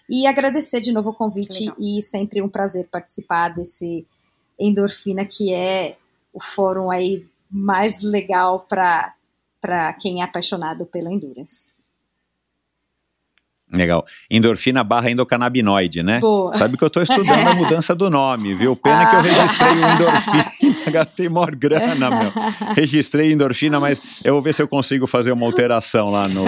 E 0.09 0.27
agradecer 0.27 0.81
de 0.81 0.93
novo 0.93 1.11
o 1.11 1.15
convite 1.15 1.61
Legal. 1.61 1.77
e 1.79 2.01
sempre 2.01 2.41
um 2.41 2.49
prazer 2.49 2.89
participar 2.89 3.49
desse 3.49 4.07
endorfina 4.59 5.25
que 5.25 5.53
é 5.53 5.97
o 6.33 6.43
fórum 6.43 6.91
aí 6.91 7.27
mais 7.51 8.01
legal 8.01 8.61
para 8.61 9.15
quem 10.01 10.21
é 10.21 10.25
apaixonado 10.25 10.87
pela 10.87 11.13
endurance. 11.13 11.79
Legal. 13.71 14.05
Endorfina 14.31 14.83
barra 14.83 15.11
endocannabinoide, 15.11 16.03
né? 16.03 16.21
Boa. 16.21 16.55
Sabe 16.55 16.77
que 16.77 16.85
eu 16.85 16.89
estou 16.89 17.03
estudando 17.03 17.49
a 17.49 17.53
mudança 17.55 17.95
do 17.95 18.09
nome, 18.09 18.55
viu? 18.55 18.75
Pena 18.75 19.03
ah. 19.03 19.07
que 19.11 19.17
eu 19.17 19.21
registrei 19.21 19.73
o 19.73 19.91
endorfina, 19.91 20.47
gastei 20.93 21.29
maior 21.29 21.55
grana, 21.55 22.11
meu. 22.11 22.33
Registrei 22.75 23.33
endorfina, 23.33 23.79
mas 23.81 24.25
eu 24.25 24.35
vou 24.35 24.43
ver 24.43 24.55
se 24.55 24.63
eu 24.63 24.69
consigo 24.69 25.07
fazer 25.07 25.33
uma 25.33 25.47
alteração 25.47 26.11
lá 26.11 26.29
no, 26.29 26.45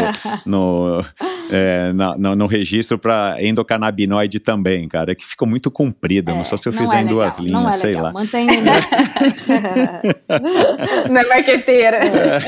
no, 0.46 1.04
é, 1.50 1.92
no, 1.92 2.36
no, 2.36 2.46
registro 2.46 2.98
para 2.98 3.36
endocannabinoide 3.40 4.38
também, 4.40 4.88
cara, 4.88 5.14
que 5.14 5.26
ficou 5.26 5.46
muito 5.46 5.70
comprido, 5.70 6.30
é, 6.30 6.34
não 6.34 6.44
só 6.44 6.56
se 6.56 6.68
eu 6.68 6.72
fizer 6.72 6.96
é 6.96 7.02
em 7.02 7.06
duas 7.06 7.38
legal, 7.38 7.62
linhas, 7.62 7.74
é 7.76 7.78
sei 7.78 7.90
legal. 7.90 8.04
lá. 8.04 8.12
Mantém 8.12 8.46
Não 11.10 11.20
é 11.20 11.26
marqueteira. 11.26 11.98
É. 11.98 12.40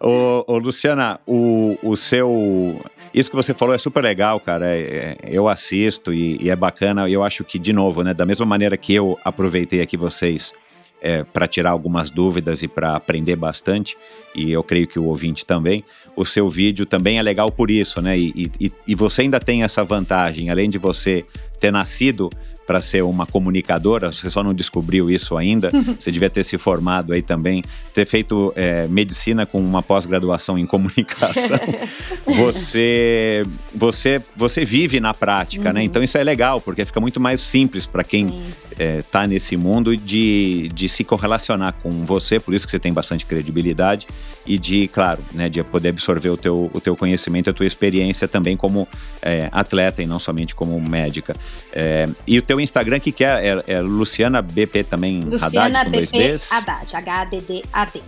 Ô, 0.00 0.44
ô, 0.46 0.58
Luciana, 0.58 1.20
o, 1.26 1.76
o 1.82 1.96
seu 1.96 2.80
isso 3.12 3.28
que 3.28 3.36
você 3.36 3.52
falou 3.52 3.74
é 3.74 3.78
super 3.78 4.02
legal, 4.02 4.38
cara. 4.38 4.66
É, 4.66 4.80
é, 4.80 5.16
eu 5.24 5.48
assisto 5.48 6.12
e, 6.12 6.38
e, 6.40 6.50
é 6.50 6.56
bacana. 6.56 7.08
E 7.08 7.12
eu 7.12 7.24
acho 7.24 7.44
que, 7.44 7.58
de 7.58 7.72
novo, 7.72 8.02
né, 8.02 8.14
da 8.14 8.24
mesma 8.24 8.46
maneira 8.46 8.76
que 8.76 8.94
eu 8.94 9.18
aproveitei 9.24 9.80
aqui 9.80 9.96
vocês 9.96 10.52
é, 11.00 11.24
para 11.24 11.48
tirar 11.48 11.70
algumas 11.70 12.10
dúvidas 12.10 12.62
e 12.62 12.68
para 12.68 12.96
aprender 12.96 13.36
bastante, 13.36 13.96
e 14.34 14.52
eu 14.52 14.62
creio 14.62 14.86
que 14.86 14.98
o 14.98 15.04
ouvinte 15.04 15.44
também, 15.44 15.84
o 16.14 16.24
seu 16.24 16.48
vídeo 16.48 16.86
também 16.86 17.18
é 17.18 17.22
legal 17.22 17.50
por 17.50 17.70
isso, 17.70 18.00
né? 18.00 18.18
E, 18.18 18.50
e, 18.60 18.72
e 18.86 18.94
você 18.94 19.22
ainda 19.22 19.40
tem 19.40 19.62
essa 19.62 19.82
vantagem, 19.82 20.50
além 20.50 20.68
de 20.68 20.78
você 20.78 21.24
ter 21.58 21.70
nascido 21.70 22.30
para 22.70 22.80
ser 22.80 23.02
uma 23.02 23.26
comunicadora, 23.26 24.12
você 24.12 24.30
só 24.30 24.44
não 24.44 24.54
descobriu 24.54 25.10
isso 25.10 25.36
ainda, 25.36 25.72
você 25.98 26.12
devia 26.12 26.30
ter 26.30 26.44
se 26.44 26.56
formado 26.56 27.12
aí 27.12 27.20
também, 27.20 27.64
ter 27.92 28.06
feito 28.06 28.52
é, 28.54 28.86
medicina 28.86 29.44
com 29.44 29.58
uma 29.58 29.82
pós-graduação 29.82 30.56
em 30.56 30.64
comunicação. 30.64 31.58
você, 32.24 33.42
você, 33.74 34.22
você 34.36 34.64
vive 34.64 35.00
na 35.00 35.12
prática, 35.12 35.64
né? 35.64 35.68
uhum. 35.70 35.74
né? 35.74 35.82
Então 35.82 36.00
isso 36.00 36.16
é 36.16 36.22
legal, 36.22 36.60
porque 36.60 36.84
fica 36.84 37.00
muito 37.00 37.18
mais 37.18 37.40
simples 37.40 37.88
para 37.88 38.04
quem 38.04 38.30
está 38.78 39.24
é, 39.24 39.26
nesse 39.26 39.56
mundo 39.56 39.96
de, 39.96 40.70
de 40.72 40.88
se 40.88 41.02
correlacionar 41.02 41.74
com 41.82 41.90
você, 42.04 42.38
por 42.38 42.54
isso 42.54 42.66
que 42.66 42.70
você 42.70 42.78
tem 42.78 42.92
bastante 42.92 43.26
credibilidade 43.26 44.06
e 44.46 44.58
de, 44.58 44.88
claro, 44.88 45.22
né, 45.32 45.48
de 45.48 45.62
poder 45.62 45.90
absorver 45.90 46.30
o 46.30 46.36
teu, 46.36 46.70
o 46.72 46.80
teu 46.80 46.96
conhecimento, 46.96 47.50
a 47.50 47.52
tua 47.52 47.66
experiência 47.66 48.26
também 48.26 48.56
como 48.56 48.88
é, 49.22 49.48
atleta 49.52 50.02
e 50.02 50.06
não 50.06 50.18
somente 50.18 50.54
como 50.54 50.80
médica. 50.80 51.36
É, 51.72 52.08
e 52.26 52.38
o 52.38 52.42
teu 52.42 52.59
Instagram 52.60 53.00
que, 53.00 53.12
que 53.12 53.24
é, 53.24 53.48
é, 53.48 53.72
é 53.74 53.80
Luciana 53.80 54.42
BP 54.42 54.84
também, 54.84 55.18
Luciana 55.20 55.80
Haddad, 55.80 56.00
BP 56.00 56.34
Haddad, 56.50 56.96
H-A-D-D-A-D. 56.96 58.02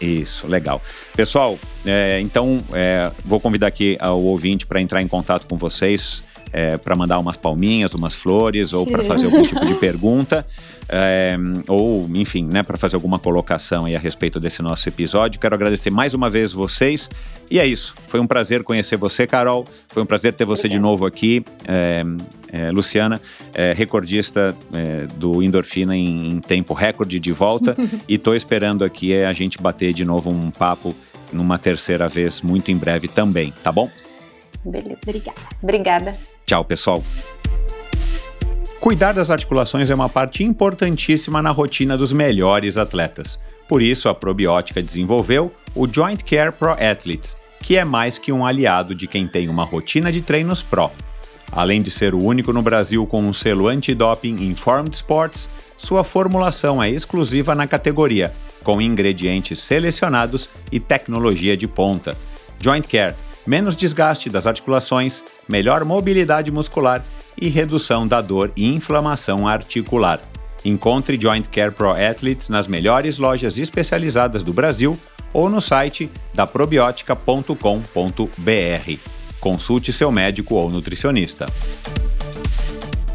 Isso, 0.00 0.46
legal. 0.46 0.80
Pessoal, 1.14 1.58
é, 1.84 2.18
então 2.20 2.62
é, 2.72 3.10
vou 3.24 3.38
convidar 3.38 3.66
aqui 3.66 3.98
o 4.00 4.24
ouvinte 4.26 4.66
para 4.66 4.80
entrar 4.80 5.02
em 5.02 5.08
contato 5.08 5.46
com 5.46 5.56
vocês 5.56 6.22
é, 6.52 6.76
para 6.76 6.96
mandar 6.96 7.18
umas 7.18 7.36
palminhas, 7.36 7.94
umas 7.94 8.14
flores 8.14 8.72
ou 8.72 8.86
para 8.86 9.02
fazer 9.04 9.26
algum 9.26 9.42
tipo 9.42 9.64
de 9.64 9.74
pergunta. 9.80 10.46
É, 10.92 11.36
ou, 11.68 12.10
enfim, 12.14 12.48
né, 12.50 12.64
para 12.64 12.76
fazer 12.76 12.96
alguma 12.96 13.18
colocação 13.18 13.84
aí 13.84 13.94
a 13.94 13.98
respeito 13.98 14.40
desse 14.40 14.60
nosso 14.60 14.88
episódio. 14.88 15.40
Quero 15.40 15.54
agradecer 15.54 15.90
mais 15.90 16.14
uma 16.14 16.28
vez 16.28 16.52
vocês. 16.52 17.08
E 17.48 17.58
é 17.58 17.66
isso. 17.66 17.94
Foi 18.08 18.18
um 18.18 18.26
prazer 18.26 18.64
conhecer 18.64 18.96
você, 18.96 19.26
Carol. 19.26 19.66
Foi 19.88 20.02
um 20.02 20.06
prazer 20.06 20.32
ter 20.32 20.44
você 20.44 20.68
de 20.68 20.78
novo 20.78 21.06
aqui, 21.06 21.44
é, 21.66 22.04
é, 22.52 22.70
Luciana, 22.70 23.20
é, 23.54 23.72
recordista 23.72 24.56
é, 24.72 25.06
do 25.16 25.42
Endorfina 25.42 25.96
em, 25.96 26.28
em, 26.28 26.40
tempo 26.40 26.74
recorde 26.74 27.20
de 27.20 27.32
volta. 27.32 27.76
e 28.08 28.16
estou 28.16 28.34
esperando 28.34 28.84
aqui 28.84 29.14
a 29.14 29.32
gente 29.32 29.60
bater 29.60 29.92
de 29.92 30.04
novo 30.04 30.30
um 30.30 30.50
papo 30.50 30.94
numa 31.32 31.58
terceira 31.58 32.08
vez 32.08 32.40
muito 32.40 32.70
em 32.72 32.76
breve 32.76 33.06
também, 33.06 33.52
tá 33.62 33.70
bom? 33.70 33.88
Beleza. 34.64 34.98
Obrigada. 35.02 35.40
Obrigada. 35.62 36.18
Tchau, 36.50 36.64
pessoal. 36.64 37.00
Cuidar 38.80 39.12
das 39.12 39.30
articulações 39.30 39.88
é 39.88 39.94
uma 39.94 40.08
parte 40.08 40.42
importantíssima 40.42 41.40
na 41.40 41.50
rotina 41.50 41.96
dos 41.96 42.12
melhores 42.12 42.76
atletas. 42.76 43.38
Por 43.68 43.80
isso, 43.80 44.08
a 44.08 44.14
probiótica 44.16 44.82
desenvolveu 44.82 45.52
o 45.76 45.86
Joint 45.86 46.24
Care 46.24 46.50
Pro 46.50 46.72
Athletes, 46.72 47.36
que 47.62 47.76
é 47.76 47.84
mais 47.84 48.18
que 48.18 48.32
um 48.32 48.44
aliado 48.44 48.96
de 48.96 49.06
quem 49.06 49.28
tem 49.28 49.48
uma 49.48 49.64
rotina 49.64 50.10
de 50.10 50.22
treinos 50.22 50.60
pro. 50.60 50.90
Além 51.52 51.82
de 51.82 51.90
ser 51.92 52.16
o 52.16 52.20
único 52.20 52.52
no 52.52 52.62
Brasil 52.62 53.06
com 53.06 53.22
um 53.22 53.32
selo 53.32 53.68
antidoping 53.68 54.42
Informed 54.42 54.92
Sports, 54.92 55.48
sua 55.78 56.02
formulação 56.02 56.82
é 56.82 56.90
exclusiva 56.90 57.54
na 57.54 57.68
categoria, 57.68 58.32
com 58.64 58.82
ingredientes 58.82 59.60
selecionados 59.60 60.48
e 60.72 60.80
tecnologia 60.80 61.56
de 61.56 61.68
ponta. 61.68 62.16
Joint 62.60 62.88
Care 62.88 63.14
menos 63.46 63.76
desgaste 63.76 64.28
das 64.28 64.46
articulações, 64.46 65.22
melhor 65.48 65.84
mobilidade 65.84 66.50
muscular 66.50 67.02
e 67.40 67.48
redução 67.48 68.06
da 68.06 68.20
dor 68.20 68.52
e 68.56 68.68
inflamação 68.68 69.48
articular. 69.48 70.20
Encontre 70.64 71.18
Joint 71.20 71.48
Care 71.48 71.70
Pro 71.70 71.90
Athletes 71.90 72.48
nas 72.48 72.66
melhores 72.66 73.18
lojas 73.18 73.56
especializadas 73.56 74.42
do 74.42 74.52
Brasil 74.52 74.98
ou 75.32 75.48
no 75.48 75.60
site 75.60 76.10
da 76.34 76.46
probiotica.com.br. 76.46 78.98
Consulte 79.40 79.92
seu 79.92 80.12
médico 80.12 80.54
ou 80.54 80.70
nutricionista. 80.70 81.46